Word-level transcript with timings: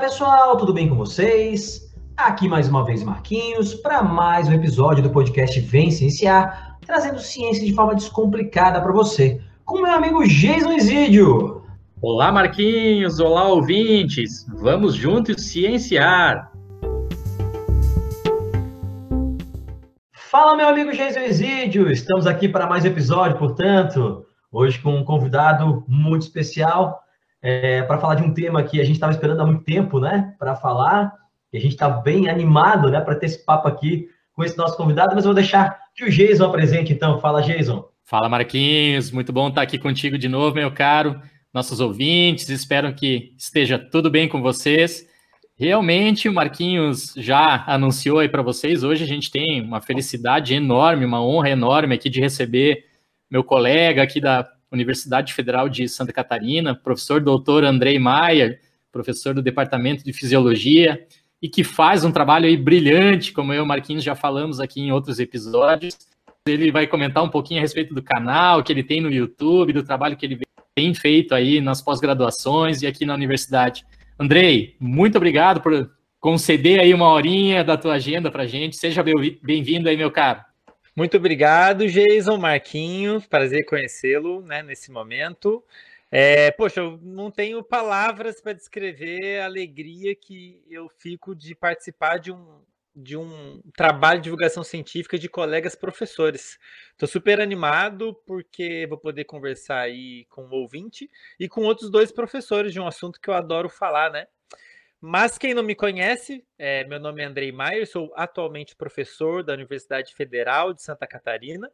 Pessoal, 0.00 0.56
tudo 0.56 0.72
bem 0.72 0.88
com 0.88 0.94
vocês? 0.94 1.92
Aqui 2.16 2.48
mais 2.48 2.68
uma 2.68 2.84
vez 2.84 3.02
Marquinhos 3.02 3.74
para 3.74 4.00
mais 4.00 4.46
um 4.48 4.52
episódio 4.52 5.02
do 5.02 5.10
podcast 5.10 5.58
Vem 5.58 5.90
Cienciar, 5.90 6.78
trazendo 6.86 7.18
ciência 7.18 7.66
de 7.66 7.74
forma 7.74 7.96
descomplicada 7.96 8.80
para 8.80 8.92
você, 8.92 9.40
com 9.64 9.82
meu 9.82 9.90
amigo 9.90 10.24
Jason 10.24 10.72
Isidio. 10.74 11.64
Olá 12.00 12.30
Marquinhos, 12.30 13.18
olá 13.18 13.48
ouvintes, 13.48 14.46
vamos 14.48 14.94
juntos 14.94 15.42
cienciar. 15.42 16.52
Fala 20.12 20.54
meu 20.54 20.68
amigo 20.68 20.92
Jason 20.92 21.20
Isidio, 21.20 21.90
estamos 21.90 22.24
aqui 22.24 22.48
para 22.48 22.68
mais 22.68 22.84
um 22.84 22.88
episódio, 22.88 23.36
portanto, 23.36 24.24
hoje 24.52 24.78
com 24.78 24.94
um 24.94 25.04
convidado 25.04 25.84
muito 25.88 26.22
especial 26.22 27.02
é, 27.42 27.82
para 27.82 27.98
falar 27.98 28.16
de 28.16 28.22
um 28.22 28.32
tema 28.32 28.62
que 28.62 28.80
a 28.80 28.84
gente 28.84 28.96
estava 28.96 29.12
esperando 29.12 29.40
há 29.40 29.46
muito 29.46 29.64
tempo, 29.64 30.00
né, 30.00 30.34
para 30.38 30.56
falar. 30.56 31.12
E 31.52 31.56
a 31.56 31.60
gente 31.60 31.72
está 31.72 31.88
bem 31.88 32.28
animado, 32.28 32.90
né, 32.90 33.00
para 33.00 33.14
ter 33.14 33.26
esse 33.26 33.44
papo 33.44 33.68
aqui 33.68 34.08
com 34.32 34.44
esse 34.44 34.56
nosso 34.56 34.76
convidado, 34.76 35.14
mas 35.14 35.24
eu 35.24 35.30
vou 35.30 35.34
deixar 35.34 35.78
que 35.94 36.04
o 36.04 36.10
Jason 36.10 36.44
apresente, 36.44 36.92
então. 36.92 37.18
Fala, 37.18 37.42
Jason. 37.42 37.88
Fala, 38.04 38.28
Marquinhos. 38.28 39.10
Muito 39.10 39.32
bom 39.32 39.48
estar 39.48 39.62
aqui 39.62 39.78
contigo 39.78 40.16
de 40.16 40.28
novo, 40.28 40.54
meu 40.54 40.70
caro. 40.70 41.20
Nossos 41.52 41.80
ouvintes, 41.80 42.48
espero 42.48 42.94
que 42.94 43.34
esteja 43.36 43.78
tudo 43.78 44.08
bem 44.08 44.28
com 44.28 44.40
vocês. 44.40 45.08
Realmente, 45.56 46.28
o 46.28 46.32
Marquinhos 46.32 47.14
já 47.16 47.64
anunciou 47.66 48.20
aí 48.20 48.28
para 48.28 48.42
vocês. 48.42 48.84
Hoje 48.84 49.02
a 49.02 49.06
gente 49.08 49.28
tem 49.28 49.60
uma 49.60 49.80
felicidade 49.80 50.54
enorme, 50.54 51.04
uma 51.04 51.20
honra 51.20 51.50
enorme 51.50 51.96
aqui 51.96 52.08
de 52.08 52.20
receber 52.20 52.84
meu 53.28 53.42
colega 53.42 54.04
aqui 54.04 54.20
da 54.20 54.48
Universidade 54.70 55.32
Federal 55.32 55.68
de 55.68 55.88
Santa 55.88 56.12
Catarina, 56.12 56.74
professor 56.74 57.20
doutor 57.20 57.64
Andrei 57.64 57.98
Maia, 57.98 58.58
professor 58.92 59.34
do 59.34 59.42
Departamento 59.42 60.04
de 60.04 60.12
Fisiologia, 60.12 61.06
e 61.40 61.48
que 61.48 61.62
faz 61.62 62.04
um 62.04 62.10
trabalho 62.10 62.46
aí 62.46 62.56
brilhante, 62.56 63.32
como 63.32 63.52
eu 63.52 63.58
e 63.58 63.62
o 63.62 63.66
Marquinhos 63.66 64.04
já 64.04 64.14
falamos 64.14 64.60
aqui 64.60 64.80
em 64.80 64.92
outros 64.92 65.20
episódios. 65.20 65.96
Ele 66.46 66.72
vai 66.72 66.86
comentar 66.86 67.22
um 67.22 67.28
pouquinho 67.28 67.60
a 67.60 67.62
respeito 67.62 67.94
do 67.94 68.02
canal 68.02 68.62
que 68.62 68.72
ele 68.72 68.82
tem 68.82 69.00
no 69.00 69.10
YouTube, 69.10 69.72
do 69.72 69.82
trabalho 69.82 70.16
que 70.16 70.26
ele 70.26 70.40
tem 70.74 70.94
feito 70.94 71.34
aí 71.34 71.60
nas 71.60 71.82
pós-graduações 71.82 72.82
e 72.82 72.86
aqui 72.86 73.04
na 73.04 73.14
universidade. 73.14 73.84
Andrei, 74.18 74.76
muito 74.80 75.16
obrigado 75.16 75.60
por 75.60 75.90
conceder 76.20 76.80
aí 76.80 76.92
uma 76.92 77.08
horinha 77.08 77.62
da 77.62 77.76
tua 77.76 77.94
agenda 77.94 78.30
para 78.30 78.46
gente. 78.46 78.76
Seja 78.76 79.04
bem-vindo 79.42 79.88
aí, 79.88 79.96
meu 79.96 80.10
caro. 80.10 80.40
Muito 80.98 81.16
obrigado, 81.16 81.86
Jason 81.86 82.36
Marquinhos. 82.38 83.24
Prazer 83.24 83.64
conhecê-lo 83.64 84.42
né, 84.42 84.64
nesse 84.64 84.90
momento. 84.90 85.64
É, 86.10 86.50
poxa, 86.50 86.80
eu 86.80 86.98
não 87.00 87.30
tenho 87.30 87.62
palavras 87.62 88.40
para 88.40 88.52
descrever 88.52 89.38
a 89.38 89.44
alegria 89.44 90.16
que 90.16 90.60
eu 90.68 90.88
fico 90.98 91.36
de 91.36 91.54
participar 91.54 92.18
de 92.18 92.32
um, 92.32 92.64
de 92.96 93.16
um 93.16 93.62
trabalho 93.76 94.18
de 94.18 94.24
divulgação 94.24 94.64
científica 94.64 95.16
de 95.16 95.28
colegas 95.28 95.76
professores. 95.76 96.58
Estou 96.90 97.08
super 97.08 97.40
animado 97.40 98.12
porque 98.26 98.84
vou 98.88 98.98
poder 98.98 99.22
conversar 99.22 99.82
aí 99.82 100.24
com 100.24 100.46
o 100.48 100.52
ouvinte 100.52 101.08
e 101.38 101.48
com 101.48 101.60
outros 101.60 101.90
dois 101.90 102.10
professores 102.10 102.72
de 102.72 102.80
um 102.80 102.88
assunto 102.88 103.20
que 103.20 103.30
eu 103.30 103.34
adoro 103.34 103.68
falar, 103.68 104.10
né? 104.10 104.26
Mas 105.00 105.38
quem 105.38 105.54
não 105.54 105.62
me 105.62 105.76
conhece, 105.76 106.44
é, 106.58 106.84
meu 106.84 106.98
nome 106.98 107.22
é 107.22 107.26
Andrei 107.26 107.52
Maier, 107.52 107.86
sou 107.86 108.12
atualmente 108.16 108.74
professor 108.74 109.44
da 109.44 109.52
Universidade 109.52 110.12
Federal 110.12 110.74
de 110.74 110.82
Santa 110.82 111.06
Catarina. 111.06 111.70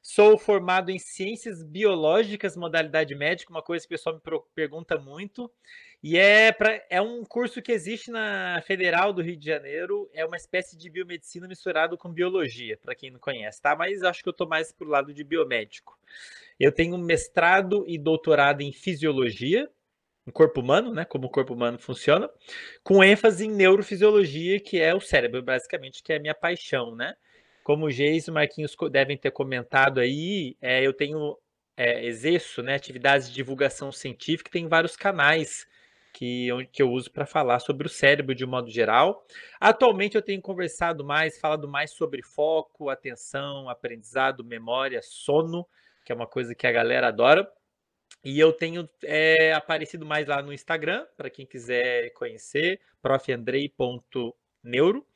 Sou 0.00 0.36
formado 0.36 0.90
em 0.90 0.98
Ciências 0.98 1.62
Biológicas, 1.62 2.56
modalidade 2.56 3.14
médica, 3.14 3.50
uma 3.50 3.62
coisa 3.62 3.86
que 3.86 3.94
o 3.94 3.96
pessoal 3.96 4.14
me 4.14 4.40
pergunta 4.54 4.98
muito. 4.98 5.50
E 6.02 6.18
é, 6.18 6.52
pra, 6.52 6.82
é 6.90 7.00
um 7.00 7.24
curso 7.24 7.62
que 7.62 7.72
existe 7.72 8.10
na 8.10 8.62
Federal 8.66 9.14
do 9.14 9.22
Rio 9.22 9.36
de 9.36 9.46
Janeiro, 9.46 10.08
é 10.12 10.24
uma 10.24 10.36
espécie 10.36 10.76
de 10.76 10.90
biomedicina 10.90 11.48
misturado 11.48 11.96
com 11.96 12.12
biologia, 12.12 12.78
para 12.78 12.94
quem 12.94 13.10
não 13.10 13.18
conhece, 13.18 13.62
tá? 13.62 13.74
Mas 13.74 14.02
acho 14.02 14.22
que 14.22 14.28
eu 14.28 14.32
estou 14.32 14.46
mais 14.46 14.72
pro 14.72 14.88
lado 14.88 15.12
de 15.12 15.24
biomédico. 15.24 15.98
Eu 16.60 16.70
tenho 16.70 16.96
mestrado 16.98 17.84
e 17.86 17.98
doutorado 17.98 18.60
em 18.60 18.72
fisiologia, 18.72 19.70
no 20.26 20.32
corpo 20.32 20.60
humano, 20.60 20.92
né? 20.92 21.04
Como 21.04 21.26
o 21.26 21.30
corpo 21.30 21.54
humano 21.54 21.78
funciona, 21.78 22.30
com 22.82 23.02
ênfase 23.02 23.46
em 23.46 23.50
neurofisiologia, 23.50 24.58
que 24.60 24.80
é 24.80 24.94
o 24.94 25.00
cérebro, 25.00 25.42
basicamente, 25.42 26.02
que 26.02 26.12
é 26.12 26.16
a 26.16 26.20
minha 26.20 26.34
paixão, 26.34 26.94
né? 26.94 27.14
Como 27.62 27.86
o 27.86 27.90
Geis 27.90 28.26
e 28.26 28.30
o 28.30 28.34
Marquinhos 28.34 28.76
devem 28.90 29.16
ter 29.16 29.30
comentado 29.30 30.00
aí, 30.00 30.56
é, 30.60 30.86
eu 30.86 30.92
tenho 30.92 31.38
é, 31.76 32.04
exerço 32.04 32.62
né, 32.62 32.74
atividades 32.74 33.28
de 33.28 33.34
divulgação 33.34 33.90
científica, 33.90 34.50
tem 34.50 34.68
vários 34.68 34.96
canais 34.96 35.66
que, 36.12 36.48
que 36.72 36.80
eu 36.80 36.90
uso 36.90 37.10
para 37.10 37.26
falar 37.26 37.58
sobre 37.58 37.86
o 37.86 37.90
cérebro 37.90 38.34
de 38.34 38.44
um 38.44 38.48
modo 38.48 38.70
geral. 38.70 39.26
Atualmente 39.60 40.14
eu 40.14 40.22
tenho 40.22 40.40
conversado 40.40 41.04
mais, 41.04 41.38
falado 41.38 41.66
mais 41.66 41.90
sobre 41.90 42.22
foco, 42.22 42.88
atenção, 42.88 43.68
aprendizado, 43.68 44.44
memória, 44.44 45.00
sono, 45.02 45.66
que 46.04 46.12
é 46.12 46.14
uma 46.14 46.26
coisa 46.26 46.54
que 46.54 46.66
a 46.66 46.72
galera 46.72 47.08
adora. 47.08 47.50
E 48.24 48.40
eu 48.40 48.54
tenho 48.54 48.88
é, 49.02 49.52
aparecido 49.52 50.06
mais 50.06 50.26
lá 50.26 50.40
no 50.40 50.50
Instagram, 50.50 51.06
para 51.14 51.28
quem 51.28 51.44
quiser 51.44 52.10
conhecer, 52.14 52.80
profandrei.neuro. 53.02 55.06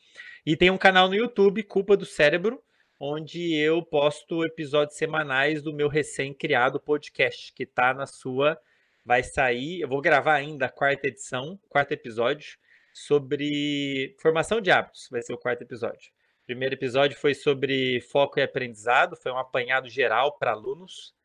E 0.45 0.55
tem 0.55 0.71
um 0.71 0.77
canal 0.77 1.09
no 1.09 1.15
YouTube, 1.15 1.63
Culpa 1.63 1.97
do 1.97 2.05
Cérebro, 2.05 2.63
onde 3.01 3.55
eu 3.55 3.83
posto 3.83 4.45
episódios 4.45 4.99
semanais 4.99 5.63
do 5.63 5.73
meu 5.73 5.89
recém-criado 5.89 6.79
podcast, 6.79 7.51
que 7.55 7.63
está 7.63 7.95
na 7.95 8.07
sua. 8.07 8.61
Vai 9.07 9.23
sair. 9.23 9.81
Eu 9.81 9.89
vou 9.89 10.03
gravar 10.03 10.35
ainda 10.35 10.67
a 10.67 10.71
quarta 10.71 11.09
edição, 11.09 11.59
quarto 11.67 11.93
episódio, 11.93 12.59
sobre 12.93 14.15
formação 14.21 14.61
de 14.61 14.71
hábitos. 14.71 15.09
Vai 15.11 15.23
ser 15.23 15.33
o 15.33 15.39
quarto 15.39 15.63
episódio. 15.63 16.11
O 16.43 16.45
primeiro 16.45 16.75
episódio 16.75 17.17
foi 17.17 17.35
sobre 17.35 18.03
foco 18.03 18.39
e 18.39 18.43
aprendizado, 18.43 19.17
foi 19.17 19.33
um 19.33 19.39
apanhado 19.39 19.89
geral 19.89 20.37
para 20.39 20.53
alunos 20.53 21.17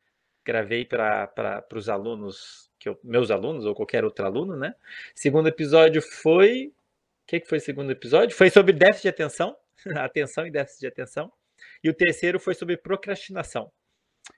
gravei 0.44 0.84
para 0.84 1.64
os 1.72 1.88
alunos, 1.88 2.70
que 2.78 2.88
eu, 2.88 2.98
meus 3.02 3.30
alunos 3.30 3.64
ou 3.64 3.74
qualquer 3.74 4.04
outro 4.04 4.24
aluno, 4.26 4.56
né? 4.56 4.74
Segundo 5.14 5.48
episódio 5.48 6.02
foi. 6.02 6.72
O 7.22 7.26
que, 7.26 7.40
que 7.40 7.48
foi 7.48 7.58
o 7.58 7.60
segundo 7.60 7.90
episódio? 7.90 8.36
Foi 8.36 8.50
sobre 8.50 8.72
déficit 8.72 9.04
de 9.04 9.08
atenção, 9.08 9.56
atenção 9.96 10.46
e 10.46 10.50
déficit 10.50 10.80
de 10.80 10.86
atenção. 10.86 11.32
E 11.82 11.88
o 11.88 11.94
terceiro 11.94 12.38
foi 12.38 12.54
sobre 12.54 12.76
procrastinação. 12.76 13.72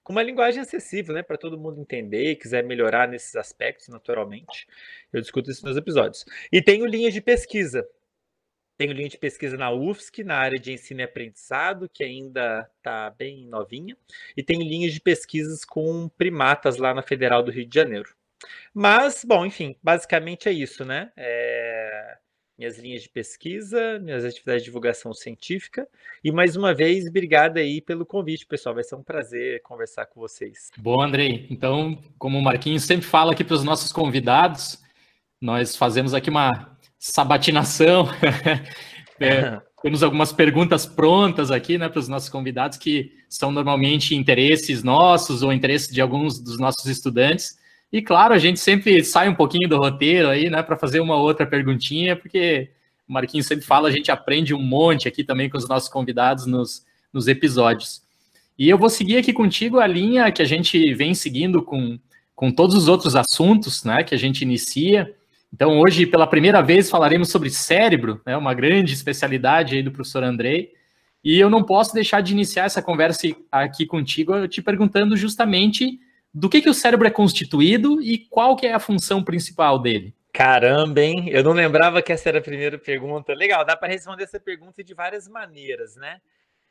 Com 0.02 0.12
uma 0.12 0.22
linguagem 0.22 0.60
acessível, 0.60 1.14
né, 1.14 1.22
para 1.22 1.36
todo 1.36 1.58
mundo 1.58 1.80
entender 1.80 2.30
e 2.30 2.36
quiser 2.36 2.64
melhorar 2.64 3.08
nesses 3.08 3.34
aspectos, 3.36 3.88
naturalmente. 3.88 4.66
Eu 5.12 5.20
discuto 5.20 5.50
isso 5.50 5.64
nos 5.64 5.76
episódios. 5.76 6.24
E 6.50 6.60
tenho 6.60 6.86
linhas 6.86 7.14
de 7.14 7.20
pesquisa. 7.20 7.88
Tenho 8.76 8.92
linha 8.92 9.09
de 9.09 9.16
pesquisa 9.16 9.56
na 9.56 9.70
UFSC, 9.70 10.22
na 10.22 10.37
área 10.37 10.59
de 10.59 10.72
ensino 10.72 11.00
e 11.00 11.04
aprendizado, 11.04 11.88
que 11.88 12.04
ainda 12.04 12.69
está 12.76 13.10
bem 13.10 13.47
novinha, 13.47 13.97
e 14.37 14.42
tenho 14.42 14.62
linhas 14.62 14.92
de 14.92 15.00
pesquisas 15.00 15.64
com 15.64 16.09
primatas 16.10 16.76
lá 16.76 16.92
na 16.92 17.03
Federal 17.03 17.42
do 17.42 17.50
Rio 17.50 17.66
de 17.66 17.75
Janeiro. 17.75 18.15
Mas, 18.75 19.25
bom, 19.25 19.47
enfim, 19.47 19.76
basicamente 19.82 20.48
é 20.48 20.53
isso, 20.53 20.84
né? 20.84 21.10
É... 21.16 22.19
Minhas 22.59 22.78
linhas 22.78 23.03
de 23.03 23.10
pesquisa, 23.10 23.98
minhas 23.98 24.25
atividades 24.25 24.62
de 24.62 24.66
divulgação 24.66 25.12
científica. 25.12 25.86
E 26.25 26.32
mais 26.32 26.56
uma 26.56 26.72
vez, 26.72 27.06
obrigado 27.06 27.59
aí 27.59 27.82
pelo 27.82 28.06
convite, 28.06 28.47
pessoal. 28.47 28.75
Vai 28.75 28.82
ser 28.82 28.94
um 28.94 29.03
prazer 29.03 29.60
conversar 29.60 30.06
com 30.06 30.20
vocês. 30.20 30.70
Bom, 30.78 31.03
Andrei. 31.03 31.47
Então, 31.50 32.03
como 32.19 32.38
o 32.38 32.42
Marquinhos 32.42 32.84
sempre 32.84 33.06
fala 33.06 33.32
aqui 33.32 33.44
para 33.44 33.56
os 33.56 33.62
nossos 33.62 33.92
convidados, 33.92 34.82
nós 35.38 35.76
fazemos 35.76 36.15
aqui 36.15 36.31
uma 36.31 36.75
sabatinação. 36.98 38.09
é, 39.21 39.60
temos 39.83 40.03
algumas 40.03 40.33
perguntas 40.33 40.87
prontas 40.87 41.51
aqui, 41.51 41.78
né, 41.78 41.89
para 41.89 42.01
os 42.01 42.09
nossos 42.09 42.28
convidados, 42.28 42.78
que 42.78 43.13
são 43.28 43.51
normalmente 43.53 44.15
interesses 44.15 44.83
nossos 44.83 45.43
ou 45.43 45.53
interesses 45.53 45.93
de 45.93 46.01
alguns 46.01 46.41
dos 46.41 46.59
nossos 46.59 46.87
estudantes. 46.87 47.57
E 47.93 48.03
claro, 48.03 48.34
a 48.34 48.39
gente 48.39 48.59
sempre 48.59 49.04
sai 49.04 49.28
um 49.28 49.34
pouquinho 49.34 49.69
do 49.69 49.77
roteiro 49.77 50.28
aí, 50.28 50.51
né, 50.51 50.63
para 50.63 50.77
fazer 50.77 51.01
uma 51.01 51.16
outra 51.16 51.47
perguntinha, 51.47 52.16
porque 52.16 52.71
o 53.09 53.13
Marquinhos 53.13 53.47
sempre 53.47 53.65
fala, 53.65 53.89
a 53.89 53.93
gente 53.93 54.10
aprende 54.10 54.53
um 54.53 54.63
monte 54.63 55.07
aqui 55.07 55.22
também 55.22 55.48
com 55.48 55.57
os 55.57 55.69
nossos 55.69 55.89
convidados 55.89 56.47
nos, 56.47 56.84
nos 57.13 57.28
episódios. 57.28 58.03
E 58.59 58.69
eu 58.69 58.78
vou 58.78 58.89
seguir 58.89 59.19
aqui 59.19 59.33
contigo 59.33 59.78
a 59.78 59.87
linha 59.87 60.33
que 60.33 60.43
a 60.43 60.47
gente 60.47 60.93
vem 60.95 61.15
seguindo 61.15 61.63
com, 61.63 61.98
com 62.34 62.51
todos 62.51 62.75
os 62.75 62.89
outros 62.89 63.15
assuntos, 63.15 63.84
né, 63.84 64.03
que 64.03 64.15
a 64.15 64.19
gente 64.19 64.43
inicia. 64.43 65.15
Então, 65.56 65.80
hoje, 65.80 66.04
pela 66.04 66.26
primeira 66.26 66.60
vez, 66.60 66.91
falaremos 66.91 67.30
sobre 67.30 67.48
cérebro, 67.48 68.20
né, 68.26 68.36
uma 68.36 68.53
grande 68.53 68.92
especialidade 68.92 69.74
aí 69.74 69.82
do 69.82 69.91
professor 69.91 70.22
Andrei. 70.22 70.74
E 71.24 71.41
eu 71.41 71.48
não 71.48 71.64
posso 71.64 71.94
deixar 71.94 72.20
de 72.20 72.34
iniciar 72.34 72.66
essa 72.66 72.82
conversa 72.82 73.26
aqui 73.50 73.86
contigo 73.86 74.47
te 74.48 74.60
perguntando 74.60 75.16
justamente 75.16 75.98
do 76.32 76.50
que, 76.50 76.60
que 76.60 76.68
o 76.68 76.74
cérebro 76.74 77.06
é 77.06 77.10
constituído 77.10 78.03
e 78.03 78.18
qual 78.18 78.54
que 78.54 78.66
é 78.66 78.74
a 78.74 78.78
função 78.78 79.24
principal 79.24 79.78
dele. 79.78 80.14
Caramba, 80.30 81.00
hein? 81.00 81.30
Eu 81.30 81.42
não 81.42 81.53
lembrava 81.53 82.02
que 82.02 82.12
essa 82.12 82.28
era 82.28 82.38
a 82.38 82.42
primeira 82.42 82.78
pergunta. 82.78 83.32
Legal, 83.32 83.64
dá 83.64 83.74
para 83.74 83.88
responder 83.91 84.24
essa 84.24 84.38
pergunta 84.38 84.84
de 84.84 84.92
várias 84.92 85.26
maneiras, 85.26 85.97
né? 85.97 86.20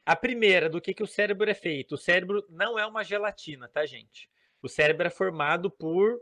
A 0.05 0.15
primeira, 0.15 0.69
do 0.69 0.79
que, 0.79 0.93
que 0.93 1.01
o 1.01 1.07
cérebro 1.07 1.49
é 1.49 1.55
feito? 1.55 1.95
O 1.95 1.97
cérebro 1.97 2.45
não 2.51 2.77
é 2.77 2.85
uma 2.85 3.03
gelatina, 3.03 3.67
tá, 3.67 3.83
gente? 3.83 4.29
O 4.61 4.69
cérebro 4.69 5.07
é 5.07 5.09
formado 5.09 5.71
por 5.71 6.19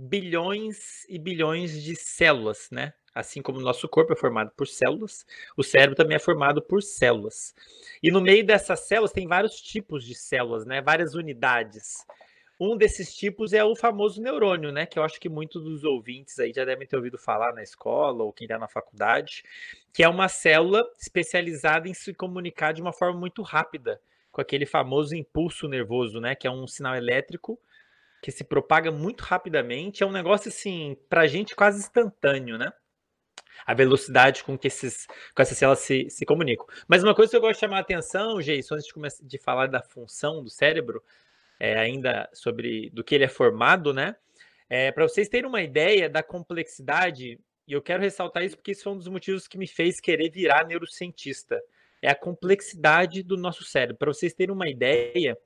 bilhões 0.00 1.04
e 1.08 1.18
bilhões 1.18 1.82
de 1.82 1.94
células, 1.94 2.68
né? 2.70 2.94
Assim 3.14 3.42
como 3.42 3.58
o 3.58 3.62
nosso 3.62 3.88
corpo 3.88 4.12
é 4.12 4.16
formado 4.16 4.50
por 4.56 4.66
células, 4.66 5.26
o 5.56 5.62
cérebro 5.62 5.94
também 5.94 6.16
é 6.16 6.18
formado 6.18 6.62
por 6.62 6.82
células. 6.82 7.54
E 8.02 8.10
no 8.10 8.20
meio 8.20 8.46
dessas 8.46 8.80
células 8.80 9.12
tem 9.12 9.26
vários 9.26 9.60
tipos 9.60 10.04
de 10.04 10.14
células, 10.14 10.64
né? 10.64 10.80
Várias 10.80 11.14
unidades. 11.14 12.06
Um 12.58 12.76
desses 12.76 13.14
tipos 13.14 13.52
é 13.52 13.62
o 13.62 13.76
famoso 13.76 14.22
neurônio, 14.22 14.72
né? 14.72 14.86
Que 14.86 14.98
eu 14.98 15.02
acho 15.02 15.20
que 15.20 15.28
muitos 15.28 15.62
dos 15.62 15.84
ouvintes 15.84 16.38
aí 16.38 16.52
já 16.52 16.64
devem 16.64 16.86
ter 16.86 16.96
ouvido 16.96 17.18
falar 17.18 17.52
na 17.52 17.62
escola 17.62 18.22
ou 18.22 18.32
quem 18.32 18.46
está 18.46 18.58
na 18.58 18.68
faculdade, 18.68 19.42
que 19.92 20.02
é 20.02 20.08
uma 20.08 20.28
célula 20.28 20.82
especializada 20.98 21.88
em 21.88 21.94
se 21.94 22.14
comunicar 22.14 22.72
de 22.72 22.80
uma 22.80 22.92
forma 22.92 23.18
muito 23.18 23.42
rápida, 23.42 24.00
com 24.32 24.40
aquele 24.40 24.64
famoso 24.64 25.14
impulso 25.14 25.68
nervoso, 25.68 26.20
né? 26.20 26.34
Que 26.34 26.46
é 26.46 26.50
um 26.50 26.66
sinal 26.66 26.94
elétrico 26.94 27.60
que 28.20 28.30
se 28.30 28.44
propaga 28.44 28.90
muito 28.90 29.22
rapidamente. 29.22 30.02
É 30.02 30.06
um 30.06 30.12
negócio 30.12 30.48
assim, 30.48 30.96
para 31.08 31.22
a 31.22 31.26
gente 31.26 31.56
quase 31.56 31.80
instantâneo, 31.80 32.58
né? 32.58 32.72
A 33.66 33.74
velocidade 33.74 34.42
com 34.44 34.56
que 34.58 34.68
esses, 34.68 35.06
com 35.34 35.42
essas 35.42 35.56
células 35.56 35.80
se, 35.80 36.08
se 36.10 36.24
comunicam. 36.24 36.66
Mas 36.88 37.02
uma 37.02 37.14
coisa 37.14 37.30
que 37.30 37.36
eu 37.36 37.40
gosto 37.40 37.54
de 37.54 37.60
chamar 37.60 37.78
a 37.78 37.80
atenção, 37.80 38.40
Geison, 38.40 38.74
antes 38.74 38.86
de, 38.86 38.94
começar, 38.94 39.24
de 39.24 39.38
falar 39.38 39.66
da 39.66 39.82
função 39.82 40.42
do 40.42 40.50
cérebro, 40.50 41.02
é, 41.58 41.78
ainda 41.78 42.28
sobre 42.32 42.90
do 42.90 43.04
que 43.04 43.14
ele 43.14 43.24
é 43.24 43.28
formado, 43.28 43.92
né? 43.92 44.16
É, 44.68 44.92
Para 44.92 45.06
vocês 45.06 45.28
terem 45.28 45.48
uma 45.48 45.62
ideia 45.62 46.08
da 46.08 46.22
complexidade, 46.22 47.38
e 47.66 47.72
eu 47.72 47.82
quero 47.82 48.02
ressaltar 48.02 48.44
isso 48.44 48.56
porque 48.56 48.72
isso 48.72 48.82
foi 48.82 48.92
um 48.92 48.98
dos 48.98 49.08
motivos 49.08 49.46
que 49.46 49.58
me 49.58 49.66
fez 49.66 50.00
querer 50.00 50.30
virar 50.30 50.66
neurocientista. 50.66 51.60
É 52.02 52.10
a 52.10 52.14
complexidade 52.14 53.22
do 53.22 53.36
nosso 53.36 53.62
cérebro. 53.62 53.96
Para 53.98 54.12
vocês 54.12 54.32
terem 54.32 54.54
uma 54.54 54.68
ideia, 54.68 55.36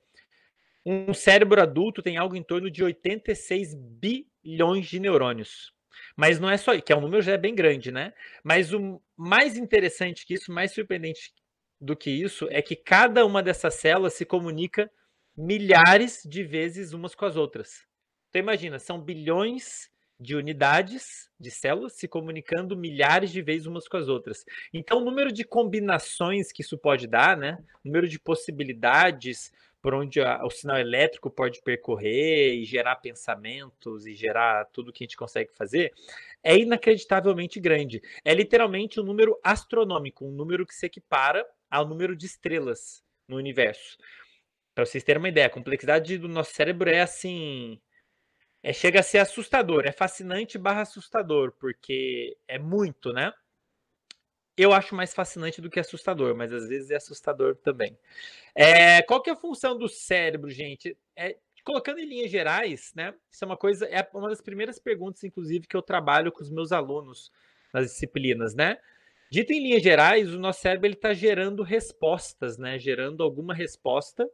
um 0.85 1.15
cérebro 1.15 1.61
adulto 1.61 2.03
tem 2.03 2.17
algo 2.17 2.37
em 2.37 2.43
torno 2.43 2.71
de 2.71 2.85
86 2.85 3.75
bilhões 3.75 4.87
de 4.87 5.01
neurônios. 5.01 5.73
Mas 6.17 6.39
não 6.39 6.51
é 6.51 6.57
só, 6.57 6.79
que 6.81 6.93
é 6.93 6.97
um 6.97 7.01
número 7.01 7.23
já 7.23 7.33
é 7.33 7.39
bem 7.39 7.55
grande, 7.55 7.91
né? 7.91 8.13
Mas 8.43 8.73
o 8.73 9.01
mais 9.17 9.57
interessante 9.57 10.27
que 10.27 10.35
isso, 10.35 10.53
mais 10.53 10.73
surpreendente 10.73 11.33
do 11.81 11.97
que 11.97 12.11
isso, 12.11 12.47
é 12.51 12.61
que 12.61 12.77
cada 12.77 13.25
uma 13.25 13.43
dessas 13.43 13.75
células 13.75 14.15
se 14.15 14.25
comunica 14.25 14.91
milhares 15.37 16.23
de 16.25 16.43
vezes 16.43 16.93
umas 16.93 17.15
com 17.15 17.25
as 17.25 17.37
outras. 17.37 17.87
Então 18.29 18.41
imagina, 18.41 18.79
são 18.79 19.01
bilhões 19.01 19.91
de 20.19 20.37
unidades 20.37 21.29
de 21.39 21.51
células 21.51 21.95
se 21.95 22.07
comunicando 22.07 22.77
milhares 22.77 23.33
de 23.33 23.43
vezes 23.43 23.67
umas 23.67 23.89
com 23.89 23.97
as 23.97 24.09
outras. 24.09 24.45
Então 24.73 24.99
o 24.99 25.05
número 25.05 25.33
de 25.33 25.45
combinações 25.45 26.53
que 26.53 26.63
isso 26.63 26.79
pode 26.79 27.07
dar, 27.07 27.37
né? 27.37 27.59
O 27.85 27.89
número 27.89 28.09
de 28.09 28.19
possibilidades 28.19 29.53
por 29.85 29.93
onde 29.93 30.19
a, 30.23 30.43
o 30.43 30.49
sinal 30.49 30.79
elétrico 30.79 31.31
pode 31.31 31.61
percorrer 31.61 32.55
e 32.55 32.65
gerar 32.65 32.97
pensamentos 32.97 34.07
e 34.07 34.15
gerar 34.15 34.65
tudo 34.73 34.91
que 34.91 35.05
a 35.05 35.07
gente 35.07 35.15
consegue 35.15 35.53
fazer, 35.53 35.93
é 36.43 36.57
inacreditavelmente 36.57 37.61
grande. 37.61 38.01
É 38.25 38.33
literalmente 38.33 38.99
um 38.99 39.05
número 39.05 39.39
astronômico, 39.45 40.25
um 40.25 40.31
número 40.31 40.65
que 40.65 40.75
se 40.75 40.87
equipara 40.87 41.47
ao 41.71 41.87
número 41.87 42.17
de 42.17 42.25
estrelas 42.25 43.05
no 43.29 43.37
universo. 43.37 43.99
Para 44.75 44.87
vocês 44.87 45.05
terem 45.05 45.21
uma 45.21 45.29
ideia, 45.29 45.49
a 45.49 45.51
complexidade 45.51 46.17
do 46.17 46.29
nosso 46.29 46.55
cérebro 46.55 46.89
é 46.89 47.03
assim. 47.03 47.79
É, 48.63 48.73
chega 48.73 49.01
a 49.01 49.03
ser 49.03 49.19
assustador, 49.19 49.85
é 49.85 49.93
fascinante 49.93 50.57
barra 50.57 50.81
assustador, 50.81 51.53
porque 51.61 52.39
é 52.49 52.59
muito, 52.59 53.13
né? 53.13 53.35
Eu 54.57 54.73
acho 54.73 54.95
mais 54.95 55.13
fascinante 55.13 55.61
do 55.61 55.69
que 55.69 55.81
assustador, 55.81 56.35
mas 56.37 56.53
às 56.53 56.69
vezes 56.69 56.91
é 56.91 56.97
assustador 56.97 57.57
também. 57.57 57.99
É, 58.55 59.03
qual 59.03 59.21
que 59.21 59.29
é 59.29 59.33
a 59.33 59.37
função 59.37 59.77
do 59.77 59.89
cérebro, 59.89 60.49
gente? 60.51 60.97
É, 61.17 61.37
colocando 61.65 61.99
em 61.99 62.07
linhas 62.07 62.31
gerais, 62.31 62.93
né? 62.95 63.15
Isso 63.31 63.45
é 63.45 63.47
uma 63.47 63.57
coisa, 63.57 63.87
é 63.87 64.07
uma 64.15 64.29
das 64.29 64.41
primeiras 64.41 64.79
perguntas, 64.79 65.25
inclusive, 65.25 65.67
que 65.67 65.77
eu 65.77 65.83
trabalho 65.83 66.31
com 66.31 66.43
os 66.43 66.51
meus 66.51 66.71
alunos 66.71 67.33
nas 67.73 67.87
disciplinas, 67.87 68.55
né? 68.55 68.79
Dito 69.31 69.53
em 69.53 69.61
linhas 69.61 69.83
gerais, 69.83 70.33
o 70.33 70.39
nosso 70.39 70.61
cérebro 70.61 70.89
está 70.89 71.13
gerando 71.13 71.63
respostas, 71.65 72.57
né? 72.59 72.79
Gerando 72.79 73.23
alguma 73.23 73.55
resposta 73.55 74.31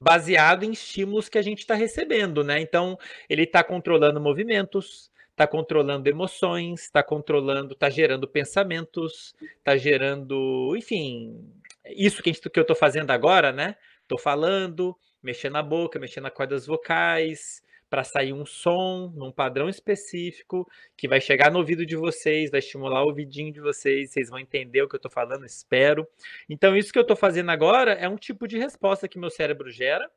baseado 0.00 0.64
em 0.64 0.72
estímulos 0.72 1.28
que 1.28 1.38
a 1.38 1.42
gente 1.42 1.60
está 1.60 1.74
recebendo, 1.74 2.44
né? 2.44 2.60
Então, 2.60 2.98
ele 3.28 3.44
está 3.44 3.64
controlando 3.64 4.20
movimentos, 4.20 5.10
está 5.38 5.46
controlando 5.46 6.08
emoções, 6.08 6.82
está 6.82 7.00
controlando, 7.00 7.72
está 7.72 7.88
gerando 7.88 8.26
pensamentos, 8.26 9.36
está 9.58 9.76
gerando, 9.76 10.74
enfim, 10.76 11.48
isso 11.86 12.20
que, 12.20 12.32
gente, 12.32 12.50
que 12.50 12.58
eu 12.58 12.62
estou 12.62 12.74
fazendo 12.74 13.12
agora, 13.12 13.52
né? 13.52 13.76
Estou 14.02 14.18
falando, 14.18 14.98
mexendo 15.22 15.54
a 15.54 15.62
boca, 15.62 16.00
mexendo 16.00 16.26
a 16.26 16.30
cordas 16.30 16.66
vocais, 16.66 17.62
para 17.88 18.02
sair 18.02 18.32
um 18.32 18.44
som 18.44 19.12
num 19.14 19.30
padrão 19.30 19.68
específico 19.68 20.68
que 20.96 21.06
vai 21.06 21.20
chegar 21.20 21.52
no 21.52 21.60
ouvido 21.60 21.86
de 21.86 21.94
vocês, 21.94 22.50
vai 22.50 22.58
estimular 22.58 23.04
o 23.04 23.06
ouvidinho 23.06 23.52
de 23.52 23.60
vocês, 23.60 24.10
vocês 24.10 24.28
vão 24.28 24.40
entender 24.40 24.82
o 24.82 24.88
que 24.88 24.96
eu 24.96 24.98
estou 24.98 25.10
falando, 25.10 25.46
espero. 25.46 26.06
Então, 26.50 26.76
isso 26.76 26.92
que 26.92 26.98
eu 26.98 27.02
estou 27.02 27.16
fazendo 27.16 27.50
agora 27.50 27.92
é 27.92 28.08
um 28.08 28.16
tipo 28.16 28.48
de 28.48 28.58
resposta 28.58 29.06
que 29.06 29.20
meu 29.20 29.30
cérebro 29.30 29.70
gera. 29.70 30.10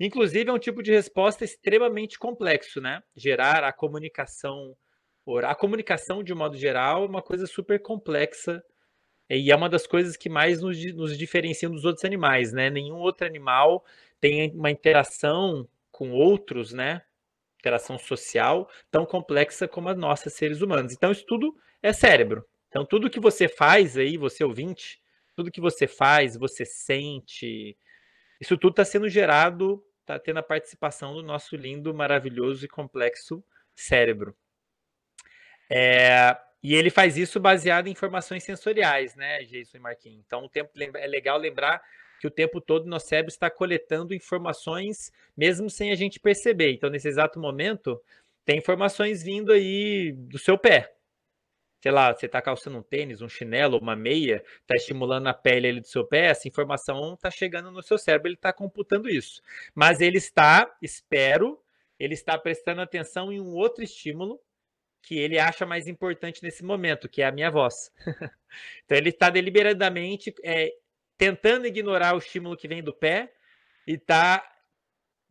Inclusive, 0.00 0.50
é 0.50 0.52
um 0.52 0.58
tipo 0.58 0.82
de 0.82 0.92
resposta 0.92 1.44
extremamente 1.44 2.18
complexo, 2.18 2.80
né? 2.80 3.02
Gerar 3.16 3.64
a 3.64 3.72
comunicação. 3.72 4.76
A 5.44 5.54
comunicação, 5.54 6.22
de 6.22 6.32
um 6.32 6.36
modo 6.36 6.56
geral, 6.56 7.04
é 7.04 7.08
uma 7.08 7.22
coisa 7.22 7.46
super 7.46 7.80
complexa 7.80 8.62
e 9.30 9.50
é 9.50 9.56
uma 9.56 9.68
das 9.68 9.86
coisas 9.86 10.16
que 10.16 10.28
mais 10.28 10.60
nos, 10.60 10.94
nos 10.94 11.16
diferenciam 11.16 11.72
dos 11.72 11.84
outros 11.84 12.04
animais, 12.04 12.52
né? 12.52 12.68
Nenhum 12.70 12.96
outro 12.96 13.26
animal 13.26 13.84
tem 14.20 14.50
uma 14.50 14.70
interação 14.70 15.68
com 15.90 16.10
outros, 16.10 16.72
né? 16.72 17.02
Interação 17.58 17.96
social 17.98 18.68
tão 18.90 19.06
complexa 19.06 19.68
como 19.68 19.88
a 19.88 19.94
nossa, 19.94 20.28
seres 20.28 20.60
humanos. 20.60 20.92
Então, 20.92 21.12
isso 21.12 21.24
tudo 21.26 21.56
é 21.82 21.92
cérebro. 21.92 22.44
Então, 22.68 22.84
tudo 22.84 23.10
que 23.10 23.20
você 23.20 23.48
faz 23.48 23.96
aí, 23.96 24.16
você 24.16 24.42
ouvinte, 24.42 25.00
tudo 25.36 25.50
que 25.50 25.60
você 25.60 25.86
faz, 25.86 26.36
você 26.36 26.64
sente, 26.64 27.76
isso 28.42 28.58
tudo 28.58 28.72
está 28.72 28.84
sendo 28.84 29.08
gerado, 29.08 29.80
está 30.00 30.18
tendo 30.18 30.38
a 30.38 30.42
participação 30.42 31.14
do 31.14 31.22
nosso 31.22 31.54
lindo, 31.54 31.94
maravilhoso 31.94 32.64
e 32.64 32.68
complexo 32.68 33.40
cérebro. 33.72 34.36
É, 35.70 36.36
e 36.60 36.74
ele 36.74 36.90
faz 36.90 37.16
isso 37.16 37.38
baseado 37.38 37.86
em 37.86 37.92
informações 37.92 38.42
sensoriais, 38.42 39.14
né, 39.14 39.44
Jason 39.44 39.76
e 39.76 39.80
Marquinhos? 39.80 40.24
Então, 40.26 40.44
o 40.44 40.48
tempo 40.48 40.72
é 40.76 41.06
legal 41.06 41.38
lembrar 41.38 41.80
que 42.18 42.26
o 42.26 42.30
tempo 42.32 42.60
todo 42.60 42.88
nosso 42.88 43.06
cérebro 43.06 43.30
está 43.30 43.48
coletando 43.48 44.12
informações, 44.12 45.12
mesmo 45.36 45.70
sem 45.70 45.92
a 45.92 45.94
gente 45.94 46.18
perceber. 46.18 46.72
Então, 46.72 46.90
nesse 46.90 47.06
exato 47.06 47.38
momento, 47.38 48.02
tem 48.44 48.58
informações 48.58 49.22
vindo 49.22 49.52
aí 49.52 50.10
do 50.16 50.36
seu 50.36 50.58
pé. 50.58 50.92
Sei 51.82 51.90
lá, 51.90 52.14
você 52.14 52.26
está 52.26 52.40
calçando 52.40 52.78
um 52.78 52.82
tênis, 52.82 53.22
um 53.22 53.28
chinelo, 53.28 53.76
uma 53.76 53.96
meia, 53.96 54.44
está 54.60 54.76
estimulando 54.76 55.26
a 55.26 55.34
pele 55.34 55.66
ali 55.66 55.80
do 55.80 55.88
seu 55.88 56.06
pé, 56.06 56.26
essa 56.26 56.46
informação 56.46 57.14
está 57.14 57.28
chegando 57.28 57.72
no 57.72 57.82
seu 57.82 57.98
cérebro, 57.98 58.28
ele 58.28 58.36
está 58.36 58.52
computando 58.52 59.10
isso. 59.10 59.42
Mas 59.74 60.00
ele 60.00 60.16
está, 60.16 60.72
espero, 60.80 61.60
ele 61.98 62.14
está 62.14 62.38
prestando 62.38 62.80
atenção 62.80 63.32
em 63.32 63.40
um 63.40 63.48
outro 63.48 63.82
estímulo 63.82 64.40
que 65.02 65.18
ele 65.18 65.40
acha 65.40 65.66
mais 65.66 65.88
importante 65.88 66.40
nesse 66.40 66.64
momento, 66.64 67.08
que 67.08 67.20
é 67.20 67.26
a 67.26 67.32
minha 67.32 67.50
voz. 67.50 67.90
então 68.84 68.96
ele 68.96 69.08
está 69.08 69.28
deliberadamente 69.28 70.32
é, 70.44 70.72
tentando 71.18 71.66
ignorar 71.66 72.14
o 72.14 72.18
estímulo 72.18 72.56
que 72.56 72.68
vem 72.68 72.80
do 72.80 72.94
pé 72.94 73.32
e 73.88 73.94
está 73.94 74.51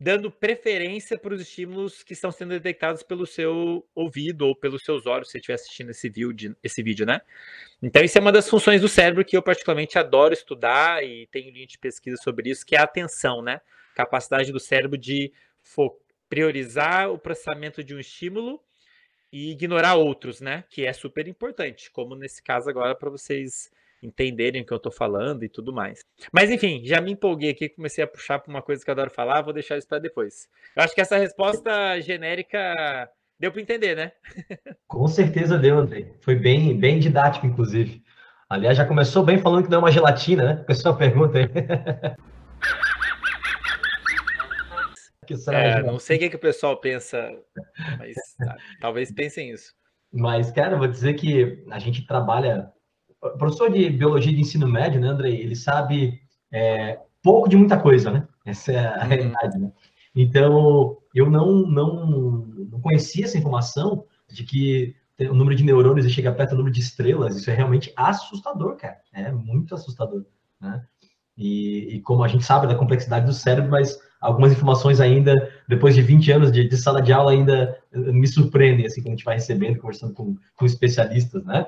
dando 0.02 0.32
preferência 0.32 1.16
para 1.16 1.32
os 1.32 1.40
estímulos 1.40 2.02
que 2.02 2.12
estão 2.12 2.32
sendo 2.32 2.50
detectados 2.50 3.04
pelo 3.04 3.24
seu 3.24 3.86
ouvido 3.94 4.48
ou 4.48 4.56
pelos 4.56 4.82
seus 4.82 5.06
olhos, 5.06 5.28
se 5.28 5.32
você 5.32 5.38
estiver 5.38 5.54
assistindo 5.54 5.90
esse 5.90 6.08
vídeo, 6.08 6.56
esse 6.62 6.82
vídeo, 6.82 7.06
né? 7.06 7.20
Então, 7.80 8.02
isso 8.02 8.18
é 8.18 8.20
uma 8.20 8.32
das 8.32 8.48
funções 8.50 8.80
do 8.80 8.88
cérebro 8.88 9.24
que 9.24 9.36
eu 9.36 9.42
particularmente 9.42 9.96
adoro 9.98 10.34
estudar 10.34 11.04
e 11.04 11.28
tenho 11.28 11.52
linha 11.52 11.66
de 11.66 11.78
pesquisa 11.78 12.16
sobre 12.16 12.50
isso, 12.50 12.66
que 12.66 12.74
é 12.74 12.80
a 12.80 12.82
atenção, 12.82 13.40
né? 13.40 13.60
Capacidade 13.94 14.50
do 14.50 14.58
cérebro 14.58 14.98
de 14.98 15.32
priorizar 16.28 17.08
o 17.10 17.18
processamento 17.18 17.84
de 17.84 17.94
um 17.94 18.00
estímulo 18.00 18.60
e 19.32 19.52
ignorar 19.52 19.94
outros, 19.94 20.40
né? 20.40 20.64
Que 20.68 20.84
é 20.84 20.92
super 20.92 21.28
importante, 21.28 21.90
como 21.92 22.16
nesse 22.16 22.42
caso 22.42 22.68
agora 22.68 22.94
para 22.94 23.08
vocês 23.08 23.70
entenderem 24.02 24.62
o 24.62 24.66
que 24.66 24.72
eu 24.72 24.76
estou 24.76 24.92
falando 24.92 25.44
e 25.44 25.48
tudo 25.48 25.72
mais. 25.72 26.00
Mas 26.32 26.50
enfim, 26.50 26.82
já 26.84 27.00
me 27.00 27.12
empolguei 27.12 27.50
aqui, 27.50 27.68
comecei 27.68 28.02
a 28.02 28.06
puxar 28.06 28.38
para 28.38 28.50
uma 28.50 28.62
coisa 28.62 28.84
que 28.84 28.90
eu 28.90 28.92
adoro 28.92 29.10
falar, 29.10 29.42
vou 29.42 29.52
deixar 29.52 29.78
isso 29.78 29.86
para 29.86 29.98
depois. 29.98 30.48
Eu 30.76 30.82
acho 30.82 30.94
que 30.94 31.00
essa 31.00 31.16
resposta 31.16 32.00
genérica 32.00 33.08
deu 33.38 33.52
para 33.52 33.62
entender, 33.62 33.96
né? 33.96 34.12
Com 34.88 35.06
certeza 35.06 35.58
deu, 35.58 35.78
André. 35.78 36.12
Foi 36.20 36.34
bem, 36.34 36.76
bem 36.78 36.98
didático, 36.98 37.46
inclusive. 37.46 38.02
Aliás, 38.48 38.76
já 38.76 38.84
começou 38.84 39.24
bem 39.24 39.38
falando 39.38 39.64
que 39.64 39.70
não 39.70 39.78
é 39.78 39.80
uma 39.80 39.90
gelatina, 39.90 40.44
né? 40.44 40.64
Pessoal 40.64 40.96
pergunta 40.96 41.38
aí. 41.38 41.46
é, 45.48 45.82
não 45.82 45.98
sei 45.98 46.16
o 46.16 46.20
que, 46.20 46.30
que 46.30 46.36
o 46.36 46.40
pessoal 46.40 46.78
pensa, 46.78 47.32
mas 47.98 48.14
tá, 48.38 48.56
talvez 48.80 49.10
pensem 49.12 49.50
isso. 49.50 49.72
Mas, 50.12 50.50
cara, 50.50 50.76
vou 50.76 50.86
dizer 50.86 51.14
que 51.14 51.64
a 51.70 51.78
gente 51.78 52.06
trabalha 52.06 52.70
o 53.22 53.38
professor 53.38 53.70
de 53.70 53.88
biologia 53.90 54.32
de 54.32 54.40
ensino 54.40 54.68
médio, 54.68 55.00
né, 55.00 55.08
Andrei, 55.08 55.40
ele 55.40 55.54
sabe 55.54 56.20
é, 56.52 56.98
pouco 57.22 57.48
de 57.48 57.56
muita 57.56 57.78
coisa, 57.78 58.10
né? 58.10 58.26
Essa 58.44 58.72
é 58.72 58.86
a 58.86 59.02
uhum. 59.02 59.08
realidade, 59.08 59.58
né? 59.58 59.72
Então, 60.14 60.98
eu 61.14 61.30
não, 61.30 61.66
não, 61.66 62.06
não 62.70 62.80
conhecia 62.80 63.24
essa 63.24 63.38
informação 63.38 64.04
de 64.28 64.44
que 64.44 64.94
o 65.20 65.34
número 65.34 65.54
de 65.54 65.64
neurônios 65.64 66.10
chega 66.10 66.32
perto 66.32 66.50
do 66.50 66.56
número 66.56 66.74
de 66.74 66.80
estrelas. 66.80 67.36
Isso 67.36 67.50
é 67.50 67.54
realmente 67.54 67.92
assustador, 67.96 68.76
cara. 68.76 68.98
É 69.12 69.30
muito 69.30 69.74
assustador, 69.74 70.24
né? 70.60 70.84
E, 71.36 71.96
e, 71.96 72.00
como 72.00 72.22
a 72.22 72.28
gente 72.28 72.44
sabe 72.44 72.66
da 72.66 72.74
complexidade 72.74 73.24
do 73.24 73.32
cérebro, 73.32 73.70
mas 73.70 73.98
algumas 74.20 74.52
informações 74.52 75.00
ainda, 75.00 75.50
depois 75.66 75.94
de 75.94 76.02
20 76.02 76.30
anos 76.30 76.52
de, 76.52 76.68
de, 76.68 76.76
sala 76.76 77.00
de 77.00 77.10
aula, 77.10 77.32
ainda 77.32 77.78
eh, 77.90 77.98
me 77.98 78.26
surpreendem, 78.26 78.84
assim, 78.84 79.00
quando 79.00 79.14
a 79.14 79.16
gente 79.16 79.24
vai 79.24 79.36
recebendo, 79.36 79.78
conversando 79.78 80.12
com, 80.12 80.36
com 80.54 80.66
especialistas, 80.66 81.42
né? 81.44 81.66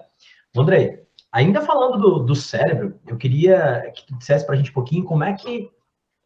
Andrei, 0.54 1.03
ainda 1.34 1.60
falando 1.60 1.98
do, 1.98 2.18
do 2.20 2.36
cérebro, 2.36 2.94
eu 3.08 3.16
queria 3.16 3.92
que 3.92 4.06
tu 4.06 4.16
dissesse 4.16 4.46
para 4.46 4.54
a 4.54 4.56
gente 4.56 4.70
um 4.70 4.74
pouquinho 4.74 5.04
como 5.04 5.24
é 5.24 5.32
que 5.32 5.68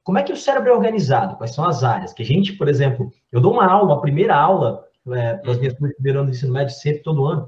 como 0.04 0.18
é 0.18 0.22
que 0.22 0.32
o 0.32 0.36
cérebro 0.36 0.70
é 0.70 0.74
organizado, 0.74 1.36
quais 1.36 1.54
são 1.54 1.66
as 1.66 1.84
áreas, 1.84 2.14
que 2.14 2.22
a 2.22 2.26
gente, 2.26 2.54
por 2.54 2.66
exemplo, 2.66 3.10
eu 3.30 3.42
dou 3.42 3.52
uma 3.52 3.66
aula, 3.66 3.92
uma 3.92 4.00
primeira 4.00 4.34
aula 4.34 4.86
é, 5.12 5.34
para 5.34 5.52
as 5.52 5.58
minhas 5.58 5.74
anos 5.74 6.30
de 6.30 6.30
ensino 6.30 6.52
médio 6.52 6.74
sempre, 6.74 7.02
todo 7.02 7.26
ano, 7.26 7.46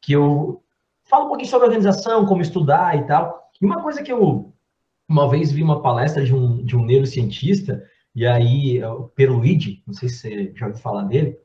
que 0.00 0.12
eu 0.12 0.62
falo 1.04 1.26
um 1.26 1.28
pouquinho 1.28 1.50
sobre 1.50 1.66
organização, 1.66 2.24
como 2.24 2.40
estudar 2.40 2.96
e 2.96 3.04
tal, 3.04 3.50
e 3.60 3.66
uma 3.66 3.82
coisa 3.82 4.02
que 4.02 4.10
eu 4.10 4.54
uma 5.06 5.28
vez 5.28 5.52
vi 5.52 5.62
uma 5.62 5.82
palestra 5.82 6.24
de 6.24 6.34
um, 6.34 6.64
de 6.64 6.76
um 6.76 6.84
neurocientista, 6.84 7.82
e 8.14 8.26
aí, 8.26 8.82
o 8.84 9.04
Peruide, 9.08 9.82
não 9.86 9.92
sei 9.92 10.08
se 10.08 10.18
você 10.18 10.52
já 10.56 10.66
ouviu 10.66 10.80
falar 10.80 11.04
dele, 11.04 11.38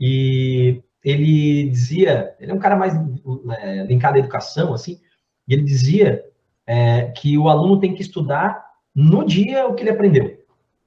e 0.00 0.82
ele 1.04 1.68
dizia, 1.68 2.34
ele 2.40 2.50
é 2.50 2.54
um 2.54 2.58
cara 2.58 2.76
mais 2.76 2.94
é, 3.60 3.84
linkado 3.84 4.16
à 4.16 4.18
educação, 4.18 4.74
assim, 4.74 5.00
e 5.48 5.54
ele 5.54 5.62
dizia 5.62 6.22
é, 6.66 7.04
que 7.16 7.38
o 7.38 7.48
aluno 7.48 7.80
tem 7.80 7.94
que 7.94 8.02
estudar 8.02 8.62
no 8.94 9.24
dia 9.24 9.66
o 9.66 9.74
que 9.74 9.82
ele 9.82 9.90
aprendeu. 9.90 10.38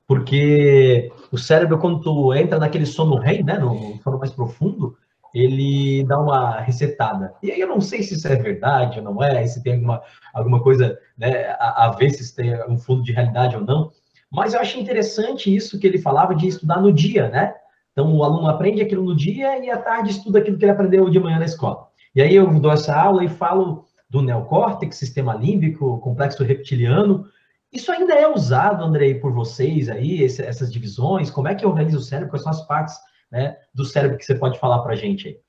Porque 0.07 1.11
o 1.31 1.37
cérebro, 1.37 1.79
quando 1.79 2.01
tu 2.01 2.33
entra 2.33 2.59
naquele 2.59 2.85
sono 2.85 3.15
rei, 3.15 3.41
né, 3.41 3.57
no 3.57 3.97
sono 4.03 4.19
mais 4.19 4.31
profundo, 4.31 4.95
ele 5.33 6.03
dá 6.03 6.19
uma 6.19 6.59
resetada. 6.59 7.33
E 7.41 7.51
aí 7.51 7.59
eu 7.59 7.67
não 7.67 7.79
sei 7.79 8.03
se 8.03 8.15
isso 8.15 8.27
é 8.27 8.35
verdade 8.35 8.99
ou 8.99 9.05
não 9.05 9.23
é, 9.23 9.45
se 9.47 9.63
tem 9.63 9.75
alguma, 9.75 10.01
alguma 10.33 10.61
coisa 10.61 10.99
né, 11.17 11.47
a, 11.57 11.85
a 11.85 11.91
ver 11.91 12.09
se 12.09 12.35
tem 12.35 12.53
um 12.69 12.77
fundo 12.77 13.01
de 13.01 13.13
realidade 13.13 13.55
ou 13.55 13.63
não, 13.63 13.91
mas 14.29 14.53
eu 14.53 14.59
achei 14.59 14.81
interessante 14.81 15.53
isso 15.53 15.79
que 15.79 15.87
ele 15.87 15.97
falava 15.97 16.35
de 16.35 16.47
estudar 16.47 16.81
no 16.81 16.91
dia, 16.91 17.29
né? 17.29 17.53
Então 17.91 18.15
o 18.15 18.23
aluno 18.23 18.47
aprende 18.47 18.81
aquilo 18.81 19.03
no 19.03 19.15
dia 19.15 19.57
e 19.63 19.69
à 19.69 19.77
tarde 19.77 20.11
estuda 20.11 20.39
aquilo 20.39 20.57
que 20.57 20.63
ele 20.63 20.71
aprendeu 20.71 21.09
de 21.09 21.19
manhã 21.19 21.39
na 21.39 21.45
escola. 21.45 21.87
E 22.15 22.21
aí 22.21 22.35
eu 22.35 22.47
dou 22.59 22.71
essa 22.71 22.95
aula 22.95 23.23
e 23.23 23.29
falo 23.29 23.85
do 24.11 24.21
neocórtex, 24.21 24.97
sistema 24.97 25.33
límbico, 25.33 25.97
complexo 26.01 26.43
reptiliano. 26.43 27.31
Isso 27.71 27.89
ainda 27.93 28.13
é 28.13 28.27
usado, 28.27 28.83
Andrei, 28.83 29.15
por 29.15 29.31
vocês 29.31 29.87
aí, 29.87 30.21
esse, 30.21 30.43
essas 30.43 30.69
divisões? 30.69 31.31
Como 31.31 31.47
é 31.47 31.55
que 31.55 31.65
organiza 31.65 31.97
o 31.97 32.01
cérebro? 32.01 32.29
Quais 32.29 32.43
são 32.43 32.51
as 32.51 32.67
partes 32.67 32.93
né, 33.31 33.57
do 33.73 33.85
cérebro 33.85 34.17
que 34.17 34.25
você 34.25 34.35
pode 34.35 34.59
falar 34.59 34.79
para 34.79 34.91
a 34.91 34.95
gente 34.97 35.29
aí? 35.29 35.39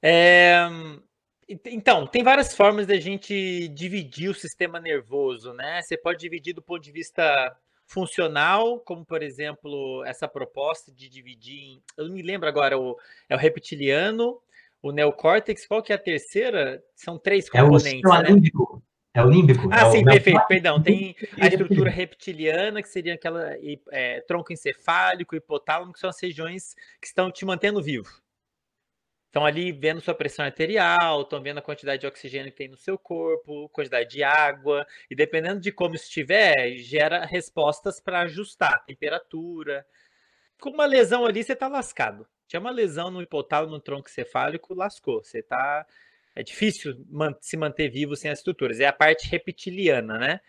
É, 0.00 0.68
então, 1.66 2.06
tem 2.06 2.22
várias 2.22 2.54
formas 2.54 2.86
da 2.86 2.96
gente 3.00 3.66
dividir 3.70 4.30
o 4.30 4.34
sistema 4.34 4.78
nervoso, 4.78 5.52
né? 5.52 5.82
Você 5.82 5.96
pode 5.96 6.20
dividir 6.20 6.54
do 6.54 6.62
ponto 6.62 6.80
de 6.80 6.92
vista 6.92 7.56
funcional, 7.88 8.78
como 8.78 9.04
por 9.04 9.20
exemplo, 9.20 10.04
essa 10.04 10.28
proposta 10.28 10.92
de 10.92 11.08
dividir 11.08 11.58
em, 11.58 11.82
eu 11.96 12.08
me 12.08 12.22
lembro 12.22 12.48
agora, 12.48 12.78
o, 12.78 12.96
é 13.28 13.34
o 13.34 13.38
reptiliano, 13.38 14.40
o 14.82 14.92
neocórtex, 14.92 15.66
qual 15.66 15.82
que 15.82 15.92
é 15.92 15.96
a 15.96 15.98
terceira? 15.98 16.82
São 16.94 17.18
três 17.18 17.48
componentes, 17.48 18.02
é 18.04 18.08
o 18.08 18.22
né? 18.22 18.28
límbico. 18.30 18.82
É 19.12 19.22
o 19.22 19.28
límbico. 19.28 19.68
Ah, 19.72 19.88
é 19.88 19.90
sim, 19.90 20.04
perfeito, 20.04 20.46
perdão. 20.46 20.80
Tem 20.80 21.16
a 21.40 21.48
estrutura 21.48 21.90
reptiliana, 21.90 22.80
que 22.80 22.88
seria 22.88 23.14
aquela 23.14 23.50
é, 23.90 24.20
tronco 24.20 24.52
encefálico, 24.52 25.34
hipotálamo, 25.34 25.92
que 25.92 25.98
são 25.98 26.08
as 26.08 26.20
regiões 26.20 26.74
que 27.00 27.08
estão 27.08 27.30
te 27.30 27.44
mantendo 27.44 27.82
vivo. 27.82 28.08
Estão 29.26 29.44
ali 29.44 29.70
vendo 29.70 30.00
sua 30.00 30.14
pressão 30.14 30.44
arterial, 30.44 31.22
estão 31.22 31.42
vendo 31.42 31.58
a 31.58 31.62
quantidade 31.62 32.00
de 32.00 32.06
oxigênio 32.06 32.50
que 32.50 32.58
tem 32.58 32.68
no 32.68 32.76
seu 32.76 32.98
corpo, 32.98 33.68
quantidade 33.68 34.10
de 34.10 34.24
água, 34.24 34.86
e 35.08 35.14
dependendo 35.14 35.60
de 35.60 35.70
como 35.70 35.94
estiver, 35.94 36.76
gera 36.78 37.24
respostas 37.24 38.00
para 38.00 38.22
ajustar 38.22 38.74
a 38.74 38.78
temperatura. 38.78 39.86
Com 40.60 40.70
uma 40.70 40.84
lesão 40.84 41.24
ali, 41.24 41.44
você 41.44 41.52
está 41.52 41.68
lascado. 41.68 42.26
Tinha 42.50 42.58
uma 42.58 42.72
lesão 42.72 43.12
no 43.12 43.22
hipotálamo, 43.22 43.74
no 43.74 43.80
tronco 43.80 44.10
cefálico, 44.10 44.74
lascou. 44.74 45.22
Você 45.22 45.38
está. 45.38 45.86
É 46.34 46.42
difícil 46.42 46.96
se 47.40 47.56
manter 47.56 47.88
vivo 47.88 48.16
sem 48.16 48.28
as 48.28 48.40
estruturas. 48.40 48.80
É 48.80 48.86
a 48.86 48.92
parte 48.92 49.28
reptiliana, 49.28 50.18
né? 50.18 50.40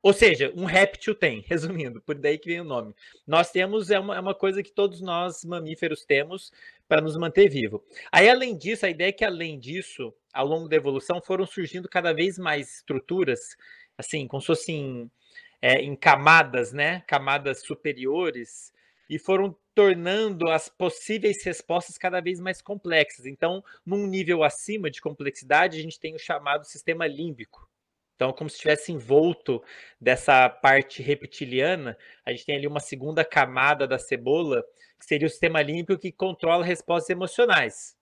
Ou 0.00 0.12
seja, 0.12 0.52
um 0.54 0.64
réptil 0.64 1.16
tem, 1.16 1.40
resumindo, 1.50 2.00
por 2.00 2.14
daí 2.14 2.38
que 2.38 2.48
vem 2.48 2.60
o 2.60 2.64
nome. 2.64 2.94
Nós 3.26 3.50
temos, 3.50 3.90
é 3.90 3.98
uma, 3.98 4.16
é 4.16 4.20
uma 4.20 4.36
coisa 4.36 4.62
que 4.62 4.70
todos 4.70 5.00
nós 5.00 5.44
mamíferos 5.44 6.04
temos 6.04 6.52
para 6.86 7.00
nos 7.00 7.16
manter 7.16 7.48
vivo. 7.48 7.84
Aí, 8.12 8.30
além 8.30 8.56
disso, 8.56 8.86
a 8.86 8.90
ideia 8.90 9.08
é 9.08 9.12
que, 9.12 9.24
além 9.24 9.58
disso, 9.58 10.14
ao 10.32 10.46
longo 10.46 10.68
da 10.68 10.76
evolução, 10.76 11.20
foram 11.20 11.44
surgindo 11.44 11.88
cada 11.88 12.12
vez 12.12 12.38
mais 12.38 12.76
estruturas, 12.76 13.56
assim, 13.96 14.28
como 14.28 14.40
se 14.40 14.46
fossem 14.46 15.10
é, 15.60 15.82
em 15.82 15.96
camadas, 15.96 16.72
né? 16.72 17.02
Camadas 17.08 17.62
superiores, 17.62 18.72
e 19.08 19.18
foram 19.18 19.56
tornando 19.78 20.48
as 20.48 20.68
possíveis 20.68 21.44
respostas 21.44 21.96
cada 21.96 22.20
vez 22.20 22.40
mais 22.40 22.60
complexas. 22.60 23.26
Então, 23.26 23.62
num 23.86 24.06
nível 24.06 24.42
acima 24.42 24.90
de 24.90 25.00
complexidade, 25.00 25.78
a 25.78 25.82
gente 25.82 26.00
tem 26.00 26.16
o 26.16 26.18
chamado 26.18 26.64
sistema 26.64 27.06
límbico 27.06 27.68
então, 28.18 28.32
como 28.32 28.50
se 28.50 28.56
estivesse 28.56 28.90
envolto 28.90 29.62
dessa 30.00 30.48
parte 30.48 31.00
reptiliana, 31.00 31.96
a 32.26 32.32
gente 32.32 32.44
tem 32.44 32.56
ali 32.56 32.66
uma 32.66 32.80
segunda 32.80 33.24
camada 33.24 33.86
da 33.86 33.96
cebola, 33.96 34.64
que 34.98 35.06
seria 35.06 35.28
o 35.28 35.30
sistema 35.30 35.62
límbico 35.62 35.96
que 35.96 36.10
controla 36.10 36.64
respostas 36.64 37.10
emocionais. 37.10 37.96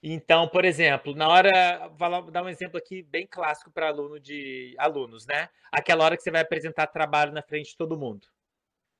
Então, 0.00 0.46
por 0.46 0.64
exemplo, 0.64 1.12
na 1.12 1.28
hora, 1.28 1.88
vou 1.98 2.30
dar 2.30 2.44
um 2.44 2.48
exemplo 2.48 2.78
aqui 2.78 3.02
bem 3.02 3.26
clássico 3.26 3.68
para 3.68 3.88
aluno 3.88 4.20
de 4.20 4.76
alunos, 4.78 5.26
né? 5.26 5.48
Aquela 5.72 6.04
hora 6.04 6.16
que 6.16 6.22
você 6.22 6.30
vai 6.30 6.42
apresentar 6.42 6.86
trabalho 6.86 7.32
na 7.32 7.42
frente 7.42 7.70
de 7.70 7.76
todo 7.76 7.98
mundo. 7.98 8.28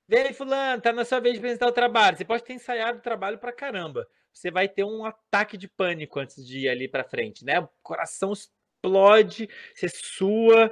Vem, 0.07 0.33
fulano, 0.35 0.83
tá 0.83 0.93
na 0.93 1.05
sua 1.05 1.19
vez 1.19 1.35
de 1.35 1.39
apresentar 1.39 1.67
o 1.67 1.73
trabalho. 1.73 2.17
Você 2.17 2.25
pode 2.25 2.45
ter 2.45 2.53
ensaiado 2.53 2.99
o 2.99 3.03
trabalho 3.03 3.39
para 3.39 3.53
caramba. 3.53 4.07
Você 4.33 4.51
vai 4.51 4.69
ter 4.69 4.85
um 4.85 5.05
ataque 5.05 5.57
de 5.57 5.67
pânico 5.67 6.21
antes 6.21 6.47
de 6.47 6.61
ir 6.61 6.69
ali 6.69 6.89
para 6.89 7.05
frente, 7.05 7.45
né? 7.45 7.61
O 7.61 7.69
coração 7.83 8.33
explode, 8.33 9.49
você 9.75 9.89
sua. 9.89 10.71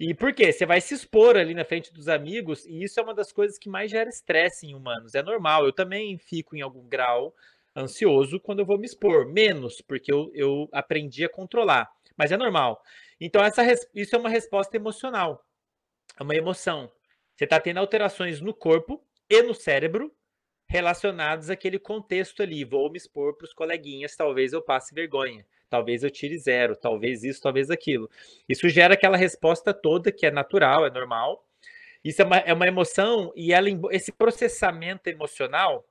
E 0.00 0.12
por 0.14 0.34
quê? 0.34 0.52
Você 0.52 0.66
vai 0.66 0.80
se 0.80 0.94
expor 0.94 1.36
ali 1.36 1.54
na 1.54 1.64
frente 1.64 1.92
dos 1.92 2.08
amigos, 2.08 2.66
e 2.66 2.82
isso 2.82 2.98
é 2.98 3.02
uma 3.02 3.14
das 3.14 3.30
coisas 3.30 3.56
que 3.56 3.68
mais 3.68 3.90
gera 3.90 4.08
estresse 4.08 4.66
em 4.66 4.74
humanos. 4.74 5.14
É 5.14 5.22
normal. 5.22 5.64
Eu 5.64 5.72
também 5.72 6.18
fico 6.18 6.56
em 6.56 6.60
algum 6.60 6.88
grau 6.88 7.32
ansioso 7.76 8.40
quando 8.40 8.60
eu 8.60 8.66
vou 8.66 8.78
me 8.78 8.86
expor. 8.86 9.26
Menos, 9.26 9.80
porque 9.80 10.12
eu, 10.12 10.30
eu 10.34 10.68
aprendi 10.72 11.24
a 11.24 11.28
controlar. 11.28 11.88
Mas 12.16 12.32
é 12.32 12.36
normal. 12.36 12.82
Então, 13.20 13.44
essa, 13.44 13.62
isso 13.94 14.16
é 14.16 14.18
uma 14.18 14.28
resposta 14.28 14.76
emocional. 14.76 15.44
É 16.18 16.22
uma 16.22 16.34
emoção. 16.34 16.90
Você 17.34 17.44
está 17.44 17.58
tendo 17.60 17.78
alterações 17.78 18.40
no 18.40 18.54
corpo 18.54 19.04
e 19.28 19.42
no 19.42 19.54
cérebro 19.54 20.14
relacionados 20.66 21.50
àquele 21.50 21.78
contexto 21.78 22.42
ali. 22.42 22.64
Vou 22.64 22.90
me 22.90 22.96
expor 22.96 23.36
para 23.36 23.44
os 23.44 23.52
coleguinhas, 23.52 24.16
talvez 24.16 24.52
eu 24.52 24.62
passe 24.62 24.94
vergonha 24.94 25.46
talvez 25.72 26.04
eu 26.04 26.10
tire 26.10 26.38
zero, 26.38 26.76
talvez 26.76 27.24
isso, 27.24 27.40
talvez 27.40 27.70
aquilo. 27.70 28.10
Isso 28.46 28.68
gera 28.68 28.92
aquela 28.92 29.16
resposta 29.16 29.72
toda 29.72 30.12
que 30.12 30.26
é 30.26 30.30
natural, 30.30 30.84
é 30.84 30.90
normal. 30.90 31.48
Isso 32.04 32.20
é 32.20 32.26
uma, 32.26 32.36
é 32.36 32.52
uma 32.52 32.68
emoção 32.68 33.32
e 33.34 33.54
ela, 33.54 33.68
esse 33.90 34.12
processamento 34.12 35.08
emocional, 35.08 35.88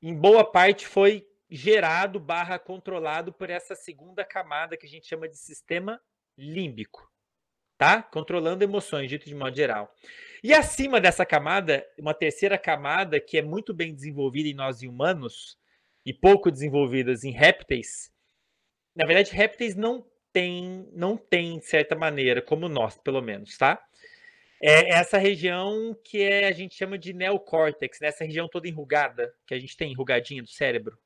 em 0.00 0.14
boa 0.14 0.50
parte, 0.50 0.86
foi 0.86 1.28
gerado 1.50 2.18
barra 2.18 2.58
controlado 2.58 3.34
por 3.34 3.50
essa 3.50 3.74
segunda 3.74 4.24
camada 4.24 4.78
que 4.78 4.86
a 4.86 4.88
gente 4.88 5.06
chama 5.06 5.28
de 5.28 5.36
sistema 5.36 6.00
límbico, 6.38 7.06
tá? 7.78 8.02
Controlando 8.02 8.64
emoções, 8.64 9.08
dito 9.08 9.26
de 9.26 9.34
modo 9.34 9.56
geral. 9.56 9.94
E 10.42 10.52
acima 10.52 11.00
dessa 11.00 11.24
camada, 11.24 11.86
uma 11.98 12.12
terceira 12.12 12.58
camada 12.58 13.18
que 13.20 13.38
é 13.38 13.42
muito 13.42 13.72
bem 13.72 13.94
desenvolvida 13.94 14.48
em 14.48 14.54
nós 14.54 14.82
humanos 14.82 15.56
e 16.04 16.12
pouco 16.12 16.50
desenvolvidas 16.50 17.24
em 17.24 17.30
répteis, 17.30 18.12
na 18.98 19.06
verdade, 19.06 19.30
répteis 19.30 19.76
não 19.76 20.04
têm, 20.32 20.88
não 20.92 21.16
tem, 21.16 21.58
de 21.58 21.66
certa 21.66 21.94
maneira, 21.94 22.42
como 22.42 22.68
nós, 22.68 22.98
pelo 22.98 23.22
menos, 23.22 23.56
tá? 23.56 23.80
É 24.60 24.90
essa 24.90 25.18
região 25.18 25.96
que 26.04 26.20
é, 26.20 26.48
a 26.48 26.52
gente 26.52 26.74
chama 26.74 26.98
de 26.98 27.12
neocórtex, 27.12 28.00
né? 28.00 28.08
essa 28.08 28.24
região 28.24 28.48
toda 28.48 28.66
enrugada, 28.66 29.32
que 29.46 29.54
a 29.54 29.58
gente 29.58 29.76
tem 29.76 29.92
enrugadinha 29.92 30.42
do 30.42 30.48
cérebro. 30.48 30.98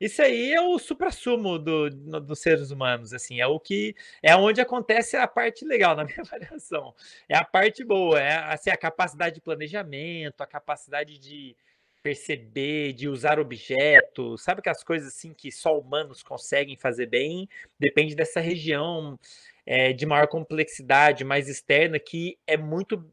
Isso 0.00 0.22
aí 0.22 0.52
é 0.52 0.60
o 0.60 0.78
supra-sumo 0.78 1.58
do, 1.58 1.90
do, 1.90 2.20
dos 2.20 2.40
seres 2.40 2.70
humanos, 2.70 3.12
assim, 3.12 3.40
é 3.40 3.46
o 3.46 3.60
que 3.60 3.94
é 4.22 4.34
onde 4.34 4.60
acontece 4.60 5.16
a 5.16 5.28
parte 5.28 5.64
legal 5.64 5.94
na 5.94 6.04
minha 6.04 6.20
avaliação. 6.24 6.94
É 7.28 7.36
a 7.36 7.44
parte 7.44 7.84
boa, 7.84 8.18
é 8.20 8.36
assim, 8.52 8.70
a 8.70 8.76
capacidade 8.76 9.34
de 9.34 9.40
planejamento, 9.40 10.40
a 10.40 10.46
capacidade 10.46 11.18
de, 11.18 11.54
perceber, 12.02 12.92
de 12.92 13.08
usar 13.08 13.38
objetos, 13.38 14.42
sabe 14.42 14.60
aquelas 14.60 14.82
coisas 14.82 15.08
assim 15.08 15.32
que 15.34 15.52
só 15.52 15.78
humanos 15.78 16.22
conseguem 16.22 16.76
fazer 16.76 17.06
bem, 17.06 17.48
depende 17.78 18.14
dessa 18.14 18.40
região 18.40 19.18
é, 19.66 19.92
de 19.92 20.06
maior 20.06 20.26
complexidade, 20.26 21.24
mais 21.24 21.48
externa, 21.48 21.98
que 21.98 22.38
é 22.46 22.56
muito 22.56 23.04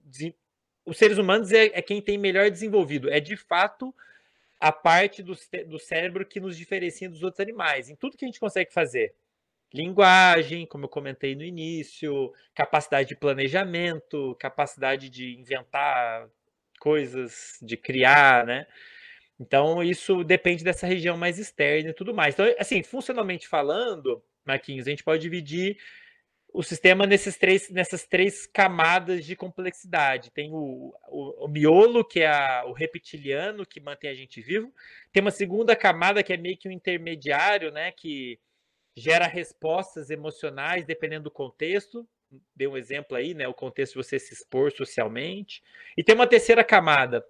os 0.86 0.98
seres 0.98 1.18
humanos 1.18 1.52
é, 1.52 1.66
é, 1.66 1.82
quem 1.82 2.02
tem 2.02 2.18
melhor 2.18 2.50
desenvolvido. 2.50 3.10
É 3.10 3.20
de 3.20 3.36
fato 3.36 3.94
a 4.60 4.72
parte 4.72 5.22
do, 5.22 5.34
do 5.68 5.80
cérebro 5.80 6.26
que 6.26 6.40
nos 6.40 6.58
diferencia 6.58 7.10
dos 7.10 7.24
outros 7.24 7.40
animais, 7.40 7.90
em 7.90 7.96
tudo 7.96 8.18
que 8.18 8.26
a 8.26 8.28
gente 8.28 8.40
consegue 8.40 8.74
fazer. 8.74 9.14
Linguagem, 9.74 10.66
como 10.66 10.86
eu 10.86 10.90
comentei 10.90 11.36
no 11.36 11.44
início, 11.44 12.34
capacidade 12.56 13.10
de 13.10 13.16
planejamento, 13.16 14.36
capacidade 14.40 15.10
de 15.10 15.38
inventar 15.38 16.30
coisas, 16.80 17.58
de 17.62 17.76
criar, 17.76 18.46
né? 18.46 18.66
Então, 19.40 19.84
isso 19.84 20.24
depende 20.24 20.64
dessa 20.64 20.88
região 20.88 21.18
mais 21.18 21.38
externa 21.38 21.90
e 21.90 21.94
tudo 21.94 22.14
mais. 22.14 22.34
Então, 22.34 22.46
assim, 22.58 22.82
funcionalmente 22.82 23.48
falando, 23.48 24.24
Marquinhos, 24.46 24.88
a 24.88 24.90
gente 24.90 25.04
pode 25.04 25.22
dividir 25.22 25.78
o 26.58 26.64
sistema 26.64 27.06
nesses 27.06 27.38
três, 27.38 27.70
nessas 27.70 28.08
três 28.08 28.48
camadas 28.48 29.24
de 29.24 29.36
complexidade. 29.36 30.32
Tem 30.32 30.52
o, 30.52 30.92
o, 31.08 31.46
o 31.46 31.48
miolo, 31.48 32.04
que 32.04 32.22
é 32.22 32.28
a, 32.28 32.66
o 32.66 32.74
reptiliano, 32.74 33.64
que 33.64 33.80
mantém 33.80 34.10
a 34.10 34.16
gente 34.16 34.42
vivo. 34.42 34.74
Tem 35.14 35.22
uma 35.22 35.30
segunda 35.30 35.76
camada, 35.76 36.24
que 36.24 36.34
é 36.34 36.38
meio 36.38 36.58
que 36.58 36.68
um 36.68 36.72
intermediário, 36.72 37.72
né? 37.72 37.92
Que 37.92 38.40
gera 38.96 39.28
respostas 39.28 40.10
emocionais 40.10 40.84
dependendo 40.84 41.26
do 41.26 41.32
contexto. 41.32 42.10
Dei 42.56 42.68
um 42.68 42.76
exemplo 42.76 43.16
aí, 43.16 43.36
né? 43.36 43.48
O 43.48 43.54
contexto 43.54 43.94
de 43.94 44.04
você 44.04 44.18
se 44.18 44.34
expor 44.34 44.72
socialmente. 44.72 45.62
E 45.96 46.04
tem 46.04 46.16
uma 46.16 46.26
terceira 46.26 46.64
camada, 46.64 47.24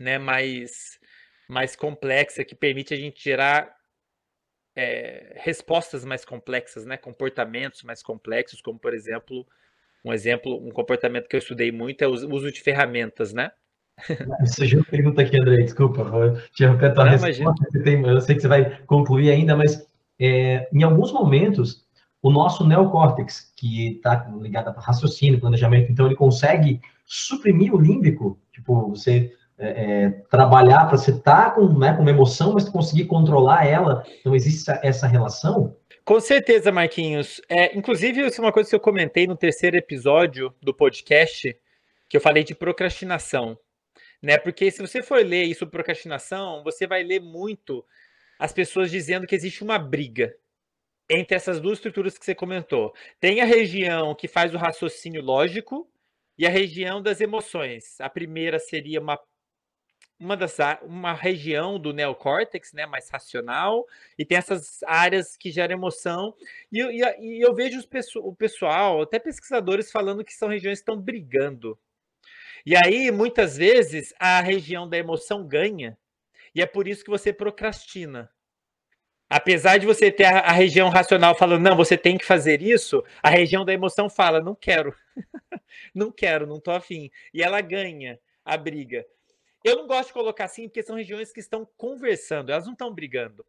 né? 0.00 0.16
Mais, 0.16 0.98
mais 1.46 1.76
complexa, 1.76 2.42
que 2.42 2.54
permite 2.54 2.94
a 2.94 2.96
gente 2.96 3.22
gerar 3.22 3.77
é, 4.78 5.32
respostas 5.34 6.04
mais 6.04 6.24
complexas, 6.24 6.86
né? 6.86 6.96
Comportamentos 6.96 7.82
mais 7.82 8.00
complexos, 8.00 8.62
como 8.62 8.78
por 8.78 8.94
exemplo, 8.94 9.44
um 10.04 10.12
exemplo, 10.12 10.56
um 10.64 10.70
comportamento 10.70 11.26
que 11.26 11.34
eu 11.34 11.40
estudei 11.40 11.72
muito 11.72 12.00
é 12.02 12.06
o 12.06 12.12
uso 12.12 12.52
de 12.52 12.60
ferramentas, 12.60 13.32
né? 13.32 13.50
Surgiu 14.46 14.78
uma 14.78 14.86
pergunta 14.86 15.22
aqui, 15.22 15.36
André, 15.36 15.56
desculpa, 15.64 16.04
vou 16.04 16.36
te 16.54 16.64
a 16.64 16.92
tua 16.92 17.10
resposta. 17.10 17.82
Tem, 17.82 18.06
eu 18.06 18.20
sei 18.20 18.36
que 18.36 18.42
você 18.42 18.46
vai 18.46 18.80
concluir 18.82 19.32
ainda, 19.32 19.56
mas 19.56 19.84
é, 20.16 20.68
em 20.72 20.84
alguns 20.84 21.10
momentos, 21.10 21.84
o 22.22 22.30
nosso 22.30 22.64
neocórtex, 22.64 23.52
que 23.56 23.96
está 23.96 24.30
ligado 24.40 24.68
a 24.68 24.80
raciocínio, 24.80 25.40
planejamento, 25.40 25.90
então 25.90 26.06
ele 26.06 26.14
consegue 26.14 26.80
suprimir 27.04 27.74
o 27.74 27.80
límbico, 27.80 28.38
tipo, 28.52 28.90
você 28.90 29.32
é, 29.58 30.04
é 30.04 30.10
trabalhar 30.30 30.86
para 30.86 30.96
você 30.96 31.10
estar 31.10 31.44
tá 31.44 31.50
com, 31.50 31.78
né, 31.78 31.94
com 31.94 32.02
uma 32.02 32.10
emoção, 32.10 32.54
mas 32.54 32.68
conseguir 32.68 33.06
controlar 33.06 33.66
ela, 33.66 34.04
então 34.20 34.34
existe 34.34 34.70
essa, 34.82 35.06
relação? 35.06 35.76
Com 36.04 36.20
certeza, 36.20 36.72
Marquinhos. 36.72 37.40
É, 37.48 37.76
inclusive, 37.76 38.26
isso 38.26 38.40
é 38.40 38.44
uma 38.44 38.52
coisa 38.52 38.70
que 38.70 38.76
eu 38.76 38.80
comentei 38.80 39.26
no 39.26 39.36
terceiro 39.36 39.76
episódio 39.76 40.54
do 40.62 40.72
podcast, 40.72 41.54
que 42.08 42.16
eu 42.16 42.20
falei 42.20 42.44
de 42.44 42.54
procrastinação. 42.54 43.58
Né? 44.22 44.38
Porque 44.38 44.70
se 44.70 44.80
você 44.80 45.02
for 45.02 45.24
ler 45.24 45.44
isso, 45.44 45.66
procrastinação, 45.66 46.62
você 46.64 46.86
vai 46.86 47.02
ler 47.02 47.20
muito 47.20 47.84
as 48.38 48.52
pessoas 48.52 48.90
dizendo 48.90 49.26
que 49.26 49.34
existe 49.34 49.62
uma 49.62 49.78
briga 49.78 50.34
entre 51.10 51.36
essas 51.36 51.60
duas 51.60 51.78
estruturas 51.78 52.18
que 52.18 52.24
você 52.24 52.34
comentou. 52.34 52.94
Tem 53.18 53.40
a 53.40 53.44
região 53.44 54.14
que 54.14 54.28
faz 54.28 54.54
o 54.54 54.58
raciocínio 54.58 55.22
lógico 55.22 55.88
e 56.36 56.46
a 56.46 56.50
região 56.50 57.02
das 57.02 57.20
emoções. 57.20 58.00
A 58.00 58.08
primeira 58.08 58.58
seria 58.58 59.00
uma 59.00 59.18
uma 60.18 60.36
das 60.36 60.56
uma 60.82 61.12
região 61.12 61.78
do 61.78 61.92
neocórtex, 61.92 62.72
né, 62.72 62.86
mais 62.86 63.08
racional, 63.08 63.86
e 64.18 64.24
tem 64.24 64.36
essas 64.38 64.82
áreas 64.84 65.36
que 65.36 65.50
geram 65.50 65.74
emoção. 65.74 66.34
E, 66.72 66.80
e, 66.80 67.02
e 67.20 67.40
eu 67.40 67.54
vejo 67.54 67.78
os, 67.78 68.16
o 68.16 68.34
pessoal, 68.34 69.02
até 69.02 69.18
pesquisadores, 69.18 69.90
falando 69.90 70.24
que 70.24 70.34
são 70.34 70.48
regiões 70.48 70.78
que 70.78 70.82
estão 70.82 71.00
brigando. 71.00 71.78
E 72.66 72.76
aí, 72.76 73.10
muitas 73.10 73.56
vezes, 73.56 74.12
a 74.18 74.40
região 74.40 74.88
da 74.88 74.98
emoção 74.98 75.46
ganha 75.46 75.96
e 76.54 76.62
é 76.62 76.66
por 76.66 76.88
isso 76.88 77.04
que 77.04 77.10
você 77.10 77.32
procrastina. 77.32 78.30
Apesar 79.30 79.78
de 79.78 79.86
você 79.86 80.10
ter 80.10 80.24
a, 80.24 80.40
a, 80.40 80.52
região 80.52 80.88
racional 80.88 81.34
falando, 81.34 81.62
não, 81.62 81.76
você 81.76 81.96
tem 81.96 82.16
que 82.16 82.24
fazer 82.24 82.62
isso, 82.62 83.04
a 83.22 83.28
região 83.28 83.64
da 83.64 83.72
emoção 83.72 84.08
fala, 84.08 84.40
não 84.40 84.54
quero. 84.54 84.94
não 85.94 86.10
quero, 86.10 86.46
não 86.46 86.58
tô 86.58 86.70
afim. 86.70 87.10
E 87.32 87.42
ela 87.42 87.60
ganha 87.60 88.18
a 88.44 88.56
briga. 88.56 89.06
Eu 89.68 89.76
não 89.76 89.86
gosto 89.86 90.08
de 90.08 90.14
colocar 90.14 90.44
assim, 90.44 90.68
porque 90.68 90.82
são 90.82 90.96
regiões 90.96 91.32
que 91.32 91.40
estão 91.40 91.68
conversando, 91.76 92.50
elas 92.50 92.66
não 92.66 92.72
estão 92.72 92.92
brigando. 92.92 93.44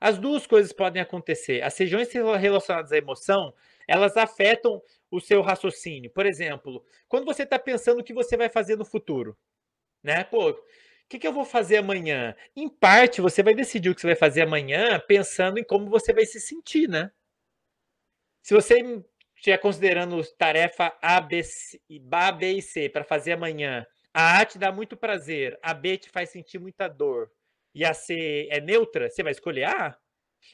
As 0.00 0.18
duas 0.18 0.46
coisas 0.46 0.72
podem 0.72 1.00
acontecer. 1.00 1.62
As 1.62 1.76
regiões 1.78 2.10
relacionadas 2.12 2.92
à 2.92 2.96
emoção, 2.96 3.54
elas 3.86 4.16
afetam 4.16 4.82
o 5.10 5.20
seu 5.20 5.42
raciocínio. 5.42 6.10
Por 6.10 6.26
exemplo, 6.26 6.84
quando 7.08 7.24
você 7.24 7.44
está 7.44 7.58
pensando 7.58 8.00
o 8.00 8.04
que 8.04 8.12
você 8.12 8.36
vai 8.36 8.48
fazer 8.48 8.76
no 8.76 8.84
futuro, 8.84 9.36
né? 10.02 10.24
Pô, 10.24 10.56
que, 11.12 11.18
que 11.18 11.26
eu 11.26 11.32
vou 11.32 11.44
fazer 11.44 11.76
amanhã? 11.76 12.34
Em 12.56 12.70
parte, 12.70 13.20
você 13.20 13.42
vai 13.42 13.54
decidir 13.54 13.90
o 13.90 13.94
que 13.94 14.00
você 14.00 14.06
vai 14.06 14.16
fazer 14.16 14.42
amanhã 14.42 14.98
pensando 14.98 15.58
em 15.58 15.64
como 15.64 15.90
você 15.90 16.10
vai 16.10 16.24
se 16.24 16.40
sentir, 16.40 16.88
né? 16.88 17.10
Se 18.42 18.54
você 18.54 18.82
estiver 19.36 19.58
considerando 19.58 20.24
tarefa 20.38 20.96
A, 21.02 21.20
B, 21.20 21.42
C, 21.42 21.78
A, 22.10 22.32
B 22.32 22.52
e 22.52 22.62
C 22.62 22.88
para 22.88 23.04
fazer 23.04 23.32
amanhã, 23.32 23.86
a 24.14 24.40
A 24.40 24.44
te 24.44 24.58
dá 24.58 24.70
muito 24.72 24.96
prazer, 24.96 25.58
a 25.62 25.72
B 25.74 25.96
te 25.98 26.10
faz 26.10 26.30
sentir 26.30 26.58
muita 26.58 26.88
dor 26.88 27.30
e 27.74 27.84
a 27.84 27.94
C 27.94 28.48
é 28.50 28.60
neutra, 28.60 29.08
você 29.08 29.22
vai 29.22 29.32
escolher 29.32 29.64
A? 29.64 29.96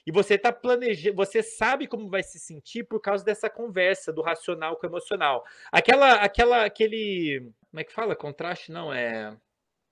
E 0.07 0.13
você 0.13 0.35
está 0.35 0.53
planejando, 0.53 1.17
você 1.17 1.43
sabe 1.43 1.87
como 1.87 2.11
vai 2.11 2.23
se 2.23 2.39
sentir 2.39 2.85
por 2.85 3.01
causa 3.01 3.25
dessa 3.25 3.49
conversa 3.49 4.13
do 4.13 4.23
racional 4.23 4.77
com 4.77 4.87
o 4.87 4.91
emocional. 4.91 5.45
Aquela, 5.73 6.15
aquela, 6.15 6.65
aquele, 6.65 7.51
como 7.71 7.81
é 7.81 7.85
que 7.85 7.93
fala? 7.93 8.15
Contraste 8.15 8.71
não 8.71 8.93
é 8.93 9.37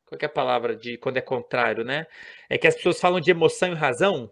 qual 0.07 0.19
é 0.23 0.27
a 0.27 0.29
palavra 0.29 0.77
de 0.77 0.97
quando 0.99 1.17
é 1.17 1.21
contrário, 1.21 1.85
né? 1.85 2.07
É 2.49 2.57
que 2.57 2.67
as 2.67 2.77
pessoas 2.77 3.01
falam 3.01 3.21
de 3.21 3.31
emoção 3.31 3.73
e 3.73 3.75
razão. 3.75 4.31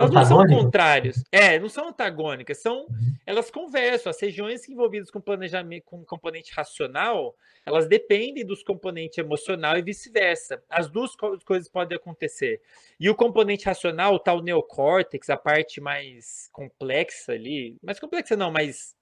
Elas 0.00 0.14
não 0.14 0.24
são 0.24 0.46
contrários. 0.46 1.22
É, 1.30 1.58
não 1.58 1.68
são 1.68 1.88
antagônicas, 1.88 2.58
são 2.58 2.80
uhum. 2.80 3.14
elas 3.26 3.50
conversam. 3.50 4.08
As 4.08 4.20
regiões 4.20 4.66
envolvidas 4.66 5.10
com 5.10 5.20
planejamento 5.20 5.84
com 5.84 6.02
componente 6.04 6.52
racional, 6.54 7.36
elas 7.66 7.86
dependem 7.86 8.44
dos 8.44 8.62
componentes 8.62 9.18
emocional 9.18 9.76
e 9.76 9.82
vice-versa. 9.82 10.62
As 10.70 10.88
duas 10.88 11.14
coisas 11.44 11.68
podem 11.68 11.96
acontecer. 11.96 12.62
E 12.98 13.10
o 13.10 13.14
componente 13.14 13.66
racional, 13.66 14.18
tá 14.18 14.32
o 14.32 14.40
neocórtex, 14.40 15.28
a 15.28 15.36
parte 15.36 15.80
mais 15.80 16.48
complexa 16.50 17.32
ali, 17.32 17.76
mais 17.82 18.00
complexa 18.00 18.34
não, 18.34 18.50
mais 18.50 18.96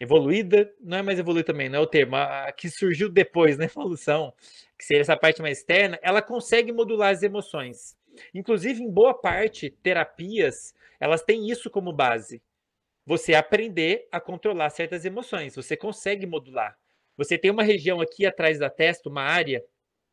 evoluída, 0.00 0.70
não 0.80 0.98
é 0.98 1.02
mais 1.02 1.18
evoluída 1.18 1.46
também, 1.46 1.68
não 1.68 1.80
é 1.80 1.82
o 1.82 1.86
termo, 1.86 2.16
a, 2.16 2.52
que 2.52 2.70
surgiu 2.70 3.08
depois 3.08 3.56
na 3.56 3.64
né, 3.64 3.70
evolução, 3.70 4.32
que 4.78 4.84
seria 4.84 5.00
essa 5.00 5.16
parte 5.16 5.42
mais 5.42 5.58
externa, 5.58 5.98
ela 6.02 6.22
consegue 6.22 6.70
modular 6.70 7.12
as 7.12 7.22
emoções. 7.22 7.97
Inclusive, 8.34 8.82
em 8.82 8.90
boa 8.90 9.14
parte, 9.14 9.70
terapias, 9.82 10.74
elas 11.00 11.22
têm 11.22 11.50
isso 11.50 11.70
como 11.70 11.92
base. 11.92 12.42
Você 13.06 13.34
aprender 13.34 14.06
a 14.12 14.20
controlar 14.20 14.70
certas 14.70 15.04
emoções, 15.04 15.56
você 15.56 15.76
consegue 15.76 16.26
modular. 16.26 16.78
Você 17.16 17.38
tem 17.38 17.50
uma 17.50 17.62
região 17.62 18.00
aqui 18.00 18.26
atrás 18.26 18.58
da 18.58 18.70
testa, 18.70 19.08
uma 19.08 19.22
área, 19.22 19.64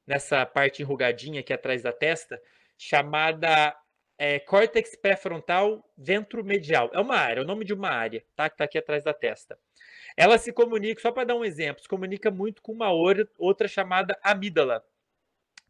nessa 0.07 0.45
parte 0.45 0.81
enrugadinha 0.81 1.41
aqui 1.41 1.53
atrás 1.53 1.83
da 1.83 1.91
testa, 1.91 2.41
chamada 2.77 3.75
é, 4.17 4.39
córtex 4.39 4.95
pré-frontal 4.95 5.83
ventromedial. 5.97 6.89
É 6.93 6.99
uma 6.99 7.15
área, 7.15 7.41
é 7.41 7.43
o 7.43 7.47
nome 7.47 7.65
de 7.65 7.73
uma 7.73 7.89
área, 7.89 8.23
tá? 8.35 8.49
Que 8.49 8.55
está 8.55 8.63
aqui 8.63 8.77
atrás 8.77 9.03
da 9.03 9.13
testa. 9.13 9.57
Ela 10.17 10.37
se 10.37 10.53
comunica, 10.53 11.01
só 11.01 11.11
para 11.11 11.25
dar 11.25 11.35
um 11.35 11.43
exemplo, 11.43 11.81
se 11.81 11.89
comunica 11.89 12.31
muito 12.31 12.61
com 12.61 12.71
uma 12.71 12.89
outra 12.91 13.67
chamada 13.67 14.17
amígdala, 14.23 14.83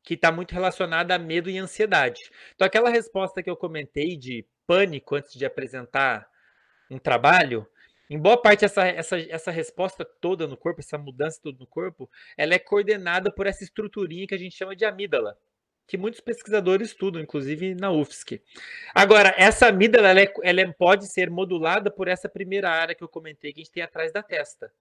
que 0.06 0.14
está 0.14 0.32
muito 0.32 0.54
relacionada 0.54 1.16
a 1.16 1.20
medo 1.20 1.50
e 1.50 1.58
ansiedade. 1.58 2.22
Então, 2.54 2.66
aquela 2.66 2.90
resposta 2.90 3.42
que 3.42 3.50
eu 3.50 3.58
comentei 3.58 4.16
de 4.16 4.46
pânico 4.68 5.16
antes 5.16 5.34
de 5.34 5.46
apresentar 5.46 6.30
um 6.90 7.00
trabalho, 7.00 7.68
em 8.10 8.20
boa 8.20 8.40
parte 8.40 8.64
essa, 8.64 8.86
essa, 8.86 9.20
essa 9.20 9.52
resposta 9.52 10.06
toda 10.06 10.46
no 10.46 10.56
corpo, 10.56 10.80
essa 10.80 10.98
mudança 10.98 11.40
toda 11.42 11.58
no 11.58 11.66
corpo, 11.66 12.10
ela 12.38 12.54
é 12.54 12.60
coordenada 12.60 13.32
por 13.32 13.48
essa 13.48 13.64
estruturinha 13.64 14.28
que 14.28 14.36
a 14.36 14.38
gente 14.38 14.56
chama 14.56 14.76
de 14.76 14.86
amígdala 14.86 15.36
que 15.88 15.98
muitos 15.98 16.20
pesquisadores 16.20 16.90
estudam, 16.90 17.22
inclusive 17.22 17.76
na 17.76 17.92
UFSC. 17.92 18.42
Agora, 18.94 19.34
essa 19.38 19.68
amígdala 19.68 20.10
ela, 20.10 20.22
é, 20.22 20.34
ela 20.44 20.62
é, 20.62 20.72
pode 20.72 21.08
ser 21.08 21.30
modulada 21.30 21.92
por 21.92 22.08
essa 22.08 22.28
primeira 22.28 22.70
área 22.70 22.96
que 22.96 23.04
eu 23.04 23.08
comentei, 23.08 23.54
que 23.54 23.60
a 23.60 23.64
gente 23.64 23.72
tem 23.72 23.84
atrás 23.84 24.12
da 24.12 24.24
testa. 24.24 24.72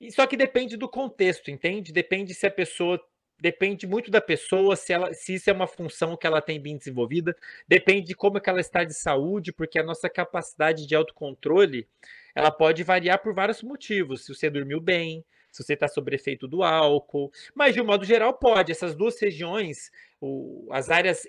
E 0.00 0.10
só 0.10 0.26
que 0.26 0.36
depende 0.36 0.76
do 0.76 0.88
contexto, 0.88 1.50
entende? 1.50 1.92
Depende 1.92 2.34
se 2.34 2.46
a 2.46 2.50
pessoa 2.50 3.00
depende 3.40 3.86
muito 3.86 4.10
da 4.10 4.20
pessoa, 4.20 4.76
se, 4.76 4.92
ela, 4.92 5.12
se 5.14 5.34
isso 5.34 5.48
é 5.50 5.52
uma 5.52 5.66
função 5.66 6.16
que 6.16 6.26
ela 6.26 6.42
tem 6.42 6.60
bem 6.60 6.76
desenvolvida, 6.76 7.36
depende 7.66 8.08
de 8.08 8.14
como 8.14 8.38
é 8.38 8.40
que 8.40 8.50
ela 8.50 8.60
está 8.60 8.84
de 8.84 8.94
saúde, 8.94 9.52
porque 9.52 9.78
a 9.78 9.82
nossa 9.84 10.08
capacidade 10.08 10.86
de 10.86 10.94
autocontrole 10.94 11.88
ela 12.34 12.50
pode 12.50 12.82
variar 12.82 13.20
por 13.22 13.34
vários 13.34 13.62
motivos. 13.62 14.24
Se 14.24 14.34
você 14.34 14.48
dormiu 14.50 14.80
bem, 14.80 15.24
se 15.50 15.62
você 15.62 15.74
está 15.74 15.88
sob 15.88 16.14
efeito 16.14 16.46
do 16.46 16.62
álcool, 16.62 17.30
mas 17.54 17.74
de 17.74 17.80
um 17.80 17.84
modo 17.84 18.04
geral 18.04 18.34
pode. 18.34 18.70
Essas 18.72 18.94
duas 18.94 19.20
regiões, 19.20 19.90
o, 20.20 20.68
as 20.70 20.90
áreas 20.90 21.26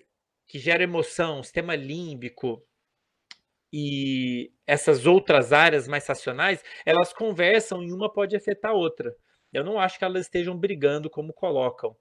que 0.47 0.59
geram 0.59 0.83
emoção, 0.83 1.41
sistema 1.41 1.75
límbico 1.75 2.61
e 3.73 4.51
essas 4.67 5.05
outras 5.05 5.53
áreas 5.53 5.87
mais 5.87 6.05
racionais, 6.05 6.61
elas 6.85 7.13
conversam 7.13 7.81
e 7.81 7.91
uma 7.91 8.11
pode 8.11 8.35
afetar 8.35 8.71
a 8.71 8.75
outra. 8.75 9.15
Eu 9.53 9.63
não 9.63 9.79
acho 9.79 9.97
que 9.97 10.05
elas 10.05 10.21
estejam 10.21 10.57
brigando 10.57 11.09
como 11.09 11.33
colocam. 11.33 11.95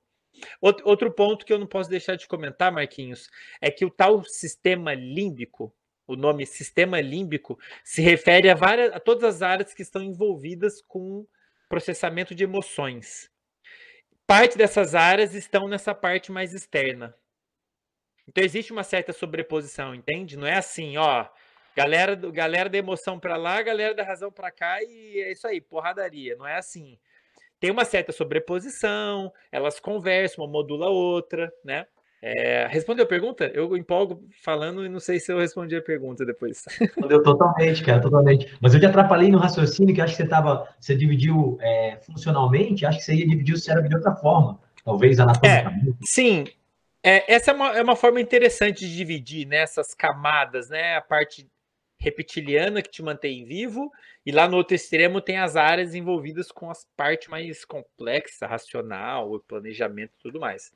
Outro 0.61 1.11
ponto 1.13 1.45
que 1.45 1.53
eu 1.53 1.59
não 1.59 1.67
posso 1.67 1.91
deixar 1.91 2.17
de 2.17 2.29
comentar, 2.29 2.73
Marquinhos, 2.73 3.29
é 3.61 3.71
que 3.71 3.85
o 3.85 3.91
tal 3.91 4.23
sistema 4.25 4.95
límbico, 4.95 5.75
o 6.07 6.17
nome 6.17 6.47
sistema 6.47 7.01
límbico, 7.01 7.59
se 7.85 8.01
refere 8.01 8.49
a, 8.49 8.55
várias, 8.55 8.93
a 8.93 9.01
todas 9.01 9.25
as 9.25 9.43
áreas 9.43 9.75
que 9.75 9.83
estão 9.83 10.03
envolvidas 10.03 10.81
com 10.83 11.27
processamento 11.69 12.35
de 12.35 12.45
emoções. 12.45 13.31
Parte 14.27 14.57
dessas 14.57 14.95
áreas 14.95 15.35
estão 15.35 15.69
nessa 15.69 15.95
parte 15.95 16.31
mais 16.31 16.55
externa. 16.55 17.15
Então 18.29 18.45
existe 18.45 18.73
uma 18.73 18.85
certa 18.85 19.13
sobreposição, 19.13 19.95
entende? 19.95 20.37
Não 20.37 20.47
é 20.47 20.57
assim, 20.57 20.97
ó, 20.97 21.27
galera, 21.75 22.15
galera 22.15 22.69
da 22.69 22.79
emoção 22.79 23.19
para 23.19 23.37
lá, 23.37 23.61
galera 23.61 23.95
da 23.95 24.05
razão 24.05 24.31
para 24.31 24.53
cá 24.53 24.81
e 24.83 25.21
é 25.21 25.33
isso 25.33 25.49
aí, 25.49 25.61
porradaria. 25.61 26.37
Não 26.37 26.47
é 26.47 26.57
assim 26.57 26.97
tem 27.61 27.71
uma 27.71 27.85
certa 27.85 28.11
sobreposição, 28.11 29.31
elas 29.53 29.79
conversam, 29.79 30.45
uma 30.45 30.51
modula 30.51 30.87
a 30.87 30.91
outra, 30.91 31.53
né? 31.65 31.87
É, 32.23 32.67
respondeu 32.67 33.05
a 33.05 33.09
pergunta? 33.09 33.51
Eu 33.55 33.75
empolgo 33.77 34.23
falando 34.43 34.85
e 34.85 34.89
não 34.89 35.01
sei 35.01 35.19
se 35.19 35.33
eu 35.33 35.39
respondi 35.39 35.75
a 35.75 35.81
pergunta 35.81 36.25
depois. 36.25 36.65
Respondeu 36.79 37.23
totalmente, 37.23 37.83
cara, 37.83 38.01
totalmente. 38.01 38.55
Mas 38.61 38.75
eu 38.75 38.81
te 38.81 38.85
atrapalhei 38.85 39.31
no 39.31 39.39
raciocínio, 39.39 39.95
que 39.95 40.03
acho 40.03 40.17
que 40.17 40.23
você 40.23 40.29
tava, 40.29 40.69
você 40.79 40.95
dividiu 40.95 41.57
é, 41.61 41.99
funcionalmente, 42.03 42.85
acho 42.85 42.99
que 42.99 43.05
você 43.05 43.15
ia 43.15 43.27
dividir 43.27 43.55
o 43.55 43.59
cérebro 43.59 43.89
de 43.89 43.97
outra 43.97 44.15
forma, 44.17 44.61
talvez 44.85 45.19
anatomicamente. 45.19 45.89
É, 45.89 45.93
sim, 46.03 46.45
é, 47.03 47.33
essa 47.33 47.53
é 47.53 47.55
uma, 47.55 47.79
é 47.79 47.83
uma 47.83 47.97
forma 47.97 48.21
interessante 48.21 48.87
de 48.87 48.95
dividir 48.95 49.47
nessas 49.47 49.89
né, 49.89 49.95
camadas, 49.97 50.69
né? 50.69 50.97
A 50.97 51.01
parte 51.01 51.47
reptiliana 52.01 52.81
que 52.81 52.91
te 52.91 53.03
mantém 53.03 53.45
vivo, 53.45 53.93
e 54.25 54.33
lá 54.33 54.49
no 54.49 54.57
outro 54.57 54.75
extremo 54.75 55.21
tem 55.21 55.37
as 55.37 55.55
áreas 55.55 55.95
envolvidas 55.95 56.51
com 56.51 56.71
as 56.71 56.87
partes 56.97 57.29
mais 57.29 57.65
complexa, 57.65 58.47
racional, 58.47 59.31
o 59.31 59.41
planejamento 59.41 60.13
e 60.19 60.23
tudo 60.23 60.41
mais. 60.41 60.73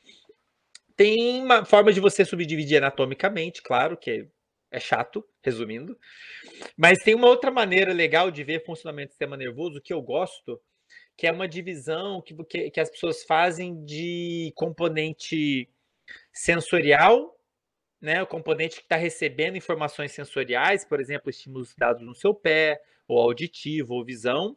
Tem 0.94 1.42
uma 1.42 1.64
forma 1.64 1.92
de 1.92 1.98
você 1.98 2.24
subdividir 2.24 2.76
anatomicamente, 2.78 3.62
claro, 3.62 3.96
que 3.96 4.28
é 4.70 4.78
chato, 4.78 5.26
resumindo. 5.42 5.98
Mas 6.76 6.98
tem 6.98 7.14
uma 7.14 7.28
outra 7.28 7.50
maneira 7.50 7.92
legal 7.92 8.30
de 8.30 8.44
ver 8.44 8.64
funcionamento 8.64 9.08
do 9.08 9.12
sistema 9.12 9.36
nervoso 9.36 9.80
que 9.80 9.92
eu 9.92 10.02
gosto, 10.02 10.60
que 11.16 11.26
é 11.26 11.32
uma 11.32 11.48
divisão 11.48 12.20
que, 12.20 12.34
que, 12.44 12.70
que 12.70 12.80
as 12.80 12.90
pessoas 12.90 13.24
fazem 13.24 13.84
de 13.84 14.52
componente 14.54 15.68
sensorial 16.32 17.34
né, 18.04 18.22
o 18.22 18.26
componente 18.26 18.76
que 18.76 18.82
está 18.82 18.96
recebendo 18.96 19.56
informações 19.56 20.12
sensoriais, 20.12 20.84
por 20.84 21.00
exemplo, 21.00 21.30
estímulos 21.30 21.74
dados 21.74 22.02
no 22.02 22.14
seu 22.14 22.34
pé, 22.34 22.80
ou 23.08 23.18
auditivo, 23.18 23.94
ou 23.94 24.04
visão. 24.04 24.56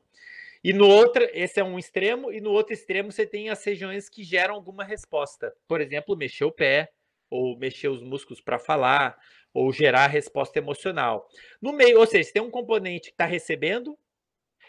E 0.62 0.74
no 0.74 0.86
outro, 0.86 1.26
esse 1.32 1.58
é 1.58 1.64
um 1.64 1.80
extremo, 1.80 2.30
e 2.30 2.42
no 2.42 2.52
outro 2.52 2.74
extremo 2.74 3.10
você 3.10 3.26
tem 3.26 3.50
as 3.50 3.64
regiões 3.64 4.10
que 4.10 4.22
geram 4.22 4.54
alguma 4.54 4.84
resposta. 4.84 5.54
Por 5.66 5.80
exemplo, 5.80 6.18
mexer 6.18 6.44
o 6.44 6.52
pé, 6.52 6.92
ou 7.30 7.58
mexer 7.58 7.88
os 7.88 8.02
músculos 8.02 8.42
para 8.42 8.60
falar, 8.60 9.18
ou 9.54 9.72
gerar 9.72 10.08
resposta 10.08 10.60
emocional. 10.60 11.26
No 11.62 11.72
meio, 11.72 12.00
ou 12.00 12.06
seja, 12.06 12.34
tem 12.34 12.42
um 12.42 12.52
componente 12.52 13.10
que 13.10 13.14
está 13.14 13.26
recebendo 13.26 13.98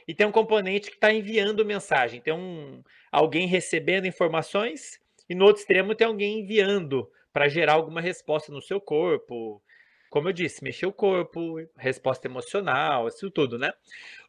e 0.07 0.15
tem 0.15 0.25
um 0.25 0.33
componente 0.33 0.89
que 0.89 0.97
está 0.97 1.13
enviando 1.13 1.65
mensagem. 1.65 2.21
Tem 2.21 2.33
um, 2.33 2.81
alguém 3.11 3.49
recebendo 3.49 4.07
informações 4.07 5.01
e 5.29 5.35
no 5.35 5.47
outro 5.47 5.63
extremo 5.63 5.97
tem 5.97 6.07
alguém 6.07 6.41
enviando 6.41 7.11
para 7.33 7.49
gerar 7.49 7.75
alguma 7.75 8.01
resposta 8.01 8.53
no 8.53 8.61
seu 8.61 8.81
corpo. 8.81 9.63
Como 10.11 10.29
eu 10.29 10.33
disse, 10.33 10.65
mexer 10.65 10.87
o 10.87 10.93
corpo, 10.93 11.57
resposta 11.77 12.27
emocional, 12.27 13.09
isso 13.09 13.31
tudo, 13.31 13.59
né? 13.59 13.73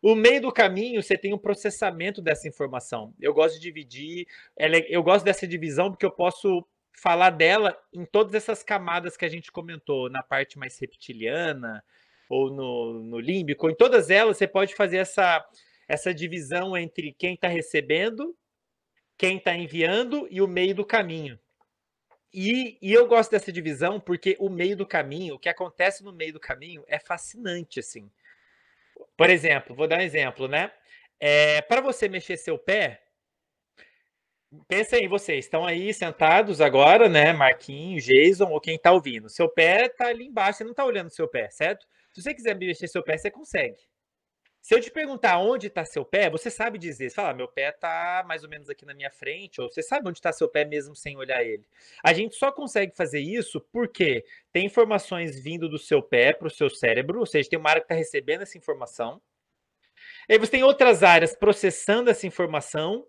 O 0.02 0.14
meio 0.14 0.42
do 0.42 0.52
caminho, 0.52 1.02
você 1.02 1.18
tem 1.18 1.32
o 1.32 1.38
um 1.38 1.40
processamento 1.40 2.22
dessa 2.22 2.48
informação. 2.48 3.14
Eu 3.20 3.34
gosto 3.34 3.56
de 3.56 3.62
dividir, 3.62 4.28
eu 4.90 5.02
gosto 5.02 5.24
dessa 5.24 5.48
divisão 5.48 5.90
porque 5.90 6.06
eu 6.06 6.12
posso 6.12 6.66
falar 6.94 7.30
dela 7.30 7.78
em 7.94 8.04
todas 8.04 8.34
essas 8.34 8.62
camadas 8.62 9.16
que 9.16 9.24
a 9.24 9.30
gente 9.30 9.52
comentou, 9.52 10.10
na 10.10 10.22
parte 10.22 10.60
mais 10.60 10.78
reptiliana, 10.78 11.82
ou 12.30 12.52
no, 12.52 13.02
no 13.02 13.20
límbico, 13.20 13.70
em 13.70 13.76
todas 13.76 14.10
elas 14.10 14.38
você 14.38 14.48
pode 14.48 14.76
fazer 14.76 14.98
essa, 14.98 15.44
essa 15.88 16.14
divisão 16.14 16.78
entre 16.78 17.14
quem 17.14 17.34
está 17.34 17.48
recebendo, 17.48 18.36
quem 19.18 19.38
está 19.38 19.56
enviando 19.56 20.28
e 20.30 20.42
o 20.42 20.48
meio 20.48 20.76
do 20.76 20.86
caminho. 20.86 21.40
E, 22.34 22.78
e, 22.82 22.94
eu 22.94 23.08
gosto 23.08 23.32
dessa 23.32 23.52
divisão 23.52 24.00
porque 24.00 24.36
o 24.40 24.50
meio 24.50 24.78
do 24.78 24.86
caminho, 24.86 25.36
o 25.36 25.40
que 25.40 25.50
acontece 25.50 26.04
no 26.04 26.14
meio 26.14 26.34
do 26.34 26.40
caminho 26.40 26.84
é 26.88 27.00
fascinante, 27.00 27.80
assim. 27.80 28.10
Por 29.18 29.30
exemplo, 29.30 29.76
vou 29.76 29.88
dar 29.88 29.98
um 29.98 30.02
exemplo, 30.02 30.48
né? 30.48 30.72
É, 31.20 31.62
para 31.62 31.82
você 31.82 32.08
mexer 32.08 32.38
seu 32.38 32.58
pé, 32.58 33.02
pensa 34.68 34.96
aí, 34.96 35.08
vocês 35.08 35.46
estão 35.46 35.66
aí 35.66 35.94
sentados 35.94 36.62
agora, 36.62 37.10
né? 37.10 37.34
Marquinhos, 37.34 38.06
Jason 38.06 38.50
ou 38.50 38.62
quem 38.62 38.76
está 38.76 38.92
ouvindo. 38.92 39.30
Seu 39.30 39.50
pé 39.50 39.88
está 39.88 40.08
ali 40.08 40.26
embaixo, 40.28 40.60
você 40.60 40.64
não 40.64 40.72
está 40.72 40.86
olhando 40.86 41.10
seu 41.10 41.28
pé, 41.28 41.50
certo? 41.50 41.86
Se 42.14 42.22
você 42.22 42.34
quiser 42.34 42.56
mexer 42.56 42.88
seu 42.88 43.04
pé, 43.04 43.18
você 43.18 43.32
consegue. 43.32 43.89
Se 44.70 44.76
eu 44.76 44.80
te 44.80 44.92
perguntar 44.92 45.40
onde 45.40 45.66
está 45.66 45.84
seu 45.84 46.06
pé, 46.06 46.30
você 46.30 46.52
sabe 46.52 46.78
dizer. 46.78 47.10
Você 47.10 47.16
fala, 47.16 47.32
ah, 47.32 47.34
meu 47.34 47.48
pé 47.48 47.70
está 47.70 48.24
mais 48.28 48.44
ou 48.44 48.50
menos 48.52 48.70
aqui 48.70 48.86
na 48.86 48.94
minha 48.94 49.10
frente, 49.10 49.60
ou 49.60 49.68
você 49.68 49.82
sabe 49.82 50.08
onde 50.08 50.20
está 50.20 50.32
seu 50.32 50.48
pé 50.48 50.64
mesmo 50.64 50.96
sem 50.96 51.18
olhar 51.18 51.44
ele. 51.44 51.66
A 52.04 52.14
gente 52.14 52.36
só 52.36 52.52
consegue 52.52 52.96
fazer 52.96 53.20
isso 53.20 53.60
porque 53.72 54.24
tem 54.54 54.68
informações 54.68 55.40
vindo 55.40 55.68
do 55.68 55.80
seu 55.80 56.04
pé 56.04 56.34
para 56.34 56.48
o 56.48 56.52
seu 56.52 56.70
cérebro, 56.70 57.18
ou 57.18 57.26
seja, 57.26 57.50
tem 57.50 57.58
uma 57.58 57.68
área 57.68 57.82
que 57.82 57.86
está 57.86 57.96
recebendo 57.96 58.44
essa 58.44 58.60
informação. 58.60 59.20
Aí 60.30 60.38
você 60.38 60.52
tem 60.52 60.64
outras 60.64 61.02
áreas 61.02 61.36
processando 61.36 62.12
essa 62.12 62.28
informação 62.28 63.08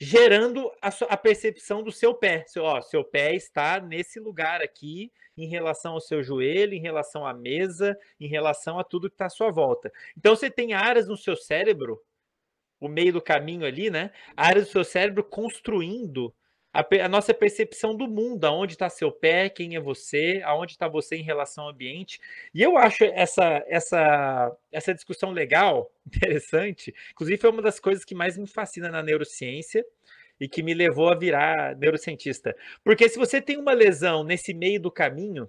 gerando 0.00 0.70
a, 0.80 0.88
a 1.08 1.16
percepção 1.16 1.82
do 1.82 1.92
seu 1.92 2.14
pé. 2.14 2.44
Seu, 2.46 2.64
ó, 2.64 2.80
seu 2.80 3.04
pé 3.04 3.34
está 3.34 3.80
nesse 3.80 4.18
lugar 4.18 4.62
aqui, 4.62 5.12
em 5.36 5.48
relação 5.48 5.94
ao 5.94 6.00
seu 6.00 6.22
joelho, 6.22 6.74
em 6.74 6.80
relação 6.80 7.26
à 7.26 7.34
mesa, 7.34 7.98
em 8.20 8.28
relação 8.28 8.78
a 8.78 8.84
tudo 8.84 9.08
que 9.08 9.14
está 9.14 9.26
à 9.26 9.30
sua 9.30 9.50
volta. 9.50 9.92
Então 10.16 10.34
você 10.34 10.50
tem 10.50 10.72
áreas 10.72 11.08
no 11.08 11.16
seu 11.16 11.36
cérebro, 11.36 12.00
o 12.80 12.88
meio 12.88 13.12
do 13.12 13.22
caminho 13.22 13.66
ali, 13.66 13.90
né? 13.90 14.10
Áreas 14.36 14.66
do 14.66 14.70
seu 14.70 14.84
cérebro 14.84 15.24
construindo 15.24 16.34
a, 16.74 17.04
a 17.04 17.08
nossa 17.08 17.32
percepção 17.32 17.94
do 17.96 18.08
mundo, 18.08 18.44
aonde 18.44 18.72
está 18.72 18.90
seu 18.90 19.12
pé, 19.12 19.48
quem 19.48 19.76
é 19.76 19.80
você, 19.80 20.42
aonde 20.44 20.72
está 20.72 20.88
você 20.88 21.14
em 21.14 21.22
relação 21.22 21.64
ao 21.64 21.70
ambiente. 21.70 22.20
E 22.52 22.60
eu 22.60 22.76
acho 22.76 23.04
essa, 23.04 23.64
essa, 23.68 24.56
essa 24.72 24.92
discussão 24.92 25.30
legal, 25.30 25.92
interessante. 26.04 26.92
Inclusive, 27.12 27.40
foi 27.40 27.50
uma 27.50 27.62
das 27.62 27.78
coisas 27.78 28.04
que 28.04 28.14
mais 28.14 28.36
me 28.36 28.48
fascina 28.48 28.88
na 28.88 29.04
neurociência 29.04 29.86
e 30.40 30.48
que 30.48 30.64
me 30.64 30.74
levou 30.74 31.08
a 31.08 31.14
virar 31.14 31.76
neurocientista. 31.76 32.56
Porque 32.82 33.08
se 33.08 33.18
você 33.18 33.40
tem 33.40 33.56
uma 33.56 33.72
lesão 33.72 34.24
nesse 34.24 34.52
meio 34.52 34.80
do 34.80 34.90
caminho, 34.90 35.48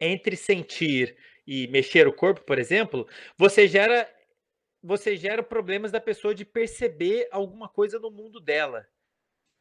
entre 0.00 0.36
sentir 0.36 1.16
e 1.44 1.66
mexer 1.68 2.06
o 2.06 2.12
corpo, 2.12 2.42
por 2.42 2.58
exemplo, 2.58 3.06
você 3.36 3.66
gera 3.66 4.08
você 4.86 5.16
gera 5.16 5.42
problemas 5.42 5.90
da 5.90 5.98
pessoa 5.98 6.34
de 6.34 6.44
perceber 6.44 7.26
alguma 7.32 7.70
coisa 7.70 7.98
no 7.98 8.10
mundo 8.10 8.38
dela. 8.38 8.86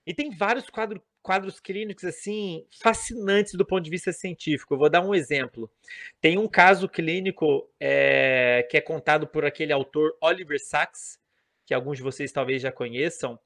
E 0.05 0.13
tem 0.13 0.29
vários 0.29 0.69
quadro, 0.69 1.01
quadros 1.21 1.59
clínicos 1.59 2.03
assim 2.03 2.65
fascinantes 2.81 3.53
do 3.53 3.65
ponto 3.65 3.83
de 3.83 3.89
vista 3.89 4.11
científico. 4.11 4.73
Eu 4.73 4.77
vou 4.77 4.89
dar 4.89 5.01
um 5.01 5.15
exemplo. 5.15 5.71
Tem 6.19 6.37
um 6.37 6.47
caso 6.47 6.89
clínico 6.89 7.69
é, 7.79 8.67
que 8.69 8.77
é 8.77 8.81
contado 8.81 9.25
por 9.25 9.45
aquele 9.45 9.71
autor 9.71 10.15
Oliver 10.21 10.59
Sacks, 10.59 11.17
que 11.65 11.73
alguns 11.73 11.97
de 11.97 12.03
vocês 12.03 12.31
talvez 12.31 12.61
já 12.61 12.71
conheçam, 12.71 13.39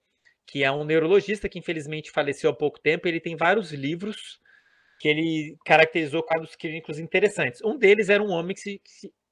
que 0.45 0.63
é 0.63 0.71
um 0.71 0.83
neurologista 0.83 1.47
que 1.47 1.59
infelizmente 1.59 2.11
faleceu 2.11 2.49
há 2.49 2.53
pouco 2.53 2.79
tempo. 2.79 3.07
Ele 3.07 3.19
tem 3.19 3.35
vários 3.35 3.71
livros 3.71 4.39
que 4.99 5.07
ele 5.07 5.55
caracterizou 5.63 6.23
quadros 6.23 6.55
clínicos 6.55 6.97
interessantes. 6.97 7.61
Um 7.63 7.77
deles 7.77 8.09
era 8.09 8.23
um 8.23 8.31
homem 8.31 8.55
que, 8.55 8.61
se, 8.61 8.81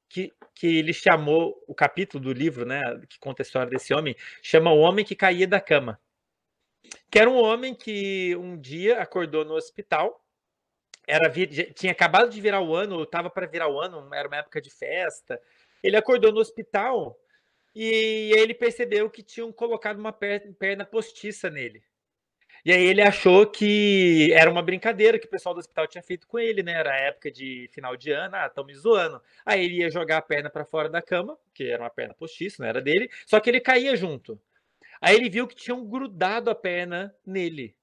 que, 0.07 0.31
que 0.53 0.77
ele 0.77 0.93
chamou, 0.93 1.55
o 1.67 1.73
capítulo 1.73 2.23
do 2.23 2.31
livro, 2.31 2.67
né, 2.67 2.79
que 3.09 3.17
conta 3.17 3.41
a 3.41 3.45
história 3.45 3.71
desse 3.71 3.91
homem, 3.91 4.15
chama 4.43 4.71
O 4.71 4.77
Homem 4.77 5.03
que 5.03 5.15
Caía 5.15 5.47
da 5.47 5.59
Cama 5.59 5.99
que 7.09 7.19
era 7.19 7.29
um 7.29 7.37
homem 7.37 7.73
que 7.73 8.35
um 8.35 8.59
dia 8.59 9.01
acordou 9.01 9.45
no 9.45 9.53
hospital, 9.53 10.23
era 11.07 11.31
tinha 11.73 11.91
acabado 11.91 12.29
de 12.29 12.41
virar 12.41 12.61
o 12.61 12.75
ano, 12.75 13.03
estava 13.03 13.29
para 13.29 13.45
virar 13.45 13.67
o 13.69 13.79
ano, 13.79 14.13
era 14.13 14.27
uma 14.27 14.37
época 14.37 14.59
de 14.59 14.69
festa. 14.69 15.39
Ele 15.83 15.95
acordou 15.95 16.31
no 16.31 16.39
hospital 16.39 17.17
e 17.75 18.31
ele 18.35 18.53
percebeu 18.53 19.09
que 19.09 19.21
tinham 19.21 19.51
colocado 19.51 19.99
uma 19.99 20.13
perna 20.13 20.85
postiça 20.85 21.49
nele. 21.49 21.83
E 22.65 22.71
aí 22.71 22.83
ele 22.83 23.01
achou 23.01 23.45
que 23.45 24.33
era 24.33 24.49
uma 24.49 24.63
brincadeira 24.63 25.19
que 25.19 25.27
o 25.27 25.29
pessoal 25.29 25.53
do 25.53 25.59
hospital 25.59 25.85
tinha 25.85 26.01
feito 26.01 26.25
com 26.25 26.39
ele, 26.39 26.63
né? 26.63 26.71
Era 26.71 26.95
época 26.95 27.29
de 27.29 27.69
final 27.71 27.95
de 27.95 28.11
ano, 28.11 28.35
ah, 28.35 28.47
estão 28.47 28.65
me 28.65 28.73
zoando. 28.73 29.21
Aí 29.45 29.63
ele 29.63 29.75
ia 29.81 29.91
jogar 29.91 30.17
a 30.17 30.21
perna 30.21 30.49
para 30.49 30.65
fora 30.65 30.89
da 30.89 30.99
cama, 30.99 31.37
que 31.53 31.65
era 31.65 31.83
uma 31.83 31.91
perna 31.91 32.15
postiça, 32.15 32.63
não 32.63 32.67
era 32.67 32.81
dele, 32.81 33.07
só 33.27 33.39
que 33.39 33.51
ele 33.51 33.59
caía 33.59 33.95
junto. 33.95 34.41
Aí 35.01 35.15
ele 35.15 35.29
viu 35.29 35.47
que 35.47 35.55
tinham 35.55 35.85
grudado 35.85 36.49
a 36.49 36.55
perna 36.55 37.15
nele. 37.25 37.75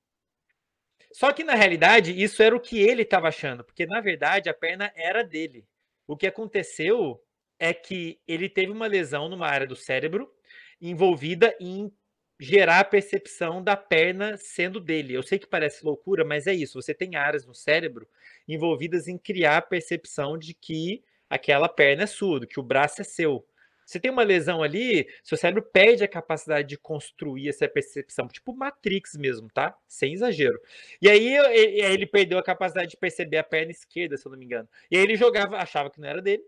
Só 1.12 1.32
que 1.32 1.44
na 1.44 1.54
realidade, 1.54 2.12
isso 2.20 2.42
era 2.42 2.56
o 2.56 2.60
que 2.60 2.80
ele 2.80 3.02
estava 3.02 3.28
achando, 3.28 3.62
porque 3.62 3.84
na 3.86 4.00
verdade 4.00 4.48
a 4.48 4.54
perna 4.54 4.90
era 4.96 5.22
dele. 5.22 5.66
O 6.06 6.16
que 6.16 6.26
aconteceu 6.26 7.22
é 7.58 7.72
que 7.74 8.18
ele 8.26 8.48
teve 8.48 8.72
uma 8.72 8.86
lesão 8.86 9.28
numa 9.28 9.46
área 9.46 9.66
do 9.66 9.76
cérebro 9.76 10.32
envolvida 10.80 11.54
em 11.60 11.92
gerar 12.40 12.80
a 12.80 12.84
percepção 12.84 13.62
da 13.62 13.76
perna 13.76 14.36
sendo 14.36 14.80
dele. 14.80 15.14
Eu 15.14 15.22
sei 15.22 15.38
que 15.38 15.46
parece 15.46 15.84
loucura, 15.84 16.24
mas 16.24 16.46
é 16.48 16.54
isso. 16.54 16.80
Você 16.80 16.92
tem 16.92 17.14
áreas 17.14 17.46
no 17.46 17.54
cérebro 17.54 18.08
envolvidas 18.48 19.06
em 19.06 19.16
criar 19.16 19.58
a 19.58 19.62
percepção 19.62 20.36
de 20.36 20.52
que 20.52 21.04
aquela 21.30 21.68
perna 21.68 22.02
é 22.02 22.06
sua, 22.06 22.44
que 22.44 22.58
o 22.58 22.62
braço 22.64 23.00
é 23.00 23.04
seu. 23.04 23.46
Você 23.92 24.00
tem 24.00 24.10
uma 24.10 24.22
lesão 24.22 24.62
ali, 24.62 25.06
seu 25.22 25.36
cérebro 25.36 25.62
perde 25.62 26.02
a 26.02 26.08
capacidade 26.08 26.66
de 26.66 26.78
construir 26.78 27.50
essa 27.50 27.68
percepção, 27.68 28.26
tipo 28.26 28.56
Matrix 28.56 29.14
mesmo, 29.18 29.48
tá? 29.52 29.76
Sem 29.86 30.14
exagero. 30.14 30.58
E 31.00 31.10
aí 31.10 31.36
ele 31.36 32.06
perdeu 32.06 32.38
a 32.38 32.42
capacidade 32.42 32.88
de 32.88 32.96
perceber 32.96 33.36
a 33.36 33.44
perna 33.44 33.70
esquerda, 33.70 34.16
se 34.16 34.26
eu 34.26 34.32
não 34.32 34.38
me 34.38 34.46
engano. 34.46 34.66
E 34.90 34.96
aí 34.96 35.02
ele 35.02 35.14
jogava, 35.14 35.58
achava 35.58 35.90
que 35.90 36.00
não 36.00 36.08
era 36.08 36.22
dele, 36.22 36.42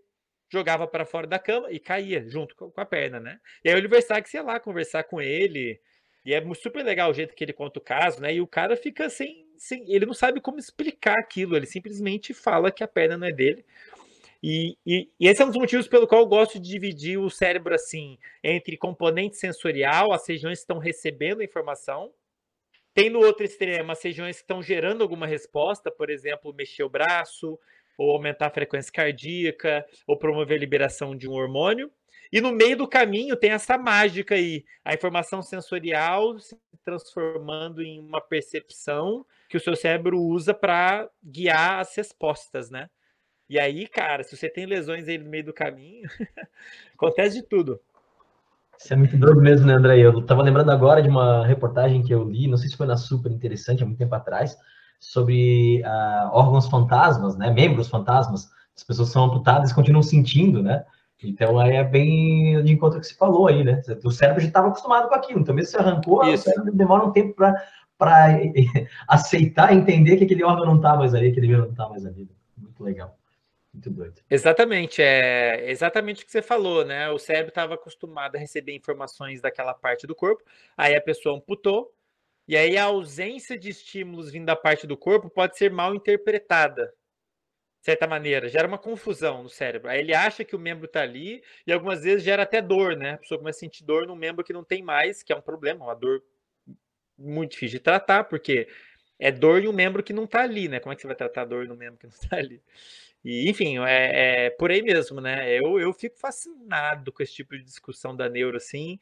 jogava 0.50 0.86
para 0.86 1.04
fora 1.04 1.26
da 1.26 1.38
cama 1.38 1.70
e 1.70 1.78
caía 1.78 2.26
junto 2.26 2.56
com 2.56 2.72
a 2.74 2.86
perna, 2.86 3.20
né? 3.20 3.38
E 3.62 3.68
aí 3.68 3.74
o 3.74 3.80
Libersax 3.80 4.32
ia 4.32 4.42
lá 4.42 4.58
conversar 4.58 5.04
com 5.04 5.20
ele. 5.20 5.78
E 6.24 6.32
é 6.32 6.42
super 6.54 6.82
legal 6.82 7.10
o 7.10 7.14
jeito 7.14 7.34
que 7.34 7.44
ele 7.44 7.52
conta 7.52 7.78
o 7.78 7.82
caso, 7.82 8.22
né? 8.22 8.32
E 8.32 8.40
o 8.40 8.46
cara 8.46 8.74
fica 8.74 9.10
sem, 9.10 9.46
sem. 9.58 9.84
Ele 9.92 10.06
não 10.06 10.14
sabe 10.14 10.40
como 10.40 10.58
explicar 10.58 11.18
aquilo, 11.18 11.54
ele 11.54 11.66
simplesmente 11.66 12.32
fala 12.32 12.72
que 12.72 12.82
a 12.82 12.88
perna 12.88 13.18
não 13.18 13.26
é 13.26 13.32
dele. 13.32 13.66
E, 14.46 14.76
e, 14.84 15.08
e, 15.18 15.26
esse 15.26 15.40
é 15.40 15.44
um 15.46 15.48
dos 15.48 15.56
motivos 15.56 15.88
pelo 15.88 16.06
qual 16.06 16.20
eu 16.20 16.26
gosto 16.26 16.60
de 16.60 16.68
dividir 16.68 17.18
o 17.18 17.30
cérebro 17.30 17.74
assim 17.74 18.18
entre 18.42 18.76
componente 18.76 19.38
sensorial, 19.38 20.12
as 20.12 20.28
regiões 20.28 20.58
que 20.58 20.64
estão 20.64 20.76
recebendo 20.76 21.40
a 21.40 21.44
informação, 21.44 22.12
tem 22.92 23.08
no 23.08 23.20
outro 23.20 23.42
extremo 23.42 23.90
as 23.90 24.02
regiões 24.02 24.36
que 24.36 24.42
estão 24.42 24.62
gerando 24.62 25.00
alguma 25.00 25.26
resposta, 25.26 25.90
por 25.90 26.10
exemplo, 26.10 26.52
mexer 26.52 26.82
o 26.82 26.90
braço, 26.90 27.58
ou 27.96 28.10
aumentar 28.10 28.48
a 28.48 28.50
frequência 28.50 28.92
cardíaca, 28.92 29.82
ou 30.06 30.18
promover 30.18 30.58
a 30.58 30.60
liberação 30.60 31.16
de 31.16 31.26
um 31.26 31.32
hormônio. 31.32 31.90
E 32.30 32.38
no 32.38 32.52
meio 32.52 32.76
do 32.76 32.86
caminho 32.86 33.36
tem 33.36 33.52
essa 33.52 33.78
mágica 33.78 34.34
aí, 34.34 34.62
a 34.84 34.92
informação 34.92 35.40
sensorial 35.40 36.38
se 36.38 36.54
transformando 36.84 37.80
em 37.80 37.98
uma 37.98 38.20
percepção 38.20 39.24
que 39.48 39.56
o 39.56 39.60
seu 39.60 39.74
cérebro 39.74 40.20
usa 40.20 40.52
para 40.52 41.08
guiar 41.24 41.80
as 41.80 41.96
respostas, 41.96 42.68
né? 42.68 42.90
E 43.48 43.58
aí, 43.58 43.86
cara, 43.86 44.22
se 44.22 44.36
você 44.36 44.48
tem 44.48 44.66
lesões 44.66 45.06
aí 45.06 45.18
no 45.18 45.28
meio 45.28 45.44
do 45.44 45.52
caminho, 45.52 46.08
acontece 46.94 47.36
de 47.36 47.42
tudo. 47.42 47.78
Isso 48.78 48.92
é 48.92 48.96
muito 48.96 49.16
doido 49.16 49.40
mesmo, 49.40 49.66
né, 49.66 49.74
André? 49.74 49.98
Eu 49.98 50.22
tava 50.22 50.42
lembrando 50.42 50.70
agora 50.70 51.02
de 51.02 51.08
uma 51.08 51.46
reportagem 51.46 52.02
que 52.02 52.12
eu 52.12 52.24
li, 52.24 52.48
não 52.48 52.56
sei 52.56 52.68
se 52.68 52.76
foi 52.76 52.86
na 52.86 52.96
Super 52.96 53.30
Interessante, 53.30 53.82
há 53.82 53.86
muito 53.86 53.98
tempo 53.98 54.14
atrás, 54.14 54.56
sobre 54.98 55.82
uh, 55.82 56.30
órgãos 56.32 56.68
fantasmas, 56.68 57.36
né? 57.36 57.50
Membros 57.50 57.88
fantasmas. 57.88 58.48
As 58.76 58.82
pessoas 58.82 59.10
são 59.10 59.24
amputadas 59.24 59.70
e 59.70 59.74
continuam 59.74 60.02
sentindo, 60.02 60.62
né? 60.62 60.84
Então 61.22 61.58
aí 61.58 61.76
é 61.76 61.84
bem 61.84 62.62
de 62.62 62.72
encontro 62.72 63.00
que 63.00 63.06
se 63.06 63.16
falou 63.16 63.46
aí, 63.46 63.62
né? 63.62 63.80
O 64.04 64.10
cérebro 64.10 64.40
já 64.40 64.48
estava 64.48 64.68
acostumado 64.68 65.08
com 65.08 65.14
aquilo, 65.14 65.40
então 65.40 65.54
mesmo 65.54 65.70
se 65.70 65.76
arrancou, 65.76 66.24
Isso. 66.24 66.48
o 66.48 66.52
cérebro 66.52 66.74
demora 66.74 67.04
um 67.04 67.12
tempo 67.12 67.34
para 67.34 68.28
aceitar, 69.08 69.72
entender 69.72 70.16
que 70.16 70.24
aquele 70.24 70.44
órgão 70.44 70.66
não 70.66 70.76
está 70.76 70.96
mais 70.96 71.14
ali, 71.14 71.28
aquele 71.28 71.48
membro 71.48 71.64
não 71.64 71.72
está 71.72 71.88
mais 71.88 72.04
ali. 72.04 72.28
Muito 72.58 72.82
legal. 72.82 73.16
Muito 73.74 73.90
doido. 73.90 74.22
Exatamente, 74.30 75.02
é 75.02 75.68
exatamente 75.68 76.22
o 76.22 76.26
que 76.26 76.30
você 76.30 76.40
falou, 76.40 76.84
né? 76.84 77.10
O 77.10 77.18
cérebro 77.18 77.48
estava 77.48 77.74
acostumado 77.74 78.36
a 78.36 78.38
receber 78.38 78.72
informações 78.72 79.40
daquela 79.40 79.74
parte 79.74 80.06
do 80.06 80.14
corpo, 80.14 80.44
aí 80.76 80.94
a 80.94 81.00
pessoa 81.00 81.36
amputou, 81.36 81.92
e 82.46 82.56
aí 82.56 82.76
a 82.76 82.84
ausência 82.84 83.58
de 83.58 83.70
estímulos 83.70 84.30
vindo 84.30 84.46
da 84.46 84.54
parte 84.54 84.86
do 84.86 84.96
corpo 84.96 85.28
pode 85.28 85.58
ser 85.58 85.72
mal 85.72 85.92
interpretada, 85.92 86.86
de 87.80 87.86
certa 87.86 88.06
maneira, 88.06 88.48
gera 88.48 88.68
uma 88.68 88.78
confusão 88.78 89.42
no 89.42 89.50
cérebro. 89.50 89.90
Aí 89.90 90.00
ele 90.00 90.14
acha 90.14 90.44
que 90.44 90.56
o 90.56 90.58
membro 90.58 90.86
está 90.86 91.02
ali, 91.02 91.42
e 91.66 91.72
algumas 91.72 92.02
vezes 92.04 92.24
gera 92.24 92.44
até 92.44 92.62
dor, 92.62 92.96
né? 92.96 93.12
A 93.14 93.18
pessoa 93.18 93.38
começa 93.38 93.58
a 93.58 93.60
sentir 93.60 93.84
dor 93.84 94.06
no 94.06 94.16
membro 94.16 94.44
que 94.44 94.52
não 94.52 94.64
tem 94.64 94.82
mais, 94.82 95.22
que 95.22 95.32
é 95.32 95.36
um 95.36 95.42
problema, 95.42 95.84
uma 95.86 95.94
dor 95.96 96.22
muito 97.18 97.52
difícil 97.52 97.78
de 97.78 97.84
tratar, 97.84 98.24
porque 98.24 98.68
é 99.18 99.32
dor 99.32 99.62
em 99.62 99.68
um 99.68 99.72
membro 99.72 100.02
que 100.02 100.12
não 100.12 100.24
está 100.24 100.42
ali, 100.42 100.68
né? 100.68 100.80
Como 100.80 100.92
é 100.92 100.96
que 100.96 101.02
você 101.02 101.08
vai 101.08 101.16
tratar 101.16 101.44
dor 101.44 101.66
no 101.66 101.76
membro 101.76 101.98
que 101.98 102.06
não 102.06 102.14
está 102.14 102.36
ali? 102.36 102.62
E, 103.24 103.48
enfim, 103.48 103.78
é, 103.78 104.46
é, 104.46 104.50
por 104.50 104.70
aí 104.70 104.82
mesmo, 104.82 105.20
né? 105.20 105.50
Eu, 105.58 105.78
eu 105.80 105.92
fico 105.94 106.18
fascinado 106.18 107.10
com 107.10 107.22
esse 107.22 107.32
tipo 107.32 107.56
de 107.56 107.64
discussão 107.64 108.14
da 108.14 108.28
neuro, 108.28 108.58
assim. 108.58 108.98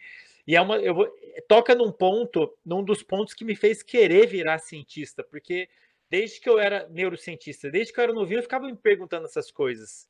E 0.47 0.55
é 0.57 0.61
uma, 0.61 0.77
eu 0.77 0.95
vou, 0.95 1.13
toca 1.49 1.75
num 1.75 1.91
ponto, 1.91 2.57
num 2.65 2.85
dos 2.85 3.03
pontos 3.03 3.35
que 3.35 3.45
me 3.45 3.57
fez 3.57 3.83
querer 3.83 4.27
virar 4.27 4.59
cientista, 4.59 5.25
porque 5.25 5.69
desde 6.09 6.41
que 6.41 6.49
eu 6.49 6.59
era 6.59 6.89
neurocientista, 6.89 7.71
desde 7.71 7.93
que 7.93 7.99
eu 7.99 8.05
era 8.05 8.13
novinho, 8.13 8.39
eu 8.39 8.43
ficava 8.43 8.67
me 8.67 8.77
perguntando 8.77 9.27
essas 9.27 9.51
coisas. 9.51 10.09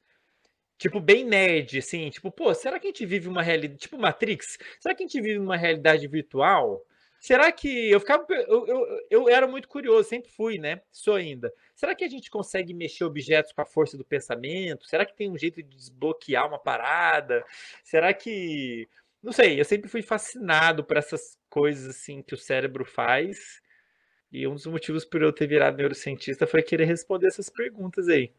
Tipo, 0.79 1.01
bem 1.01 1.25
nerd, 1.25 1.79
assim, 1.79 2.11
tipo, 2.11 2.31
pô, 2.31 2.53
será 2.55 2.81
que 2.81 2.89
a 2.89 2.91
gente 2.91 3.07
vive 3.07 3.29
uma 3.29 3.43
realidade, 3.43 3.79
tipo 3.79 3.97
Matrix? 3.99 4.59
Será 4.81 4.95
que 4.95 5.05
a 5.05 5.07
gente 5.07 5.21
vive 5.21 5.39
uma 5.39 5.57
realidade 5.57 6.07
virtual? 6.09 6.85
Será 7.23 7.53
que 7.53 7.89
eu 7.89 8.01
ficava. 8.01 8.27
Eu, 8.31 8.67
eu, 8.67 9.01
eu 9.09 9.29
era 9.29 9.47
muito 9.47 9.69
curioso, 9.69 10.09
sempre 10.09 10.29
fui, 10.29 10.59
né? 10.59 10.81
Sou 10.91 11.15
ainda. 11.15 11.55
Será 11.73 11.95
que 11.95 12.03
a 12.03 12.09
gente 12.09 12.29
consegue 12.29 12.75
mexer 12.75 13.05
objetos 13.05 13.53
com 13.53 13.63
a 13.63 13.65
força 13.65 13.97
do 13.97 14.05
pensamento? 14.05 14.89
Será 14.89 15.07
que 15.07 15.15
tem 15.15 15.31
um 15.31 15.39
jeito 15.39 15.63
de 15.63 15.77
desbloquear 15.77 16.49
uma 16.49 16.59
parada? 16.59 17.45
Será 17.85 18.13
que. 18.13 18.89
Não 19.23 19.31
sei, 19.31 19.61
eu 19.61 19.65
sempre 19.65 19.89
fui 19.89 20.03
fascinado 20.03 20.83
por 20.83 20.97
essas 20.97 21.39
coisas 21.49 21.95
assim 21.95 22.23
que 22.23 22.35
o 22.35 22.37
cérebro 22.37 22.85
faz. 22.85 23.63
E 24.33 24.45
um 24.45 24.55
dos 24.55 24.67
motivos 24.67 25.05
por 25.05 25.23
eu 25.23 25.33
ter 25.33 25.47
virado 25.47 25.77
neurocientista 25.77 26.45
foi 26.45 26.61
querer 26.61 26.87
responder 26.87 27.29
essas 27.29 27.49
perguntas 27.49 28.09
aí. 28.09 28.33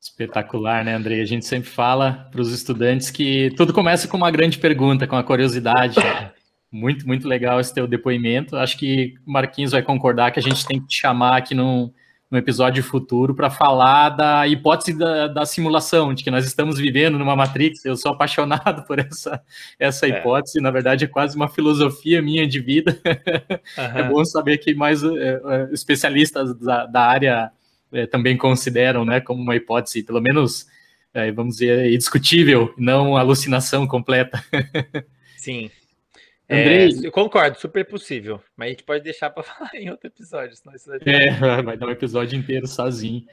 Espetacular, 0.00 0.84
né, 0.84 0.94
Andrei? 0.94 1.20
A 1.20 1.24
gente 1.24 1.46
sempre 1.46 1.70
fala 1.70 2.28
para 2.32 2.40
os 2.40 2.52
estudantes 2.52 3.08
que 3.08 3.54
tudo 3.56 3.72
começa 3.72 4.08
com 4.08 4.16
uma 4.16 4.32
grande 4.32 4.58
pergunta, 4.58 5.06
com 5.06 5.14
a 5.14 5.22
curiosidade. 5.22 5.94
Muito, 6.70 7.06
muito 7.06 7.26
legal 7.26 7.58
esse 7.58 7.72
teu 7.72 7.86
depoimento. 7.86 8.56
Acho 8.56 8.76
que 8.78 9.14
o 9.26 9.32
Marquinhos 9.32 9.72
vai 9.72 9.82
concordar 9.82 10.30
que 10.30 10.38
a 10.38 10.42
gente 10.42 10.66
tem 10.66 10.80
que 10.80 10.86
te 10.86 11.00
chamar 11.00 11.38
aqui 11.38 11.54
num, 11.54 11.90
num 12.30 12.38
episódio 12.38 12.82
futuro 12.82 13.34
para 13.34 13.48
falar 13.48 14.10
da 14.10 14.46
hipótese 14.46 14.92
da, 14.96 15.28
da, 15.28 15.46
simulação, 15.46 16.12
de 16.12 16.22
que 16.22 16.30
nós 16.30 16.44
estamos 16.44 16.78
vivendo 16.78 17.18
numa 17.18 17.34
Matrix. 17.34 17.84
Eu 17.84 17.96
sou 17.96 18.12
apaixonado 18.12 18.84
por 18.86 18.98
essa, 18.98 19.42
essa 19.78 20.06
é. 20.06 20.10
hipótese. 20.10 20.60
Na 20.60 20.70
verdade, 20.70 21.04
é 21.04 21.08
quase 21.08 21.36
uma 21.36 21.48
filosofia 21.48 22.20
minha 22.20 22.46
de 22.46 22.60
vida. 22.60 23.00
Uhum. 23.04 23.98
É 23.98 24.02
bom 24.02 24.24
saber 24.24 24.58
que 24.58 24.74
mais 24.74 25.02
é, 25.02 25.08
é, 25.08 25.68
especialistas 25.72 26.54
da, 26.58 26.86
da 26.86 27.02
área 27.02 27.50
é, 27.92 28.06
também 28.06 28.36
consideram 28.36 29.04
né, 29.04 29.20
como 29.20 29.42
uma 29.42 29.56
hipótese, 29.56 30.02
pelo 30.02 30.20
menos, 30.20 30.66
é, 31.14 31.30
vamos 31.32 31.56
dizer, 31.56 31.92
indiscutível, 31.92 32.74
não 32.76 33.16
alucinação 33.16 33.86
completa. 33.86 34.42
Sim. 35.36 35.70
Andrei, 36.50 36.88
é, 36.88 37.06
eu 37.06 37.12
concordo, 37.12 37.60
super 37.60 37.84
possível. 37.84 38.40
Mas 38.56 38.66
a 38.66 38.70
gente 38.70 38.84
pode 38.84 39.04
deixar 39.04 39.28
para 39.28 39.42
falar 39.44 39.70
em 39.74 39.90
outro 39.90 40.06
episódio, 40.08 40.56
senão 40.56 40.74
isso 40.74 40.88
vai, 40.88 40.98
é, 41.04 41.30
vai 41.62 41.76
dar 41.76 41.86
um 41.86 41.90
episódio 41.90 42.38
inteiro 42.38 42.66
sozinho. 42.66 43.24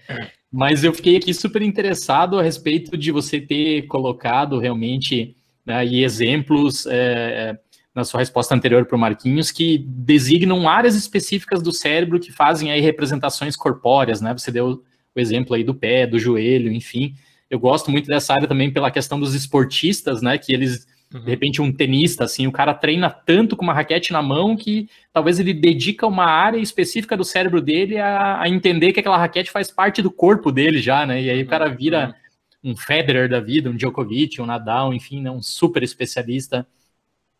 Mas 0.51 0.83
eu 0.83 0.93
fiquei 0.93 1.15
aqui 1.15 1.33
super 1.33 1.61
interessado 1.61 2.37
a 2.37 2.43
respeito 2.43 2.97
de 2.97 3.11
você 3.11 3.39
ter 3.39 3.83
colocado 3.83 4.59
realmente 4.59 5.35
né, 5.65 5.85
exemplos 5.85 6.85
é, 6.87 7.57
na 7.93 8.03
sua 8.03 8.19
resposta 8.19 8.53
anterior 8.53 8.85
para 8.85 8.97
o 8.97 8.99
Marquinhos 8.99 9.51
que 9.51 9.77
designam 9.77 10.67
áreas 10.67 10.95
específicas 10.95 11.63
do 11.63 11.71
cérebro 11.71 12.19
que 12.19 12.33
fazem 12.33 12.69
aí 12.69 12.81
representações 12.81 13.55
corpóreas, 13.55 14.19
né? 14.19 14.33
Você 14.33 14.51
deu 14.51 14.83
o 15.15 15.19
exemplo 15.19 15.55
aí 15.55 15.63
do 15.63 15.73
pé, 15.73 16.05
do 16.05 16.19
joelho, 16.19 16.69
enfim. 16.69 17.15
Eu 17.49 17.57
gosto 17.57 17.89
muito 17.89 18.07
dessa 18.07 18.33
área 18.33 18.47
também 18.47 18.71
pela 18.71 18.91
questão 18.91 19.17
dos 19.17 19.33
esportistas, 19.33 20.21
né? 20.21 20.37
Que 20.37 20.53
eles 20.53 20.85
Uhum. 21.15 21.21
De 21.21 21.29
repente, 21.29 21.61
um 21.61 21.71
tenista, 21.71 22.25
assim, 22.25 22.45
o 22.45 22.51
cara 22.51 22.73
treina 22.73 23.09
tanto 23.09 23.55
com 23.55 23.63
uma 23.63 23.73
raquete 23.73 24.11
na 24.11 24.21
mão 24.21 24.57
que 24.57 24.89
talvez 25.13 25.39
ele 25.39 25.53
dedica 25.53 26.05
uma 26.05 26.25
área 26.25 26.57
específica 26.57 27.15
do 27.15 27.23
cérebro 27.23 27.61
dele 27.61 27.97
a, 27.97 28.41
a 28.41 28.49
entender 28.49 28.91
que 28.91 28.99
aquela 28.99 29.17
raquete 29.17 29.49
faz 29.49 29.71
parte 29.71 30.01
do 30.01 30.11
corpo 30.11 30.51
dele 30.51 30.81
já, 30.81 31.05
né? 31.05 31.21
E 31.21 31.29
aí 31.29 31.41
o 31.41 31.47
cara 31.47 31.69
uhum. 31.69 31.75
vira 31.75 32.15
um 32.61 32.75
Federer 32.75 33.29
da 33.29 33.39
vida, 33.39 33.69
um 33.69 33.75
Djokovic, 33.77 34.41
um 34.41 34.45
Nadal, 34.45 34.93
enfim, 34.93 35.21
né? 35.21 35.31
um 35.31 35.41
super 35.41 35.83
especialista 35.83 36.67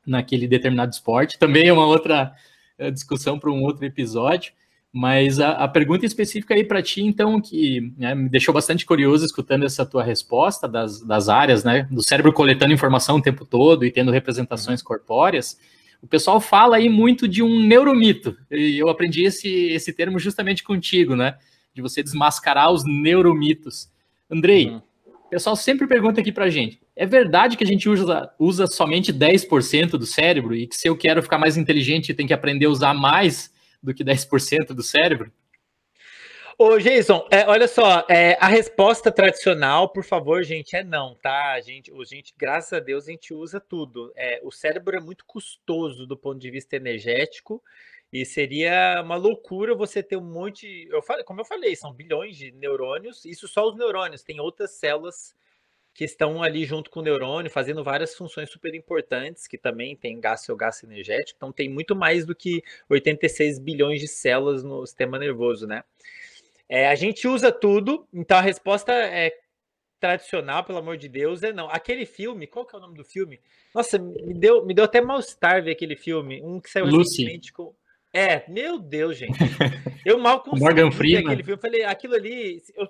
naquele 0.08 0.48
determinado 0.48 0.94
esporte. 0.94 1.38
Também 1.38 1.68
é 1.68 1.74
uma 1.74 1.86
outra 1.86 2.34
eh, 2.78 2.92
discussão 2.92 3.38
para 3.38 3.52
um 3.52 3.62
outro 3.64 3.84
episódio. 3.84 4.54
Mas 4.98 5.42
a, 5.42 5.50
a, 5.52 5.68
pergunta 5.68 6.06
específica 6.06 6.54
aí 6.54 6.64
para 6.64 6.82
ti, 6.82 7.02
então, 7.02 7.42
que 7.42 7.92
né, 7.98 8.16
me 8.16 8.30
deixou 8.30 8.54
bastante 8.54 8.86
curioso 8.86 9.26
escutando 9.26 9.66
essa 9.66 9.86
tua 9.86 10.02
resposta 10.02 10.70
das, 10.70 11.02
das 11.02 11.28
áreas, 11.28 11.66
né, 11.66 11.86
do 11.92 12.02
cérebro 12.02 12.32
coletando 12.32 12.72
informação 12.72 13.18
o 13.18 13.22
tempo 13.22 13.44
todo 13.44 13.84
e 13.84 13.92
tendo 13.92 14.10
representações 14.10 14.80
uhum. 14.80 14.88
corpóreas, 14.88 15.60
o 16.02 16.08
pessoal 16.08 16.40
fala 16.40 16.78
aí 16.78 16.88
muito 16.88 17.28
de 17.28 17.44
um 17.44 17.60
neuromito, 17.60 18.38
e 18.50 18.78
eu 18.80 18.88
aprendi 18.88 19.26
esse, 19.26 19.50
esse 19.50 19.92
termo 19.92 20.18
justamente 20.18 20.64
contigo, 20.64 21.14
né, 21.14 21.36
de 21.74 21.82
você 21.82 22.02
desmascarar 22.02 22.72
os 22.72 22.86
neuromitos. 22.86 23.90
Andrei, 24.32 24.70
uhum. 24.70 24.82
o 25.26 25.30
pessoal 25.30 25.58
sempre 25.58 25.88
pergunta 25.88 26.22
aqui 26.22 26.32
para 26.32 26.50
gente, 26.50 26.80
é 26.96 27.06
verdade 27.06 27.58
que 27.58 27.66
a 27.66 27.68
gente 27.68 27.90
usa, 27.90 28.32
usa 28.40 28.66
somente 28.66 29.12
10% 29.12 29.90
do 29.98 30.06
cérebro 30.06 30.56
e 30.56 30.68
que 30.68 30.76
se 30.78 30.88
eu 30.88 30.96
quero 30.96 31.22
ficar 31.22 31.38
mais 31.38 31.58
inteligente, 31.58 32.14
tem 32.14 32.26
que 32.26 32.34
aprender 32.34 32.68
a 32.68 32.70
usar 32.70 32.94
mais 32.94 33.54
do 33.86 33.94
que 33.94 34.04
10% 34.04 34.74
do 34.74 34.84
cérebro? 34.84 35.32
Ô, 36.58 36.78
Jason, 36.80 37.28
é, 37.30 37.46
olha 37.48 37.68
só, 37.68 38.06
é, 38.10 38.38
a 38.40 38.48
resposta 38.48 39.12
tradicional, 39.12 39.90
por 39.90 40.06
favor, 40.06 40.42
gente, 40.42 40.74
é 40.74 40.86
não, 40.86 41.14
tá? 41.16 41.52
A 41.52 41.60
gente, 41.60 41.92
a 41.92 42.04
gente, 42.06 42.34
graças 42.38 42.72
a 42.72 42.80
Deus, 42.80 43.08
a 43.08 43.12
gente 43.12 43.34
usa 43.34 43.60
tudo. 43.60 44.14
É, 44.16 44.40
o 44.42 44.52
cérebro 44.52 44.96
é 44.96 45.02
muito 45.02 45.26
custoso 45.26 46.08
do 46.08 46.16
ponto 46.16 46.40
de 46.40 46.50
vista 46.50 46.78
energético 46.78 47.62
e 48.12 48.26
seria 48.26 49.02
uma 49.04 49.18
loucura 49.18 49.76
você 49.76 50.02
ter 50.02 50.16
um 50.16 50.24
monte. 50.24 50.88
Eu 50.90 51.02
falei, 51.02 51.26
como 51.26 51.42
eu 51.42 51.46
falei, 51.46 51.76
são 51.76 51.92
bilhões 51.92 52.38
de 52.38 52.54
neurônios, 52.54 53.26
isso 53.26 53.50
só 53.50 53.68
os 53.68 53.76
neurônios, 53.76 54.24
tem 54.24 54.40
outras 54.40 54.72
células 54.72 55.36
que 55.96 56.04
estão 56.04 56.44
ali 56.44 56.66
junto 56.66 56.92
com 56.92 57.00
o 57.00 57.04
neurônio, 57.04 57.50
fazendo 57.50 57.82
várias 57.82 58.14
funções 58.14 58.52
super 58.52 58.76
importantes, 58.76 59.48
que 59.48 59.58
também 59.58 59.96
tem 59.96 60.20
gasto 60.20 60.50
ou 60.50 60.58
gasto 60.58 60.84
energético, 60.84 61.38
então 61.38 61.54
tem 61.54 61.70
muito 61.70 61.96
mais 61.96 62.26
do 62.26 62.36
que 62.36 62.62
86 62.90 63.60
bilhões 63.60 64.02
de 64.02 64.08
células 64.10 64.62
no 64.62 64.86
sistema 64.86 65.18
nervoso, 65.18 65.66
né? 65.66 65.86
É, 66.68 66.90
a 66.90 66.96
gente 66.96 67.26
usa 67.30 67.50
tudo, 67.50 68.06
então 68.14 68.38
a 68.38 68.42
resposta 68.42 68.92
é 68.92 69.32
tradicional, 69.98 70.66
pelo 70.66 70.80
amor 70.80 70.98
de 70.98 71.08
Deus, 71.08 71.42
é 71.44 71.54
não. 71.54 71.70
Aquele 71.70 72.06
filme, 72.06 72.46
qual 72.46 72.66
que 72.66 72.76
é 72.76 72.78
o 72.78 72.82
nome 72.82 72.98
do 72.98 73.06
filme? 73.06 73.40
Nossa, 73.74 73.98
me 73.98 74.34
deu, 74.34 74.66
me 74.66 74.74
deu 74.74 74.84
até 74.84 75.00
mal-estar 75.00 75.64
ver 75.64 75.72
aquele 75.72 75.96
filme, 75.96 76.42
um 76.44 76.60
que 76.60 76.70
saiu 76.70 76.88
Lucy. 76.88 77.22
recentemente 77.22 77.54
com... 77.54 77.74
É, 78.18 78.50
meu 78.50 78.80
Deus, 78.80 79.18
gente. 79.18 79.38
Eu 80.06 80.18
mal 80.18 80.40
consegui 80.44 80.62
Morgan 80.64 80.90
Freeman. 80.92 81.26
aquele 81.26 81.44
filme. 81.44 81.58
Eu 81.58 81.62
falei, 81.62 81.84
aquilo 81.84 82.16
ali, 82.16 82.64
eu- 82.74 82.88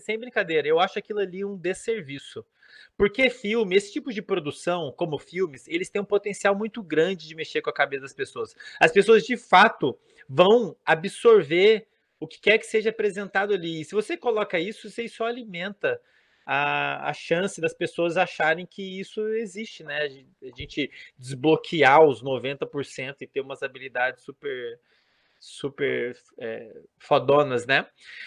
sem 0.00 0.18
brincadeira, 0.18 0.66
eu 0.66 0.80
acho 0.80 0.98
aquilo 0.98 1.20
ali 1.20 1.44
um 1.44 1.56
desserviço. 1.56 2.44
Porque 2.96 3.30
filme, 3.30 3.76
esse 3.76 3.92
tipo 3.92 4.12
de 4.12 4.20
produção, 4.20 4.92
como 4.96 5.16
filmes, 5.18 5.68
eles 5.68 5.88
têm 5.88 6.02
um 6.02 6.04
potencial 6.04 6.56
muito 6.56 6.82
grande 6.82 7.28
de 7.28 7.34
mexer 7.36 7.62
com 7.62 7.70
a 7.70 7.74
cabeça 7.74 8.02
das 8.02 8.12
pessoas. 8.12 8.54
As 8.80 8.90
pessoas, 8.90 9.24
de 9.24 9.36
fato, 9.36 9.96
vão 10.28 10.76
absorver 10.84 11.86
o 12.18 12.26
que 12.26 12.40
quer 12.40 12.58
que 12.58 12.66
seja 12.66 12.90
apresentado 12.90 13.52
ali. 13.54 13.80
E 13.80 13.84
se 13.84 13.94
você 13.94 14.16
coloca 14.16 14.58
isso, 14.58 14.90
você 14.90 15.06
só 15.08 15.26
alimenta 15.26 16.00
a, 16.46 17.08
a 17.08 17.12
chance 17.14 17.60
das 17.60 17.74
pessoas 17.74 18.16
acharem 18.16 18.66
que 18.66 19.00
isso 19.00 19.20
existe, 19.28 19.82
né? 19.84 19.98
A 20.02 20.08
gen- 20.08 20.28
a 20.42 20.56
gente 20.56 20.90
desbloquear 21.18 22.02
os 22.04 22.22
90% 22.22 23.22
e 23.22 23.26
ter 23.26 23.40
umas 23.40 23.62
habilidades 23.62 24.22
super 24.22 24.78
super 25.40 26.16
é, 26.38 26.72
fodonas, 26.98 27.66
né? 27.66 27.86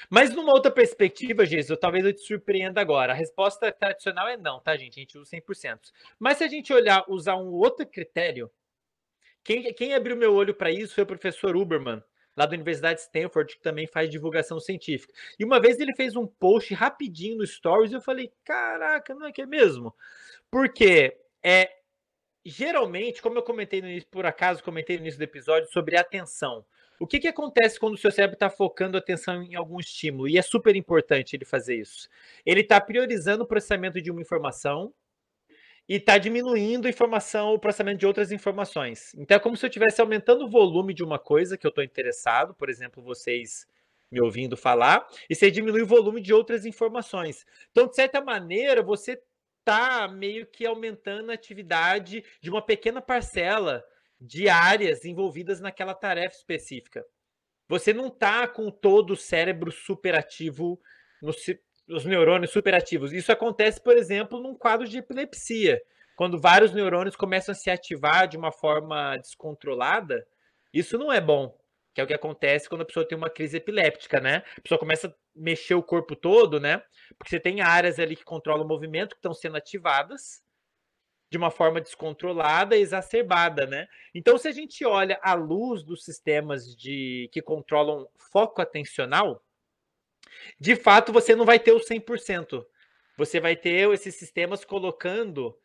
Mas 0.10 0.34
numa 0.36 0.54
outra 0.54 0.72
perspectiva, 0.72 1.46
Jesus, 1.46 1.80
talvez 1.80 2.06
eu 2.06 2.14
te 2.14 2.22
surpreenda 2.22 2.80
agora. 2.80 3.14
A 3.14 3.16
resposta 3.16 3.72
tradicional 3.72 4.28
é 4.28 4.38
não, 4.38 4.60
tá, 4.60 4.78
gente? 4.78 5.00
A 5.00 5.02
gente 5.02 5.18
usa 5.18 5.30
100%. 5.32 5.92
Mas 6.20 6.38
se 6.38 6.44
a 6.44 6.48
gente 6.48 6.72
olhar, 6.72 7.04
usar 7.10 7.36
um 7.38 7.48
outro 7.54 7.86
critério, 7.88 8.52
quem, 9.44 9.74
quem 9.74 9.94
abriu 9.94 10.16
meu 10.16 10.34
olho 10.36 10.54
para 10.54 10.72
isso 10.72 10.94
foi 10.96 11.04
o 11.04 11.08
professor 11.08 11.56
Uberman, 11.56 12.04
lá 12.38 12.46
da 12.46 12.54
Universidade 12.54 13.00
de 13.00 13.06
Stanford, 13.06 13.56
que 13.56 13.62
também 13.62 13.88
faz 13.88 14.10
divulgação 14.10 14.60
científica. 14.60 15.12
E 15.40 15.44
uma 15.44 15.60
vez 15.60 15.80
ele 15.80 15.96
fez 15.96 16.16
um 16.16 16.28
post 16.28 16.72
rapidinho 16.76 17.38
no 17.38 17.48
Stories 17.48 17.92
e 17.92 17.96
eu 17.96 18.02
falei, 18.02 18.32
caraca, 18.46 19.16
não 19.16 19.26
é 19.26 19.32
que 19.32 19.42
é 19.42 19.46
mesmo? 19.48 19.94
Porque 20.52 21.18
é, 21.44 21.72
geralmente, 22.46 23.22
como 23.22 23.40
eu 23.40 23.44
comentei 23.44 23.82
no 23.82 23.90
início, 23.90 24.08
por 24.10 24.26
acaso 24.26 24.64
comentei 24.64 24.98
no 24.98 25.02
início 25.02 25.20
do 25.20 25.24
episódio 25.24 25.68
sobre 25.72 25.98
atenção. 25.98 26.64
O 27.00 27.06
que, 27.06 27.20
que 27.20 27.28
acontece 27.28 27.80
quando 27.80 27.94
o 27.94 27.98
seu 27.98 28.12
cérebro 28.12 28.36
está 28.36 28.50
focando 28.50 28.98
atenção 28.98 29.42
em 29.44 29.56
algum 29.56 29.80
estímulo? 29.80 30.28
E 30.28 30.38
é 30.38 30.42
super 30.42 30.76
importante 30.76 31.36
ele 31.36 31.46
fazer 31.46 31.76
isso. 31.76 32.08
Ele 32.46 32.62
está 32.62 32.80
priorizando 32.80 33.44
o 33.44 33.48
processamento 33.48 34.02
de 34.02 34.12
uma 34.12 34.22
informação 34.22 34.94
e 35.88 35.96
está 35.96 36.18
diminuindo 36.18 36.88
a 36.88 36.90
informação, 36.90 37.54
o 37.54 37.60
processamento 37.60 38.00
de 38.00 38.06
outras 38.06 38.32
informações. 38.32 39.14
Então 39.16 39.38
é 39.38 39.40
como 39.40 39.56
se 39.56 39.66
eu 39.66 39.70
estivesse 39.70 40.02
aumentando 40.02 40.46
o 40.46 40.50
volume 40.50 40.94
de 40.94 41.04
uma 41.04 41.18
coisa 41.18 41.58
que 41.58 41.66
eu 41.66 41.70
estou 41.70 41.84
interessado, 41.84 42.54
por 42.54 42.70
exemplo, 42.70 43.02
vocês 43.02 43.66
me 44.12 44.22
ouvindo 44.22 44.56
falar, 44.56 45.08
e 45.30 45.36
você 45.36 45.52
diminui 45.52 45.82
o 45.82 45.88
volume 45.88 46.22
de 46.22 46.34
outras 46.34 46.66
informações. 46.66 47.46
Então, 47.72 47.88
de 47.88 47.96
certa 47.96 48.22
maneira, 48.22 48.82
você 48.82 49.22
está 49.60 50.08
meio 50.08 50.48
que 50.48 50.66
aumentando 50.66 51.30
a 51.30 51.34
atividade 51.34 52.24
de 52.42 52.50
uma 52.50 52.62
pequena 52.62 53.02
parcela 53.02 53.84
de 54.20 54.48
áreas 54.48 55.04
envolvidas 55.04 55.60
naquela 55.60 55.94
tarefa 55.94 56.38
específica. 56.38 57.06
Você 57.68 57.94
não 57.94 58.08
está 58.08 58.48
com 58.48 58.72
todo 58.72 59.12
o 59.12 59.18
cérebro 59.18 59.72
superativo, 59.72 60.80
no, 61.22 61.34
os 61.90 62.06
neurônios 62.06 62.52
superativos. 62.52 63.14
Isso 63.14 63.32
acontece, 63.32 63.82
por 63.82 63.96
exemplo, 63.98 64.40
num 64.40 64.56
quadro 64.56 64.88
de 64.88 64.98
epilepsia. 64.98 65.82
Quando 66.16 66.40
vários 66.40 66.74
neurônios 66.74 67.16
começam 67.16 67.54
a 67.54 67.56
se 67.56 67.70
ativar 67.70 68.28
de 68.28 68.38
uma 68.38 68.52
forma 68.52 69.18
descontrolada, 69.18 70.28
isso 70.74 70.98
não 70.98 71.12
é 71.12 71.22
bom. 71.22 71.56
Que 71.94 72.02
é 72.02 72.04
o 72.04 72.08
que 72.08 72.14
acontece 72.14 72.70
quando 72.70 72.82
a 72.82 72.86
pessoa 72.86 73.08
tem 73.08 73.18
uma 73.18 73.30
crise 73.30 73.58
epiléptica, 73.58 74.20
né? 74.20 74.44
A 74.58 74.62
pessoa 74.62 74.80
começa 74.80 75.08
a 75.08 75.14
mexer 75.36 75.76
o 75.76 75.84
corpo 75.84 76.16
todo, 76.16 76.60
né? 76.60 76.82
Porque 77.18 77.30
você 77.30 77.40
tem 77.40 77.62
áreas 77.62 78.00
ali 78.00 78.16
que 78.16 78.24
controlam 78.24 78.66
o 78.66 78.68
movimento 78.68 79.12
que 79.12 79.20
estão 79.20 79.34
sendo 79.34 79.58
ativadas 79.58 80.44
de 81.30 81.38
uma 81.38 81.52
forma 81.52 81.82
descontrolada 81.82 82.78
exacerbada, 82.78 83.66
né? 83.66 83.88
Então, 84.14 84.38
se 84.38 84.48
a 84.48 84.52
gente 84.52 84.86
olha 84.86 85.20
à 85.22 85.34
luz 85.34 85.84
dos 85.84 86.04
sistemas 86.04 86.76
de 86.76 87.30
que 87.32 87.42
controlam 87.42 88.08
foco 88.32 88.62
atencional, 88.62 89.44
de 90.60 90.76
fato 90.76 91.12
você 91.14 91.36
não 91.36 91.46
vai 91.46 91.60
ter 91.60 91.72
o 91.72 91.80
100%. 91.80 92.66
Você 93.18 93.40
vai 93.40 93.56
ter 93.56 93.92
esses 93.94 94.16
sistemas 94.16 94.64
colocando, 94.66 95.58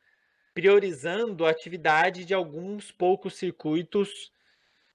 priorizando 0.54 1.46
a 1.46 1.50
atividade 1.50 2.24
de 2.24 2.34
alguns 2.34 2.90
poucos 2.92 3.34
circuitos 3.36 4.32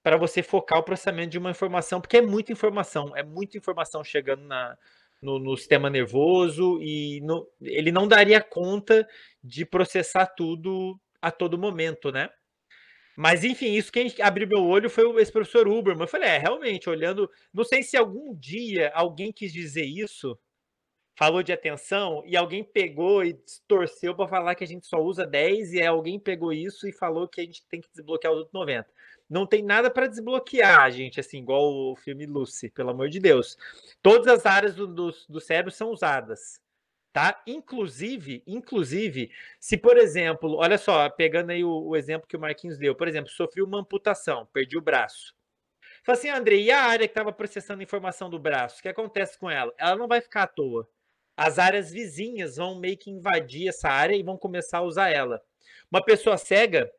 para 0.02 0.16
você 0.16 0.42
focar 0.42 0.78
o 0.78 0.82
processamento 0.82 1.30
de 1.30 1.38
uma 1.38 1.50
informação, 1.50 2.00
porque 2.00 2.18
é 2.18 2.22
muita 2.22 2.52
informação, 2.52 3.16
é 3.16 3.22
muita 3.22 3.58
informação 3.58 4.04
chegando 4.04 4.42
na, 4.44 4.76
no, 5.20 5.38
no 5.38 5.56
sistema 5.56 5.90
nervoso 5.90 6.80
e 6.82 7.20
no- 7.22 7.46
ele 7.60 7.92
não 7.92 8.08
daria 8.08 8.40
conta 8.40 9.06
de 9.42 9.64
processar 9.66 10.26
tudo 10.26 10.98
a 11.20 11.30
todo 11.30 11.58
momento, 11.58 12.12
né? 12.12 12.30
Mas 13.20 13.42
enfim, 13.42 13.72
isso 13.72 13.90
quem 13.90 14.14
abriu 14.20 14.46
meu 14.46 14.64
olho 14.64 14.88
foi 14.88 15.04
esse 15.20 15.32
professor 15.32 15.66
Uberman. 15.66 16.04
Eu 16.04 16.08
falei, 16.08 16.28
é, 16.28 16.38
realmente, 16.38 16.88
olhando, 16.88 17.28
não 17.52 17.64
sei 17.64 17.82
se 17.82 17.96
algum 17.96 18.32
dia 18.32 18.92
alguém 18.94 19.32
quis 19.32 19.52
dizer 19.52 19.84
isso, 19.84 20.38
falou 21.16 21.42
de 21.42 21.52
atenção 21.52 22.22
e 22.24 22.36
alguém 22.36 22.62
pegou 22.62 23.24
e 23.24 23.32
distorceu 23.32 24.14
para 24.14 24.28
falar 24.28 24.54
que 24.54 24.62
a 24.62 24.66
gente 24.68 24.86
só 24.86 25.02
usa 25.02 25.26
10 25.26 25.72
e 25.72 25.82
alguém 25.82 26.20
pegou 26.20 26.52
isso 26.52 26.86
e 26.86 26.92
falou 26.92 27.26
que 27.26 27.40
a 27.40 27.44
gente 27.44 27.66
tem 27.68 27.80
que 27.80 27.88
desbloquear 27.92 28.32
os 28.32 28.38
outros 28.38 28.54
90. 28.54 28.88
Não 29.28 29.44
tem 29.44 29.64
nada 29.64 29.90
para 29.90 30.06
desbloquear, 30.06 30.88
gente, 30.92 31.18
assim, 31.18 31.38
igual 31.38 31.64
o 31.64 31.96
filme 31.96 32.24
Lucy, 32.24 32.70
pelo 32.70 32.90
amor 32.90 33.08
de 33.08 33.18
Deus. 33.18 33.56
Todas 34.00 34.28
as 34.28 34.46
áreas 34.46 34.76
do, 34.76 34.86
do, 34.86 35.12
do 35.28 35.40
cérebro 35.40 35.72
são 35.72 35.90
usadas, 35.90 36.60
tá? 37.12 37.42
Inclusive, 37.46 38.42
inclusive, 38.46 39.30
se 39.58 39.76
por 39.76 39.96
exemplo, 39.96 40.56
olha 40.56 40.78
só, 40.78 41.08
pegando 41.10 41.50
aí 41.50 41.64
o, 41.64 41.88
o 41.88 41.96
exemplo 41.96 42.28
que 42.28 42.36
o 42.36 42.40
Marquinhos 42.40 42.78
deu, 42.78 42.94
por 42.94 43.08
exemplo, 43.08 43.30
sofri 43.30 43.62
uma 43.62 43.80
amputação, 43.80 44.46
perdi 44.52 44.76
o 44.76 44.82
braço. 44.82 45.34
Fala 46.04 46.18
assim, 46.18 46.28
André, 46.28 46.56
e 46.56 46.70
a 46.70 46.82
área 46.82 47.06
que 47.06 47.12
estava 47.12 47.32
processando 47.32 47.82
informação 47.82 48.30
do 48.30 48.38
braço? 48.38 48.78
O 48.78 48.82
que 48.82 48.88
acontece 48.88 49.38
com 49.38 49.50
ela? 49.50 49.72
Ela 49.78 49.96
não 49.96 50.08
vai 50.08 50.20
ficar 50.20 50.44
à 50.44 50.46
toa. 50.46 50.88
As 51.36 51.58
áreas 51.58 51.90
vizinhas 51.90 52.56
vão 52.56 52.78
meio 52.78 52.96
que 52.96 53.10
invadir 53.10 53.68
essa 53.68 53.88
área 53.88 54.16
e 54.16 54.22
vão 54.22 54.36
começar 54.36 54.78
a 54.78 54.82
usar 54.82 55.10
ela. 55.10 55.42
Uma 55.90 56.02
pessoa 56.02 56.36
cega 56.36 56.90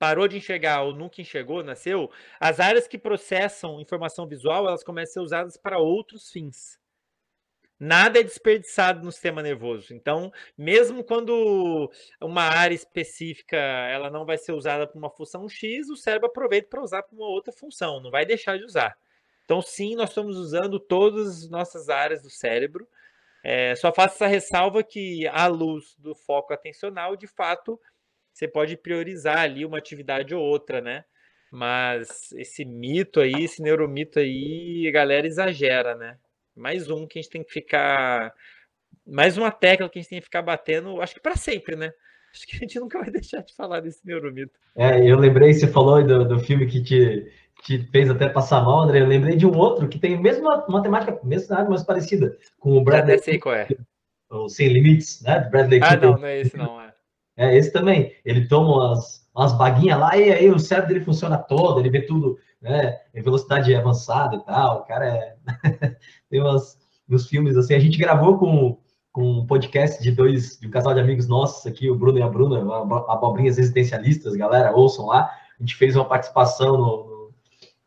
parou 0.00 0.26
de 0.26 0.38
enxergar 0.38 0.82
ou 0.82 0.94
nunca 0.94 1.20
enxergou, 1.20 1.62
nasceu, 1.62 2.10
as 2.40 2.58
áreas 2.58 2.88
que 2.88 2.96
processam 2.96 3.78
informação 3.82 4.26
visual, 4.26 4.66
elas 4.66 4.82
começam 4.82 5.10
a 5.10 5.12
ser 5.12 5.20
usadas 5.20 5.56
para 5.58 5.78
outros 5.78 6.32
fins. 6.32 6.79
Nada 7.80 8.20
é 8.20 8.22
desperdiçado 8.22 9.02
no 9.02 9.10
sistema 9.10 9.42
nervoso. 9.42 9.94
Então, 9.94 10.30
mesmo 10.56 11.02
quando 11.02 11.90
uma 12.20 12.42
área 12.42 12.74
específica 12.74 13.56
ela 13.56 14.10
não 14.10 14.26
vai 14.26 14.36
ser 14.36 14.52
usada 14.52 14.86
para 14.86 14.98
uma 14.98 15.08
função 15.08 15.48
X, 15.48 15.88
o 15.88 15.96
cérebro 15.96 16.28
aproveita 16.28 16.68
para 16.68 16.82
usar 16.82 17.02
para 17.02 17.16
uma 17.16 17.26
outra 17.26 17.50
função, 17.54 17.98
não 18.02 18.10
vai 18.10 18.26
deixar 18.26 18.58
de 18.58 18.64
usar. 18.64 18.94
Então, 19.46 19.62
sim, 19.62 19.96
nós 19.96 20.10
estamos 20.10 20.36
usando 20.36 20.78
todas 20.78 21.44
as 21.44 21.48
nossas 21.48 21.88
áreas 21.88 22.22
do 22.22 22.28
cérebro. 22.28 22.86
É, 23.42 23.74
só 23.74 23.90
faço 23.90 24.16
essa 24.16 24.26
ressalva 24.26 24.82
que, 24.82 25.26
à 25.28 25.46
luz 25.46 25.96
do 25.98 26.14
foco 26.14 26.52
atencional, 26.52 27.16
de 27.16 27.26
fato, 27.26 27.80
você 28.30 28.46
pode 28.46 28.76
priorizar 28.76 29.38
ali 29.38 29.64
uma 29.64 29.78
atividade 29.78 30.34
ou 30.34 30.42
outra, 30.44 30.82
né? 30.82 31.04
Mas 31.50 32.30
esse 32.32 32.64
mito 32.64 33.20
aí, 33.20 33.44
esse 33.44 33.62
neuromito 33.62 34.18
aí, 34.18 34.86
a 34.86 34.92
galera 34.92 35.26
exagera, 35.26 35.96
né? 35.96 36.18
Mais 36.60 36.90
um 36.90 37.06
que 37.06 37.18
a 37.18 37.22
gente 37.22 37.30
tem 37.30 37.42
que 37.42 37.50
ficar. 37.50 38.32
Mais 39.06 39.38
uma 39.38 39.50
tecla 39.50 39.88
que 39.88 39.98
a 39.98 40.02
gente 40.02 40.10
tem 40.10 40.18
que 40.18 40.26
ficar 40.26 40.42
batendo, 40.42 41.00
acho 41.00 41.14
que 41.14 41.20
para 41.20 41.36
sempre, 41.36 41.74
né? 41.74 41.90
Acho 42.32 42.46
que 42.46 42.56
a 42.56 42.58
gente 42.60 42.78
nunca 42.78 42.98
vai 42.98 43.10
deixar 43.10 43.42
de 43.42 43.54
falar 43.54 43.80
desse 43.80 44.06
neuromito. 44.06 44.52
É, 44.76 45.04
eu 45.04 45.18
lembrei, 45.18 45.52
você 45.54 45.66
falou 45.66 46.04
do, 46.04 46.28
do 46.28 46.38
filme 46.40 46.66
que 46.66 46.82
te, 46.82 47.32
te 47.64 47.78
fez 47.90 48.10
até 48.10 48.28
passar 48.28 48.62
mal, 48.62 48.82
André. 48.82 49.00
Eu 49.00 49.06
lembrei 49.06 49.36
de 49.36 49.46
um 49.46 49.56
outro 49.56 49.88
que 49.88 49.98
tem 49.98 50.16
a 50.16 50.20
mesma 50.20 50.64
matemática, 50.68 51.18
mesma 51.24 51.46
cenário, 51.46 51.70
mas 51.70 51.82
parecida, 51.82 52.36
com 52.58 52.72
o 52.72 52.76
Já 52.78 52.84
Bradley 52.84 53.14
até 53.16 53.24
sei 53.24 53.38
qual 53.38 53.54
é. 53.54 53.66
o 54.30 54.48
Sem 54.48 54.68
Limites, 54.68 55.22
né? 55.22 55.40
Do 55.40 55.50
Bradley 55.50 55.80
Ah, 55.82 55.88
Cooper. 55.92 56.10
não, 56.10 56.18
não 56.18 56.26
é 56.26 56.40
esse 56.40 56.56
não. 56.56 56.80
É. 56.80 56.94
É, 57.36 57.56
esse 57.56 57.72
também. 57.72 58.14
Ele 58.22 58.46
toma 58.46 58.68
umas, 58.90 59.26
umas 59.34 59.56
baguinhas 59.56 59.98
lá 59.98 60.14
e 60.16 60.30
aí 60.30 60.50
o 60.50 60.58
cérebro 60.58 60.92
dele 60.92 61.04
funciona 61.04 61.38
todo, 61.38 61.80
ele 61.80 61.88
vê 61.90 62.02
tudo 62.02 62.38
né, 62.60 62.98
velocidade 63.14 63.74
avançada 63.74 64.36
e 64.36 64.44
tal. 64.44 64.80
O 64.80 64.84
cara 64.84 65.06
é... 65.06 65.36
tem 66.28 66.40
umas, 66.40 66.78
uns 67.08 67.28
filmes 67.28 67.56
assim. 67.56 67.74
A 67.74 67.78
gente 67.78 67.98
gravou 67.98 68.38
com, 68.38 68.78
com 69.12 69.22
um 69.22 69.46
podcast 69.46 70.02
de 70.02 70.10
dois, 70.10 70.58
de 70.58 70.66
um 70.66 70.70
casal 70.70 70.94
de 70.94 71.00
amigos 71.00 71.26
nossos 71.26 71.66
aqui, 71.66 71.90
o 71.90 71.96
Bruno 71.96 72.18
e 72.18 72.22
a 72.22 72.28
Bruna, 72.28 72.60
Abobrinhas 73.08 73.58
Existencialistas, 73.58 74.36
galera, 74.36 74.74
ouçam 74.74 75.06
lá. 75.06 75.30
A 75.58 75.62
gente 75.62 75.76
fez 75.76 75.96
uma 75.96 76.04
participação 76.04 76.78
no, 76.78 77.09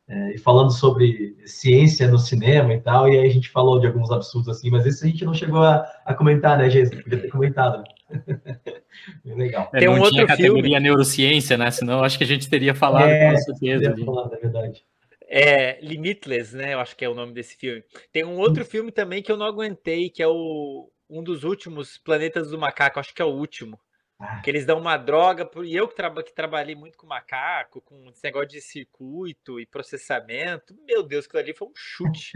é, 0.07 0.37
falando 0.37 0.71
sobre 0.71 1.35
ciência 1.45 2.07
no 2.07 2.17
cinema 2.17 2.73
e 2.73 2.81
tal, 2.81 3.07
e 3.07 3.17
aí 3.17 3.27
a 3.27 3.31
gente 3.31 3.49
falou 3.49 3.79
de 3.79 3.87
alguns 3.87 4.11
absurdos 4.11 4.49
assim, 4.49 4.69
mas 4.69 4.85
isso 4.85 5.05
a 5.05 5.07
gente 5.07 5.23
não 5.23 5.33
chegou 5.33 5.61
a, 5.61 5.85
a 6.05 6.13
comentar, 6.13 6.57
né, 6.57 6.69
Jesus? 6.69 7.01
Podia 7.01 7.21
ter 7.21 7.29
comentado. 7.29 7.83
Bem 9.23 9.35
legal. 9.35 9.69
É, 9.73 9.79
Tem 9.79 9.89
um 9.89 9.99
outro 9.99 10.25
categoria 10.27 10.63
filme... 10.63 10.79
neurociência, 10.79 11.57
né? 11.57 11.71
Senão 11.71 12.03
acho 12.03 12.17
que 12.17 12.23
a 12.23 12.27
gente 12.27 12.49
teria 12.49 12.75
falado 12.75 13.09
é, 13.09 13.31
com 13.31 13.37
certeza. 13.37 13.95
Falado, 14.05 14.33
é 14.33 14.37
verdade. 14.37 14.85
É 15.25 15.79
Limitless, 15.81 16.55
né? 16.55 16.73
Eu 16.73 16.79
acho 16.79 16.95
que 16.95 17.03
é 17.03 17.09
o 17.09 17.15
nome 17.15 17.33
desse 17.33 17.55
filme. 17.55 17.83
Tem 18.11 18.23
um 18.23 18.37
outro 18.37 18.63
hum. 18.63 18.67
filme 18.67 18.91
também 18.91 19.23
que 19.23 19.31
eu 19.31 19.37
não 19.37 19.45
aguentei, 19.45 20.09
que 20.09 20.21
é 20.21 20.27
o 20.27 20.89
um 21.09 21.23
dos 21.23 21.43
últimos 21.43 21.97
Planetas 21.97 22.49
do 22.49 22.57
Macaco, 22.57 22.99
acho 22.99 23.13
que 23.13 23.21
é 23.21 23.25
o 23.25 23.33
último. 23.33 23.79
Que 24.43 24.49
eles 24.49 24.65
dão 24.65 24.79
uma 24.79 24.97
droga, 24.97 25.49
e 25.63 25.75
eu 25.75 25.87
que, 25.87 25.95
traba, 25.95 26.23
que 26.23 26.33
trabalhei 26.33 26.75
muito 26.75 26.97
com 26.97 27.07
macaco, 27.07 27.81
com 27.81 28.09
esse 28.09 28.23
negócio 28.23 28.49
de 28.49 28.61
circuito 28.61 29.59
e 29.59 29.65
processamento, 29.65 30.75
meu 30.87 31.03
Deus, 31.03 31.25
aquilo 31.25 31.41
ali 31.41 31.53
foi 31.53 31.67
um 31.67 31.73
chute. 31.75 32.31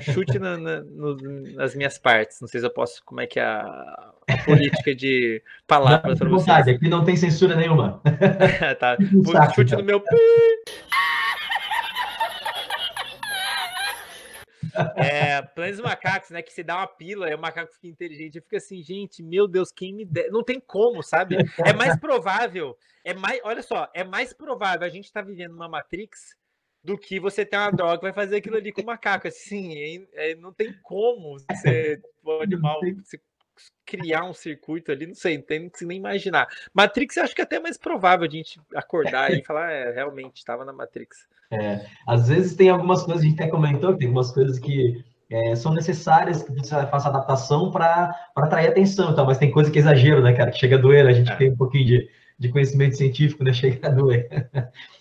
chute 0.00 0.38
na, 0.38 0.56
na, 0.56 0.80
no, 0.82 1.16
nas 1.54 1.74
minhas 1.74 1.98
partes. 1.98 2.40
Não 2.40 2.48
sei 2.48 2.60
se 2.60 2.66
eu 2.66 2.70
posso, 2.70 3.02
como 3.04 3.20
é 3.20 3.26
que 3.26 3.38
é 3.38 3.44
a, 3.44 4.12
a 4.28 4.44
política 4.44 4.94
de 4.94 5.42
palavras 5.66 6.18
para 6.18 6.28
vocês. 6.28 6.68
Aqui 6.68 6.88
não 6.88 7.04
tem 7.04 7.16
censura 7.16 7.54
nenhuma. 7.56 8.00
tá. 8.78 8.96
Chute 9.54 9.76
no 9.76 9.82
meu. 9.82 10.02
É, 14.96 15.42
Planos 15.42 15.80
Macacos, 15.80 16.30
né? 16.30 16.42
Que 16.42 16.52
você 16.52 16.62
dá 16.62 16.76
uma 16.76 16.86
pila 16.86 17.30
e 17.30 17.34
o 17.34 17.38
macaco 17.38 17.72
fica 17.74 17.86
inteligente. 17.86 18.36
Eu 18.36 18.42
fico 18.42 18.56
assim, 18.56 18.82
gente, 18.82 19.22
meu 19.22 19.46
Deus, 19.46 19.70
quem 19.70 19.94
me 19.94 20.04
der. 20.04 20.30
Não 20.30 20.42
tem 20.42 20.60
como, 20.60 21.02
sabe? 21.02 21.36
É 21.64 21.72
mais 21.72 21.98
provável. 21.98 22.76
É 23.04 23.14
mais, 23.14 23.40
olha 23.44 23.62
só, 23.62 23.88
é 23.94 24.02
mais 24.02 24.32
provável 24.32 24.86
a 24.86 24.90
gente 24.90 25.04
estar 25.04 25.22
tá 25.22 25.26
vivendo 25.26 25.54
uma 25.54 25.68
Matrix 25.68 26.36
do 26.82 26.98
que 26.98 27.18
você 27.18 27.46
ter 27.46 27.56
uma 27.56 27.70
droga 27.70 27.96
que 27.96 28.04
vai 28.04 28.12
fazer 28.12 28.36
aquilo 28.36 28.56
ali 28.56 28.72
com 28.72 28.82
o 28.82 28.86
macaco. 28.86 29.26
Assim, 29.28 29.74
é, 29.74 30.30
é, 30.30 30.34
não 30.34 30.52
tem 30.52 30.72
como 30.82 31.38
você 31.38 32.00
pode 32.22 32.56
mal 32.56 32.80
se 33.02 33.20
criar 33.84 34.24
um 34.24 34.32
circuito 34.32 34.90
ali, 34.90 35.06
não 35.06 35.14
sei, 35.14 35.36
não 35.36 35.44
tem 35.44 35.68
que 35.68 35.84
nem 35.84 35.98
imaginar. 35.98 36.48
Matrix, 36.72 37.16
eu 37.16 37.24
acho 37.24 37.34
que 37.34 37.40
é 37.40 37.44
até 37.44 37.60
mais 37.60 37.76
provável 37.76 38.26
a 38.26 38.30
gente 38.30 38.60
acordar 38.74 39.32
e 39.32 39.42
falar, 39.44 39.70
é, 39.70 39.92
realmente, 39.92 40.38
estava 40.38 40.64
na 40.64 40.72
Matrix. 40.72 41.26
É, 41.50 41.84
às 42.06 42.28
vezes 42.28 42.54
tem 42.54 42.68
algumas 42.68 43.02
coisas, 43.02 43.22
a 43.22 43.26
gente 43.26 43.40
até 43.40 43.50
comentou, 43.50 43.96
tem 43.96 44.08
algumas 44.08 44.32
coisas 44.32 44.58
que 44.58 45.04
é, 45.30 45.54
são 45.54 45.74
necessárias 45.74 46.42
que 46.42 46.52
você 46.52 46.70
faça 46.86 47.08
adaptação 47.08 47.70
para 47.70 48.14
atrair 48.36 48.68
atenção, 48.68 49.14
tá? 49.14 49.24
mas 49.24 49.38
tem 49.38 49.50
coisa 49.50 49.70
que 49.70 49.78
é 49.78 49.80
exagero, 49.80 50.22
né, 50.22 50.32
cara? 50.32 50.50
Que 50.50 50.58
chega 50.58 50.76
a 50.76 50.80
doer, 50.80 51.06
a 51.06 51.12
gente 51.12 51.30
é. 51.30 51.36
tem 51.36 51.50
um 51.52 51.56
pouquinho 51.56 51.84
de, 51.84 52.10
de 52.38 52.48
conhecimento 52.48 52.96
científico, 52.96 53.44
né? 53.44 53.52
Chega 53.54 53.88
a 53.88 53.90
doer. 53.90 54.28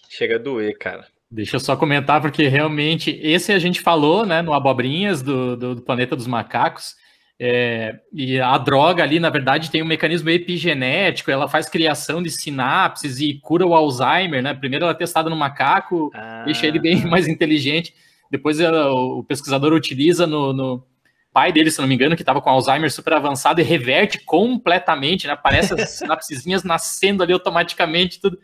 chega 0.10 0.36
a 0.36 0.40
doer, 0.40 0.78
cara. 0.78 1.06
Deixa 1.30 1.56
eu 1.56 1.60
só 1.60 1.76
comentar, 1.76 2.22
porque 2.22 2.48
realmente 2.48 3.20
esse 3.24 3.52
a 3.52 3.58
gente 3.58 3.82
falou, 3.82 4.24
né, 4.24 4.44
no 4.44 4.54
Abobrinhas 4.54 5.24
do, 5.24 5.58
do, 5.58 5.76
do 5.76 5.82
Planeta 5.82 6.16
dos 6.16 6.28
Macacos, 6.28 6.96
é, 7.40 8.00
e 8.14 8.40
a 8.40 8.58
droga 8.58 9.04
ali, 9.04 9.20
na 9.20 9.30
verdade, 9.30 9.72
tem 9.72 9.82
um 9.82 9.88
mecanismo 9.88 10.30
epigenético, 10.30 11.32
ela 11.32 11.48
faz 11.48 11.68
criação 11.68 12.22
de 12.22 12.30
sinapses 12.30 13.20
e 13.20 13.40
cura 13.42 13.66
o 13.66 13.74
Alzheimer, 13.74 14.42
né? 14.42 14.54
Primeiro 14.54 14.86
ela 14.86 14.94
é 14.94 14.98
testada 14.98 15.30
no 15.30 15.36
macaco, 15.36 16.12
ah. 16.14 16.44
deixa 16.46 16.68
ele 16.68 16.80
bem 16.80 17.04
mais 17.08 17.28
inteligente. 17.28 17.94
Depois 18.30 18.60
ela, 18.60 18.92
o 18.92 19.24
pesquisador 19.24 19.74
utiliza 19.74 20.26
no, 20.26 20.54
no, 20.54 20.88
pai 21.34 21.52
dele, 21.52 21.72
se 21.72 21.82
não 21.82 21.88
me 21.88 21.96
engano, 21.96 22.16
que 22.16 22.22
estava 22.22 22.40
com 22.40 22.50
Alzheimer 22.50 22.92
super 22.92 23.14
avançado 23.14 23.60
e 23.60 23.64
reverte 23.64 24.20
completamente, 24.20 25.26
né? 25.26 25.36
Parece 25.36 25.74
as 25.74 25.90
sinapsezinhas 25.98 26.64
nascendo 26.64 27.24
ali 27.24 27.34
automaticamente, 27.34 28.22
tudo 28.22 28.38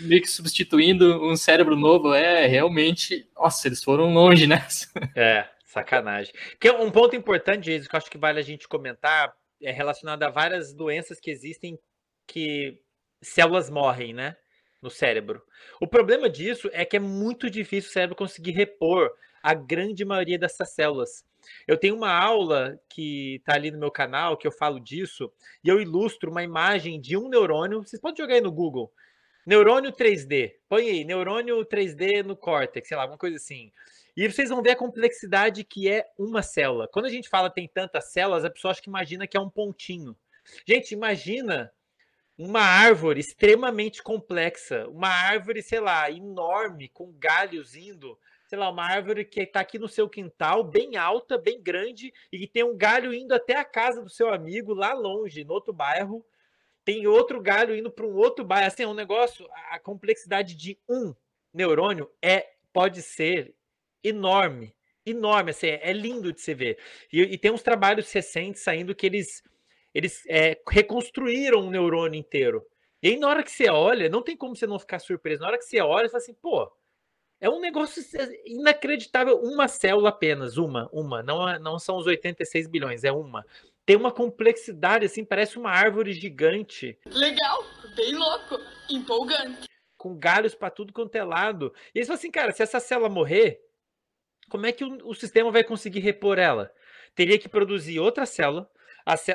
meio 0.00 0.22
que 0.22 0.28
substituindo 0.28 1.22
um 1.22 1.36
cérebro 1.36 1.76
novo. 1.76 2.14
É 2.14 2.46
realmente, 2.46 3.26
nossa, 3.36 3.68
eles 3.68 3.84
foram 3.84 4.12
longe, 4.12 4.46
né? 4.46 4.66
É. 5.14 5.44
Sacanagem. 5.70 6.34
Que 6.58 6.66
é 6.66 6.72
um 6.72 6.90
ponto 6.90 7.14
importante, 7.14 7.66
Jesus, 7.66 7.86
que 7.86 7.94
eu 7.94 7.98
acho 7.98 8.10
que 8.10 8.18
vale 8.18 8.40
a 8.40 8.42
gente 8.42 8.66
comentar, 8.66 9.32
é 9.62 9.70
relacionado 9.70 10.20
a 10.24 10.28
várias 10.28 10.74
doenças 10.74 11.20
que 11.20 11.30
existem 11.30 11.78
que 12.26 12.82
células 13.22 13.70
morrem, 13.70 14.12
né? 14.12 14.36
No 14.82 14.90
cérebro. 14.90 15.40
O 15.80 15.86
problema 15.86 16.28
disso 16.28 16.68
é 16.72 16.84
que 16.84 16.96
é 16.96 17.00
muito 17.00 17.48
difícil 17.48 17.90
o 17.90 17.92
cérebro 17.92 18.16
conseguir 18.16 18.50
repor 18.50 19.12
a 19.40 19.54
grande 19.54 20.04
maioria 20.04 20.38
dessas 20.38 20.70
células. 20.74 21.24
Eu 21.68 21.76
tenho 21.76 21.94
uma 21.94 22.12
aula 22.12 22.80
que 22.88 23.36
está 23.36 23.54
ali 23.54 23.70
no 23.70 23.78
meu 23.78 23.92
canal 23.92 24.36
que 24.36 24.48
eu 24.48 24.52
falo 24.52 24.80
disso 24.80 25.32
e 25.62 25.68
eu 25.68 25.80
ilustro 25.80 26.32
uma 26.32 26.42
imagem 26.42 27.00
de 27.00 27.16
um 27.16 27.28
neurônio. 27.28 27.82
Vocês 27.82 28.02
podem 28.02 28.16
jogar 28.16 28.34
aí 28.34 28.40
no 28.40 28.50
Google. 28.50 28.92
Neurônio 29.46 29.92
3D. 29.92 30.54
Põe 30.68 30.90
aí, 30.90 31.04
neurônio 31.04 31.64
3D 31.64 32.24
no 32.24 32.36
córtex, 32.36 32.88
sei 32.88 32.96
lá, 32.96 33.04
alguma 33.04 33.18
coisa 33.18 33.36
assim. 33.36 33.70
E 34.20 34.30
vocês 34.30 34.50
vão 34.50 34.60
ver 34.60 34.72
a 34.72 34.76
complexidade 34.76 35.64
que 35.64 35.88
é 35.88 36.04
uma 36.18 36.42
célula. 36.42 36.86
Quando 36.86 37.06
a 37.06 37.08
gente 37.08 37.26
fala 37.26 37.48
tem 37.48 37.66
tantas 37.66 38.12
células, 38.12 38.44
a 38.44 38.50
pessoa 38.50 38.70
acha 38.70 38.82
que 38.82 38.90
imagina 38.90 39.26
que 39.26 39.34
é 39.34 39.40
um 39.40 39.48
pontinho. 39.48 40.14
Gente, 40.68 40.92
imagina 40.92 41.72
uma 42.36 42.60
árvore 42.60 43.18
extremamente 43.18 44.02
complexa, 44.02 44.86
uma 44.88 45.08
árvore, 45.08 45.62
sei 45.62 45.80
lá, 45.80 46.10
enorme, 46.10 46.90
com 46.90 47.14
galhos 47.18 47.74
indo, 47.74 48.18
sei 48.46 48.58
lá, 48.58 48.68
uma 48.68 48.84
árvore 48.84 49.24
que 49.24 49.40
está 49.40 49.60
aqui 49.60 49.78
no 49.78 49.88
seu 49.88 50.06
quintal, 50.06 50.64
bem 50.64 50.98
alta, 50.98 51.38
bem 51.38 51.58
grande, 51.58 52.12
e 52.30 52.40
que 52.40 52.46
tem 52.46 52.62
um 52.62 52.76
galho 52.76 53.14
indo 53.14 53.32
até 53.32 53.56
a 53.56 53.64
casa 53.64 54.02
do 54.02 54.10
seu 54.10 54.28
amigo 54.28 54.74
lá 54.74 54.92
longe, 54.92 55.44
no 55.44 55.54
outro 55.54 55.72
bairro. 55.72 56.22
Tem 56.84 57.06
outro 57.06 57.40
galho 57.40 57.74
indo 57.74 57.90
para 57.90 58.04
um 58.04 58.14
outro 58.14 58.44
bairro. 58.44 58.66
Assim, 58.66 58.82
é 58.82 58.86
um 58.86 58.92
negócio, 58.92 59.48
a 59.70 59.78
complexidade 59.78 60.54
de 60.54 60.78
um 60.86 61.14
neurônio 61.54 62.10
é 62.20 62.46
pode 62.70 63.00
ser 63.00 63.54
enorme, 64.02 64.74
enorme, 65.04 65.50
assim, 65.50 65.68
é 65.68 65.92
lindo 65.92 66.32
de 66.32 66.40
se 66.40 66.54
ver. 66.54 66.78
E, 67.12 67.20
e 67.20 67.38
tem 67.38 67.50
uns 67.50 67.62
trabalhos 67.62 68.10
recentes 68.12 68.62
saindo 68.62 68.94
que 68.94 69.06
eles, 69.06 69.42
eles 69.94 70.24
é, 70.28 70.60
reconstruíram 70.68 71.60
um 71.60 71.70
neurônio 71.70 72.18
inteiro. 72.18 72.64
E 73.02 73.08
aí, 73.08 73.18
na 73.18 73.28
hora 73.28 73.42
que 73.42 73.50
você 73.50 73.70
olha, 73.70 74.08
não 74.08 74.22
tem 74.22 74.36
como 74.36 74.54
você 74.54 74.66
não 74.66 74.78
ficar 74.78 74.98
surpreso. 74.98 75.40
Na 75.40 75.48
hora 75.48 75.58
que 75.58 75.64
você 75.64 75.80
olha, 75.80 76.06
você 76.06 76.12
fala 76.12 76.22
assim, 76.22 76.34
pô, 76.34 76.70
é 77.40 77.48
um 77.48 77.60
negócio 77.60 78.02
inacreditável. 78.44 79.40
Uma 79.40 79.66
célula 79.66 80.10
apenas, 80.10 80.58
uma, 80.58 80.88
uma. 80.92 81.22
Não, 81.22 81.48
é, 81.48 81.58
não 81.58 81.78
são 81.78 81.96
os 81.96 82.06
86 82.06 82.66
bilhões, 82.68 83.02
é 83.02 83.10
uma. 83.10 83.44
Tem 83.86 83.96
uma 83.96 84.12
complexidade, 84.12 85.06
assim, 85.06 85.24
parece 85.24 85.58
uma 85.58 85.70
árvore 85.70 86.12
gigante. 86.12 86.98
Legal, 87.06 87.64
bem 87.96 88.14
louco, 88.14 88.58
empolgante. 88.90 89.66
Com 89.96 90.16
galhos 90.16 90.54
para 90.54 90.70
tudo 90.70 90.92
quanto 90.92 91.14
é 91.16 91.24
lado. 91.24 91.74
E 91.94 91.98
eles 91.98 92.06
falam 92.06 92.18
assim, 92.18 92.30
cara, 92.30 92.52
se 92.52 92.62
essa 92.62 92.78
célula 92.78 93.08
morrer, 93.08 93.60
como 94.50 94.66
é 94.66 94.72
que 94.72 94.84
o, 94.84 95.08
o 95.08 95.14
sistema 95.14 95.50
vai 95.50 95.64
conseguir 95.64 96.00
repor 96.00 96.38
ela? 96.38 96.70
Teria 97.14 97.38
que 97.38 97.48
produzir 97.48 97.98
outra 97.98 98.26
célula 98.26 98.70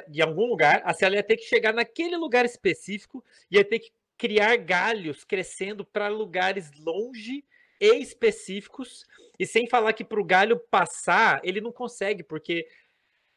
de 0.08 0.22
algum 0.22 0.46
lugar, 0.46 0.82
a 0.86 0.94
célula 0.94 1.18
ia 1.18 1.24
ter 1.24 1.38
que 1.38 1.44
chegar 1.44 1.74
naquele 1.74 2.16
lugar 2.16 2.46
específico, 2.46 3.24
ia 3.50 3.64
ter 3.64 3.80
que 3.80 3.92
criar 4.18 4.56
galhos 4.58 5.24
crescendo 5.24 5.84
para 5.84 6.08
lugares 6.08 6.72
longe 6.80 7.44
e 7.80 7.96
específicos, 7.96 9.06
e 9.38 9.46
sem 9.46 9.68
falar 9.68 9.94
que 9.94 10.04
para 10.04 10.20
o 10.20 10.24
galho 10.24 10.58
passar, 10.72 11.42
ele 11.44 11.60
não 11.60 11.72
consegue, 11.72 12.24
porque 12.24 12.68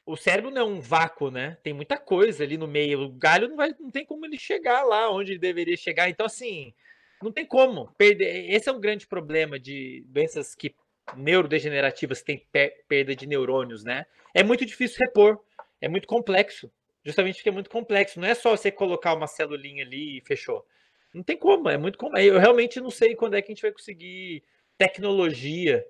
o 0.07 0.17
cérebro 0.17 0.51
não 0.51 0.63
é 0.63 0.65
um 0.65 0.81
vácuo, 0.81 1.31
né? 1.31 1.59
Tem 1.63 1.73
muita 1.73 1.99
coisa 1.99 2.45
ali 2.45 2.57
no 2.57 2.69
meio. 2.69 3.03
O 3.03 3.13
galho 3.13 3.49
não, 3.49 3.57
vai, 3.57 3.75
não 3.79 3.91
tem 3.91 4.07
como 4.07 4.25
ele 4.25 4.39
chegar 4.39 4.85
lá 4.85 5.11
onde 5.11 5.33
ele 5.33 5.39
deveria 5.39 5.77
chegar. 5.77 6.09
Então, 6.09 6.25
assim, 6.25 6.73
não 7.21 7.31
tem 7.31 7.45
como 7.45 7.93
perder. 7.99 8.49
Esse 8.51 8.71
é 8.71 8.73
um 8.73 8.81
grande 8.81 9.07
problema 9.07 9.59
de 9.59 10.05
doenças 10.07 10.55
que 10.55 10.75
neurodegenerativas 11.17 12.23
têm 12.23 12.47
perda 12.89 13.15
de 13.15 13.27
neurônios, 13.27 13.85
né? 13.85 14.07
É 14.35 14.43
muito 14.43 14.65
difícil 14.65 14.99
repor, 15.01 15.39
é 15.81 15.89
muito 15.89 16.07
complexo. 16.07 16.71
Justamente 17.05 17.37
porque 17.37 17.49
é 17.49 17.53
muito 17.53 17.71
complexo. 17.71 18.21
Não 18.21 18.29
é 18.29 18.35
só 18.35 18.51
você 18.51 18.71
colocar 18.71 19.15
uma 19.15 19.27
celulinha 19.27 19.85
ali 19.85 20.19
e 20.19 20.21
fechou. 20.21 20.67
Não 21.15 21.23
tem 21.23 21.37
como, 21.37 21.69
é 21.69 21.79
muito 21.79 21.97
complexo. 21.97 22.29
Eu 22.29 22.39
realmente 22.39 22.81
não 22.81 22.91
sei 22.91 23.15
quando 23.15 23.35
é 23.35 23.43
que 23.43 23.51
a 23.51 23.55
gente 23.55 23.63
vai 23.63 23.73
conseguir 23.73 24.45
tecnologia 24.77 25.85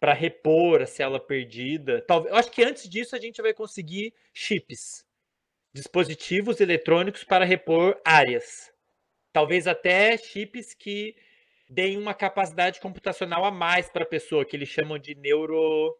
para 0.00 0.12
repor 0.12 0.82
a 0.82 0.86
célula 0.86 1.20
perdida. 1.20 2.02
Talvez, 2.02 2.32
eu 2.32 2.38
acho 2.38 2.50
que 2.50 2.62
antes 2.62 2.88
disso 2.88 3.14
a 3.14 3.18
gente 3.20 3.40
vai 3.40 3.54
conseguir 3.54 4.12
chips, 4.32 5.04
dispositivos 5.72 6.60
eletrônicos 6.60 7.24
para 7.24 7.44
repor 7.44 8.00
áreas. 8.04 8.72
Talvez 9.32 9.66
até 9.66 10.16
chips 10.16 10.74
que 10.74 11.16
deem 11.74 11.98
uma 11.98 12.14
capacidade 12.14 12.80
computacional 12.80 13.44
a 13.44 13.50
mais 13.50 13.90
para 13.90 14.04
a 14.04 14.06
pessoa, 14.08 14.44
que 14.44 14.56
eles 14.56 14.68
chamam 14.68 14.96
de 14.96 15.14
neuro 15.16 15.94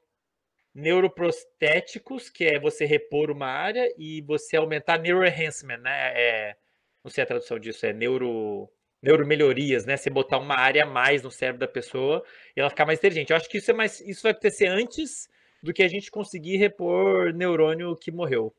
neuroprostéticos, 0.73 2.31
que 2.31 2.45
é 2.45 2.59
você 2.59 2.85
repor 2.85 3.31
uma 3.31 3.47
área 3.47 3.93
e 3.99 4.23
você 4.23 4.57
aumentar 4.57 4.99
neuroenhancement, 4.99 5.79
né? 5.79 6.13
É, 6.15 6.57
não 7.03 7.11
sei 7.11 7.25
a 7.25 7.27
tradução 7.27 7.59
disso, 7.59 7.85
é 7.87 7.93
neuro 7.93 8.69
neuromelhorias, 9.03 9.85
né? 9.85 9.97
Você 9.97 10.11
botar 10.11 10.39
uma 10.39 10.57
área 10.57 10.85
a 10.85 10.87
mais 10.87 11.23
no 11.23 11.31
cérebro 11.31 11.61
da 11.61 11.69
pessoa 11.69 12.25
e 12.57 12.61
ela 12.61 12.71
ficar 12.71 12.87
mais 12.87 12.99
inteligente. 12.99 13.31
Eu 13.31 13.37
acho 13.37 13.49
que 13.49 13.59
isso 13.59 13.71
é 13.71 13.75
mais, 13.75 14.01
isso 14.01 14.23
vai 14.23 14.33
acontecer 14.33 14.67
antes 14.69 15.29
do 15.63 15.73
que 15.73 15.83
a 15.83 15.89
gente 15.89 16.11
conseguir 16.11 16.57
repor 16.57 17.33
neurônio 17.33 17.97
que 17.97 18.11
morreu. 18.11 18.55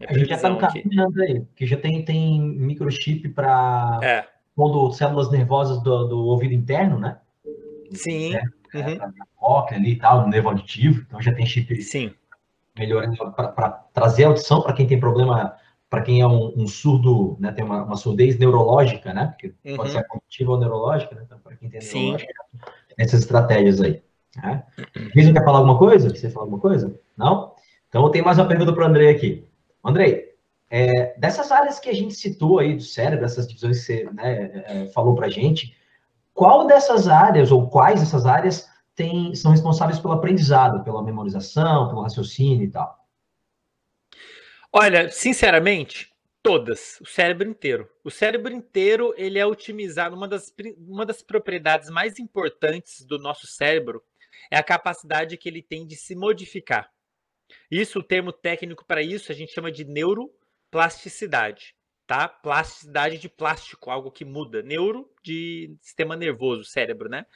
a 0.00 0.12
gente 0.12 0.28
já 0.28 0.36
está 0.36 0.48
no 0.48 0.58
caminho 0.58 1.08
aí, 1.20 1.42
que 1.54 1.66
já 1.66 1.76
tem, 1.76 2.04
tem 2.04 2.40
microchip 2.40 3.28
para 3.30 4.00
é. 4.02 4.37
Quando 4.58 4.90
células 4.90 5.30
nervosas 5.30 5.80
do, 5.84 6.08
do 6.08 6.18
ouvido 6.26 6.52
interno, 6.52 6.98
né? 6.98 7.18
Sim. 7.92 8.34
É, 8.34 8.42
uhum. 8.74 8.98
é, 9.70 9.74
ali 9.76 9.92
e 9.92 9.96
tal, 9.96 10.22
no 10.22 10.26
nervo 10.26 10.48
auditivo, 10.48 11.04
então 11.06 11.22
já 11.22 11.32
tem 11.32 11.46
chip 11.46 11.80
Sim. 11.80 12.12
melhorando 12.76 13.16
para 13.32 13.70
trazer 13.94 14.24
audição 14.24 14.60
para 14.60 14.72
quem 14.72 14.84
tem 14.84 14.98
problema 14.98 15.56
para 15.88 16.02
quem 16.02 16.20
é 16.20 16.26
um, 16.26 16.52
um, 16.56 16.66
surdo, 16.66 17.36
né, 17.38 17.52
tem 17.52 17.64
uma, 17.64 17.84
uma, 17.84 17.96
surdez 17.96 18.36
neurológica, 18.36 19.14
né? 19.14 19.28
Porque 19.28 19.54
uhum. 19.64 19.76
pode 19.76 19.92
ser 19.92 20.04
cognitiva 20.06 20.50
ou 20.50 20.58
neurológica, 20.58 21.14
né? 21.14 21.22
Então, 21.24 21.38
para 21.38 21.56
quem 21.56 21.70
tem 21.70 21.80
Sim. 21.80 21.98
neurológica, 21.98 22.34
essas 22.98 23.20
estratégias 23.20 23.80
aí. 23.80 24.02
Né? 24.36 24.64
Uhum. 24.96 25.32
quer 25.32 25.44
falar 25.44 25.58
alguma 25.58 25.78
coisa? 25.78 26.10
Você 26.10 26.28
falar 26.28 26.44
alguma 26.44 26.60
coisa? 26.60 27.00
Não? 27.16 27.54
Então, 27.88 28.02
eu 28.02 28.10
tenho 28.10 28.24
mais 28.24 28.38
uma 28.38 28.48
pergunta 28.48 28.72
para 28.72 28.82
o 28.82 28.86
Andrei 28.86 29.08
aqui. 29.08 29.48
Andrei, 29.82 30.27
é, 30.70 31.18
dessas 31.18 31.50
áreas 31.50 31.80
que 31.80 31.88
a 31.88 31.94
gente 31.94 32.14
citou 32.14 32.58
aí 32.58 32.74
do 32.74 32.82
cérebro, 32.82 33.24
essas 33.24 33.46
divisões 33.46 33.78
que 33.78 33.84
você 33.84 34.04
né, 34.12 34.64
é, 34.66 34.86
falou 34.88 35.14
para 35.14 35.28
gente, 35.28 35.76
qual 36.34 36.66
dessas 36.66 37.08
áreas, 37.08 37.50
ou 37.50 37.68
quais 37.68 38.00
dessas 38.00 38.26
áreas, 38.26 38.68
tem, 38.94 39.34
são 39.34 39.50
responsáveis 39.50 39.98
pelo 39.98 40.14
aprendizado, 40.14 40.84
pela 40.84 41.02
memorização, 41.02 41.88
pelo 41.88 42.02
raciocínio 42.02 42.64
e 42.64 42.70
tal? 42.70 42.98
Olha, 44.72 45.08
sinceramente, 45.08 46.12
todas, 46.42 46.98
o 47.00 47.06
cérebro 47.06 47.48
inteiro. 47.48 47.88
O 48.04 48.10
cérebro 48.10 48.52
inteiro, 48.52 49.14
ele 49.16 49.38
é 49.38 49.46
otimizado, 49.46 50.14
uma 50.14 50.28
das, 50.28 50.52
uma 50.78 51.06
das 51.06 51.22
propriedades 51.22 51.88
mais 51.88 52.18
importantes 52.18 53.04
do 53.04 53.18
nosso 53.18 53.46
cérebro 53.46 54.02
é 54.50 54.56
a 54.58 54.62
capacidade 54.62 55.36
que 55.36 55.48
ele 55.48 55.62
tem 55.62 55.86
de 55.86 55.96
se 55.96 56.14
modificar. 56.14 56.90
Isso, 57.70 57.98
o 57.98 58.02
termo 58.02 58.32
técnico 58.32 58.84
para 58.84 59.02
isso, 59.02 59.32
a 59.32 59.34
gente 59.34 59.52
chama 59.52 59.72
de 59.72 59.84
neuroplasticidade, 60.68 61.74
tá? 62.06 62.28
Plasticidade 62.28 63.18
de 63.18 63.28
plástico, 63.28 63.90
algo 63.90 64.10
que 64.10 64.24
muda. 64.24 64.62
Neuro 64.62 65.10
de 65.22 65.76
sistema 65.80 66.16
nervoso, 66.16 66.64
cérebro, 66.64 67.08
né? 67.08 67.26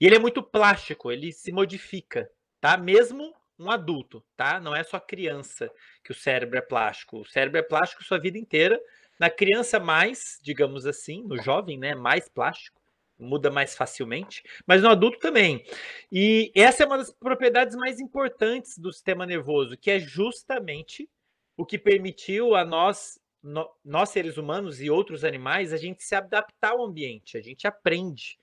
E 0.00 0.06
ele 0.06 0.16
é 0.16 0.18
muito 0.18 0.42
plástico, 0.42 1.10
ele 1.10 1.32
se 1.32 1.52
modifica, 1.52 2.30
tá? 2.60 2.76
Mesmo 2.76 3.34
um 3.58 3.70
adulto, 3.70 4.24
tá? 4.36 4.60
Não 4.60 4.74
é 4.74 4.82
só 4.82 4.98
criança 4.98 5.70
que 6.02 6.12
o 6.12 6.14
cérebro 6.14 6.58
é 6.58 6.62
plástico. 6.62 7.18
O 7.20 7.26
cérebro 7.26 7.58
é 7.58 7.62
plástico 7.62 8.04
sua 8.04 8.18
vida 8.18 8.38
inteira. 8.38 8.80
Na 9.18 9.30
criança 9.30 9.78
mais, 9.78 10.40
digamos 10.42 10.86
assim, 10.86 11.22
no 11.22 11.40
jovem, 11.40 11.78
né, 11.78 11.94
mais 11.94 12.28
plástico, 12.28 12.80
muda 13.18 13.50
mais 13.52 13.76
facilmente, 13.76 14.42
mas 14.66 14.82
no 14.82 14.88
adulto 14.88 15.18
também. 15.20 15.64
E 16.10 16.50
essa 16.56 16.82
é 16.82 16.86
uma 16.86 16.98
das 16.98 17.12
propriedades 17.12 17.76
mais 17.76 18.00
importantes 18.00 18.76
do 18.76 18.92
sistema 18.92 19.24
nervoso, 19.24 19.76
que 19.76 19.92
é 19.92 20.00
justamente 20.00 21.08
o 21.56 21.66
que 21.66 21.78
permitiu 21.78 22.54
a 22.54 22.64
nós, 22.64 23.20
no, 23.42 23.68
nós 23.84 24.10
seres 24.10 24.36
humanos 24.36 24.80
e 24.80 24.90
outros 24.90 25.24
animais, 25.24 25.72
a 25.72 25.76
gente 25.76 26.02
se 26.02 26.14
adaptar 26.14 26.72
ao 26.72 26.84
ambiente, 26.84 27.36
a 27.36 27.40
gente 27.40 27.66
aprende. 27.66 28.38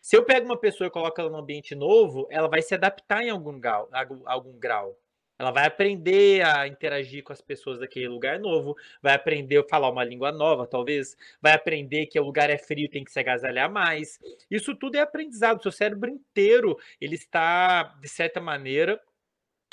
Se 0.00 0.16
eu 0.16 0.24
pego 0.24 0.46
uma 0.46 0.58
pessoa 0.58 0.88
e 0.88 0.90
coloco 0.90 1.18
ela 1.20 1.30
num 1.30 1.38
ambiente 1.38 1.74
novo, 1.74 2.26
ela 2.30 2.48
vai 2.48 2.60
se 2.60 2.74
adaptar 2.74 3.22
em 3.22 3.30
algum 3.30 3.58
grau, 3.58 3.88
algum 4.26 4.58
grau. 4.58 4.98
Ela 5.38 5.50
vai 5.50 5.66
aprender 5.66 6.46
a 6.46 6.68
interagir 6.68 7.24
com 7.24 7.32
as 7.32 7.40
pessoas 7.40 7.80
daquele 7.80 8.06
lugar 8.06 8.38
novo, 8.38 8.76
vai 9.02 9.14
aprender 9.14 9.58
a 9.58 9.64
falar 9.68 9.90
uma 9.90 10.04
língua 10.04 10.30
nova, 10.30 10.66
talvez, 10.66 11.16
vai 11.40 11.52
aprender 11.52 12.06
que 12.06 12.20
o 12.20 12.22
lugar 12.22 12.50
é 12.50 12.58
frio, 12.58 12.88
tem 12.88 13.02
que 13.02 13.10
se 13.10 13.18
agasalhar 13.18 13.70
mais. 13.70 14.20
Isso 14.50 14.74
tudo 14.76 14.96
é 14.96 15.00
aprendizado. 15.00 15.58
O 15.58 15.62
seu 15.62 15.72
cérebro 15.72 16.08
inteiro, 16.08 16.78
ele 17.00 17.16
está, 17.16 17.82
de 18.00 18.08
certa 18.08 18.40
maneira, 18.40 19.00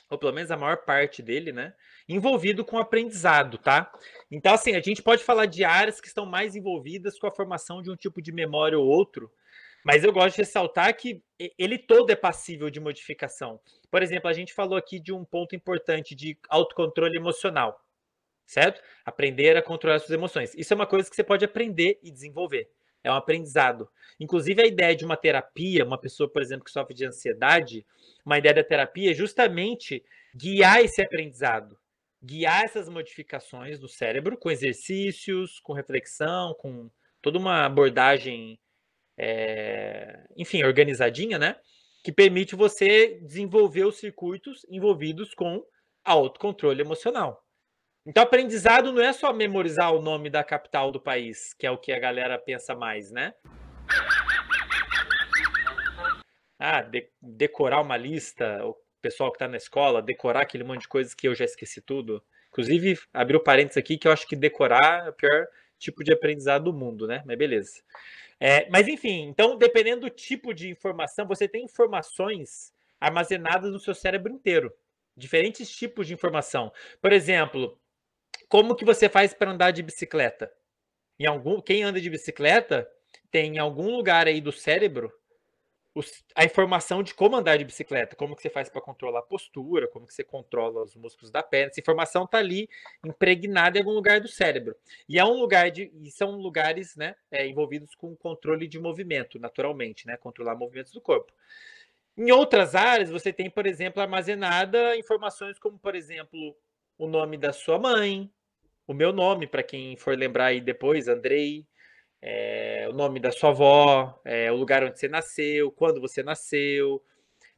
ou 0.10 0.18
pelo 0.18 0.34
menos 0.34 0.50
a 0.50 0.58
maior 0.58 0.78
parte 0.78 1.22
dele, 1.22 1.52
né, 1.52 1.74
envolvido 2.14 2.66
com 2.66 2.78
aprendizado, 2.78 3.58
tá? 3.58 3.92
Então, 4.30 4.54
assim, 4.54 4.76
a 4.76 4.82
gente 4.82 5.02
pode 5.02 5.24
falar 5.24 5.46
de 5.46 5.64
áreas 5.64 6.02
que 6.02 6.08
estão 6.08 6.26
mais 6.26 6.56
envolvidas 6.56 7.18
com 7.18 7.28
a 7.28 7.32
formação 7.32 7.82
de 7.82 7.90
um 7.92 7.96
tipo 7.96 8.22
de 8.22 8.32
memória 8.32 8.78
ou 8.78 8.88
outro, 8.88 9.32
mas 9.84 10.04
eu 10.04 10.14
gosto 10.14 10.36
de 10.36 10.42
ressaltar 10.42 10.96
que 10.96 11.24
ele 11.58 11.78
todo 11.78 12.12
é 12.12 12.16
passível 12.16 12.70
de 12.70 12.80
modificação. 12.80 13.60
Por 13.90 14.04
exemplo, 14.04 14.30
a 14.30 14.34
gente 14.34 14.54
falou 14.54 14.78
aqui 14.78 15.00
de 15.00 15.12
um 15.12 15.26
ponto 15.26 15.56
importante 15.56 16.14
de 16.14 16.38
autocontrole 16.50 17.18
emocional, 17.18 17.84
certo? 18.46 18.82
Aprender 19.04 19.58
a 19.58 19.62
controlar 19.62 20.00
suas 20.00 20.12
emoções. 20.12 20.54
Isso 20.56 20.74
é 20.74 20.76
uma 20.76 20.86
coisa 20.86 21.10
que 21.10 21.16
você 21.16 21.24
pode 21.24 21.44
aprender 21.44 22.00
e 22.04 22.12
desenvolver. 22.12 22.70
É 23.04 23.12
um 23.12 23.16
aprendizado. 23.16 23.90
Inclusive, 24.20 24.62
a 24.62 24.68
ideia 24.68 24.96
de 24.96 25.04
uma 25.04 25.18
terapia, 25.18 25.84
uma 25.84 25.98
pessoa, 25.98 26.30
por 26.30 26.42
exemplo, 26.42 26.64
que 26.64 26.72
sofre 26.72 26.94
de 26.94 27.06
ansiedade, 27.06 27.84
uma 28.24 28.38
ideia 28.38 28.54
da 28.54 28.64
terapia 28.64 29.10
é 29.10 29.14
justamente 29.16 30.04
guiar 30.36 30.80
esse 30.82 31.02
aprendizado, 31.02 31.78
guiar 32.24 32.64
essas 32.64 32.88
modificações 32.88 33.80
do 33.80 33.88
cérebro 33.88 34.38
com 34.38 34.52
exercícios, 34.52 35.60
com 35.60 35.74
reflexão, 35.74 36.54
com 36.60 36.90
toda 37.22 37.38
uma 37.38 37.66
abordagem 37.66 38.60
é, 39.18 40.26
enfim, 40.36 40.64
organizadinha, 40.64 41.38
né? 41.38 41.56
Que 42.04 42.12
permite 42.12 42.56
você 42.56 43.20
desenvolver 43.22 43.86
os 43.86 43.98
circuitos 43.98 44.66
envolvidos 44.70 45.36
com 45.36 45.64
autocontrole 46.04 46.82
emocional. 46.82 47.46
Então, 48.04 48.24
aprendizado 48.24 48.92
não 48.92 49.02
é 49.02 49.14
só 49.14 49.32
memorizar 49.32 49.94
o 49.94 50.02
nome 50.02 50.28
da 50.28 50.44
capital 50.44 50.92
do 50.92 51.00
país, 51.00 51.54
que 51.54 51.68
é 51.68 51.72
o 51.72 51.78
que 51.78 51.92
a 51.92 52.00
galera 52.00 52.40
pensa 52.40 52.74
mais, 52.74 53.12
né? 53.12 53.34
Ah, 56.58 56.82
de 56.82 57.08
decorar 57.22 57.82
uma 57.82 57.98
lista, 57.98 58.60
pessoal 59.02 59.32
que 59.32 59.36
está 59.36 59.48
na 59.48 59.58
escola, 59.58 60.02
decorar 60.02 60.42
aquele 60.42 60.64
monte 60.64 60.82
de 60.82 60.88
coisas 60.88 61.14
que 61.14 61.28
eu 61.28 61.36
já 61.36 61.46
esqueci 61.46 61.82
tudo. 61.82 62.24
Inclusive, 62.50 63.00
abriu 63.14 63.40
parênteses 63.40 63.78
aqui 63.78 63.98
que 63.98 64.08
eu 64.08 64.12
acho 64.12 64.28
que 64.28 64.36
decorar 64.36 65.08
é 65.08 65.10
o 65.10 65.14
pior 65.14 65.48
tipo 65.80 66.04
de 66.04 66.14
aprendizado 66.14 66.66
do 66.66 66.74
mundo, 66.74 67.08
né? 67.08 67.24
Mas 67.26 67.38
beleza. 67.38 67.82
É, 68.40 68.70
mas 68.70 68.88
enfim, 68.88 69.28
então 69.28 69.58
dependendo 69.58 70.02
do 70.02 70.10
tipo 70.10 70.54
de 70.54 70.70
informação, 70.70 71.28
você 71.28 71.48
tem 71.48 71.64
informações 71.64 72.74
armazenadas 73.00 73.72
no 73.72 73.80
seu 73.80 73.96
cérebro 73.96 74.32
inteiro, 74.32 74.72
diferentes 75.16 75.70
tipos 75.70 76.08
de 76.08 76.14
informação. 76.14 76.72
Por 77.02 77.12
exemplo, 77.12 77.80
como 78.48 78.76
que 78.76 78.86
você 78.86 79.10
faz 79.10 79.34
para 79.34 79.52
andar 79.52 79.72
de 79.72 79.82
bicicleta? 79.82 80.52
Em 81.20 81.26
algum, 81.26 81.62
quem 81.62 81.84
anda 81.84 82.02
de 82.02 82.10
bicicleta 82.10 82.88
tem 83.30 83.56
em 83.56 83.60
algum 83.60 83.96
lugar 83.96 84.28
aí 84.28 84.42
do 84.42 84.52
cérebro 84.52 85.12
a 86.36 86.46
informação 86.46 87.04
de 87.04 87.14
como 87.14 87.36
andar 87.36 87.58
de 87.58 87.66
bicicleta, 87.66 88.16
como 88.16 88.36
que 88.36 88.42
você 88.42 88.50
faz 88.50 88.70
para 88.70 88.82
controlar 88.82 89.20
a 89.20 89.24
postura, 89.24 89.88
como 89.90 90.08
que 90.08 90.14
você 90.14 90.24
controla 90.24 90.84
os 90.84 90.96
músculos 90.96 91.30
da 91.30 91.44
perna. 91.44 91.70
Essa 91.70 91.82
informação 91.82 92.24
está 92.24 92.38
ali 92.38 92.70
impregnada 93.06 93.78
em 93.78 93.82
algum 93.82 93.92
lugar 93.92 94.22
do 94.22 94.28
cérebro. 94.28 94.76
E 95.08 95.20
é 95.20 95.26
um 95.26 95.34
lugar 95.34 95.70
de, 95.70 95.92
e 96.02 96.10
são 96.10 96.32
lugares, 96.32 96.96
né, 96.96 97.16
é, 97.30 97.46
envolvidos 97.46 97.94
com 97.94 98.16
controle 98.16 98.68
de 98.68 98.80
movimento, 98.80 99.38
naturalmente, 99.38 100.08
né, 100.08 100.16
controlar 100.16 100.56
movimentos 100.56 100.94
do 100.94 101.02
corpo. 101.02 101.34
Em 102.18 102.32
outras 102.32 102.74
áreas, 102.74 103.10
você 103.10 103.34
tem, 103.34 103.50
por 103.50 103.66
exemplo, 103.66 104.02
armazenada 104.02 104.96
informações 104.96 105.60
como, 105.60 105.78
por 105.78 105.96
exemplo, 105.96 106.56
o 106.98 107.08
nome 107.08 107.38
da 107.38 107.52
sua 107.52 107.78
mãe, 107.78 108.32
o 108.88 108.94
meu 108.94 109.12
nome, 109.12 109.48
para 109.48 109.64
quem 109.64 109.96
for 109.98 110.18
lembrar 110.18 110.48
aí 110.48 110.62
depois, 110.62 111.08
Andrei, 111.08 111.66
é, 112.22 112.88
o 112.90 112.94
nome 112.94 113.20
da 113.20 113.32
sua 113.32 113.50
avó, 113.50 114.20
é, 114.24 114.52
o 114.52 114.56
lugar 114.56 114.84
onde 114.84 115.00
você 115.00 115.08
nasceu, 115.08 115.72
quando 115.72 116.00
você 116.00 116.22
nasceu. 116.22 117.04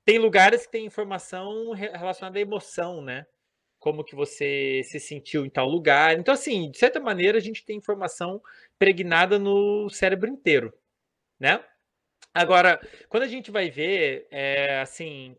Tem 0.05 0.17
lugares 0.17 0.65
que 0.65 0.71
tem 0.71 0.85
informação 0.85 1.71
relacionada 1.71 2.37
à 2.37 2.41
emoção, 2.41 3.01
né? 3.01 3.25
Como 3.79 4.03
que 4.03 4.15
você 4.15 4.81
se 4.85 4.99
sentiu 4.99 5.45
em 5.45 5.49
tal 5.49 5.67
lugar. 5.67 6.17
Então, 6.17 6.33
assim, 6.33 6.71
de 6.71 6.77
certa 6.77 6.99
maneira, 6.99 7.37
a 7.37 7.41
gente 7.41 7.65
tem 7.65 7.77
informação 7.77 8.41
pregnada 8.79 9.37
no 9.37 9.89
cérebro 9.89 10.29
inteiro, 10.29 10.73
né? 11.39 11.63
Agora, 12.33 12.79
quando 13.09 13.23
a 13.23 13.27
gente 13.27 13.51
vai 13.51 13.69
ver, 13.69 14.27
é, 14.31 14.79
assim, 14.79 15.37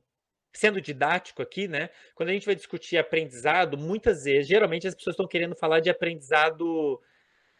sendo 0.52 0.80
didático 0.80 1.42
aqui, 1.42 1.66
né? 1.66 1.90
Quando 2.14 2.28
a 2.28 2.32
gente 2.32 2.46
vai 2.46 2.54
discutir 2.54 2.96
aprendizado, 2.96 3.76
muitas 3.76 4.24
vezes, 4.24 4.46
geralmente 4.46 4.86
as 4.86 4.94
pessoas 4.94 5.14
estão 5.14 5.26
querendo 5.26 5.56
falar 5.56 5.80
de 5.80 5.90
aprendizado 5.90 7.00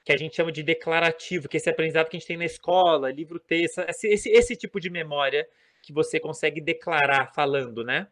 que 0.05 0.13
a 0.13 0.17
gente 0.17 0.37
chama 0.37 0.53
de 0.53 0.63
declarativo, 0.63 1.49
que 1.49 1.57
é 1.57 1.59
esse 1.59 1.71
aprendizado 1.71 2.09
que 2.09 2.17
a 2.17 2.21
gente 2.21 2.29
tem 2.29 2.37
na 2.37 2.45
escola, 2.45 3.11
livro 3.11 3.39
texto, 3.41 3.81
esse, 3.89 4.09
esse, 4.09 4.31
esse 4.31 4.57
tipo 4.57 4.79
de 4.79 4.91
memória 4.91 5.47
que 5.83 5.93
você 5.93 6.21
consegue 6.21 6.61
declarar 6.61 7.33
falando, 7.35 7.83
né? 7.83 8.07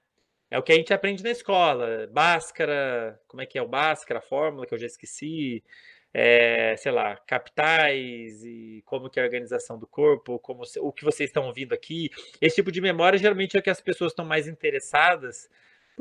É 0.50 0.58
o 0.58 0.62
que 0.62 0.72
a 0.72 0.74
gente 0.74 0.92
aprende 0.92 1.22
na 1.22 1.30
escola. 1.30 2.06
Bhaskara, 2.08 3.20
como 3.26 3.42
é 3.42 3.46
que 3.46 3.58
é 3.58 3.62
o 3.62 3.68
Bhaskara, 3.68 4.20
a 4.20 4.22
fórmula 4.22 4.66
que 4.66 4.74
eu 4.74 4.78
já 4.78 4.86
esqueci, 4.86 5.62
é, 6.12 6.76
sei 6.76 6.92
lá, 6.92 7.16
capitais 7.26 8.44
e 8.44 8.82
como 8.84 9.08
que 9.08 9.18
é 9.18 9.22
a 9.22 9.26
organização 9.26 9.78
do 9.78 9.86
corpo, 9.86 10.38
como 10.38 10.62
o 10.80 10.92
que 10.92 11.04
vocês 11.04 11.30
estão 11.30 11.46
ouvindo 11.46 11.72
aqui. 11.72 12.10
Esse 12.40 12.56
tipo 12.56 12.70
de 12.70 12.80
memória 12.80 13.18
geralmente 13.18 13.56
é 13.56 13.60
o 13.60 13.62
que 13.62 13.70
as 13.70 13.80
pessoas 13.80 14.12
estão 14.12 14.24
mais 14.24 14.46
interessadas 14.46 15.48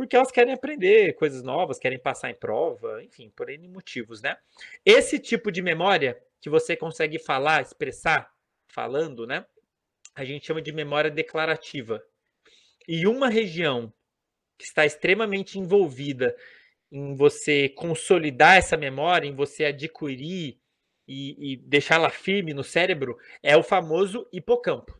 porque 0.01 0.15
elas 0.15 0.31
querem 0.31 0.51
aprender 0.51 1.13
coisas 1.13 1.43
novas, 1.43 1.77
querem 1.77 1.99
passar 1.99 2.31
em 2.31 2.33
prova, 2.33 3.03
enfim, 3.03 3.29
por 3.29 3.51
N 3.51 3.67
motivos, 3.67 4.19
né? 4.19 4.35
Esse 4.83 5.19
tipo 5.19 5.51
de 5.51 5.61
memória 5.61 6.19
que 6.41 6.49
você 6.49 6.75
consegue 6.75 7.19
falar, 7.19 7.61
expressar, 7.61 8.33
falando, 8.67 9.27
né? 9.27 9.45
A 10.15 10.25
gente 10.25 10.47
chama 10.47 10.59
de 10.59 10.71
memória 10.71 11.11
declarativa. 11.11 12.03
E 12.87 13.05
uma 13.05 13.29
região 13.29 13.93
que 14.57 14.65
está 14.65 14.87
extremamente 14.87 15.59
envolvida 15.59 16.35
em 16.91 17.15
você 17.15 17.69
consolidar 17.69 18.57
essa 18.57 18.75
memória, 18.75 19.27
em 19.27 19.35
você 19.35 19.65
adquirir 19.65 20.59
e, 21.07 21.53
e 21.53 21.57
deixá-la 21.57 22.09
firme 22.09 22.55
no 22.55 22.63
cérebro, 22.63 23.19
é 23.43 23.55
o 23.55 23.61
famoso 23.61 24.27
hipocampo. 24.33 24.99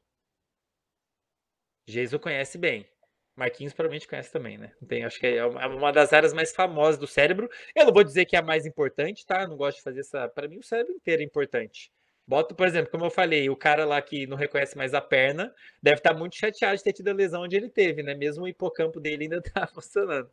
Geiso 1.88 2.20
conhece 2.20 2.60
bem. 2.60 2.91
Marquinhos 3.36 3.74
provavelmente 3.74 4.08
conhece 4.08 4.32
também, 4.32 4.58
né? 4.58 4.72
Tem, 4.88 5.04
acho 5.04 5.20
que 5.20 5.28
é 5.28 5.46
uma 5.46 5.92
das 5.92 6.14
áreas 6.14 6.34
mais 6.34 6.54
famosas 6.54 7.00
do 7.00 7.08
cérebro. 7.08 7.50
Eu 7.76 7.86
não 7.86 7.94
vou 7.94 8.04
dizer 8.04 8.26
que 8.26 8.36
é 8.36 8.40
a 8.40 8.44
mais 8.44 8.66
importante, 8.66 9.26
tá? 9.26 9.44
Eu 9.44 9.50
não 9.50 9.58
gosto 9.58 9.78
de 9.78 9.84
fazer 9.84 10.02
essa. 10.02 10.28
Para 10.28 10.48
mim, 10.48 10.58
o 10.58 10.64
cérebro 10.64 10.94
inteiro 10.94 11.22
é 11.22 11.26
importante. 11.26 11.92
Bota, 12.28 12.54
por 12.54 12.68
exemplo, 12.68 12.92
como 12.92 13.06
eu 13.06 13.10
falei, 13.10 13.50
o 13.50 13.56
cara 13.56 13.84
lá 13.84 14.02
que 14.02 14.28
não 14.28 14.38
reconhece 14.38 14.78
mais 14.78 14.94
a 14.94 15.02
perna 15.02 15.54
deve 15.82 15.98
estar 15.98 16.14
tá 16.14 16.18
muito 16.18 16.36
chateado 16.36 16.78
de 16.78 16.84
ter 16.84 16.94
tido 16.94 17.10
a 17.10 17.14
lesão 17.14 17.42
onde 17.42 17.56
ele 17.56 17.68
teve, 17.68 18.04
né? 18.04 18.14
Mesmo 18.14 18.44
o 18.44 18.48
hipocampo 18.48 19.00
dele 19.00 19.24
ainda 19.24 19.38
está 19.38 19.66
funcionando. 19.68 20.30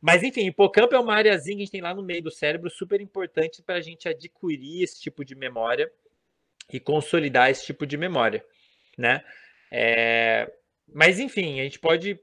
Mas 0.00 0.22
enfim, 0.22 0.46
hipocampo 0.46 0.94
é 0.94 0.98
uma 0.98 1.14
areazinha 1.14 1.56
que 1.56 1.62
a 1.62 1.64
gente 1.64 1.72
tem 1.72 1.80
lá 1.80 1.94
no 1.94 2.02
meio 2.02 2.22
do 2.22 2.30
cérebro, 2.30 2.70
super 2.70 3.00
importante 3.00 3.62
para 3.62 3.76
a 3.76 3.80
gente 3.80 4.08
adquirir 4.08 4.84
esse 4.84 5.00
tipo 5.00 5.24
de 5.24 5.34
memória 5.34 5.90
e 6.72 6.78
consolidar 6.78 7.50
esse 7.50 7.64
tipo 7.64 7.86
de 7.86 7.96
memória, 7.96 8.44
né? 8.96 9.24
É... 9.72 10.52
Mas 10.92 11.18
enfim, 11.18 11.60
a 11.60 11.64
gente 11.64 11.78
pode 11.78 12.18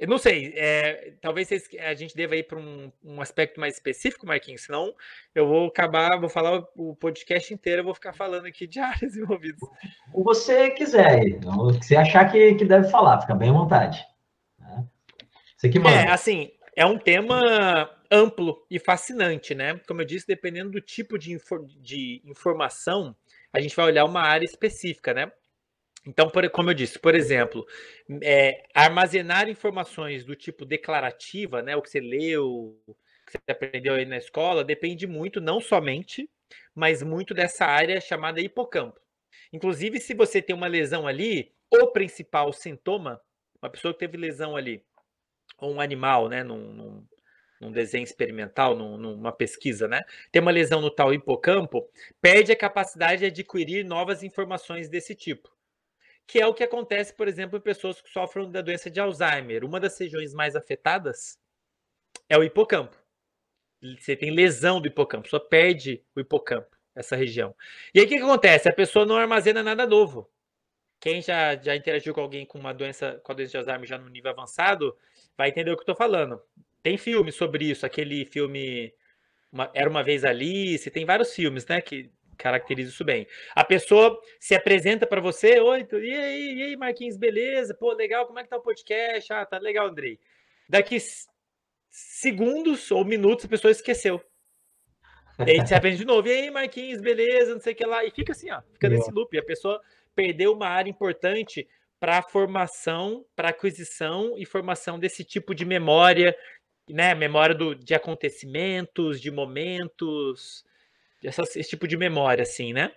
eu 0.00 0.08
não 0.08 0.16
sei, 0.16 0.54
é, 0.56 1.12
talvez 1.20 1.50
a 1.78 1.92
gente 1.92 2.16
deva 2.16 2.34
ir 2.34 2.44
para 2.44 2.58
um, 2.58 2.90
um, 3.04 3.20
aspecto 3.20 3.60
mais 3.60 3.74
específico, 3.74 4.26
Marquinhos, 4.26 4.62
senão 4.62 4.94
eu 5.34 5.46
vou 5.46 5.66
acabar, 5.66 6.18
vou 6.18 6.30
falar 6.30 6.64
o 6.74 6.96
podcast 6.96 7.52
inteiro, 7.52 7.80
eu 7.80 7.84
vou 7.84 7.92
ficar 7.92 8.14
falando 8.14 8.46
aqui 8.46 8.66
de 8.66 8.80
áreas 8.80 9.14
envolvidas. 9.14 9.60
O 10.14 10.24
você 10.24 10.70
quiser, 10.70 11.38
o 11.44 11.78
que 11.78 11.84
você 11.84 11.96
achar 11.96 12.32
que, 12.32 12.54
que 12.54 12.64
deve 12.64 12.88
falar, 12.88 13.20
fica 13.20 13.34
bem 13.34 13.50
à 13.50 13.52
vontade. 13.52 14.02
Né? 14.58 14.86
Você 15.54 15.68
que 15.68 15.78
manda. 15.78 15.94
É, 15.94 16.10
assim, 16.10 16.50
é 16.74 16.86
um 16.86 16.96
tema 16.96 17.90
amplo 18.10 18.64
e 18.70 18.78
fascinante, 18.78 19.54
né? 19.54 19.78
Como 19.86 20.00
eu 20.00 20.06
disse, 20.06 20.26
dependendo 20.26 20.70
do 20.70 20.80
tipo 20.80 21.18
de, 21.18 21.34
infor 21.34 21.66
de 21.66 22.22
informação, 22.24 23.14
a 23.52 23.60
gente 23.60 23.76
vai 23.76 23.84
olhar 23.84 24.06
uma 24.06 24.22
área 24.22 24.46
específica, 24.46 25.12
né? 25.12 25.30
Então, 26.06 26.30
por, 26.30 26.48
como 26.50 26.70
eu 26.70 26.74
disse, 26.74 26.98
por 26.98 27.14
exemplo, 27.14 27.66
é, 28.22 28.66
armazenar 28.74 29.48
informações 29.48 30.24
do 30.24 30.34
tipo 30.34 30.64
declarativa, 30.64 31.62
né, 31.62 31.76
o 31.76 31.82
que 31.82 31.90
você 31.90 32.00
leu, 32.00 32.74
o 32.86 32.94
que 33.26 33.32
você 33.32 33.52
aprendeu 33.52 33.94
aí 33.94 34.06
na 34.06 34.16
escola, 34.16 34.64
depende 34.64 35.06
muito, 35.06 35.40
não 35.40 35.60
somente, 35.60 36.28
mas 36.74 37.02
muito 37.02 37.34
dessa 37.34 37.66
área 37.66 38.00
chamada 38.00 38.40
hipocampo. 38.40 38.98
Inclusive, 39.52 40.00
se 40.00 40.14
você 40.14 40.40
tem 40.40 40.56
uma 40.56 40.66
lesão 40.66 41.06
ali, 41.06 41.52
o 41.70 41.88
principal 41.88 42.52
sintoma, 42.52 43.20
uma 43.62 43.70
pessoa 43.70 43.92
que 43.92 44.00
teve 44.00 44.16
lesão 44.16 44.56
ali, 44.56 44.82
ou 45.58 45.74
um 45.74 45.80
animal, 45.82 46.30
né, 46.30 46.42
num, 46.42 46.72
num, 46.72 47.06
num 47.60 47.72
desenho 47.72 48.04
experimental, 48.04 48.74
num, 48.74 48.96
numa 48.96 49.32
pesquisa, 49.32 49.86
né, 49.86 50.00
tem 50.32 50.40
uma 50.40 50.50
lesão 50.50 50.80
no 50.80 50.90
tal 50.90 51.12
hipocampo, 51.12 51.86
perde 52.22 52.52
a 52.52 52.56
capacidade 52.56 53.20
de 53.20 53.26
adquirir 53.26 53.84
novas 53.84 54.22
informações 54.22 54.88
desse 54.88 55.14
tipo 55.14 55.59
que 56.30 56.40
é 56.40 56.46
o 56.46 56.54
que 56.54 56.62
acontece, 56.62 57.12
por 57.12 57.26
exemplo, 57.26 57.58
em 57.58 57.60
pessoas 57.60 58.00
que 58.00 58.08
sofrem 58.08 58.48
da 58.48 58.60
doença 58.60 58.88
de 58.88 59.00
Alzheimer. 59.00 59.64
Uma 59.64 59.80
das 59.80 59.98
regiões 59.98 60.32
mais 60.32 60.54
afetadas 60.54 61.36
é 62.28 62.38
o 62.38 62.44
hipocampo. 62.44 62.96
Você 63.98 64.14
tem 64.14 64.30
lesão 64.30 64.80
do 64.80 64.86
hipocampo, 64.86 65.28
só 65.28 65.40
perde 65.40 66.04
o 66.14 66.20
hipocampo, 66.20 66.76
essa 66.94 67.16
região. 67.16 67.52
E 67.92 67.98
aí 67.98 68.06
o 68.06 68.08
que, 68.08 68.16
que 68.16 68.22
acontece? 68.22 68.68
A 68.68 68.72
pessoa 68.72 69.04
não 69.04 69.16
armazena 69.16 69.60
nada 69.60 69.84
novo. 69.86 70.30
Quem 71.00 71.20
já, 71.20 71.56
já 71.56 71.74
interagiu 71.74 72.14
com 72.14 72.20
alguém 72.20 72.46
com 72.46 72.58
uma 72.58 72.72
doença, 72.72 73.20
com 73.24 73.32
a 73.32 73.34
doença 73.34 73.50
de 73.50 73.56
Alzheimer 73.56 73.88
já 73.88 73.98
no 73.98 74.08
nível 74.08 74.30
avançado, 74.30 74.96
vai 75.36 75.48
entender 75.48 75.72
o 75.72 75.74
que 75.74 75.80
eu 75.80 75.92
estou 75.92 75.96
falando. 75.96 76.40
Tem 76.80 76.96
filme 76.96 77.32
sobre 77.32 77.64
isso, 77.64 77.84
aquele 77.84 78.24
filme 78.24 78.94
uma, 79.50 79.68
Era 79.74 79.90
Uma 79.90 80.04
Vez 80.04 80.24
Alice, 80.24 80.90
tem 80.92 81.04
vários 81.04 81.34
filmes, 81.34 81.66
né, 81.66 81.80
que 81.80 82.08
caracteriza 82.40 82.90
isso 82.90 83.04
bem. 83.04 83.26
A 83.54 83.64
pessoa 83.64 84.20
se 84.38 84.54
apresenta 84.54 85.06
para 85.06 85.20
você, 85.20 85.60
oi, 85.60 85.86
e 85.92 86.14
aí, 86.14 86.54
e 86.54 86.62
aí, 86.62 86.76
Marquinhos, 86.76 87.16
beleza? 87.16 87.74
Pô, 87.74 87.92
legal, 87.92 88.26
como 88.26 88.38
é 88.38 88.42
que 88.42 88.48
tá 88.48 88.56
o 88.56 88.62
podcast? 88.62 89.32
Ah, 89.32 89.44
tá 89.44 89.58
legal, 89.58 89.88
Andrei. 89.88 90.18
Daqui 90.68 90.98
segundos 91.90 92.90
ou 92.90 93.04
minutos 93.04 93.44
a 93.44 93.48
pessoa 93.48 93.70
esqueceu. 93.70 94.22
E 95.46 95.50
aí 95.50 95.66
você 95.66 95.74
aprende 95.74 95.98
de 95.98 96.04
novo. 96.04 96.28
E 96.28 96.32
aí, 96.32 96.50
Marquinhos, 96.50 97.00
beleza, 97.00 97.54
não 97.54 97.60
sei 97.60 97.72
o 97.72 97.76
que 97.76 97.86
lá. 97.86 98.04
E 98.04 98.10
fica 98.10 98.32
assim, 98.32 98.50
ó, 98.50 98.60
fica 98.72 98.88
nesse 98.88 99.10
loop. 99.10 99.36
A 99.38 99.42
pessoa 99.42 99.80
perdeu 100.14 100.52
uma 100.52 100.68
área 100.68 100.90
importante 100.90 101.66
para 101.98 102.22
formação, 102.22 103.24
para 103.34 103.50
aquisição 103.50 104.34
e 104.36 104.44
formação 104.44 104.98
desse 104.98 105.24
tipo 105.24 105.54
de 105.54 105.64
memória, 105.64 106.36
né? 106.88 107.14
Memória 107.14 107.54
do, 107.54 107.74
de 107.74 107.94
acontecimentos, 107.94 109.20
de 109.20 109.30
momentos, 109.30 110.64
esse 111.22 111.62
tipo 111.64 111.86
de 111.86 111.96
memória, 111.96 112.42
assim, 112.42 112.72
né? 112.72 112.92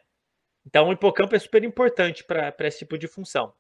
Então, 0.66 0.88
o 0.88 0.94
hipocampo 0.94 1.36
é 1.36 1.40
super 1.40 1.64
importante 1.64 2.24
para 2.24 2.56
esse 2.62 2.80
tipo 2.80 2.98
de 2.98 3.08
função. 3.08 3.54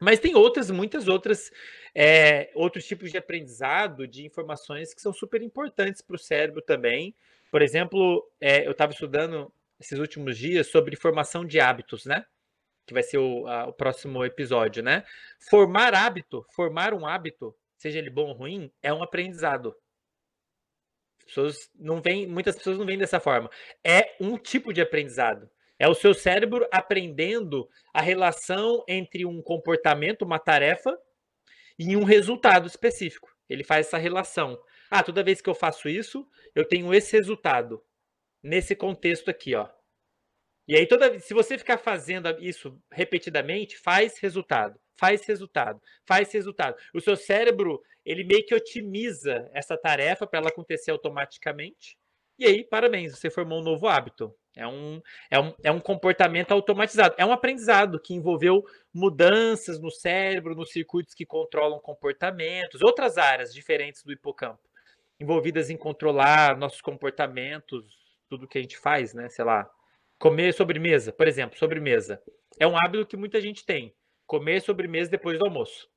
Mas 0.00 0.18
tem 0.18 0.34
outras, 0.34 0.70
muitas 0.70 1.08
outras, 1.08 1.50
é, 1.94 2.50
outros 2.54 2.86
tipos 2.86 3.10
de 3.10 3.18
aprendizado, 3.18 4.06
de 4.06 4.26
informações 4.26 4.92
que 4.92 5.00
são 5.00 5.12
super 5.12 5.42
importantes 5.42 6.02
para 6.02 6.16
o 6.16 6.18
cérebro 6.18 6.60
também. 6.60 7.14
Por 7.50 7.62
exemplo, 7.62 8.28
é, 8.40 8.66
eu 8.66 8.72
estava 8.72 8.92
estudando 8.92 9.52
esses 9.78 9.98
últimos 9.98 10.36
dias 10.36 10.68
sobre 10.68 10.96
formação 10.96 11.44
de 11.44 11.60
hábitos, 11.60 12.04
né? 12.04 12.24
Que 12.86 12.94
vai 12.94 13.02
ser 13.02 13.18
o, 13.18 13.46
a, 13.46 13.66
o 13.66 13.72
próximo 13.72 14.24
episódio, 14.24 14.82
né? 14.82 15.04
Formar 15.48 15.94
hábito, 15.94 16.44
formar 16.50 16.94
um 16.94 17.06
hábito, 17.06 17.54
seja 17.78 17.98
ele 17.98 18.10
bom 18.10 18.28
ou 18.28 18.34
ruim, 18.34 18.72
é 18.82 18.92
um 18.92 19.02
aprendizado 19.02 19.74
pessoas 21.24 21.70
não 21.78 22.00
vêm, 22.00 22.26
muitas 22.26 22.56
pessoas 22.56 22.78
não 22.78 22.86
veem 22.86 22.98
dessa 22.98 23.20
forma. 23.20 23.50
É 23.84 24.14
um 24.20 24.36
tipo 24.36 24.72
de 24.72 24.80
aprendizado. 24.80 25.48
É 25.78 25.88
o 25.88 25.94
seu 25.94 26.14
cérebro 26.14 26.66
aprendendo 26.70 27.68
a 27.92 28.00
relação 28.00 28.84
entre 28.88 29.26
um 29.26 29.42
comportamento, 29.42 30.22
uma 30.22 30.38
tarefa, 30.38 30.96
e 31.78 31.96
um 31.96 32.04
resultado 32.04 32.66
específico. 32.66 33.28
Ele 33.48 33.64
faz 33.64 33.86
essa 33.86 33.98
relação. 33.98 34.58
Ah, 34.90 35.02
toda 35.02 35.24
vez 35.24 35.40
que 35.40 35.50
eu 35.50 35.54
faço 35.54 35.88
isso, 35.88 36.26
eu 36.54 36.66
tenho 36.66 36.92
esse 36.94 37.16
resultado. 37.16 37.82
Nesse 38.42 38.74
contexto 38.74 39.30
aqui, 39.30 39.54
ó. 39.54 39.68
E 40.66 40.76
aí, 40.76 40.86
toda 40.86 41.18
se 41.18 41.34
você 41.34 41.58
ficar 41.58 41.78
fazendo 41.78 42.28
isso 42.40 42.78
repetidamente, 42.92 43.76
faz 43.78 44.18
resultado, 44.18 44.78
faz 44.96 45.24
resultado, 45.26 45.80
faz 46.06 46.32
resultado. 46.32 46.76
O 46.94 47.00
seu 47.00 47.16
cérebro 47.16 47.82
ele 48.04 48.24
meio 48.24 48.44
que 48.44 48.54
otimiza 48.54 49.48
essa 49.52 49.76
tarefa 49.76 50.26
para 50.26 50.40
ela 50.40 50.48
acontecer 50.48 50.90
automaticamente. 50.90 51.96
E 52.38 52.44
aí, 52.44 52.64
parabéns, 52.64 53.16
você 53.16 53.30
formou 53.30 53.60
um 53.60 53.64
novo 53.64 53.86
hábito. 53.86 54.34
É 54.56 54.66
um, 54.66 55.00
é, 55.30 55.38
um, 55.40 55.54
é 55.64 55.70
um 55.70 55.80
comportamento 55.80 56.52
automatizado. 56.52 57.14
É 57.16 57.24
um 57.24 57.32
aprendizado 57.32 58.00
que 58.00 58.14
envolveu 58.14 58.64
mudanças 58.92 59.80
no 59.80 59.90
cérebro, 59.90 60.54
nos 60.54 60.72
circuitos 60.72 61.14
que 61.14 61.24
controlam 61.24 61.80
comportamentos, 61.80 62.82
outras 62.82 63.16
áreas 63.16 63.54
diferentes 63.54 64.02
do 64.02 64.12
hipocampo, 64.12 64.60
envolvidas 65.18 65.70
em 65.70 65.76
controlar 65.76 66.56
nossos 66.58 66.80
comportamentos, 66.80 67.96
tudo 68.28 68.48
que 68.48 68.58
a 68.58 68.62
gente 68.62 68.76
faz, 68.76 69.14
né? 69.14 69.28
Sei 69.28 69.44
lá, 69.44 69.70
comer 70.22 70.54
sobremesa, 70.54 71.12
por 71.12 71.26
exemplo, 71.26 71.58
sobremesa. 71.58 72.22
É 72.56 72.64
um 72.64 72.76
hábito 72.76 73.08
que 73.08 73.16
muita 73.16 73.40
gente 73.40 73.66
tem. 73.66 73.92
Comer 74.24 74.60
sobremesa 74.60 75.10
depois 75.10 75.36
do 75.36 75.44
almoço 75.44 75.90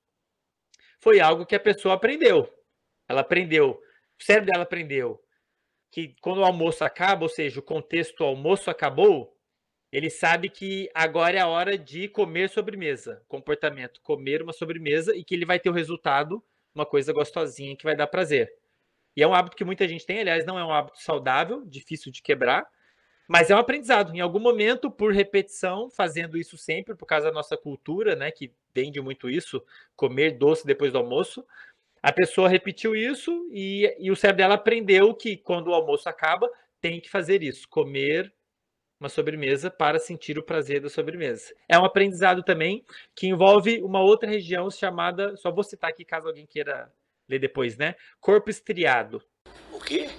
foi 0.99 1.19
algo 1.19 1.45
que 1.45 1.53
a 1.53 1.59
pessoa 1.59 1.93
aprendeu. 1.93 2.51
Ela 3.07 3.21
aprendeu, 3.21 3.79
o 4.19 4.23
cérebro 4.23 4.51
dela 4.51 4.63
aprendeu 4.63 5.23
que 5.91 6.15
quando 6.21 6.39
o 6.39 6.43
almoço 6.43 6.83
acaba, 6.83 7.21
ou 7.21 7.29
seja, 7.29 7.59
o 7.59 7.63
contexto 7.63 8.23
almoço 8.23 8.71
acabou, 8.71 9.37
ele 9.91 10.09
sabe 10.09 10.49
que 10.49 10.89
agora 10.95 11.37
é 11.37 11.41
a 11.41 11.47
hora 11.47 11.77
de 11.77 12.07
comer 12.07 12.49
sobremesa, 12.49 13.23
comportamento, 13.27 14.01
comer 14.01 14.41
uma 14.41 14.53
sobremesa 14.53 15.15
e 15.15 15.23
que 15.23 15.35
ele 15.35 15.45
vai 15.45 15.59
ter 15.59 15.69
o 15.69 15.73
resultado, 15.73 16.43
uma 16.73 16.83
coisa 16.85 17.13
gostosinha 17.13 17.77
que 17.77 17.85
vai 17.85 17.95
dar 17.95 18.07
prazer. 18.07 18.51
E 19.15 19.21
é 19.21 19.27
um 19.27 19.35
hábito 19.35 19.55
que 19.55 19.63
muita 19.63 19.87
gente 19.87 20.03
tem, 20.03 20.19
aliás, 20.19 20.47
não 20.47 20.57
é 20.57 20.65
um 20.65 20.73
hábito 20.73 20.99
saudável, 20.99 21.63
difícil 21.63 22.11
de 22.11 22.23
quebrar, 22.23 22.65
mas 23.27 23.49
é 23.49 23.55
um 23.55 23.59
aprendizado. 23.59 24.15
Em 24.15 24.19
algum 24.19 24.39
momento, 24.39 24.89
por 24.89 25.13
repetição, 25.13 25.89
fazendo 25.89 26.37
isso 26.37 26.57
sempre, 26.57 26.95
por 26.95 27.05
causa 27.05 27.27
da 27.27 27.33
nossa 27.33 27.57
cultura, 27.57 28.15
né, 28.15 28.31
que 28.31 28.51
vende 28.73 28.99
muito 29.01 29.29
isso, 29.29 29.63
comer 29.95 30.31
doce 30.31 30.65
depois 30.65 30.91
do 30.91 30.97
almoço, 30.97 31.45
a 32.01 32.11
pessoa 32.11 32.49
repetiu 32.49 32.95
isso 32.95 33.47
e, 33.51 33.95
e 33.99 34.11
o 34.11 34.15
cérebro 34.15 34.37
dela 34.37 34.55
aprendeu 34.55 35.13
que 35.13 35.37
quando 35.37 35.67
o 35.67 35.73
almoço 35.73 36.07
acaba, 36.07 36.49
tem 36.79 37.01
que 37.01 37.09
fazer 37.09 37.41
isso, 37.41 37.67
comer 37.67 38.31
uma 38.99 39.09
sobremesa 39.09 39.69
para 39.69 39.99
sentir 39.99 40.37
o 40.37 40.43
prazer 40.43 40.81
da 40.81 40.89
sobremesa. 40.89 41.53
É 41.67 41.77
um 41.77 41.85
aprendizado 41.85 42.43
também 42.43 42.85
que 43.15 43.27
envolve 43.27 43.81
uma 43.81 44.01
outra 44.01 44.29
região 44.29 44.69
chamada, 44.69 45.35
só 45.35 45.51
vou 45.51 45.63
citar 45.63 45.89
aqui 45.89 46.05
caso 46.05 46.27
alguém 46.27 46.45
queira 46.45 46.91
Lê 47.27 47.39
depois, 47.39 47.75
né? 47.75 47.95
Corpo 48.19 48.49
estriado. 48.49 49.21
O 49.71 49.79
quê? 49.79 50.09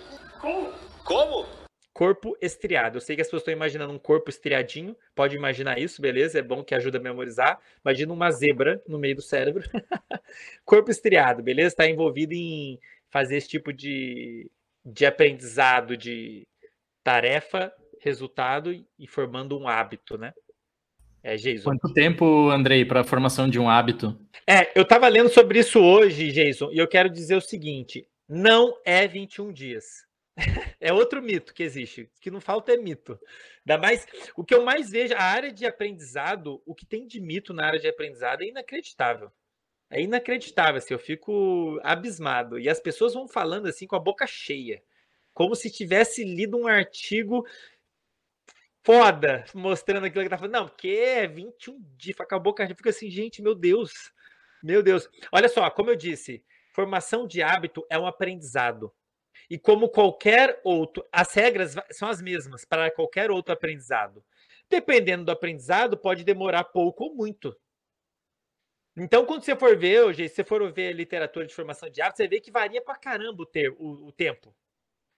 Como? 0.40 0.72
Como? 1.04 1.65
Corpo 1.96 2.36
estriado. 2.42 2.98
Eu 2.98 3.00
sei 3.00 3.16
que 3.16 3.22
as 3.22 3.26
pessoas 3.26 3.40
estão 3.40 3.54
imaginando 3.54 3.90
um 3.90 3.98
corpo 3.98 4.28
estriadinho. 4.28 4.94
Pode 5.14 5.34
imaginar 5.34 5.78
isso, 5.78 6.02
beleza? 6.02 6.38
É 6.38 6.42
bom 6.42 6.62
que 6.62 6.74
ajuda 6.74 6.98
a 6.98 7.00
memorizar. 7.00 7.58
Imagina 7.82 8.12
uma 8.12 8.30
zebra 8.30 8.82
no 8.86 8.98
meio 8.98 9.16
do 9.16 9.22
cérebro. 9.22 9.64
corpo 10.62 10.90
estriado, 10.90 11.42
beleza? 11.42 11.68
Está 11.68 11.88
envolvido 11.88 12.34
em 12.34 12.78
fazer 13.08 13.38
esse 13.38 13.48
tipo 13.48 13.72
de, 13.72 14.50
de 14.84 15.06
aprendizado 15.06 15.96
de 15.96 16.46
tarefa, 17.02 17.72
resultado 17.98 18.74
e 18.98 19.06
formando 19.06 19.58
um 19.58 19.66
hábito, 19.66 20.18
né? 20.18 20.34
É, 21.22 21.34
Jason. 21.36 21.64
Quanto 21.64 21.94
tempo, 21.94 22.50
Andrei, 22.50 22.84
para 22.84 23.00
a 23.00 23.04
formação 23.04 23.48
de 23.48 23.58
um 23.58 23.70
hábito? 23.70 24.20
É, 24.46 24.70
eu 24.78 24.82
estava 24.82 25.08
lendo 25.08 25.30
sobre 25.30 25.60
isso 25.60 25.80
hoje, 25.80 26.30
Jason, 26.30 26.70
e 26.72 26.76
eu 26.76 26.86
quero 26.86 27.08
dizer 27.08 27.36
o 27.36 27.40
seguinte: 27.40 28.06
não 28.28 28.76
é 28.84 29.08
21 29.08 29.50
dias. 29.50 30.04
é 30.80 30.92
outro 30.92 31.22
mito 31.22 31.54
que 31.54 31.62
existe. 31.62 32.02
O 32.02 32.20
que 32.20 32.30
não 32.30 32.40
falta 32.40 32.72
é 32.72 32.76
mito. 32.76 33.18
Ainda 33.66 33.80
mais, 33.80 34.06
o 34.36 34.44
que 34.44 34.54
eu 34.54 34.64
mais 34.64 34.90
vejo, 34.90 35.14
a 35.14 35.22
área 35.22 35.50
de 35.50 35.66
aprendizado, 35.66 36.62
o 36.66 36.74
que 36.74 36.84
tem 36.84 37.06
de 37.06 37.20
mito 37.20 37.54
na 37.54 37.66
área 37.66 37.78
de 37.78 37.88
aprendizado 37.88 38.42
é 38.42 38.46
inacreditável. 38.46 39.32
É 39.88 40.00
inacreditável, 40.00 40.76
assim, 40.76 40.92
eu 40.92 40.98
fico 40.98 41.80
abismado. 41.82 42.58
E 42.58 42.68
as 42.68 42.80
pessoas 42.80 43.14
vão 43.14 43.28
falando 43.28 43.66
assim 43.66 43.86
com 43.86 43.96
a 43.96 44.00
boca 44.00 44.26
cheia, 44.26 44.82
como 45.32 45.54
se 45.54 45.70
tivesse 45.70 46.24
lido 46.24 46.58
um 46.58 46.66
artigo 46.66 47.46
foda, 48.82 49.44
mostrando 49.54 50.06
aquilo 50.06 50.24
que 50.24 50.30
tá 50.30 50.38
falando. 50.38 50.52
Não, 50.52 50.68
porque 50.68 50.88
é 50.88 51.26
21 51.26 51.80
dias, 51.96 52.20
acabou 52.20 52.54
a 52.58 52.62
gente 52.62 52.76
fica 52.76 52.90
assim, 52.90 53.10
gente, 53.10 53.42
meu 53.42 53.54
Deus. 53.54 54.12
Meu 54.62 54.82
Deus. 54.82 55.08
Olha 55.32 55.48
só, 55.48 55.68
como 55.70 55.90
eu 55.90 55.96
disse, 55.96 56.44
formação 56.72 57.26
de 57.26 57.42
hábito 57.42 57.86
é 57.88 57.98
um 57.98 58.06
aprendizado. 58.06 58.92
E 59.48 59.58
como 59.58 59.88
qualquer 59.88 60.60
outro, 60.64 61.06
as 61.12 61.32
regras 61.34 61.74
são 61.92 62.08
as 62.08 62.20
mesmas 62.20 62.64
para 62.64 62.90
qualquer 62.90 63.30
outro 63.30 63.52
aprendizado. 63.52 64.24
Dependendo 64.68 65.24
do 65.24 65.32
aprendizado, 65.32 65.96
pode 65.96 66.24
demorar 66.24 66.64
pouco 66.64 67.04
ou 67.04 67.14
muito. 67.14 67.56
Então, 68.96 69.26
quando 69.26 69.44
você 69.44 69.54
for 69.54 69.76
ver, 69.76 70.04
hoje, 70.04 70.28
se 70.28 70.36
você 70.36 70.44
for 70.44 70.72
ver 70.72 70.92
literatura 70.92 71.46
de 71.46 71.54
formação 71.54 71.88
de 71.88 72.00
hábito, 72.00 72.16
você 72.16 72.28
vê 72.28 72.40
que 72.40 72.50
varia 72.50 72.80
para 72.80 72.96
caramba 72.96 73.42
o, 73.42 73.46
ter, 73.46 73.70
o, 73.78 74.06
o 74.06 74.12
tempo 74.12 74.54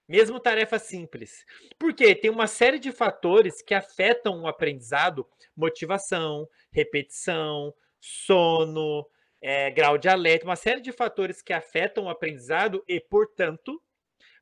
mesmo 0.09 0.39
tarefa 0.39 0.79
simples. 0.79 1.45
Porque 1.77 2.15
tem 2.15 2.31
uma 2.31 2.47
série 2.47 2.79
de 2.79 2.91
fatores 2.91 3.61
que 3.61 3.75
afetam 3.75 4.41
o 4.41 4.47
aprendizado: 4.47 5.27
motivação, 5.55 6.49
repetição, 6.71 7.71
sono, 7.99 9.07
é, 9.39 9.69
grau 9.69 9.99
de 9.99 10.09
alerta, 10.09 10.45
uma 10.45 10.55
série 10.55 10.81
de 10.81 10.91
fatores 10.91 11.43
que 11.43 11.53
afetam 11.53 12.05
o 12.05 12.09
aprendizado 12.09 12.83
e, 12.87 12.99
portanto, 12.99 13.79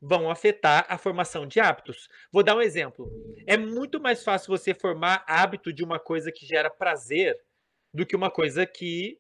vão 0.01 0.29
afetar 0.29 0.85
a 0.89 0.97
formação 0.97 1.45
de 1.47 1.59
hábitos. 1.59 2.07
Vou 2.31 2.43
dar 2.43 2.55
um 2.55 2.61
exemplo. 2.61 3.11
É 3.45 3.57
muito 3.57 3.99
mais 3.99 4.23
fácil 4.23 4.49
você 4.49 4.73
formar 4.73 5.23
hábito 5.27 5.73
de 5.73 5.83
uma 5.83 5.99
coisa 5.99 6.31
que 6.31 6.45
gera 6.45 6.69
prazer 6.69 7.37
do 7.93 8.05
que 8.05 8.15
uma 8.15 8.29
coisa 8.29 8.65
que 8.65 9.19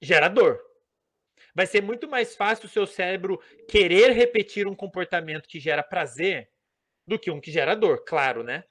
gera 0.00 0.28
dor 0.28 0.60
vai 1.56 1.66
ser 1.66 1.82
muito 1.82 2.06
mais 2.06 2.36
fácil 2.36 2.66
o 2.66 2.68
seu 2.68 2.86
cérebro 2.86 3.40
querer 3.66 4.10
repetir 4.10 4.66
um 4.68 4.74
comportamento 4.74 5.48
que 5.48 5.58
gera 5.58 5.82
prazer 5.82 6.50
do 7.06 7.18
que 7.18 7.30
um 7.30 7.40
que 7.40 7.50
gera 7.50 7.74
dor, 7.74 8.04
claro, 8.04 8.42
né? 8.42 8.64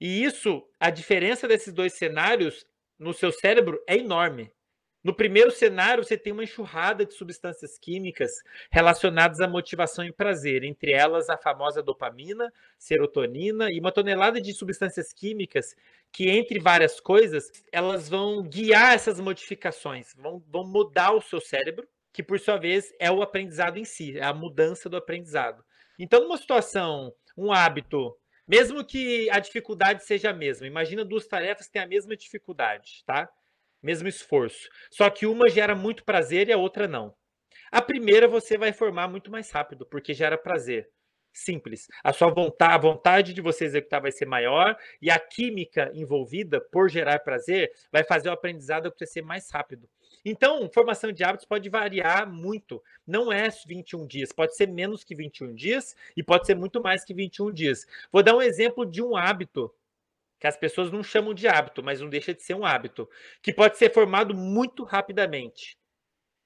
E 0.00 0.24
isso, 0.24 0.66
a 0.80 0.88
diferença 0.88 1.46
desses 1.46 1.74
dois 1.74 1.92
cenários 1.92 2.66
no 2.98 3.12
seu 3.12 3.30
cérebro 3.30 3.82
é 3.86 3.98
enorme. 3.98 4.50
No 5.02 5.14
primeiro 5.14 5.50
cenário, 5.50 6.04
você 6.04 6.16
tem 6.16 6.30
uma 6.30 6.44
enxurrada 6.44 7.06
de 7.06 7.14
substâncias 7.14 7.78
químicas 7.78 8.30
relacionadas 8.70 9.40
à 9.40 9.48
motivação 9.48 10.04
e 10.04 10.12
prazer, 10.12 10.62
entre 10.62 10.92
elas 10.92 11.30
a 11.30 11.38
famosa 11.38 11.82
dopamina, 11.82 12.52
serotonina 12.78 13.70
e 13.70 13.80
uma 13.80 13.90
tonelada 13.90 14.38
de 14.40 14.52
substâncias 14.52 15.10
químicas 15.10 15.74
que, 16.12 16.28
entre 16.28 16.58
várias 16.58 17.00
coisas, 17.00 17.50
elas 17.72 18.10
vão 18.10 18.42
guiar 18.42 18.92
essas 18.92 19.18
modificações, 19.18 20.14
vão, 20.14 20.42
vão 20.48 20.64
mudar 20.66 21.12
o 21.12 21.22
seu 21.22 21.40
cérebro, 21.40 21.88
que 22.12 22.22
por 22.22 22.38
sua 22.38 22.58
vez 22.58 22.92
é 22.98 23.10
o 23.10 23.22
aprendizado 23.22 23.78
em 23.78 23.84
si, 23.84 24.18
é 24.18 24.24
a 24.24 24.34
mudança 24.34 24.88
do 24.88 24.98
aprendizado. 24.98 25.64
Então, 25.98 26.20
numa 26.20 26.36
situação, 26.36 27.14
um 27.36 27.52
hábito, 27.52 28.14
mesmo 28.46 28.84
que 28.84 29.30
a 29.30 29.38
dificuldade 29.38 30.04
seja 30.04 30.30
a 30.30 30.34
mesma, 30.34 30.66
imagina 30.66 31.04
duas 31.04 31.26
tarefas 31.26 31.66
que 31.66 31.72
têm 31.72 31.82
a 31.82 31.86
mesma 31.86 32.14
dificuldade, 32.14 33.02
tá? 33.06 33.30
Mesmo 33.82 34.08
esforço. 34.08 34.68
Só 34.90 35.08
que 35.08 35.26
uma 35.26 35.48
gera 35.48 35.74
muito 35.74 36.04
prazer 36.04 36.48
e 36.48 36.52
a 36.52 36.58
outra 36.58 36.86
não. 36.86 37.14
A 37.70 37.80
primeira 37.80 38.26
você 38.26 38.58
vai 38.58 38.72
formar 38.72 39.08
muito 39.08 39.30
mais 39.30 39.50
rápido, 39.50 39.86
porque 39.86 40.12
gera 40.12 40.36
prazer. 40.36 40.90
Simples. 41.32 41.86
A 42.02 42.12
sua 42.12 42.28
vontade, 42.28 42.74
a 42.74 42.78
vontade 42.78 43.32
de 43.32 43.40
você 43.40 43.64
executar 43.64 44.00
vai 44.00 44.10
ser 44.10 44.26
maior 44.26 44.76
e 45.00 45.10
a 45.10 45.18
química 45.18 45.90
envolvida 45.94 46.60
por 46.60 46.90
gerar 46.90 47.20
prazer 47.20 47.70
vai 47.92 48.02
fazer 48.02 48.28
o 48.28 48.32
aprendizado 48.32 48.88
acontecer 48.88 49.22
mais 49.22 49.48
rápido. 49.50 49.88
Então, 50.24 50.68
formação 50.74 51.12
de 51.12 51.22
hábitos 51.22 51.46
pode 51.46 51.68
variar 51.68 52.28
muito. 52.30 52.82
Não 53.06 53.32
é 53.32 53.48
21 53.48 54.06
dias, 54.06 54.32
pode 54.32 54.56
ser 54.56 54.66
menos 54.66 55.04
que 55.04 55.14
21 55.14 55.54
dias 55.54 55.94
e 56.16 56.22
pode 56.22 56.46
ser 56.46 56.56
muito 56.56 56.82
mais 56.82 57.04
que 57.04 57.14
21 57.14 57.52
dias. 57.52 57.86
Vou 58.10 58.22
dar 58.22 58.34
um 58.34 58.42
exemplo 58.42 58.84
de 58.84 59.00
um 59.00 59.16
hábito 59.16 59.72
que 60.40 60.46
as 60.46 60.56
pessoas 60.56 60.90
não 60.90 61.02
chamam 61.02 61.34
de 61.34 61.46
hábito, 61.46 61.82
mas 61.82 62.00
não 62.00 62.08
deixa 62.08 62.32
de 62.32 62.42
ser 62.42 62.54
um 62.54 62.64
hábito, 62.64 63.08
que 63.42 63.52
pode 63.52 63.76
ser 63.76 63.92
formado 63.92 64.34
muito 64.34 64.84
rapidamente. 64.84 65.78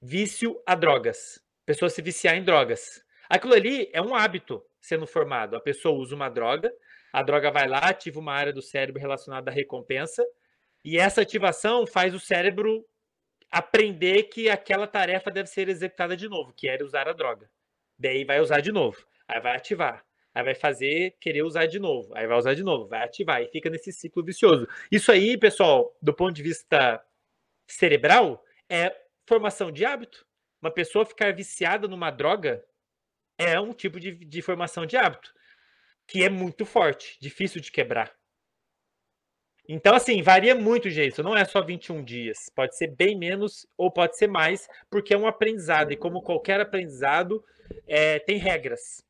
Vício 0.03 0.61
a 0.67 0.75
drogas. 0.75 1.41
Pessoa 1.65 1.89
se 1.89 2.03
viciar 2.03 2.37
em 2.37 2.43
drogas. 2.43 3.05
Aquilo 3.29 3.55
ali 3.55 3.89
é 3.93 4.03
um 4.03 4.15
hábito 4.15 4.63
sendo 4.81 5.07
formado. 5.07 5.57
A 5.57 5.61
pessoa 5.61 5.97
usa 5.97 6.15
uma 6.15 6.29
droga, 6.29 6.71
a 7.13 7.23
droga 7.23 7.51
vai 7.51 7.69
lá, 7.69 7.79
ativa 7.79 8.19
uma 8.19 8.35
área 8.35 8.53
do 8.53 8.61
cérebro 8.61 9.01
relacionada 9.01 9.51
à 9.51 9.55
recompensa, 9.55 10.27
e 10.85 10.99
essa 10.99 11.23
ativação 11.23 11.87
faz 11.87 12.13
o 12.13 12.21
cérebro 12.21 12.85
aprender 13.51 14.25
que 14.25 14.51
aquela 14.51 14.87
tarefa 14.87 15.31
deve 15.31 15.49
ser 15.49 15.69
executada 15.69 16.17
de 16.17 16.29
novo, 16.29 16.53
que 16.53 16.69
era 16.69 16.85
usar 16.85 17.09
a 17.09 17.13
droga. 17.13 17.49
Daí 17.97 18.25
vai 18.25 18.41
usar 18.41 18.61
de 18.61 18.73
novo, 18.73 18.99
aí 19.29 19.41
vai 19.41 19.57
ativar, 19.57 20.05
aí 20.35 20.45
vai 20.45 20.55
fazer 20.55 21.17
querer 21.21 21.43
usar 21.43 21.67
de 21.67 21.79
novo, 21.79 22.13
aí 22.17 22.27
vai 22.27 22.37
usar 22.37 22.55
de 22.55 22.63
novo, 22.63 22.87
vai 22.89 23.03
ativar 23.03 23.41
e 23.43 23.49
fica 23.49 23.71
nesse 23.71 23.93
ciclo 23.93 24.25
vicioso. 24.25 24.69
Isso 24.91 25.13
aí, 25.13 25.39
pessoal, 25.39 25.97
do 26.03 26.13
ponto 26.13 26.35
de 26.35 26.43
vista 26.43 27.03
cerebral, 27.67 28.45
é 28.69 28.95
formação 29.27 29.71
de 29.71 29.85
hábito. 29.85 30.27
Uma 30.61 30.71
pessoa 30.71 31.07
ficar 31.07 31.33
viciada 31.33 31.87
numa 31.87 32.11
droga 32.11 32.65
é 33.39 33.59
um 33.61 33.73
tipo 33.73 34.01
de, 34.01 34.13
de 34.13 34.43
formação 34.43 34.85
de 34.85 34.97
hábito 34.97 35.33
que 36.07 36.23
é 36.23 36.29
muito 36.29 36.65
forte, 36.65 37.19
difícil 37.21 37.61
de 37.61 37.71
quebrar. 37.71 38.13
Então, 39.67 39.95
assim, 39.95 40.21
varia 40.23 40.55
muito, 40.55 40.91
Jason. 40.91 41.23
Não 41.23 41.37
é 41.37 41.45
só 41.45 41.63
21 41.63 42.05
dias. 42.05 42.51
Pode 42.55 42.77
ser 42.77 42.89
bem 42.89 43.17
menos 43.17 43.67
ou 43.79 43.91
pode 43.91 44.17
ser 44.17 44.27
mais, 44.27 44.69
porque 44.91 45.15
é 45.15 45.19
um 45.19 45.27
aprendizado. 45.27 45.91
E 45.91 45.97
como 45.97 46.21
qualquer 46.21 46.61
aprendizado, 46.61 47.43
é, 47.87 48.19
tem 48.19 48.37
regras. 48.37 49.03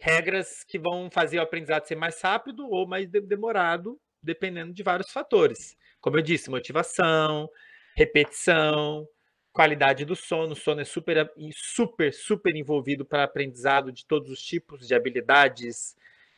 Regras 0.00 0.64
que 0.64 0.78
vão 0.78 1.10
fazer 1.10 1.38
o 1.38 1.42
aprendizado 1.42 1.86
ser 1.86 1.96
mais 1.96 2.20
rápido 2.20 2.68
ou 2.68 2.86
mais 2.86 3.08
demorado, 3.08 4.00
dependendo 4.22 4.72
de 4.72 4.82
vários 4.82 5.10
fatores. 5.10 5.76
Como 6.00 6.16
eu 6.16 6.22
disse, 6.22 6.50
motivação, 6.50 7.48
repetição, 7.94 9.06
qualidade 9.52 10.04
do 10.04 10.16
sono. 10.16 10.52
O 10.52 10.56
sono 10.56 10.80
é 10.80 10.84
super, 10.84 11.30
super, 11.52 12.12
super 12.12 12.56
envolvido 12.56 13.04
para 13.04 13.24
aprendizado 13.24 13.92
de 13.92 14.06
todos 14.06 14.30
os 14.30 14.42
tipos 14.42 14.88
de 14.88 14.94
habilidades, 14.94 15.94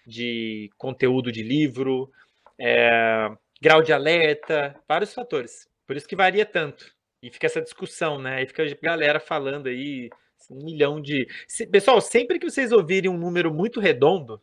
de 0.06 0.70
conteúdo 0.76 1.32
de 1.32 1.42
livro, 1.42 2.10
é, 2.58 3.30
grau 3.60 3.82
de 3.82 3.92
alerta, 3.92 4.78
vários 4.86 5.14
fatores. 5.14 5.68
Por 5.86 5.96
isso 5.96 6.08
que 6.08 6.16
varia 6.16 6.44
tanto. 6.44 6.92
E 7.22 7.30
fica 7.30 7.46
essa 7.46 7.62
discussão, 7.62 8.18
né? 8.18 8.42
E 8.42 8.46
fica 8.46 8.62
a 8.62 8.74
galera 8.82 9.18
falando 9.18 9.68
aí 9.68 10.10
um 10.50 10.64
milhão 10.64 11.00
de. 11.00 11.28
Pessoal, 11.70 12.00
sempre 12.00 12.38
que 12.38 12.48
vocês 12.48 12.72
ouvirem 12.72 13.10
um 13.10 13.18
número 13.18 13.52
muito 13.52 13.80
redondo, 13.80 14.42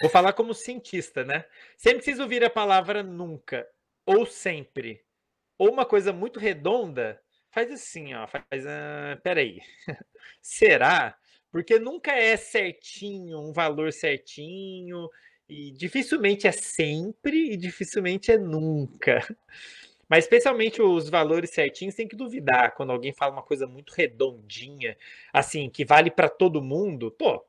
vou 0.00 0.10
falar 0.10 0.32
como 0.32 0.54
cientista, 0.54 1.24
né? 1.24 1.44
Sempre 1.76 1.98
que 1.98 2.04
vocês 2.04 2.18
ouvirem 2.18 2.46
a 2.46 2.50
palavra 2.50 3.02
nunca, 3.02 3.66
ou 4.04 4.26
sempre, 4.26 5.02
ou 5.58 5.70
uma 5.70 5.84
coisa 5.84 6.12
muito 6.12 6.38
redonda, 6.38 7.20
faz 7.50 7.70
assim, 7.70 8.14
ó, 8.14 8.26
faz, 8.26 8.64
uh, 8.64 9.20
peraí, 9.22 9.60
será? 10.42 11.16
Porque 11.50 11.78
nunca 11.78 12.12
é 12.12 12.36
certinho, 12.36 13.40
um 13.40 13.52
valor 13.52 13.92
certinho, 13.92 15.08
e 15.48 15.70
dificilmente 15.70 16.46
é 16.46 16.52
sempre 16.52 17.52
e 17.52 17.56
dificilmente 17.56 18.32
é 18.32 18.38
nunca. 18.38 19.26
Mas 20.08 20.24
especialmente 20.24 20.80
os 20.80 21.08
valores 21.08 21.50
certinhos 21.50 21.94
tem 21.94 22.06
que 22.06 22.16
duvidar 22.16 22.74
quando 22.74 22.92
alguém 22.92 23.12
fala 23.12 23.32
uma 23.32 23.42
coisa 23.42 23.66
muito 23.66 23.92
redondinha, 23.92 24.96
assim, 25.32 25.68
que 25.68 25.84
vale 25.84 26.10
para 26.10 26.28
todo 26.28 26.62
mundo. 26.62 27.10
Pô, 27.10 27.44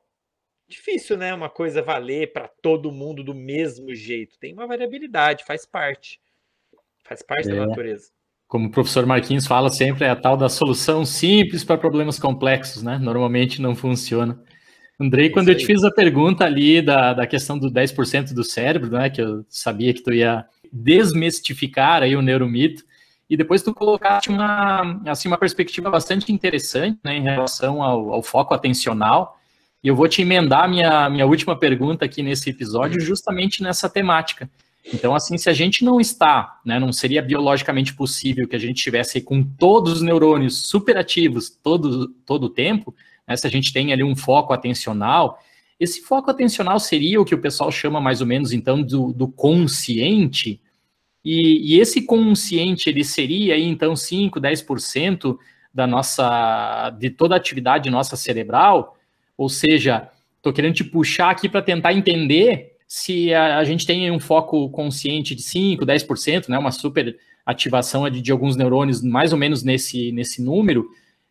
difícil, 0.68 1.16
né? 1.16 1.32
Uma 1.32 1.48
coisa 1.48 1.82
valer 1.82 2.32
para 2.32 2.48
todo 2.48 2.92
mundo 2.92 3.22
do 3.22 3.34
mesmo 3.34 3.94
jeito. 3.94 4.38
Tem 4.38 4.52
uma 4.52 4.66
variabilidade, 4.66 5.44
faz 5.44 5.64
parte. 5.64 6.20
Faz 7.04 7.22
parte 7.22 7.50
é. 7.50 7.54
da 7.54 7.66
natureza. 7.66 8.10
Como 8.46 8.68
o 8.68 8.70
professor 8.70 9.06
Marquinhos 9.06 9.46
fala 9.46 9.68
sempre, 9.70 10.04
é 10.04 10.10
a 10.10 10.16
tal 10.16 10.36
da 10.36 10.48
solução 10.48 11.04
simples 11.04 11.62
para 11.62 11.78
problemas 11.78 12.18
complexos, 12.18 12.82
né? 12.82 12.98
Normalmente 12.98 13.60
não 13.60 13.76
funciona. 13.76 14.42
Andrei, 15.00 15.30
quando 15.30 15.48
eu 15.48 15.56
te 15.56 15.64
fiz 15.64 15.84
a 15.84 15.92
pergunta 15.92 16.44
ali 16.44 16.82
da, 16.82 17.14
da 17.14 17.26
questão 17.26 17.56
do 17.58 17.70
10% 17.70 18.34
do 18.34 18.42
cérebro, 18.42 18.90
né? 18.90 19.08
Que 19.08 19.22
eu 19.22 19.44
sabia 19.48 19.94
que 19.94 20.02
tu 20.02 20.12
ia 20.12 20.44
desmistificar 20.72 22.02
aí 22.02 22.16
o 22.16 22.22
neuromito, 22.22 22.84
e 23.28 23.36
depois 23.36 23.62
tu 23.62 23.74
colocaste 23.74 24.30
uma, 24.30 25.00
assim, 25.06 25.28
uma 25.28 25.36
perspectiva 25.36 25.90
bastante 25.90 26.32
interessante 26.32 26.98
né, 27.04 27.16
em 27.16 27.22
relação 27.22 27.82
ao, 27.82 28.12
ao 28.12 28.22
foco 28.22 28.54
atencional, 28.54 29.38
e 29.82 29.88
eu 29.88 29.94
vou 29.94 30.08
te 30.08 30.22
emendar 30.22 30.68
minha, 30.68 31.08
minha 31.08 31.26
última 31.26 31.56
pergunta 31.56 32.04
aqui 32.04 32.22
nesse 32.22 32.50
episódio 32.50 33.00
justamente 33.00 33.62
nessa 33.62 33.88
temática. 33.88 34.50
Então, 34.92 35.14
assim, 35.14 35.36
se 35.36 35.50
a 35.50 35.52
gente 35.52 35.84
não 35.84 36.00
está, 36.00 36.58
né, 36.64 36.78
não 36.78 36.92
seria 36.92 37.20
biologicamente 37.20 37.94
possível 37.94 38.48
que 38.48 38.56
a 38.56 38.58
gente 38.58 38.78
estivesse 38.78 39.20
com 39.20 39.42
todos 39.42 39.94
os 39.94 40.02
neurônios 40.02 40.62
superativos 40.66 41.50
todo, 41.50 42.08
todo 42.24 42.44
o 42.44 42.50
tempo, 42.50 42.94
né, 43.26 43.36
se 43.36 43.46
a 43.46 43.50
gente 43.50 43.72
tem 43.72 43.92
ali 43.92 44.02
um 44.02 44.16
foco 44.16 44.52
atencional, 44.52 45.38
esse 45.78 46.02
foco 46.02 46.30
atencional 46.30 46.80
seria 46.80 47.20
o 47.20 47.24
que 47.24 47.34
o 47.34 47.40
pessoal 47.40 47.70
chama 47.70 48.00
mais 48.00 48.20
ou 48.20 48.26
menos, 48.26 48.52
então, 48.52 48.82
do, 48.82 49.12
do 49.12 49.28
consciente, 49.28 50.60
e, 51.24 51.74
e, 51.74 51.80
esse 51.80 52.02
consciente, 52.02 52.88
ele 52.88 53.04
seria 53.04 53.54
aí, 53.54 53.64
então, 53.64 53.94
5, 53.94 54.40
10% 54.40 55.36
da 55.74 55.86
nossa, 55.86 56.90
de 56.98 57.10
toda 57.10 57.34
a 57.34 57.36
atividade 57.36 57.90
nossa 57.90 58.16
cerebral, 58.16 58.96
ou 59.36 59.48
seja, 59.48 60.08
estou 60.36 60.52
querendo 60.52 60.74
te 60.74 60.84
puxar 60.84 61.30
aqui 61.30 61.48
para 61.48 61.60
tentar 61.60 61.92
entender 61.92 62.76
se 62.86 63.34
a, 63.34 63.58
a, 63.58 63.64
gente 63.64 63.86
tem 63.86 64.10
um 64.10 64.18
foco 64.18 64.70
consciente 64.70 65.34
de 65.34 65.42
5, 65.42 65.84
10%, 65.84 66.48
né, 66.48 66.58
uma 66.58 66.72
super 66.72 67.16
ativação 67.44 68.08
de, 68.08 68.22
de 68.22 68.32
alguns 68.32 68.56
neurônios 68.56 69.02
mais 69.02 69.32
ou 69.32 69.38
menos 69.38 69.62
nesse, 69.62 70.10
nesse 70.12 70.42
número, 70.42 70.88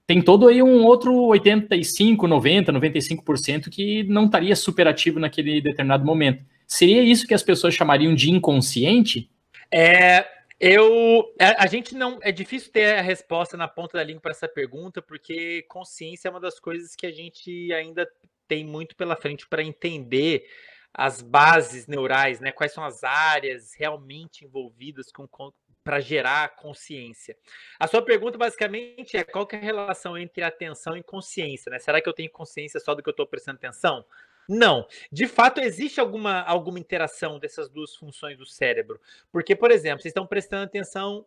tem 0.08 0.22
todo 0.22 0.48
aí 0.48 0.64
um 0.64 0.86
outro 0.86 1.14
85, 1.14 2.28
90, 2.28 2.72
95% 2.72 3.70
que 3.70 4.04
não 4.06 4.26
estaria 4.26 4.56
super 4.56 4.88
ativo 4.88 5.20
naquele 5.20 5.60
determinado 5.62 6.06
momento. 6.06 6.46
Seria 6.66 7.04
isso 7.04 7.28
que 7.28 7.34
as 7.34 7.44
pessoas 7.44 7.74
chamariam 7.74 8.16
de 8.16 8.32
inconsciente? 8.32 9.30
É, 9.70 10.26
eu, 10.58 11.26
a, 11.38 11.66
a, 11.66 11.68
gente 11.68 11.94
não 11.94 12.20
é 12.22 12.32
difícil 12.32 12.72
ter 12.72 12.98
a 12.98 13.02
resposta 13.02 13.58
na 13.58 13.68
ponta 13.68 13.98
da 13.98 14.04
língua 14.04 14.22
para 14.22 14.32
essa 14.32 14.48
pergunta, 14.48 15.02
porque 15.02 15.64
consciência 15.64 16.30
é 16.30 16.32
uma 16.32 16.40
das 16.40 16.58
coisas 16.58 16.96
que 16.96 17.06
a 17.06 17.12
gente 17.12 17.74
ainda 17.74 18.08
tem 18.48 18.66
muito 18.66 18.96
pela 18.96 19.18
frente 19.18 19.46
para 19.46 19.62
entender 19.62 20.46
as 20.94 21.22
bases 21.22 21.86
neurais, 21.86 22.40
né? 22.40 22.54
Quais 22.54 22.74
são 22.74 22.84
as 22.84 23.04
áreas 23.04 23.74
realmente 23.78 24.46
envolvidas 24.46 25.12
com, 25.12 25.28
com 25.28 25.52
para 25.88 26.02
gerar 26.02 26.54
consciência. 26.58 27.38
A 27.80 27.88
sua 27.88 28.02
pergunta 28.02 28.38
basicamente 28.38 29.16
é 29.16 29.24
qual 29.24 29.48
é 29.54 29.56
a 29.56 29.60
relação 29.60 30.18
entre 30.18 30.44
atenção 30.44 30.98
e 30.98 31.02
consciência, 31.02 31.70
né? 31.70 31.80
Será 31.80 32.02
que 32.02 32.10
eu 32.10 32.14
tenho 32.14 32.30
consciência 32.30 32.78
só 32.78 32.94
do 32.94 33.02
que 33.02 33.08
eu 33.08 33.12
estou 33.12 33.26
prestando 33.26 33.56
atenção? 33.56 34.04
Não. 34.50 34.86
De 35.10 35.28
fato, 35.28 35.62
existe 35.62 36.02
alguma, 36.02 36.42
alguma 36.42 36.78
interação 36.78 37.40
dessas 37.40 37.70
duas 37.70 37.96
funções 37.96 38.38
do 38.38 38.46
cérebro. 38.46 39.00
Porque, 39.32 39.56
por 39.56 39.72
exemplo, 39.72 40.02
vocês 40.02 40.12
estão 40.12 40.28
prestando 40.28 40.66
atenção 40.66 41.26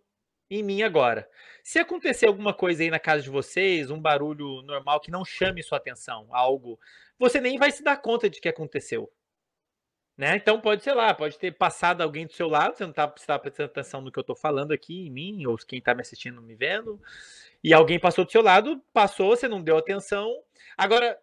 em 0.50 0.62
mim 0.62 0.82
agora. 0.82 1.26
Se 1.64 1.78
acontecer 1.78 2.26
alguma 2.26 2.52
coisa 2.52 2.82
aí 2.82 2.90
na 2.90 2.98
casa 2.98 3.22
de 3.22 3.30
vocês, 3.30 3.90
um 3.90 3.98
barulho 3.98 4.60
normal 4.60 5.00
que 5.00 5.10
não 5.10 5.24
chame 5.24 5.62
sua 5.62 5.78
atenção, 5.78 6.26
algo, 6.32 6.78
você 7.18 7.40
nem 7.40 7.56
vai 7.56 7.70
se 7.70 7.82
dar 7.82 7.96
conta 7.96 8.28
de 8.28 8.42
que 8.42 8.48
aconteceu. 8.48 9.10
Né? 10.20 10.36
Então 10.36 10.60
pode 10.60 10.84
ser 10.84 10.92
lá, 10.92 11.14
pode 11.14 11.38
ter 11.38 11.50
passado 11.50 12.02
alguém 12.02 12.26
do 12.26 12.32
seu 12.34 12.46
lado, 12.46 12.76
você 12.76 12.82
não 12.82 12.90
está 12.90 13.08
tá 13.08 13.38
prestando 13.38 13.70
atenção 13.70 14.02
no 14.02 14.12
que 14.12 14.18
eu 14.18 14.20
estou 14.20 14.36
falando 14.36 14.70
aqui 14.70 15.06
em 15.06 15.10
mim, 15.10 15.46
ou 15.46 15.56
quem 15.56 15.78
está 15.78 15.94
me 15.94 16.02
assistindo 16.02 16.42
me 16.42 16.54
vendo, 16.54 17.00
e 17.64 17.72
alguém 17.72 17.98
passou 17.98 18.26
do 18.26 18.30
seu 18.30 18.42
lado, 18.42 18.84
passou, 18.92 19.34
você 19.34 19.48
não 19.48 19.62
deu 19.62 19.78
atenção. 19.78 20.30
Agora, 20.76 21.18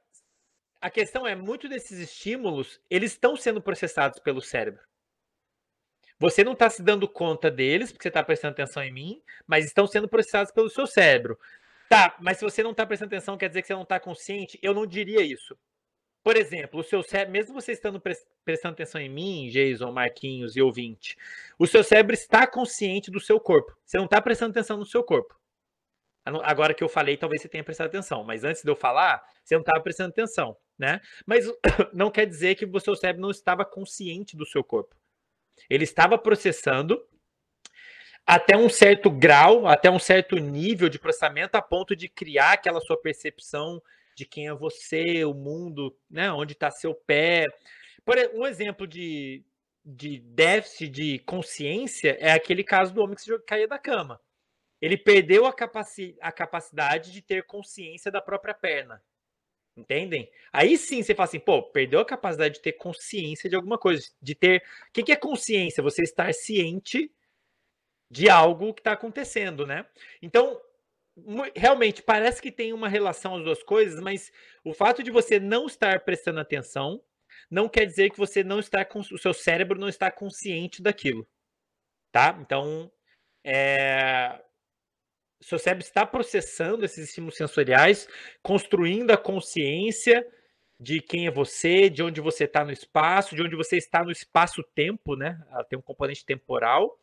a 0.82 0.90
questão 0.90 1.28
é, 1.28 1.36
muito 1.36 1.70
desses 1.70 2.00
estímulos, 2.00 2.82
eles 2.90 3.12
estão 3.12 3.36
sendo 3.36 3.62
processados 3.62 4.18
pelo 4.18 4.42
cérebro. 4.42 4.82
Você 6.18 6.44
não 6.44 6.54
está 6.54 6.68
se 6.68 6.82
dando 6.82 7.08
conta 7.08 7.52
deles, 7.52 7.92
porque 7.92 8.02
você 8.02 8.08
está 8.08 8.24
prestando 8.24 8.54
atenção 8.54 8.82
em 8.82 8.92
mim, 8.92 9.22
mas 9.46 9.64
estão 9.64 9.86
sendo 9.86 10.10
processados 10.10 10.52
pelo 10.52 10.72
seu 10.72 10.88
cérebro. 10.88 11.38
Tá, 11.88 12.18
mas 12.20 12.38
se 12.40 12.44
você 12.44 12.64
não 12.64 12.72
está 12.72 12.84
prestando 12.84 13.14
atenção, 13.14 13.38
quer 13.38 13.48
dizer 13.48 13.62
que 13.62 13.68
você 13.68 13.76
não 13.76 13.84
está 13.84 14.00
consciente? 14.00 14.58
Eu 14.60 14.74
não 14.74 14.88
diria 14.88 15.22
isso. 15.22 15.56
Por 16.28 16.36
exemplo, 16.36 16.82
o 16.82 16.84
seu 16.84 17.02
cérebro, 17.02 17.32
mesmo 17.32 17.54
você 17.54 17.72
estando 17.72 18.04
prestando 18.44 18.74
atenção 18.74 19.00
em 19.00 19.08
mim, 19.08 19.48
Jason, 19.48 19.94
Marquinhos 19.94 20.58
e 20.58 20.62
ouvinte, 20.62 21.18
o 21.58 21.66
seu 21.66 21.82
cérebro 21.86 22.14
está 22.14 22.46
consciente 22.46 23.10
do 23.10 23.18
seu 23.22 23.40
corpo. 23.40 23.74
Você 23.86 23.96
não 23.96 24.04
está 24.04 24.22
prestando 24.22 24.52
atenção 24.52 24.76
no 24.76 24.86
seu 24.86 25.02
corpo. 25.02 25.40
Agora 26.44 26.74
que 26.74 26.84
eu 26.84 26.90
falei, 26.90 27.16
talvez 27.16 27.42
você 27.42 27.48
tenha 27.48 27.64
prestado 27.64 27.88
atenção, 27.88 28.26
mas 28.26 28.44
antes 28.44 28.62
de 28.62 28.70
eu 28.70 28.76
falar, 28.76 29.24
você 29.42 29.56
não 29.56 29.62
estava 29.62 29.82
prestando 29.82 30.10
atenção 30.10 30.58
né? 30.78 31.00
Mas 31.26 31.46
não 31.94 32.12
quer 32.12 32.26
dizer 32.26 32.56
que 32.56 32.66
o 32.66 32.80
seu 32.82 32.94
cérebro 32.94 33.22
não 33.22 33.32
estava 33.32 33.64
consciente 33.64 34.36
do 34.36 34.46
seu 34.46 34.66
corpo. 34.66 34.98
Ele 35.70 35.86
estava 35.86 36.18
processando 36.18 37.02
até 38.26 38.58
um 38.58 38.68
certo 38.68 39.10
grau, 39.10 39.66
até 39.66 39.90
um 39.90 39.98
certo 39.98 40.36
nível 40.36 40.90
de 40.90 41.00
processamento, 41.00 41.56
a 41.56 41.62
ponto 41.62 41.96
de 41.96 42.10
criar 42.10 42.52
aquela 42.52 42.82
sua 42.82 43.02
percepção 43.02 43.82
de 44.18 44.26
quem 44.26 44.48
é 44.48 44.54
você, 44.54 45.24
o 45.24 45.34
mundo, 45.34 45.96
né? 46.10 46.32
Onde 46.32 46.54
está 46.54 46.72
seu 46.72 46.96
pé. 46.96 47.46
Por 48.04 48.18
um 48.34 48.48
exemplo 48.48 48.88
de, 48.88 49.46
de 49.86 50.20
déficit 50.20 50.90
de 50.90 51.20
consciência 51.20 52.18
é 52.20 52.32
aquele 52.32 52.64
caso 52.64 52.92
do 52.94 53.02
homem 53.02 53.16
que 53.16 53.22
se 53.22 53.40
caía 53.42 53.68
da 53.68 53.78
cama. 53.78 54.20
Ele 54.82 54.98
perdeu 54.98 55.46
a, 55.46 55.54
capaci 55.54 56.18
a 56.20 56.32
capacidade 56.32 57.12
de 57.12 57.22
ter 57.22 57.46
consciência 57.46 58.12
da 58.12 58.20
própria 58.20 58.56
perna. 58.56 59.02
Entendem? 59.76 60.32
Aí 60.52 60.76
sim 60.80 61.04
você 61.04 61.14
fala 61.14 61.30
assim, 61.30 61.40
pô, 61.40 61.62
perdeu 61.62 62.00
a 62.00 62.06
capacidade 62.06 62.56
de 62.56 62.62
ter 62.62 62.74
consciência 62.74 63.48
de 63.48 63.56
alguma 63.56 63.78
coisa, 63.78 64.10
de 64.20 64.34
ter. 64.34 64.64
O 64.90 64.92
que, 64.94 65.04
que 65.04 65.12
é 65.12 65.16
consciência? 65.16 65.84
Você 65.84 66.02
estar 66.02 66.34
ciente 66.34 67.12
de 68.10 68.30
algo 68.30 68.74
que 68.74 68.80
está 68.80 68.94
acontecendo, 68.94 69.68
né? 69.68 69.86
Então, 70.24 70.60
realmente 71.56 72.02
parece 72.02 72.42
que 72.42 72.52
tem 72.52 72.74
uma 72.74 72.88
relação 72.88 73.36
as 73.36 73.44
duas 73.44 73.64
coisas, 73.64 74.00
mas 74.00 74.32
o 74.64 74.74
fato 74.74 75.02
de 75.02 75.12
você 75.12 75.40
não 75.40 75.66
estar 75.66 76.02
prestando 76.02 76.40
atenção 76.40 77.02
não 77.50 77.68
quer 77.68 77.86
dizer 77.86 78.10
que 78.10 78.18
você 78.18 78.44
não 78.44 78.60
está 78.60 78.86
com 78.86 79.00
o 79.00 79.18
seu 79.18 79.34
cérebro 79.34 79.80
não 79.80 79.90
está 79.90 80.12
consciente 80.12 80.82
daquilo, 80.82 81.28
tá? 82.12 82.38
Então, 82.42 82.92
é, 83.44 84.42
seu 85.42 85.60
cérebro 85.60 85.86
está 85.86 86.06
processando 86.06 86.84
esses 86.84 87.10
estímulos 87.10 87.38
sensoriais, 87.38 88.08
construindo 88.42 89.12
a 89.12 89.18
consciência 89.18 90.26
de 90.80 91.02
quem 91.02 91.28
é 91.28 91.32
você, 91.32 91.90
de 91.90 92.04
onde 92.04 92.22
você 92.22 92.44
está 92.44 92.64
no 92.64 92.72
espaço, 92.72 93.36
de 93.36 93.42
onde 93.42 93.56
você 93.56 93.78
está 93.78 94.04
no 94.04 94.12
espaço-tempo, 94.12 95.16
né? 95.16 95.40
Ela 95.52 95.64
tem 95.64 95.78
um 95.78 95.82
componente 95.82 96.26
temporal. 96.26 97.00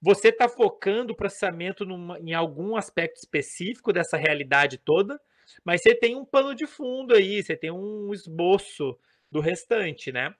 Você 0.00 0.28
está 0.28 0.48
focando 0.48 1.12
o 1.12 1.16
processamento 1.16 1.84
numa, 1.84 2.18
em 2.20 2.32
algum 2.32 2.76
aspecto 2.76 3.16
específico 3.16 3.92
dessa 3.92 4.16
realidade 4.16 4.78
toda, 4.78 5.20
mas 5.64 5.82
você 5.82 5.94
tem 5.94 6.14
um 6.14 6.24
pano 6.24 6.54
de 6.54 6.66
fundo 6.66 7.14
aí, 7.14 7.42
você 7.42 7.56
tem 7.56 7.70
um 7.70 8.12
esboço 8.12 8.96
do 9.30 9.40
restante, 9.40 10.12
né? 10.12 10.34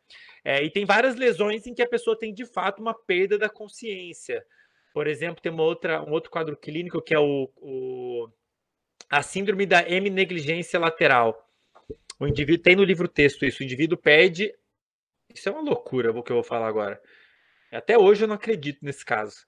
É, 0.45 0.63
e 0.63 0.71
tem 0.71 0.85
várias 0.85 1.17
lesões 1.17 1.67
em 1.67 1.75
que 1.75 1.83
a 1.83 1.89
pessoa 1.89 2.19
tem 2.19 2.33
de 2.33 2.47
fato 2.47 2.81
uma 2.81 2.95
perda 2.95 3.37
da 3.37 3.49
consciência. 3.49 4.45
Por 4.95 5.07
exemplo, 5.07 5.43
tem 5.43 5.53
uma 5.53 5.63
outra, 5.63 6.03
um 6.03 6.13
outro 6.13 6.31
quadro 6.31 6.57
clínico 6.57 7.03
que 7.03 7.15
é 7.15 7.19
o, 7.19 7.51
o 7.57 8.29
a 9.11 9.23
síndrome 9.23 9.67
da 9.67 9.89
hemnegligência 9.89 10.79
lateral. 10.79 11.47
O 12.21 12.27
indivíduo 12.27 12.63
tem 12.63 12.77
no 12.77 12.85
livro 12.85 13.09
texto 13.09 13.45
isso. 13.45 13.63
O 13.63 13.65
indivíduo 13.65 13.97
perde. 13.97 14.53
Isso 15.33 15.49
é 15.49 15.53
uma 15.53 15.61
loucura 15.61 16.11
o 16.11 16.23
que 16.23 16.33
eu 16.33 16.37
vou 16.37 16.43
falar 16.43 16.67
agora. 16.67 17.01
Até 17.71 17.99
hoje 17.99 18.25
eu 18.25 18.29
não 18.29 18.37
acredito 18.37 18.85
nesse 18.85 19.05
caso. 19.05 19.47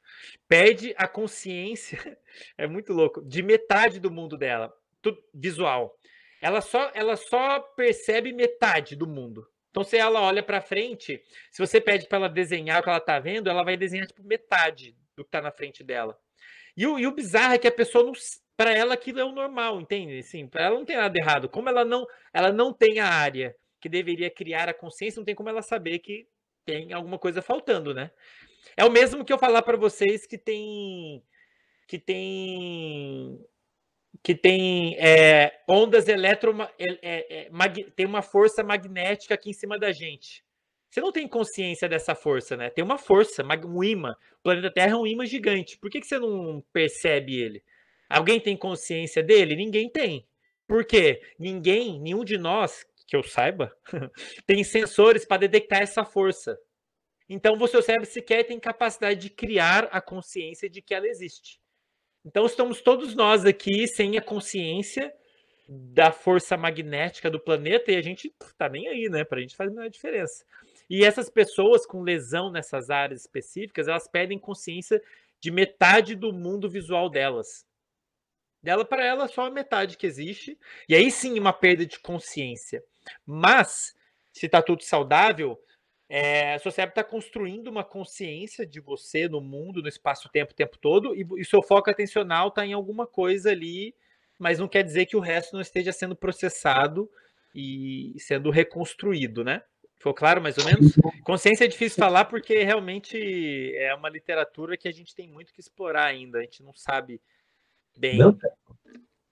Perde 0.48 0.94
a 0.96 1.08
consciência, 1.08 1.98
é 2.56 2.66
muito 2.66 2.92
louco, 2.92 3.22
de 3.22 3.42
metade 3.42 3.98
do 3.98 4.10
mundo 4.10 4.36
dela, 4.36 4.72
tudo 5.00 5.22
visual. 5.32 5.96
Ela 6.40 6.60
só, 6.60 6.90
ela 6.94 7.16
só 7.16 7.60
percebe 7.60 8.32
metade 8.32 8.96
do 8.96 9.06
mundo. 9.06 9.46
Então, 9.70 9.84
se 9.84 9.96
ela 9.96 10.20
olha 10.20 10.42
para 10.42 10.60
frente, 10.60 11.22
se 11.50 11.64
você 11.64 11.80
pede 11.80 12.08
para 12.08 12.18
ela 12.18 12.28
desenhar 12.28 12.80
o 12.80 12.82
que 12.82 12.88
ela 12.88 12.98
está 12.98 13.18
vendo, 13.18 13.48
ela 13.48 13.62
vai 13.62 13.76
desenhar 13.76 14.06
tipo 14.06 14.22
metade 14.24 14.96
do 15.16 15.22
que 15.22 15.28
está 15.28 15.40
na 15.40 15.52
frente 15.52 15.84
dela. 15.84 16.18
E 16.76 16.86
o, 16.86 16.98
e 16.98 17.06
o 17.06 17.12
bizarro 17.12 17.54
é 17.54 17.58
que 17.58 17.68
a 17.68 17.72
pessoa 17.72 18.04
não. 18.04 18.12
Para 18.56 18.74
ela 18.74 18.94
aquilo 18.94 19.20
é 19.20 19.24
o 19.24 19.32
normal, 19.32 19.80
entende? 19.80 20.18
Assim, 20.18 20.46
para 20.46 20.64
ela 20.64 20.76
não 20.76 20.84
tem 20.84 20.96
nada 20.96 21.18
errado. 21.18 21.48
Como 21.48 21.68
ela 21.68 21.84
não, 21.84 22.06
ela 22.32 22.52
não 22.52 22.74
tem 22.74 22.98
a 22.98 23.06
área 23.06 23.56
que 23.80 23.88
deveria 23.88 24.30
criar 24.30 24.68
a 24.68 24.74
consciência, 24.74 25.18
não 25.18 25.24
tem 25.24 25.34
como 25.34 25.48
ela 25.48 25.62
saber 25.62 25.98
que 26.00 26.26
tem 26.64 26.92
alguma 26.92 27.18
coisa 27.18 27.42
faltando, 27.42 27.94
né? 27.94 28.10
É 28.76 28.84
o 28.84 28.90
mesmo 28.90 29.24
que 29.24 29.32
eu 29.32 29.38
falar 29.38 29.62
para 29.62 29.76
vocês 29.76 30.26
que 30.26 30.38
tem 30.38 31.22
que 31.86 31.98
tem 31.98 33.44
que 34.22 34.34
tem 34.34 34.96
é, 34.98 35.60
ondas 35.68 36.08
eletro 36.08 36.54
é, 36.78 36.98
é, 37.02 37.46
é 37.46 37.50
tem 37.96 38.06
uma 38.06 38.22
força 38.22 38.62
magnética 38.62 39.34
aqui 39.34 39.50
em 39.50 39.54
cima 39.54 39.78
da 39.78 39.92
gente. 39.92 40.44
Você 40.90 41.00
não 41.00 41.12
tem 41.12 41.28
consciência 41.28 41.88
dessa 41.88 42.16
força, 42.16 42.56
né? 42.56 42.68
Tem 42.68 42.84
uma 42.84 42.98
força, 42.98 43.44
um 43.64 43.84
imã. 43.84 44.10
O 44.40 44.42
planeta 44.42 44.72
Terra 44.72 44.92
é 44.92 44.96
um 44.96 45.06
imã 45.06 45.24
gigante. 45.24 45.78
Por 45.78 45.88
que, 45.88 46.00
que 46.00 46.06
você 46.06 46.18
não 46.18 46.64
percebe 46.72 47.40
ele? 47.40 47.62
Alguém 48.08 48.40
tem 48.40 48.56
consciência 48.56 49.22
dele? 49.22 49.54
Ninguém 49.54 49.88
tem. 49.88 50.26
Por 50.66 50.84
quê? 50.84 51.22
Ninguém, 51.38 52.00
nenhum 52.00 52.24
de 52.24 52.36
nós, 52.36 52.84
que 53.10 53.16
eu 53.16 53.24
saiba, 53.24 53.76
tem 54.46 54.62
sensores 54.62 55.24
para 55.24 55.38
detectar 55.38 55.82
essa 55.82 56.04
força. 56.04 56.56
Então, 57.28 57.56
o 57.58 57.66
seu 57.66 57.82
cérebro 57.82 58.08
sequer 58.08 58.44
tem 58.44 58.58
capacidade 58.60 59.18
de 59.18 59.28
criar 59.28 59.88
a 59.90 60.00
consciência 60.00 60.70
de 60.70 60.80
que 60.80 60.94
ela 60.94 61.08
existe. 61.08 61.60
Então, 62.24 62.46
estamos 62.46 62.80
todos 62.80 63.16
nós 63.16 63.44
aqui 63.44 63.88
sem 63.88 64.16
a 64.16 64.22
consciência 64.22 65.12
da 65.68 66.12
força 66.12 66.56
magnética 66.56 67.28
do 67.28 67.40
planeta 67.40 67.90
e 67.90 67.96
a 67.96 68.02
gente 68.02 68.32
tá 68.56 68.68
nem 68.68 68.86
aí, 68.86 69.08
né? 69.08 69.24
Para 69.24 69.38
a 69.38 69.40
gente 69.40 69.56
faz 69.56 69.76
a 69.76 69.88
diferença. 69.88 70.44
E 70.88 71.04
essas 71.04 71.28
pessoas 71.28 71.84
com 71.84 72.02
lesão 72.02 72.50
nessas 72.50 72.90
áreas 72.90 73.22
específicas, 73.22 73.88
elas 73.88 74.06
perdem 74.06 74.38
consciência 74.38 75.02
de 75.40 75.50
metade 75.50 76.14
do 76.14 76.32
mundo 76.32 76.70
visual 76.70 77.10
delas. 77.10 77.66
Dela 78.62 78.84
para 78.84 79.04
ela 79.04 79.26
só 79.26 79.46
a 79.46 79.50
metade 79.50 79.96
que 79.96 80.06
existe. 80.06 80.56
E 80.88 80.94
aí 80.94 81.10
sim 81.10 81.38
uma 81.38 81.52
perda 81.52 81.84
de 81.84 81.98
consciência. 81.98 82.84
Mas 83.26 83.94
se 84.32 84.46
está 84.46 84.62
tudo 84.62 84.82
saudável, 84.82 85.60
é, 86.08 86.58
seu 86.58 86.72
cérebro 86.72 86.92
está 86.92 87.04
construindo 87.04 87.68
uma 87.68 87.84
consciência 87.84 88.66
de 88.66 88.80
você 88.80 89.28
no 89.28 89.40
mundo, 89.40 89.82
no 89.82 89.88
espaço-tempo, 89.88 90.52
o 90.52 90.56
tempo 90.56 90.76
todo, 90.78 91.14
e, 91.14 91.24
e 91.38 91.44
seu 91.44 91.62
foco 91.62 91.90
atencional 91.90 92.48
está 92.48 92.66
em 92.66 92.72
alguma 92.72 93.06
coisa 93.06 93.50
ali, 93.50 93.94
mas 94.38 94.58
não 94.58 94.66
quer 94.66 94.82
dizer 94.82 95.06
que 95.06 95.16
o 95.16 95.20
resto 95.20 95.54
não 95.54 95.60
esteja 95.60 95.92
sendo 95.92 96.16
processado 96.16 97.10
e 97.54 98.14
sendo 98.18 98.50
reconstruído, 98.50 99.44
né? 99.44 99.62
Ficou 99.96 100.14
claro, 100.14 100.40
mais 100.40 100.56
ou 100.56 100.64
menos? 100.64 100.94
Consciência 101.22 101.64
é 101.64 101.68
difícil 101.68 101.98
falar 101.98 102.24
porque 102.24 102.64
realmente 102.64 103.76
é 103.76 103.94
uma 103.94 104.08
literatura 104.08 104.76
que 104.76 104.88
a 104.88 104.92
gente 104.92 105.14
tem 105.14 105.28
muito 105.28 105.52
que 105.52 105.60
explorar 105.60 106.06
ainda. 106.06 106.38
A 106.38 106.42
gente 106.42 106.62
não 106.62 106.72
sabe 106.72 107.20
bem. 107.98 108.16
Não, 108.16 108.36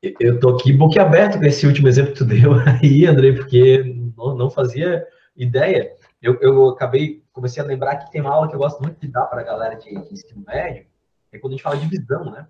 eu 0.02 0.38
tô 0.38 0.50
aqui 0.50 0.72
boquiaberto 0.72 1.38
com 1.38 1.44
esse 1.44 1.66
último 1.66 1.88
exemplo 1.88 2.12
que 2.12 2.18
tu 2.18 2.24
deu 2.26 2.54
aí, 2.54 3.06
Andrei, 3.06 3.32
porque 3.32 3.82
não, 4.16 4.50
fazia 4.50 5.04
ideia. 5.36 5.92
Eu, 6.20 6.38
eu 6.40 6.68
acabei, 6.70 7.22
comecei 7.32 7.62
a 7.62 7.66
lembrar 7.66 7.96
que 7.96 8.10
tem 8.10 8.20
uma 8.20 8.32
aula 8.32 8.48
que 8.48 8.54
eu 8.54 8.58
gosto 8.58 8.82
muito 8.82 9.00
de 9.00 9.08
dar 9.08 9.26
para 9.26 9.40
a 9.40 9.44
galera 9.44 9.76
de, 9.76 9.94
ensino 9.94 10.44
médio, 10.46 10.86
é 11.32 11.38
quando 11.38 11.52
a 11.52 11.56
gente 11.56 11.62
fala 11.62 11.76
de 11.76 11.86
visão, 11.86 12.24
né? 12.30 12.46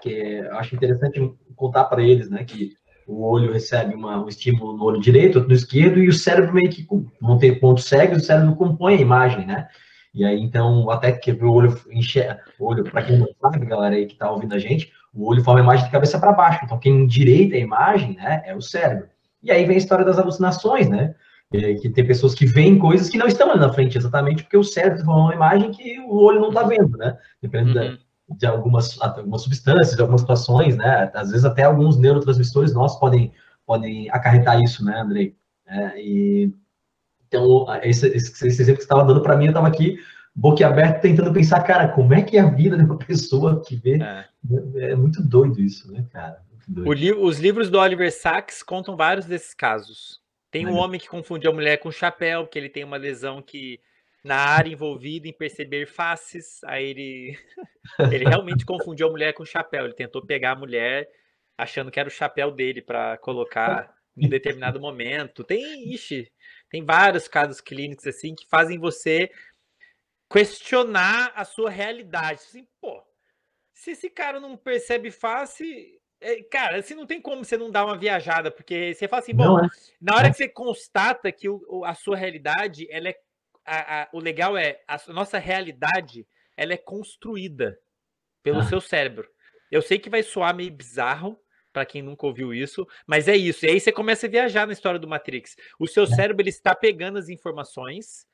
Que 0.00 0.10
eu 0.10 0.56
acho 0.56 0.74
interessante 0.74 1.20
contar 1.54 1.84
para 1.84 2.02
eles, 2.02 2.28
né, 2.30 2.44
que 2.44 2.76
o 3.06 3.24
olho 3.24 3.52
recebe 3.52 3.94
uma, 3.94 4.22
um 4.22 4.28
estímulo 4.28 4.76
no 4.76 4.84
olho 4.84 5.00
direito, 5.00 5.36
outro 5.36 5.48
no 5.48 5.54
esquerdo, 5.54 5.98
e 5.98 6.08
o 6.08 6.12
cérebro 6.12 6.52
meio 6.52 6.68
que 6.68 6.86
não 7.20 7.38
tem 7.38 7.58
pontos 7.58 7.84
o 7.84 7.88
cérebro 7.88 8.56
compõe 8.56 8.96
a 8.96 9.00
imagem, 9.00 9.46
né? 9.46 9.68
E 10.12 10.24
aí, 10.24 10.40
então, 10.40 10.90
até 10.90 11.12
que 11.12 11.30
o 11.30 11.52
olho 11.52 11.78
enxerga, 11.90 12.42
olho, 12.58 12.84
para 12.84 13.02
quem 13.02 13.18
não 13.18 13.28
sabe, 13.40 13.66
galera 13.66 13.94
aí 13.94 14.06
que 14.06 14.14
está 14.14 14.30
ouvindo 14.30 14.54
a 14.54 14.58
gente, 14.58 14.90
o 15.16 15.28
olho 15.28 15.42
forma 15.42 15.60
a 15.60 15.62
imagem 15.62 15.86
de 15.86 15.90
cabeça 15.90 16.18
para 16.18 16.32
baixo. 16.32 16.60
Então, 16.64 16.78
quem 16.78 16.92
endireita 16.92 17.56
a 17.56 17.60
imagem, 17.60 18.14
né, 18.16 18.42
é 18.44 18.54
o 18.54 18.60
cérebro. 18.60 19.08
E 19.42 19.50
aí 19.50 19.64
vem 19.64 19.76
a 19.76 19.78
história 19.78 20.04
das 20.04 20.18
alucinações, 20.18 20.88
né? 20.88 21.14
Que 21.50 21.88
tem 21.88 22.04
pessoas 22.04 22.34
que 22.34 22.44
veem 22.44 22.78
coisas 22.78 23.08
que 23.08 23.16
não 23.16 23.26
estão 23.26 23.50
ali 23.50 23.60
na 23.60 23.72
frente, 23.72 23.96
exatamente 23.96 24.42
porque 24.42 24.56
o 24.56 24.64
cérebro 24.64 25.04
forma 25.04 25.26
uma 25.26 25.34
imagem 25.34 25.70
que 25.70 26.00
o 26.00 26.16
olho 26.16 26.40
não 26.40 26.48
está 26.48 26.64
vendo, 26.64 26.98
né? 26.98 27.16
Dependendo 27.40 27.78
uhum. 27.78 27.92
da, 27.92 27.98
de 28.36 28.46
algumas, 28.46 29.00
algumas 29.00 29.42
substâncias, 29.42 29.94
de 29.94 30.00
algumas 30.00 30.22
situações, 30.22 30.76
né? 30.76 31.10
Às 31.14 31.30
vezes 31.30 31.44
até 31.44 31.62
alguns 31.62 31.96
neurotransmissores 31.96 32.74
nossos 32.74 32.98
podem, 32.98 33.32
podem 33.64 34.10
acarretar 34.10 34.60
isso, 34.60 34.84
né, 34.84 35.00
Andrei? 35.00 35.36
É, 35.68 36.00
e, 36.00 36.52
então, 37.28 37.66
esse, 37.82 38.08
esse, 38.08 38.46
esse 38.46 38.62
exemplo 38.62 38.78
que 38.78 38.82
você 38.82 38.92
estava 38.92 39.04
dando 39.04 39.22
para 39.22 39.36
mim, 39.36 39.46
eu 39.46 39.50
estava 39.50 39.68
aqui 39.68 39.98
boquiaberto 40.36 41.00
tentando 41.00 41.32
pensar, 41.32 41.62
cara, 41.62 41.88
como 41.88 42.12
é 42.12 42.20
que 42.20 42.36
é 42.36 42.40
a 42.40 42.50
vida 42.50 42.76
de 42.76 42.84
uma 42.84 42.98
pessoa 43.00 43.62
que 43.64 43.74
vê? 43.74 43.98
É, 44.02 44.90
é 44.90 44.94
muito 44.94 45.22
doido 45.22 45.60
isso, 45.60 45.90
né, 45.90 46.06
cara? 46.12 46.44
Li 46.68 47.12
os 47.12 47.38
livros 47.38 47.70
do 47.70 47.78
Oliver 47.78 48.12
Sacks 48.12 48.62
contam 48.62 48.96
vários 48.96 49.24
desses 49.24 49.54
casos. 49.54 50.20
Tem 50.50 50.66
um 50.66 50.76
homem 50.76 50.98
que 50.98 51.08
confundiu 51.08 51.50
a 51.50 51.54
mulher 51.54 51.78
com 51.78 51.90
chapéu, 51.90 52.44
porque 52.44 52.58
ele 52.58 52.68
tem 52.68 52.82
uma 52.82 52.96
lesão 52.96 53.42
que 53.42 53.80
na 54.24 54.36
área 54.36 54.70
envolvida 54.70 55.28
em 55.28 55.32
perceber 55.32 55.86
faces. 55.86 56.62
Aí 56.64 56.86
ele, 56.86 57.38
ele 58.12 58.24
realmente 58.24 58.64
confundiu 58.64 59.08
a 59.08 59.10
mulher 59.10 59.32
com 59.32 59.42
o 59.42 59.46
chapéu. 59.46 59.84
Ele 59.84 59.94
tentou 59.94 60.24
pegar 60.24 60.52
a 60.52 60.56
mulher 60.56 61.08
achando 61.56 61.90
que 61.90 62.00
era 62.00 62.08
o 62.08 62.12
chapéu 62.12 62.50
dele 62.50 62.82
para 62.82 63.16
colocar 63.18 63.94
em 64.16 64.28
determinado 64.28 64.80
momento. 64.80 65.44
Tem, 65.44 65.92
ixi, 65.92 66.30
tem 66.70 66.84
vários 66.84 67.28
casos 67.28 67.60
clínicos 67.60 68.06
assim 68.06 68.34
que 68.34 68.46
fazem 68.48 68.78
você 68.78 69.30
questionar 70.30 71.32
a 71.34 71.44
sua 71.44 71.70
realidade. 71.70 72.40
Assim, 72.40 72.66
pô, 72.80 73.02
se 73.72 73.92
esse 73.92 74.10
cara 74.10 74.40
não 74.40 74.56
percebe 74.56 75.10
face, 75.10 76.00
é, 76.20 76.42
cara, 76.44 76.78
assim 76.78 76.94
não 76.94 77.06
tem 77.06 77.20
como 77.20 77.44
você 77.44 77.56
não 77.56 77.70
dar 77.70 77.84
uma 77.84 77.96
viajada, 77.96 78.50
porque 78.50 78.94
você 78.94 79.06
fala 79.06 79.22
assim, 79.22 79.34
bom, 79.34 79.58
é. 79.58 79.68
na 80.00 80.16
hora 80.16 80.28
é. 80.28 80.30
que 80.30 80.36
você 80.36 80.48
constata 80.48 81.30
que 81.30 81.48
o, 81.48 81.84
a 81.84 81.94
sua 81.94 82.16
realidade 82.16 82.86
ela 82.90 83.08
é 83.08 83.20
a, 83.64 84.02
a, 84.02 84.08
o 84.12 84.20
legal 84.20 84.56
é 84.56 84.80
a 84.86 84.96
nossa 85.12 85.38
realidade 85.38 86.26
ela 86.56 86.72
é 86.72 86.76
construída 86.76 87.78
pelo 88.42 88.60
ah. 88.60 88.64
seu 88.64 88.80
cérebro. 88.80 89.28
Eu 89.70 89.82
sei 89.82 89.98
que 89.98 90.08
vai 90.08 90.22
soar 90.22 90.54
meio 90.54 90.70
bizarro 90.70 91.38
para 91.72 91.84
quem 91.84 92.00
nunca 92.00 92.26
ouviu 92.26 92.54
isso, 92.54 92.86
mas 93.06 93.28
é 93.28 93.36
isso. 93.36 93.66
E 93.66 93.70
aí 93.70 93.80
você 93.80 93.92
começa 93.92 94.26
a 94.26 94.30
viajar 94.30 94.66
na 94.66 94.72
história 94.72 94.98
do 94.98 95.08
Matrix. 95.08 95.56
O 95.78 95.86
seu 95.86 96.04
é. 96.04 96.06
cérebro 96.06 96.42
ele 96.42 96.48
está 96.48 96.74
pegando 96.74 97.18
as 97.18 97.28
informações 97.28 98.26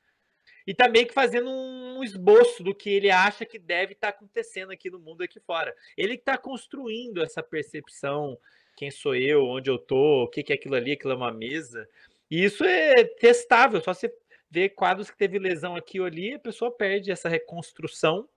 e 0.65 0.71
está 0.71 0.87
meio 0.87 1.07
que 1.07 1.13
fazendo 1.13 1.49
um 1.49 2.03
esboço 2.03 2.63
do 2.63 2.73
que 2.73 2.89
ele 2.89 3.11
acha 3.11 3.45
que 3.45 3.59
deve 3.59 3.93
estar 3.93 4.11
tá 4.11 4.17
acontecendo 4.17 4.71
aqui 4.71 4.89
no 4.89 4.99
mundo 4.99 5.23
aqui 5.23 5.39
fora. 5.39 5.75
Ele 5.97 6.15
está 6.15 6.37
construindo 6.37 7.23
essa 7.23 7.43
percepção, 7.43 8.37
quem 8.75 8.89
sou 8.89 9.15
eu, 9.15 9.45
onde 9.45 9.69
eu 9.69 9.77
tô, 9.77 10.23
o 10.23 10.27
que, 10.27 10.43
que 10.43 10.53
é 10.53 10.55
aquilo 10.55 10.75
ali, 10.75 10.93
aquilo 10.93 11.13
é 11.13 11.15
uma 11.15 11.31
mesa. 11.31 11.87
E 12.29 12.43
isso 12.43 12.63
é 12.63 13.03
testável, 13.03 13.81
só 13.81 13.93
você 13.93 14.11
vê 14.49 14.69
quadros 14.69 15.09
que 15.09 15.17
teve 15.17 15.39
lesão 15.39 15.75
aqui 15.75 15.99
ou 15.99 16.05
ali, 16.05 16.35
a 16.35 16.39
pessoa 16.39 16.75
perde 16.75 17.11
essa 17.11 17.27
reconstrução. 17.27 18.27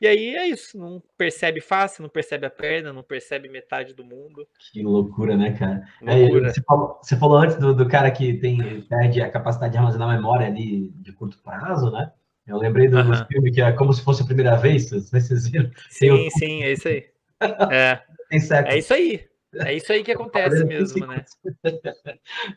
E 0.00 0.06
aí 0.06 0.36
é 0.36 0.46
isso, 0.48 0.78
não 0.78 1.02
percebe 1.16 1.60
face, 1.60 2.02
não 2.02 2.08
percebe 2.08 2.46
a 2.46 2.50
perna, 2.50 2.92
não 2.92 3.02
percebe 3.02 3.48
metade 3.48 3.94
do 3.94 4.04
mundo. 4.04 4.46
Que 4.70 4.82
loucura, 4.82 5.36
né, 5.36 5.52
cara? 5.52 5.82
Loucura. 6.02 6.48
É, 6.48 6.52
você, 6.52 6.62
falou, 6.62 6.98
você, 7.02 7.16
falou, 7.16 7.38
antes 7.38 7.56
do, 7.56 7.74
do, 7.74 7.88
cara 7.88 8.10
que 8.10 8.34
tem, 8.34 8.82
perde 8.82 9.22
a 9.22 9.30
capacidade 9.30 9.72
de 9.72 9.78
armazenar 9.78 10.08
memória 10.08 10.46
ali 10.46 10.90
de 10.96 11.12
curto 11.12 11.38
prazo, 11.42 11.90
né? 11.90 12.12
Eu 12.46 12.58
lembrei 12.58 12.88
do, 12.88 12.98
uh 13.00 13.26
filme 13.26 13.50
que 13.50 13.60
é 13.60 13.72
como 13.72 13.92
se 13.92 14.04
fosse 14.04 14.22
a 14.22 14.26
primeira 14.26 14.56
vez, 14.56 14.90
vocês 14.90 15.48
viram? 15.48 15.70
Sim, 15.88 16.30
sim, 16.30 16.62
é 16.62 16.72
isso 16.72 16.88
aí. 16.88 17.04
É, 17.70 18.00
é 18.32 18.78
isso 18.78 18.94
aí. 18.94 19.26
É 19.54 19.74
isso 19.74 19.92
aí 19.92 20.02
que 20.02 20.12
acontece 20.12 20.64
mesmo, 20.64 21.06
né? 21.06 21.22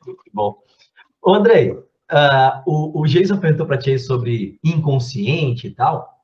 Muito 0.06 0.24
bom. 0.34 0.58
Ô, 1.22 1.34
Andrei, 1.34 1.76
Uh, 2.12 2.64
o, 2.66 3.02
o 3.02 3.06
Jason 3.06 3.38
perguntou 3.38 3.68
para 3.68 3.78
ti 3.78 4.00
sobre 4.00 4.60
inconsciente 4.64 5.68
e 5.68 5.70
tal, 5.70 6.19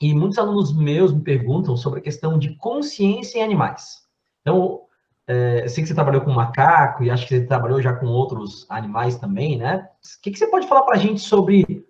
e 0.00 0.14
muitos 0.14 0.38
alunos 0.38 0.74
meus 0.74 1.12
me 1.12 1.20
perguntam 1.20 1.76
sobre 1.76 2.00
a 2.00 2.02
questão 2.02 2.38
de 2.38 2.54
consciência 2.56 3.38
em 3.38 3.42
animais. 3.42 4.08
Então, 4.40 4.82
é, 5.26 5.62
eu 5.64 5.68
sei 5.68 5.82
que 5.82 5.88
você 5.88 5.94
trabalhou 5.94 6.22
com 6.22 6.32
macaco 6.32 7.04
e 7.04 7.10
acho 7.10 7.26
que 7.26 7.36
você 7.36 7.46
trabalhou 7.46 7.80
já 7.82 7.92
com 7.92 8.06
outros 8.06 8.66
animais 8.70 9.16
também, 9.16 9.58
né? 9.58 9.88
O 10.18 10.22
que, 10.22 10.30
que 10.30 10.38
você 10.38 10.46
pode 10.46 10.66
falar 10.66 10.82
para 10.82 10.96
a 10.96 10.98
gente 10.98 11.20
sobre 11.20 11.86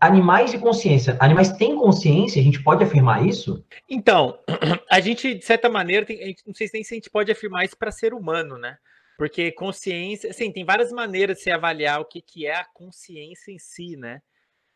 animais 0.00 0.52
e 0.52 0.58
consciência? 0.58 1.16
Animais 1.18 1.50
têm 1.52 1.74
consciência? 1.74 2.40
A 2.40 2.44
gente 2.44 2.62
pode 2.62 2.84
afirmar 2.84 3.26
isso? 3.26 3.64
Então, 3.88 4.38
a 4.90 5.00
gente, 5.00 5.34
de 5.34 5.44
certa 5.44 5.68
maneira, 5.68 6.04
tem, 6.04 6.36
não 6.46 6.54
sei 6.54 6.68
se 6.68 6.76
a 6.76 6.94
gente 6.94 7.10
pode 7.10 7.32
afirmar 7.32 7.64
isso 7.64 7.76
para 7.76 7.90
ser 7.90 8.12
humano, 8.12 8.58
né? 8.58 8.76
Porque 9.16 9.50
consciência, 9.50 10.30
assim, 10.30 10.52
tem 10.52 10.64
várias 10.64 10.92
maneiras 10.92 11.38
de 11.38 11.42
se 11.42 11.50
avaliar 11.50 12.00
o 12.00 12.04
que, 12.04 12.20
que 12.20 12.46
é 12.46 12.54
a 12.54 12.66
consciência 12.66 13.50
em 13.50 13.58
si, 13.58 13.96
né? 13.96 14.20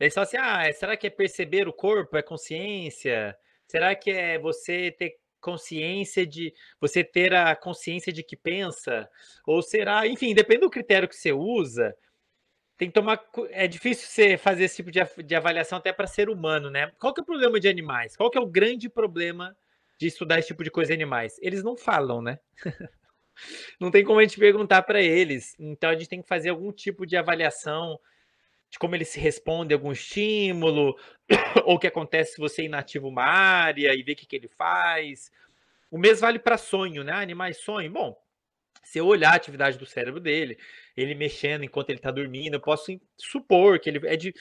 Daí 0.00 0.10
só 0.10 0.22
assim, 0.22 0.38
ah, 0.38 0.72
será 0.72 0.96
que 0.96 1.06
é 1.06 1.10
perceber 1.10 1.68
o 1.68 1.74
corpo? 1.74 2.16
É 2.16 2.22
consciência? 2.22 3.36
Será 3.68 3.94
que 3.94 4.10
é 4.10 4.38
você 4.38 4.90
ter 4.90 5.18
consciência 5.38 6.26
de 6.26 6.54
você 6.80 7.04
ter 7.04 7.34
a 7.34 7.54
consciência 7.54 8.10
de 8.10 8.22
que 8.22 8.34
pensa? 8.34 9.06
Ou 9.46 9.60
será, 9.60 10.06
enfim, 10.06 10.34
depende 10.34 10.62
do 10.62 10.70
critério 10.70 11.06
que 11.06 11.14
você 11.14 11.32
usa. 11.32 11.94
Tem 12.78 12.88
que 12.88 12.94
tomar. 12.94 13.22
É 13.50 13.68
difícil 13.68 14.08
você 14.08 14.38
fazer 14.38 14.64
esse 14.64 14.76
tipo 14.76 14.90
de, 14.90 15.00
de 15.22 15.34
avaliação 15.34 15.76
até 15.76 15.92
para 15.92 16.06
ser 16.06 16.30
humano, 16.30 16.70
né? 16.70 16.90
Qual 16.98 17.12
que 17.12 17.20
é 17.20 17.22
o 17.22 17.26
problema 17.26 17.60
de 17.60 17.68
animais? 17.68 18.16
Qual 18.16 18.30
que 18.30 18.38
é 18.38 18.40
o 18.40 18.46
grande 18.46 18.88
problema 18.88 19.54
de 20.00 20.06
estudar 20.06 20.38
esse 20.38 20.48
tipo 20.48 20.64
de 20.64 20.70
coisa 20.70 20.92
em 20.92 20.96
animais? 20.96 21.36
Eles 21.42 21.62
não 21.62 21.76
falam, 21.76 22.22
né? 22.22 22.38
não 23.78 23.90
tem 23.90 24.02
como 24.02 24.18
a 24.18 24.22
gente 24.22 24.38
perguntar 24.38 24.80
para 24.80 25.02
eles. 25.02 25.54
Então 25.58 25.90
a 25.90 25.94
gente 25.94 26.08
tem 26.08 26.22
que 26.22 26.28
fazer 26.28 26.48
algum 26.48 26.72
tipo 26.72 27.04
de 27.04 27.18
avaliação 27.18 28.00
de 28.70 28.78
como 28.78 28.94
ele 28.94 29.04
se 29.04 29.18
responde 29.18 29.74
a 29.74 29.76
algum 29.76 29.90
estímulo, 29.90 30.96
ou 31.64 31.74
o 31.74 31.78
que 31.78 31.88
acontece 31.88 32.34
se 32.34 32.40
você 32.40 32.62
inativa 32.62 33.06
uma 33.06 33.24
área 33.24 33.92
e 33.94 34.02
vê 34.02 34.12
o 34.12 34.16
que, 34.16 34.26
que 34.26 34.36
ele 34.36 34.48
faz. 34.48 35.30
O 35.90 35.98
mesmo 35.98 36.20
vale 36.20 36.38
para 36.38 36.56
sonho, 36.56 37.02
né? 37.02 37.12
Animais 37.12 37.58
sonham. 37.58 37.92
Bom, 37.92 38.16
se 38.84 38.98
eu 38.98 39.06
olhar 39.06 39.32
a 39.32 39.36
atividade 39.36 39.76
do 39.76 39.84
cérebro 39.84 40.20
dele, 40.20 40.56
ele 40.96 41.16
mexendo 41.16 41.64
enquanto 41.64 41.90
ele 41.90 41.98
está 41.98 42.12
dormindo. 42.12 42.54
Eu 42.54 42.60
posso 42.60 42.98
supor 43.16 43.80
que 43.80 43.90
ele 43.90 44.06
é 44.06 44.16
de 44.16 44.32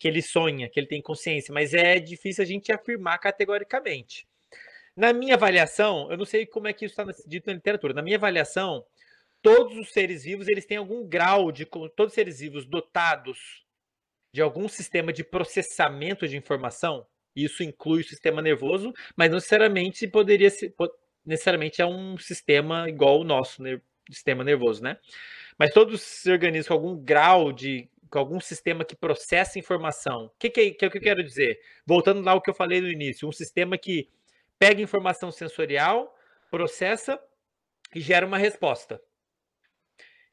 que 0.00 0.08
ele 0.08 0.20
sonha, 0.20 0.68
que 0.68 0.80
ele 0.80 0.88
tem 0.88 1.00
consciência, 1.00 1.54
mas 1.54 1.72
é 1.72 2.00
difícil 2.00 2.42
a 2.42 2.46
gente 2.46 2.72
afirmar 2.72 3.18
categoricamente. 3.18 4.26
Na 4.96 5.12
minha 5.12 5.34
avaliação, 5.34 6.10
eu 6.10 6.16
não 6.16 6.24
sei 6.24 6.44
como 6.44 6.66
é 6.66 6.72
que 6.72 6.86
isso 6.86 7.00
está 7.00 7.24
dito 7.26 7.46
na 7.46 7.52
literatura. 7.52 7.94
Na 7.94 8.02
minha 8.02 8.16
avaliação, 8.16 8.84
todos 9.40 9.76
os 9.76 9.92
seres 9.92 10.24
vivos 10.24 10.48
eles 10.48 10.66
têm 10.66 10.78
algum 10.78 11.06
grau 11.06 11.52
de 11.52 11.64
todos 11.64 12.08
os 12.08 12.14
seres 12.14 12.40
vivos 12.40 12.66
dotados 12.66 13.65
de 14.36 14.42
algum 14.42 14.68
sistema 14.68 15.14
de 15.14 15.24
processamento 15.24 16.28
de 16.28 16.36
informação. 16.36 17.06
Isso 17.34 17.62
inclui 17.62 18.02
o 18.02 18.04
sistema 18.04 18.42
nervoso, 18.42 18.92
mas 19.16 19.30
não 19.30 19.36
necessariamente 19.36 20.06
poderia 20.06 20.50
ser 20.50 20.74
necessariamente 21.24 21.80
é 21.80 21.86
um 21.86 22.18
sistema 22.18 22.86
igual 22.86 23.18
o 23.18 23.24
nosso 23.24 23.62
né, 23.62 23.80
sistema 24.10 24.44
nervoso, 24.44 24.82
né? 24.82 24.98
Mas 25.58 25.72
todos 25.72 25.94
os 26.02 26.26
organismos 26.26 26.68
com 26.68 26.74
algum 26.74 27.02
grau 27.02 27.50
de 27.50 27.88
com 28.10 28.18
algum 28.18 28.38
sistema 28.38 28.84
que 28.84 28.94
processa 28.94 29.58
informação. 29.58 30.26
O 30.26 30.32
que, 30.38 30.50
que, 30.50 30.72
que, 30.72 30.84
é 30.84 30.88
o 30.88 30.90
que 30.90 30.98
eu 30.98 31.02
quero 31.02 31.24
dizer? 31.24 31.58
Voltando 31.86 32.20
lá 32.20 32.32
ao 32.32 32.42
que 32.42 32.50
eu 32.50 32.54
falei 32.54 32.82
no 32.82 32.90
início, 32.90 33.26
um 33.26 33.32
sistema 33.32 33.78
que 33.78 34.10
pega 34.58 34.82
informação 34.82 35.32
sensorial, 35.32 36.14
processa 36.50 37.18
e 37.94 38.00
gera 38.02 38.26
uma 38.26 38.36
resposta. 38.36 39.00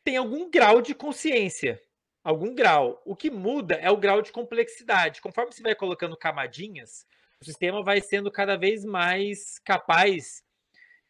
Tem 0.04 0.18
algum 0.18 0.52
grau 0.52 0.82
de 0.82 0.94
consciência, 0.94 1.82
algum 2.24 2.56
grau. 2.56 3.02
O 3.06 3.16
que 3.16 3.30
muda 3.30 3.76
é 3.76 3.90
o 3.92 3.98
grau 3.98 4.22
de 4.22 4.32
complexidade. 4.32 5.22
Conforme 5.22 5.52
você 5.52 5.62
vai 5.62 5.76
colocando 5.76 6.18
camadinhas, 6.18 7.06
o 7.42 7.46
sistema 7.46 7.84
vai 7.84 8.02
sendo 8.02 8.32
cada 8.32 8.56
vez 8.56 8.86
mais 8.86 9.60
capaz 9.60 10.44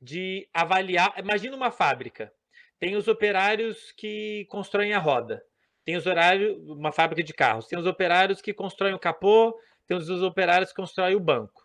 de 0.01 0.47
avaliar. 0.53 1.13
Imagina 1.17 1.55
uma 1.55 1.71
fábrica. 1.71 2.33
Tem 2.79 2.95
os 2.95 3.07
operários 3.07 3.91
que 3.91 4.45
constroem 4.49 4.93
a 4.93 4.99
roda. 4.99 5.45
Tem 5.85 5.95
os 5.95 6.05
horários, 6.05 6.57
uma 6.67 6.91
fábrica 6.91 7.23
de 7.23 7.33
carros. 7.33 7.67
Tem 7.67 7.77
os 7.77 7.85
operários 7.85 8.41
que 8.41 8.53
constroem 8.53 8.93
o 8.93 8.99
capô. 8.99 9.57
Tem 9.85 9.95
os 9.95 10.09
operários 10.09 10.71
que 10.71 10.75
constroem 10.75 11.15
o 11.15 11.19
banco. 11.19 11.63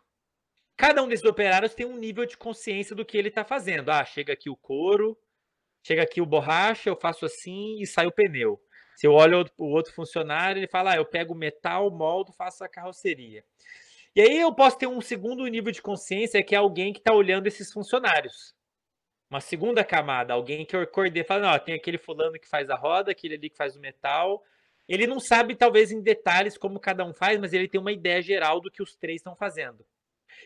Cada 0.77 1.03
um 1.03 1.09
desses 1.09 1.25
operários 1.25 1.75
tem 1.75 1.87
um 1.87 1.97
nível 1.97 2.25
de 2.25 2.37
consciência 2.37 2.95
do 2.95 3.05
que 3.05 3.17
ele 3.17 3.29
está 3.29 3.45
fazendo. 3.45 3.91
Ah, 3.91 4.05
chega 4.05 4.33
aqui 4.33 4.49
o 4.49 4.57
couro, 4.57 5.19
chega 5.83 6.03
aqui 6.03 6.21
o 6.21 6.27
borracha, 6.27 6.89
eu 6.89 6.95
faço 6.95 7.27
assim 7.27 7.81
e 7.81 7.87
sai 7.87 8.07
o 8.07 8.13
pneu. 8.13 8.61
Se 8.99 9.07
eu 9.07 9.13
olho 9.13 9.49
o 9.57 9.67
outro 9.67 9.93
funcionário, 9.93 10.59
ele 10.59 10.67
fala: 10.67 10.95
ah, 10.95 10.97
eu 10.97 11.05
pego 11.05 11.33
metal, 11.33 11.89
moldo, 11.89 12.33
faço 12.33 12.65
a 12.65 12.69
carroceria. 12.69 13.45
E 14.13 14.21
aí 14.21 14.41
eu 14.41 14.53
posso 14.53 14.77
ter 14.77 14.89
um 14.89 15.01
segundo 15.01 15.47
nível 15.47 15.71
de 15.71 15.81
consciência, 15.81 16.43
que 16.43 16.53
é 16.53 16.59
alguém 16.59 16.93
que 16.93 16.99
está 16.99 17.15
olhando 17.15 17.47
esses 17.47 17.73
funcionários. 17.73 18.57
Uma 19.31 19.41
segunda 19.41 19.85
camada, 19.85 20.35
alguém 20.35 20.67
que 20.67 20.85
coordena, 20.87 21.25
fala, 21.25 21.53
não, 21.53 21.59
tem 21.61 21.77
aquele 21.77 21.97
fulano 21.97 22.41
que 22.41 22.49
faz 22.49 22.69
a 22.71 22.75
roda, 22.75 23.13
aquele 23.13 23.37
ali 23.37 23.49
que 23.49 23.57
faz 23.57 23.77
o 23.77 23.81
metal. 23.81 24.43
Ele 24.89 25.07
não 25.07 25.21
sabe, 25.21 25.55
talvez, 25.55 25.93
em 25.93 26.03
detalhes 26.03 26.59
como 26.59 26.81
cada 26.81 27.05
um 27.05 27.15
faz, 27.15 27.39
mas 27.39 27.53
ele 27.53 27.69
tem 27.69 27.81
uma 27.81 27.93
ideia 27.93 28.21
geral 28.21 28.61
do 28.61 28.69
que 28.69 28.83
os 28.83 28.97
três 28.97 29.21
estão 29.21 29.37
fazendo. 29.37 29.87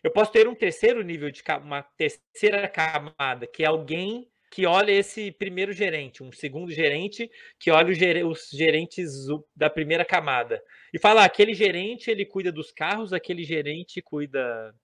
Eu 0.04 0.10
posso 0.10 0.30
ter 0.30 0.46
um 0.46 0.54
terceiro 0.54 1.02
nível 1.02 1.30
de 1.30 1.42
uma 1.62 1.82
terceira 1.82 2.68
camada, 2.68 3.46
que 3.46 3.64
é 3.64 3.66
alguém 3.66 4.30
que 4.52 4.66
olha 4.66 4.92
esse 4.92 5.32
primeiro 5.32 5.72
gerente, 5.72 6.22
um 6.22 6.30
segundo 6.30 6.70
gerente 6.70 7.30
que 7.58 7.70
olha 7.70 7.90
os 8.26 8.50
gerentes 8.50 9.10
da 9.56 9.70
primeira 9.70 10.04
camada 10.04 10.62
e 10.92 10.98
fala: 10.98 11.22
ah, 11.22 11.24
aquele 11.24 11.54
gerente 11.54 12.10
ele 12.10 12.26
cuida 12.26 12.52
dos 12.52 12.70
carros, 12.70 13.14
aquele 13.14 13.44
gerente 13.44 14.02
cuida 14.02 14.74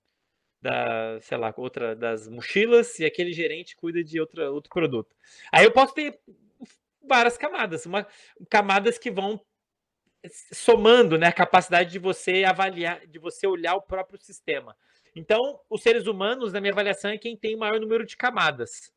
da, 0.62 1.20
sei 1.20 1.36
lá, 1.36 1.52
outra 1.54 1.94
das 1.94 2.26
mochilas 2.26 2.98
e 2.98 3.04
aquele 3.04 3.30
gerente 3.30 3.76
cuida 3.76 4.02
de 4.02 4.18
outra, 4.18 4.50
outro 4.50 4.70
produto. 4.70 5.14
Aí 5.52 5.66
eu 5.66 5.70
posso 5.70 5.92
ter 5.92 6.18
várias 7.06 7.36
camadas, 7.36 7.84
uma, 7.84 8.06
camadas 8.48 8.96
que 8.96 9.10
vão 9.10 9.38
somando 10.50 11.18
né, 11.18 11.26
a 11.26 11.32
capacidade 11.32 11.90
de 11.92 11.98
você 11.98 12.42
avaliar, 12.42 13.06
de 13.06 13.18
você 13.18 13.46
olhar 13.46 13.74
o 13.74 13.82
próprio 13.82 14.18
sistema. 14.18 14.74
Então, 15.14 15.60
os 15.68 15.82
seres 15.82 16.06
humanos, 16.06 16.54
na 16.54 16.60
minha 16.60 16.72
avaliação, 16.72 17.10
é 17.10 17.18
quem 17.18 17.36
tem 17.36 17.54
o 17.54 17.58
maior 17.58 17.78
número 17.78 18.06
de 18.06 18.16
camadas. 18.16 18.96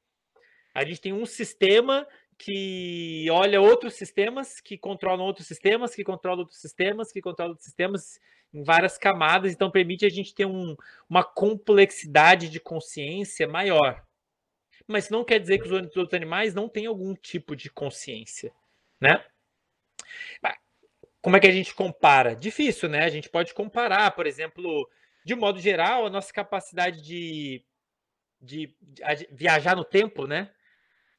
A 0.74 0.86
gente 0.86 1.02
tem 1.02 1.14
um 1.14 1.26
sistema 1.26 2.08
que 2.38 3.28
olha 3.30 3.62
outros 3.62 3.94
sistemas, 3.94 4.60
que 4.60 4.78
controlam 4.78 5.26
outros 5.26 5.48
sistemas, 5.48 5.94
que 5.94 6.04
controlam 6.04 6.40
outros 6.40 6.60
sistemas, 6.60 7.12
que 7.12 7.22
controlam 7.22 7.52
outros 7.52 7.66
sistemas 7.66 8.20
em 8.54 8.64
várias 8.64 8.98
camadas, 8.98 9.54
então 9.54 9.72
permite 9.72 10.06
a 10.06 10.10
gente 10.10 10.34
ter 10.34 10.46
um, 10.46 10.76
uma 11.10 11.24
complexidade 11.24 12.50
de 12.50 12.60
consciência 12.60 13.48
maior. 13.48 14.04
Mas 14.88 15.10
não 15.10 15.24
quer 15.24 15.40
dizer 15.40 15.60
que 15.60 15.68
os 15.68 15.72
outros 15.72 16.14
animais 16.14 16.54
não 16.54 16.68
têm 16.68 16.86
algum 16.86 17.14
tipo 17.14 17.56
de 17.56 17.70
consciência, 17.70 18.52
né? 19.00 19.24
Como 21.22 21.38
é 21.38 21.40
que 21.40 21.48
a 21.48 21.52
gente 21.52 21.74
compara? 21.76 22.36
Difícil, 22.36 22.90
né? 22.90 23.04
A 23.04 23.10
gente 23.10 23.30
pode 23.30 23.54
comparar, 23.54 24.12
por 24.12 24.26
exemplo, 24.26 24.90
de 25.24 25.36
modo 25.36 25.60
geral, 25.60 26.08
a 26.08 26.10
nossa 26.10 26.34
capacidade 26.34 27.02
de, 27.04 27.64
de, 28.42 28.76
de 28.82 29.28
viajar 29.32 29.76
no 29.76 29.86
tempo, 29.86 30.26
né? 30.26 30.52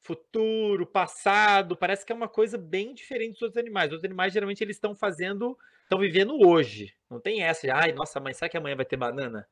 Futuro, 0.03 0.85
passado, 0.85 1.77
parece 1.77 2.05
que 2.05 2.13
é 2.13 2.15
uma 2.15 2.29
coisa 2.29 2.59
bem 2.59 2.93
diferente 2.93 3.35
dos 3.35 3.43
outros 3.43 3.59
animais. 3.59 3.93
Os 3.93 4.05
animais 4.05 4.33
geralmente 4.33 4.63
eles 4.63 4.77
estão 4.77 4.95
fazendo, 4.95 5.57
estão 5.85 5.99
vivendo 5.99 6.37
hoje. 6.47 6.93
Não 7.09 7.21
tem 7.21 7.43
essa, 7.43 7.73
ai, 7.73 7.93
nossa, 7.93 8.19
mãe, 8.19 8.35
será 8.35 8.49
que 8.49 8.57
amanhã 8.57 8.75
vai 8.75 8.85
ter 8.85 8.97
banana? 8.97 9.47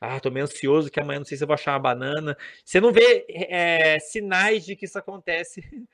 Ah, 0.00 0.18
tô 0.20 0.30
meio 0.30 0.44
ansioso 0.44 0.90
que 0.90 1.00
amanhã 1.00 1.20
não 1.20 1.24
sei 1.24 1.38
se 1.38 1.44
eu 1.44 1.46
vou 1.46 1.54
achar 1.54 1.72
uma 1.72 1.78
banana. 1.78 2.36
Você 2.64 2.80
não 2.80 2.92
vê 2.92 3.24
é, 3.28 3.98
sinais 4.00 4.64
de 4.66 4.74
que 4.74 4.84
isso 4.84 4.98
acontece, 4.98 5.62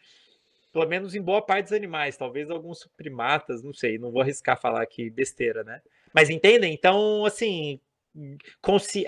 pelo 0.73 0.87
menos 0.87 1.15
em 1.15 1.21
boa 1.21 1.43
parte 1.43 1.65
dos 1.65 1.73
animais, 1.73 2.17
talvez 2.17 2.51
alguns 2.51 2.89
primatas, 2.97 3.63
não 3.63 3.75
sei, 3.75 3.99
não 3.99 4.11
vou 4.11 4.23
arriscar 4.23 4.59
falar 4.59 4.83
aqui 4.83 5.11
besteira, 5.11 5.63
né? 5.63 5.83
Mas 6.13 6.31
entendem? 6.31 6.73
Então, 6.73 7.25
assim, 7.25 7.79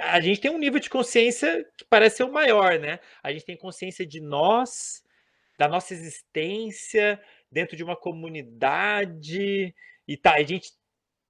a 0.01 0.21
gente 0.21 0.41
tem 0.41 0.51
um 0.51 0.59
nível 0.59 0.79
de 0.79 0.89
consciência 0.89 1.65
que 1.77 1.85
parece 1.85 2.19
ser 2.19 2.25
o 2.25 2.33
maior, 2.33 2.79
né? 2.79 3.01
A 3.23 3.33
gente 3.33 3.45
tem 3.45 3.57
consciência 3.57 4.07
de 4.07 4.21
nós, 4.21 5.03
da 5.59 5.69
nossa 5.69 5.93
existência 5.93 7.21
dentro 7.51 7.77
de 7.77 7.85
uma 7.85 7.97
comunidade 7.97 9.75
e 10.07 10.17
tá, 10.17 10.35
a 10.35 10.43
gente 10.43 10.73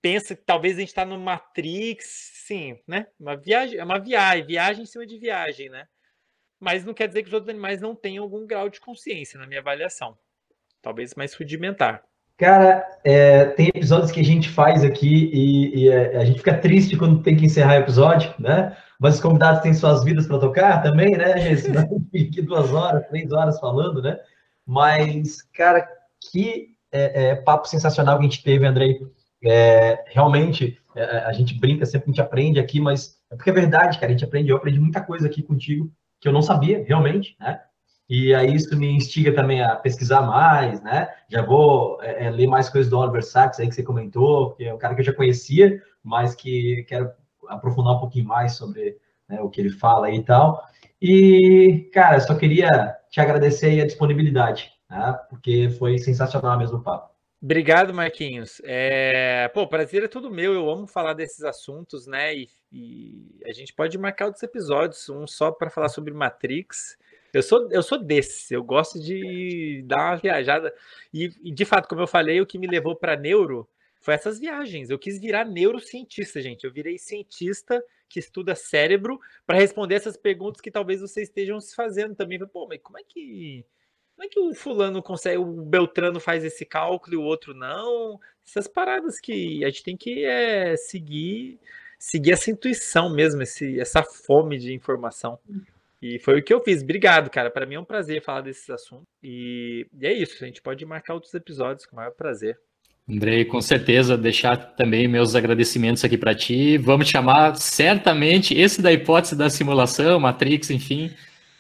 pensa 0.01 0.35
que 0.35 0.43
talvez 0.43 0.77
a 0.77 0.81
gente 0.81 0.89
está 0.89 1.05
no 1.05 1.19
Matrix, 1.19 2.33
sim, 2.47 2.79
né? 2.87 3.07
Uma 3.19 3.37
viagem, 3.37 3.79
é 3.79 3.85
uma 3.85 3.99
viagem, 3.99 4.47
viagem 4.47 4.83
em 4.83 4.87
cima 4.87 5.07
de 5.07 5.19
viagem, 5.19 5.69
né? 5.69 5.87
Mas 6.59 6.85
não 6.85 6.95
quer 6.95 7.09
dizer 7.09 7.23
que 7.23 7.29
os 7.29 7.35
outros 7.35 7.51
animais 7.51 7.81
não 7.81 7.95
tenham 7.95 8.25
algum 8.25 8.47
grau 8.47 8.69
de 8.69 8.81
consciência, 8.81 9.39
na 9.39 9.47
minha 9.47 9.61
avaliação. 9.61 10.19
Talvez 10.81 11.15
mais 11.15 11.35
rudimentar. 11.35 12.05
Cara, 12.39 12.85
é, 13.05 13.47
tem 13.47 13.69
episódios 13.69 14.11
que 14.11 14.21
a 14.21 14.25
gente 14.25 14.49
faz 14.49 14.83
aqui 14.85 15.31
e, 15.33 15.83
e 15.83 15.89
é, 15.89 16.17
a 16.17 16.25
gente 16.25 16.39
fica 16.39 16.59
triste 16.59 16.97
quando 16.97 17.23
tem 17.23 17.37
que 17.37 17.45
encerrar 17.45 17.75
o 17.75 17.83
episódio, 17.83 18.35
né? 18.39 18.77
Mas 18.99 19.17
os 19.17 19.21
convidados 19.21 19.63
têm 19.63 19.75
suas 19.75 20.05
vidas 20.05 20.27
para 20.27 20.39
tocar 20.39 20.83
também, 20.83 21.17
né? 21.17 21.55
Senão 21.57 21.87
fica 22.11 22.43
duas 22.43 22.73
horas, 22.73 23.07
três 23.09 23.33
horas 23.33 23.59
falando, 23.61 24.01
né? 24.01 24.19
Mas, 24.67 25.43
cara, 25.53 25.87
que 26.31 26.69
é, 26.91 27.31
é, 27.31 27.35
papo 27.35 27.67
sensacional 27.67 28.19
que 28.19 28.27
a 28.27 28.29
gente 28.29 28.43
teve, 28.43 28.67
Andrei. 28.67 29.01
É, 29.45 30.05
realmente, 30.07 30.79
é, 30.95 31.05
a 31.19 31.33
gente 31.33 31.59
brinca, 31.59 31.85
sempre 31.85 32.07
a 32.07 32.11
gente 32.11 32.21
aprende 32.21 32.61
aqui, 32.61 32.81
mas 32.81 33.17
é 33.31 33.35
porque 33.35 33.51
é 33.51 33.55
verdade, 33.55 33.99
cara, 33.99 34.13
a 34.13 34.17
gente 34.17 34.25
aprende, 34.25 34.51
eu 34.51 34.57
aprendi 34.57 34.79
muita 34.79 35.01
coisa 35.01 35.27
aqui 35.27 35.43
contigo 35.43 35.91
que 36.21 36.29
eu 36.29 36.33
não 36.33 36.43
sabia, 36.43 36.85
realmente, 36.87 37.35
né? 37.41 37.61
E 38.09 38.35
aí 38.35 38.55
isso 38.55 38.77
me 38.77 38.91
instiga 38.91 39.35
também 39.35 39.63
a 39.63 39.77
pesquisar 39.77 40.23
mais, 40.23 40.83
né? 40.83 41.09
Já 41.29 41.43
vou 41.43 41.99
é, 42.03 42.27
é, 42.27 42.31
ler 42.31 42.47
mais 42.47 42.69
coisas 42.69 42.91
do 42.91 42.99
Oliver 42.99 43.25
Sacks 43.25 43.59
aí 43.59 43.69
que 43.69 43.75
você 43.75 43.83
comentou, 43.83 44.53
que 44.53 44.65
é 44.65 44.75
um 44.75 44.79
cara 44.79 44.95
que 44.95 45.01
eu 45.01 45.05
já 45.07 45.15
conhecia, 45.15 45.83
mas 46.03 46.35
que 46.35 46.85
quero 46.89 47.11
aprofundar 47.49 47.95
um 47.95 48.01
pouquinho 48.01 48.27
mais 48.27 48.53
sobre 48.53 48.99
né, 49.29 49.41
o 49.41 49.49
que 49.49 49.61
ele 49.61 49.71
fala 49.71 50.11
e 50.11 50.23
tal. 50.23 50.63
E, 51.01 51.91
cara, 51.93 52.21
só 52.21 52.35
queria 52.35 52.69
te 53.11 53.21
agradecer 53.21 53.81
a 53.81 53.87
disponibilidade, 53.87 54.71
né? 54.89 55.19
Porque 55.29 55.71
foi 55.79 55.99
sensacional 55.99 56.59
mesmo 56.59 56.79
o 56.79 56.83
papo. 56.83 57.13
Obrigado, 57.43 57.93
Marquinhos. 57.93 58.61
É... 58.65 59.49
Pô, 59.49 59.67
prazer 59.67 60.05
é 60.05 60.09
tudo 60.09 60.31
meu. 60.31 60.53
Eu 60.53 60.71
amo 60.71 60.87
falar 60.87 61.13
desses 61.13 61.43
assuntos, 61.43 62.07
né? 62.07 62.37
E, 62.37 62.49
e 62.71 63.41
a 63.45 63.53
gente 63.53 63.73
pode 63.73 63.99
marcar 63.99 64.27
outros 64.27 64.45
episódios, 64.45 65.09
um 65.09 65.27
só 65.27 65.51
para 65.51 65.69
falar 65.69 65.89
sobre 65.89 66.15
Matrix 66.15 66.97
eu 67.33 67.43
sou, 67.43 67.69
eu 67.71 67.83
sou 67.83 67.99
desse, 67.99 68.55
eu 68.55 68.63
gosto 68.63 69.01
de 69.01 69.83
dar 69.87 70.11
uma 70.11 70.17
viajada. 70.17 70.75
E, 71.13 71.31
e 71.43 71.53
de 71.53 71.65
fato, 71.65 71.89
como 71.89 72.03
eu 72.03 72.07
falei, 72.07 72.41
o 72.41 72.47
que 72.47 72.59
me 72.59 72.67
levou 72.67 72.95
para 72.95 73.17
neuro 73.17 73.69
foi 74.01 74.15
essas 74.15 74.39
viagens. 74.39 74.91
Eu 74.91 74.99
quis 74.99 75.19
virar 75.19 75.45
neurocientista, 75.45 76.43
gente. 76.43 76.65
Eu 76.65 76.73
virei 76.73 76.99
cientista 76.99 77.83
que 78.09 78.19
estuda 78.19 78.55
cérebro 78.55 79.19
para 79.47 79.59
responder 79.59 79.95
essas 79.95 80.17
perguntas 80.17 80.61
que 80.61 80.71
talvez 80.71 81.01
vocês 81.01 81.29
estejam 81.29 81.61
se 81.61 81.75
fazendo 81.75 82.15
também. 82.15 82.39
Pô, 82.47 82.67
mas 82.69 82.81
como 82.83 82.99
é 82.99 83.03
que 83.03 83.65
como 84.15 84.27
é 84.27 84.29
que 84.29 84.39
o 84.39 84.55
fulano 84.55 85.03
consegue, 85.03 85.39
o 85.39 85.47
Beltrano 85.47 86.21
faz 86.21 86.45
esse 86.45 86.65
cálculo 86.65 87.15
e 87.15 87.17
o 87.17 87.23
outro 87.23 87.55
não? 87.55 88.21
Essas 88.47 88.69
paradas 88.69 89.19
que 89.19 89.65
a 89.65 89.69
gente 89.69 89.83
tem 89.83 89.97
que 89.97 90.25
é, 90.25 90.77
seguir, 90.77 91.59
seguir 91.99 92.33
essa 92.33 92.51
intuição 92.51 93.13
mesmo, 93.13 93.43
esse, 93.43 93.81
essa 93.81 94.03
fome 94.03 94.59
de 94.59 94.75
informação. 94.75 95.39
E 96.03 96.19
foi 96.19 96.41
o 96.41 96.43
que 96.43 96.53
eu 96.53 96.61
fiz. 96.61 96.83
Obrigado, 96.83 97.31
cara. 97.31 97.49
Para 97.49 97.65
mim 97.65 97.77
é 97.77 97.81
um 97.81 97.85
prazer 97.85 98.21
falar 98.25 98.41
desses 98.41 98.69
assuntos. 98.69 99.07
E, 99.23 99.87
e 100.01 100.05
é 100.05 100.13
isso. 100.13 100.43
A 100.43 100.47
gente 100.47 100.61
pode 100.61 100.85
marcar 100.85 101.15
outros 101.15 101.33
episódios 101.33 101.87
com 101.87 101.95
o 101.95 101.97
maior 101.97 102.11
prazer. 102.11 102.59
Andrei, 103.09 103.45
com 103.45 103.61
certeza, 103.61 104.19
deixar 104.19 104.57
também 104.57 105.07
meus 105.07 105.37
agradecimentos 105.37 106.05
aqui 106.05 106.19
para 106.19 106.35
ti. 106.35 106.77
Vamos 106.77 107.07
te 107.07 107.13
chamar 107.13 107.55
certamente 107.57 108.53
esse 108.53 108.83
da 108.83 108.93
hipótese 108.93 109.37
da 109.37 109.49
simulação, 109.49 110.19
Matrix, 110.19 110.71
enfim. 110.71 111.11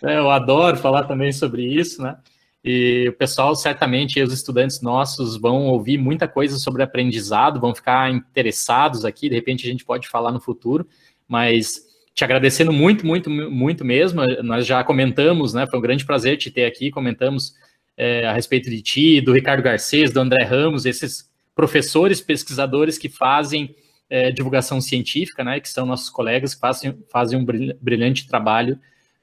É, 0.03 0.19
eu 0.19 0.29
adoro 0.31 0.77
falar 0.77 1.05
também 1.05 1.33
sobre 1.33 1.63
isso, 1.63 2.03
né? 2.03 2.17
E 2.65 3.09
o 3.09 3.13
pessoal, 3.13 3.55
certamente, 3.55 4.23
os 4.23 4.33
estudantes 4.33 4.81
nossos 4.81 5.37
vão 5.37 5.67
ouvir 5.67 5.99
muita 5.99 6.27
coisa 6.29 6.59
sobre 6.59 6.83
aprendizado, 6.83 7.61
vão 7.61 7.75
ficar 7.75 8.11
interessados 8.11 9.05
aqui. 9.05 9.29
De 9.29 9.35
repente, 9.35 9.67
a 9.67 9.71
gente 9.71 9.85
pode 9.85 10.09
falar 10.09 10.31
no 10.31 10.41
futuro, 10.41 10.87
mas 11.29 11.92
te 12.15 12.25
agradecendo 12.25 12.73
muito, 12.73 13.07
muito, 13.07 13.31
muito 13.31 13.85
mesmo. 13.85 14.23
Nós 14.43 14.67
já 14.67 14.85
comentamos, 14.85 15.55
né? 15.55 15.67
Foi 15.67 15.79
um 15.79 15.83
grande 15.83 16.05
prazer 16.05 16.37
te 16.37 16.51
ter 16.51 16.65
aqui. 16.65 16.91
Comentamos 16.91 17.55
é, 17.97 18.27
a 18.27 18.33
respeito 18.33 18.69
de 18.69 18.83
ti, 18.83 19.21
do 19.21 19.33
Ricardo 19.33 19.63
Garcês, 19.63 20.13
do 20.13 20.21
André 20.21 20.45
Ramos, 20.45 20.85
esses 20.85 21.31
professores, 21.55 22.21
pesquisadores 22.21 22.99
que 22.99 23.09
fazem 23.09 23.75
é, 24.11 24.31
divulgação 24.31 24.81
científica, 24.81 25.43
né? 25.43 25.61
Que 25.61 25.69
são 25.69 25.87
nossos 25.87 26.11
colegas 26.11 26.55
que 26.55 26.61
fazem, 26.61 26.99
fazem 27.11 27.39
um 27.39 27.45
brilhante 27.45 28.29
trabalho 28.29 28.79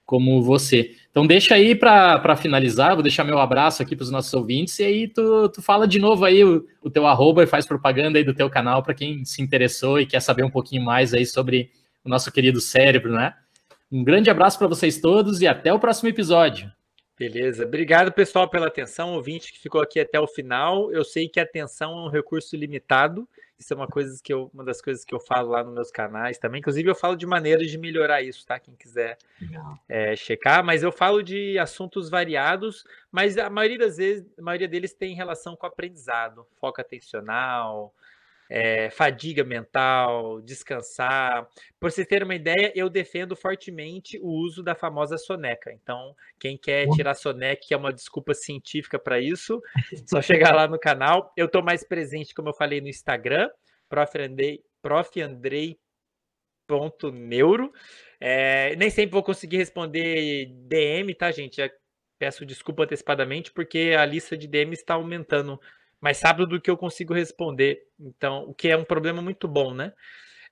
como 0.09 0.41
você. 0.41 0.95
Então 1.11 1.27
deixa 1.27 1.53
aí 1.53 1.75
para 1.75 2.35
finalizar, 2.35 2.95
vou 2.95 3.03
deixar 3.03 3.23
meu 3.23 3.37
abraço 3.37 3.83
aqui 3.83 3.95
para 3.95 4.05
os 4.05 4.09
nossos 4.09 4.33
ouvintes 4.33 4.79
e 4.79 4.83
aí 4.83 5.07
tu, 5.07 5.49
tu 5.49 5.61
fala 5.61 5.87
de 5.87 5.99
novo 5.99 6.25
aí 6.25 6.43
o, 6.43 6.65
o 6.81 6.89
teu 6.89 7.05
arroba 7.05 7.43
e 7.43 7.47
faz 7.47 7.67
propaganda 7.67 8.17
aí 8.17 8.23
do 8.23 8.33
teu 8.33 8.49
canal 8.49 8.81
para 8.81 8.95
quem 8.95 9.23
se 9.23 9.39
interessou 9.39 9.99
e 9.99 10.07
quer 10.07 10.19
saber 10.19 10.43
um 10.43 10.49
pouquinho 10.49 10.83
mais 10.83 11.13
aí 11.13 11.27
sobre 11.27 11.69
o 12.09 12.11
nosso 12.11 12.31
querido 12.31 12.59
cérebro, 12.59 13.13
né? 13.13 13.35
Um 13.91 14.03
grande 14.03 14.31
abraço 14.31 14.57
para 14.57 14.67
vocês 14.67 14.99
todos 14.99 15.41
e 15.41 15.47
até 15.47 15.71
o 15.71 15.79
próximo 15.79 16.09
episódio. 16.09 16.71
Beleza. 17.17 17.65
Obrigado, 17.65 18.11
pessoal, 18.11 18.49
pela 18.49 18.67
atenção. 18.67 19.13
Ouvinte 19.13 19.53
que 19.53 19.59
ficou 19.59 19.79
aqui 19.79 19.99
até 19.99 20.19
o 20.19 20.25
final. 20.25 20.91
Eu 20.91 21.03
sei 21.03 21.29
que 21.29 21.39
a 21.39 21.43
atenção 21.43 21.91
é 21.91 22.07
um 22.07 22.09
recurso 22.09 22.55
limitado. 22.55 23.29
Isso 23.59 23.73
é 23.73 23.75
uma, 23.75 23.87
coisa 23.87 24.19
que 24.23 24.33
eu, 24.33 24.49
uma 24.53 24.63
das 24.63 24.81
coisas 24.81 25.03
que 25.03 25.13
eu 25.13 25.19
falo 25.19 25.49
lá 25.49 25.63
nos 25.63 25.73
meus 25.73 25.91
canais 25.91 26.37
também. 26.39 26.59
Inclusive, 26.59 26.89
eu 26.89 26.95
falo 26.95 27.15
de 27.15 27.27
maneiras 27.27 27.69
de 27.69 27.77
melhorar 27.77 28.23
isso, 28.23 28.43
tá? 28.45 28.57
Quem 28.57 28.73
quiser 28.73 29.17
é, 29.87 30.15
checar. 30.15 30.63
Mas 30.63 30.81
eu 30.81 30.91
falo 30.91 31.21
de 31.21 31.59
assuntos 31.59 32.09
variados, 32.09 32.85
mas 33.11 33.37
a 33.37 33.49
maioria 33.49 33.77
das 33.77 33.97
vezes, 33.97 34.25
a 34.39 34.41
maioria 34.41 34.67
deles 34.67 34.93
tem 34.93 35.13
relação 35.13 35.55
com 35.55 35.67
aprendizado, 35.67 36.47
foco 36.59 36.79
atencional, 36.79 37.93
é, 38.49 38.89
fadiga 38.89 39.43
mental, 39.43 40.41
descansar. 40.41 41.47
Por 41.79 41.91
vocês 41.91 42.07
terem 42.07 42.25
uma 42.25 42.35
ideia, 42.35 42.73
eu 42.75 42.89
defendo 42.89 43.35
fortemente 43.35 44.17
o 44.19 44.27
uso 44.27 44.63
da 44.63 44.73
famosa 44.73 45.17
soneca. 45.17 45.71
Então, 45.71 46.15
quem 46.39 46.57
quer 46.57 46.89
tirar 46.89 47.13
soneca, 47.13 47.61
que 47.67 47.73
é 47.73 47.77
uma 47.77 47.93
desculpa 47.93 48.33
científica 48.33 48.97
para 48.97 49.19
isso, 49.19 49.61
só 50.07 50.21
chegar 50.21 50.55
lá 50.55 50.67
no 50.67 50.79
canal. 50.79 51.31
Eu 51.37 51.45
estou 51.45 51.63
mais 51.63 51.83
presente, 51.83 52.33
como 52.33 52.49
eu 52.49 52.53
falei, 52.53 52.81
no 52.81 52.87
Instagram, 52.87 53.49
prof. 53.87 54.17
Andrei, 54.19 54.63
prof. 54.81 55.21
Andrei 55.21 55.77
ponto 56.65 57.11
neuro. 57.11 57.71
É, 58.19 58.75
nem 58.75 58.89
sempre 58.89 59.11
vou 59.11 59.23
conseguir 59.23 59.57
responder 59.57 60.47
DM, 60.67 61.13
tá, 61.15 61.31
gente? 61.31 61.57
Já 61.57 61.69
peço 62.19 62.45
desculpa 62.45 62.83
antecipadamente, 62.83 63.51
porque 63.51 63.95
a 63.97 64.05
lista 64.05 64.37
de 64.37 64.45
DM 64.45 64.73
está 64.73 64.95
aumentando 64.95 65.59
mais 66.01 66.21
rápido 66.21 66.47
do 66.47 66.61
que 66.61 66.69
eu 66.69 66.77
consigo 66.77 67.13
responder. 67.13 67.87
Então, 67.99 68.43
o 68.43 68.53
que 68.53 68.69
é 68.69 68.77
um 68.77 68.83
problema 68.83 69.21
muito 69.21 69.47
bom, 69.47 69.73
né? 69.73 69.93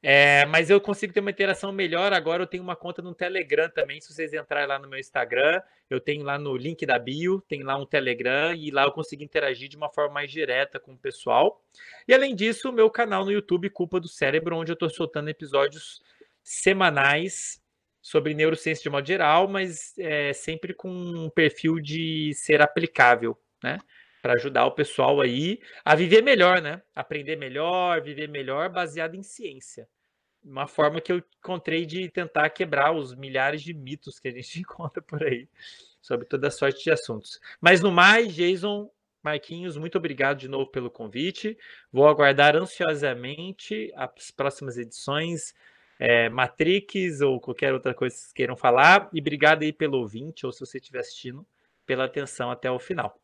É, 0.01 0.45
mas 0.45 0.69
eu 0.69 0.79
consigo 0.79 1.11
ter 1.11 1.19
uma 1.19 1.31
interação 1.31 1.71
melhor. 1.71 2.13
Agora 2.13 2.43
eu 2.43 2.47
tenho 2.47 2.63
uma 2.63 2.75
conta 2.75 3.01
no 3.01 3.15
Telegram 3.15 3.69
também. 3.69 3.99
Se 3.99 4.13
vocês 4.13 4.33
entrarem 4.33 4.67
lá 4.67 4.77
no 4.77 4.87
meu 4.87 4.99
Instagram, 4.99 5.61
eu 5.89 5.99
tenho 5.99 6.23
lá 6.23 6.37
no 6.37 6.55
link 6.55 6.85
da 6.85 6.99
bio, 6.99 7.41
tem 7.41 7.63
lá 7.63 7.75
um 7.77 7.85
Telegram 7.85 8.53
e 8.53 8.69
lá 8.69 8.83
eu 8.83 8.91
consigo 8.91 9.23
interagir 9.23 9.69
de 9.69 9.77
uma 9.77 9.89
forma 9.89 10.13
mais 10.13 10.31
direta 10.31 10.79
com 10.79 10.93
o 10.93 10.97
pessoal. 10.97 11.63
E 12.07 12.13
além 12.13 12.35
disso, 12.35 12.69
o 12.69 12.73
meu 12.73 12.89
canal 12.89 13.25
no 13.25 13.31
YouTube, 13.31 13.69
Culpa 13.69 13.99
do 13.99 14.07
Cérebro, 14.07 14.55
onde 14.55 14.71
eu 14.71 14.75
estou 14.75 14.89
soltando 14.89 15.29
episódios 15.29 16.01
semanais 16.43 17.61
sobre 18.01 18.33
neurociência 18.33 18.83
de 18.83 18.89
modo 18.89 19.05
geral, 19.05 19.47
mas 19.47 19.97
é, 19.97 20.31
sempre 20.31 20.73
com 20.73 20.89
um 20.89 21.29
perfil 21.29 21.79
de 21.79 22.33
ser 22.35 22.61
aplicável, 22.61 23.37
né? 23.61 23.79
Para 24.21 24.33
ajudar 24.33 24.65
o 24.65 24.71
pessoal 24.71 25.21
aí 25.21 25.59
a 25.83 25.95
viver 25.95 26.21
melhor, 26.21 26.61
né? 26.61 26.81
Aprender 26.95 27.35
melhor, 27.35 28.01
viver 28.01 28.27
melhor, 28.27 28.69
baseado 28.69 29.15
em 29.15 29.23
ciência. 29.23 29.87
Uma 30.43 30.67
forma 30.67 31.01
que 31.01 31.11
eu 31.11 31.21
encontrei 31.39 31.85
de 31.85 32.09
tentar 32.09 32.49
quebrar 32.49 32.93
os 32.93 33.15
milhares 33.15 33.61
de 33.61 33.73
mitos 33.73 34.19
que 34.19 34.27
a 34.27 34.31
gente 34.31 34.59
encontra 34.61 35.01
por 35.01 35.23
aí 35.23 35.47
sobre 36.01 36.25
toda 36.25 36.49
sorte 36.49 36.83
de 36.83 36.91
assuntos. 36.91 37.39
Mas 37.59 37.81
no 37.81 37.91
mais, 37.91 38.33
Jason, 38.33 38.89
Marquinhos, 39.21 39.77
muito 39.77 39.97
obrigado 39.97 40.37
de 40.37 40.47
novo 40.47 40.67
pelo 40.67 40.89
convite. 40.89 41.57
Vou 41.91 42.07
aguardar 42.07 42.55
ansiosamente 42.55 43.91
as 43.95 44.31
próximas 44.31 44.77
edições, 44.77 45.53
é, 45.99 46.29
Matrix 46.29 47.21
ou 47.21 47.39
qualquer 47.41 47.73
outra 47.73 47.93
coisa 47.93 48.15
que 48.15 48.21
vocês 48.21 48.33
queiram 48.33 48.55
falar. 48.55 49.09
E 49.13 49.19
obrigado 49.19 49.63
aí 49.63 49.73
pelo 49.73 49.97
ouvinte, 49.97 50.45
ou 50.45 50.51
se 50.51 50.61
você 50.61 50.77
estiver 50.77 50.99
assistindo, 50.99 51.45
pela 51.85 52.05
atenção 52.05 52.49
até 52.49 52.71
o 52.71 52.79
final. 52.79 53.19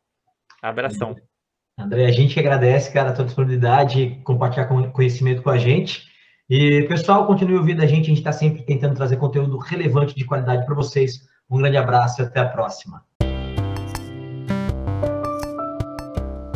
Abração. 0.64 1.16
André, 1.78 2.06
a 2.06 2.12
gente 2.12 2.40
agradece, 2.40 2.94
cara, 2.94 3.10
a 3.10 3.14
tua 3.14 3.26
disponibilidade, 3.26 4.22
compartilhar 4.24 4.68
conhecimento 4.94 5.42
com 5.42 5.50
a 5.50 5.58
gente. 5.58 6.04
E, 6.50 6.84
pessoal, 6.84 7.28
continue 7.28 7.58
ouvindo 7.58 7.82
a 7.82 7.86
gente, 7.86 8.04
a 8.04 8.10
gente 8.10 8.20
está 8.20 8.32
sempre 8.32 8.64
tentando 8.64 8.96
trazer 8.96 9.18
conteúdo 9.18 9.58
relevante 9.58 10.16
de 10.16 10.24
qualidade 10.24 10.66
para 10.66 10.74
vocês. 10.74 11.28
Um 11.50 11.58
grande 11.58 11.76
abraço 11.76 12.22
e 12.22 12.26
até 12.26 12.40
a 12.40 12.48
próxima. 12.48 13.04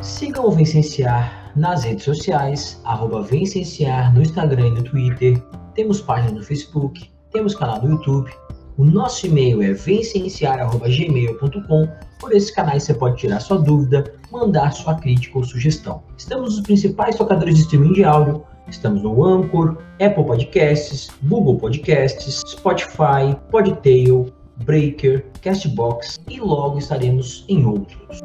Sigam 0.01 0.45
o 0.45 0.51
Vencenciar 0.51 1.51
nas 1.53 1.83
redes 1.83 2.05
sociais, 2.05 2.81
arroba 2.85 3.19
no 3.19 4.21
Instagram 4.21 4.67
e 4.67 4.71
no 4.71 4.83
Twitter. 4.83 5.37
Temos 5.73 5.99
página 5.99 6.31
no 6.31 6.43
Facebook, 6.43 7.11
temos 7.33 7.55
canal 7.55 7.81
no 7.81 7.89
YouTube. 7.89 8.31
O 8.77 8.85
nosso 8.85 9.27
e-mail 9.27 9.61
é 9.61 9.73
vencenciar.gmail.com 9.73 12.06
por 12.19 12.33
esses 12.33 12.51
canais 12.51 12.83
você 12.83 12.93
pode 12.93 13.17
tirar 13.17 13.39
sua 13.39 13.57
dúvida, 13.57 14.13
mandar 14.31 14.71
sua 14.71 14.95
crítica 14.95 15.37
ou 15.37 15.43
sugestão. 15.43 16.03
Estamos 16.17 16.55
nos 16.55 16.65
principais 16.65 17.15
tocadores 17.15 17.55
de 17.55 17.61
streaming 17.61 17.93
de 17.93 18.03
áudio, 18.03 18.43
estamos 18.67 19.01
no 19.03 19.23
Anchor, 19.23 19.77
Apple 20.01 20.23
Podcasts, 20.23 21.09
Google 21.23 21.57
Podcasts, 21.57 22.43
Spotify, 22.47 23.35
Podtail, 23.49 24.33
Breaker, 24.63 25.25
Castbox 25.41 26.19
e 26.29 26.39
logo 26.39 26.79
estaremos 26.79 27.45
em 27.47 27.65
outros. 27.65 28.21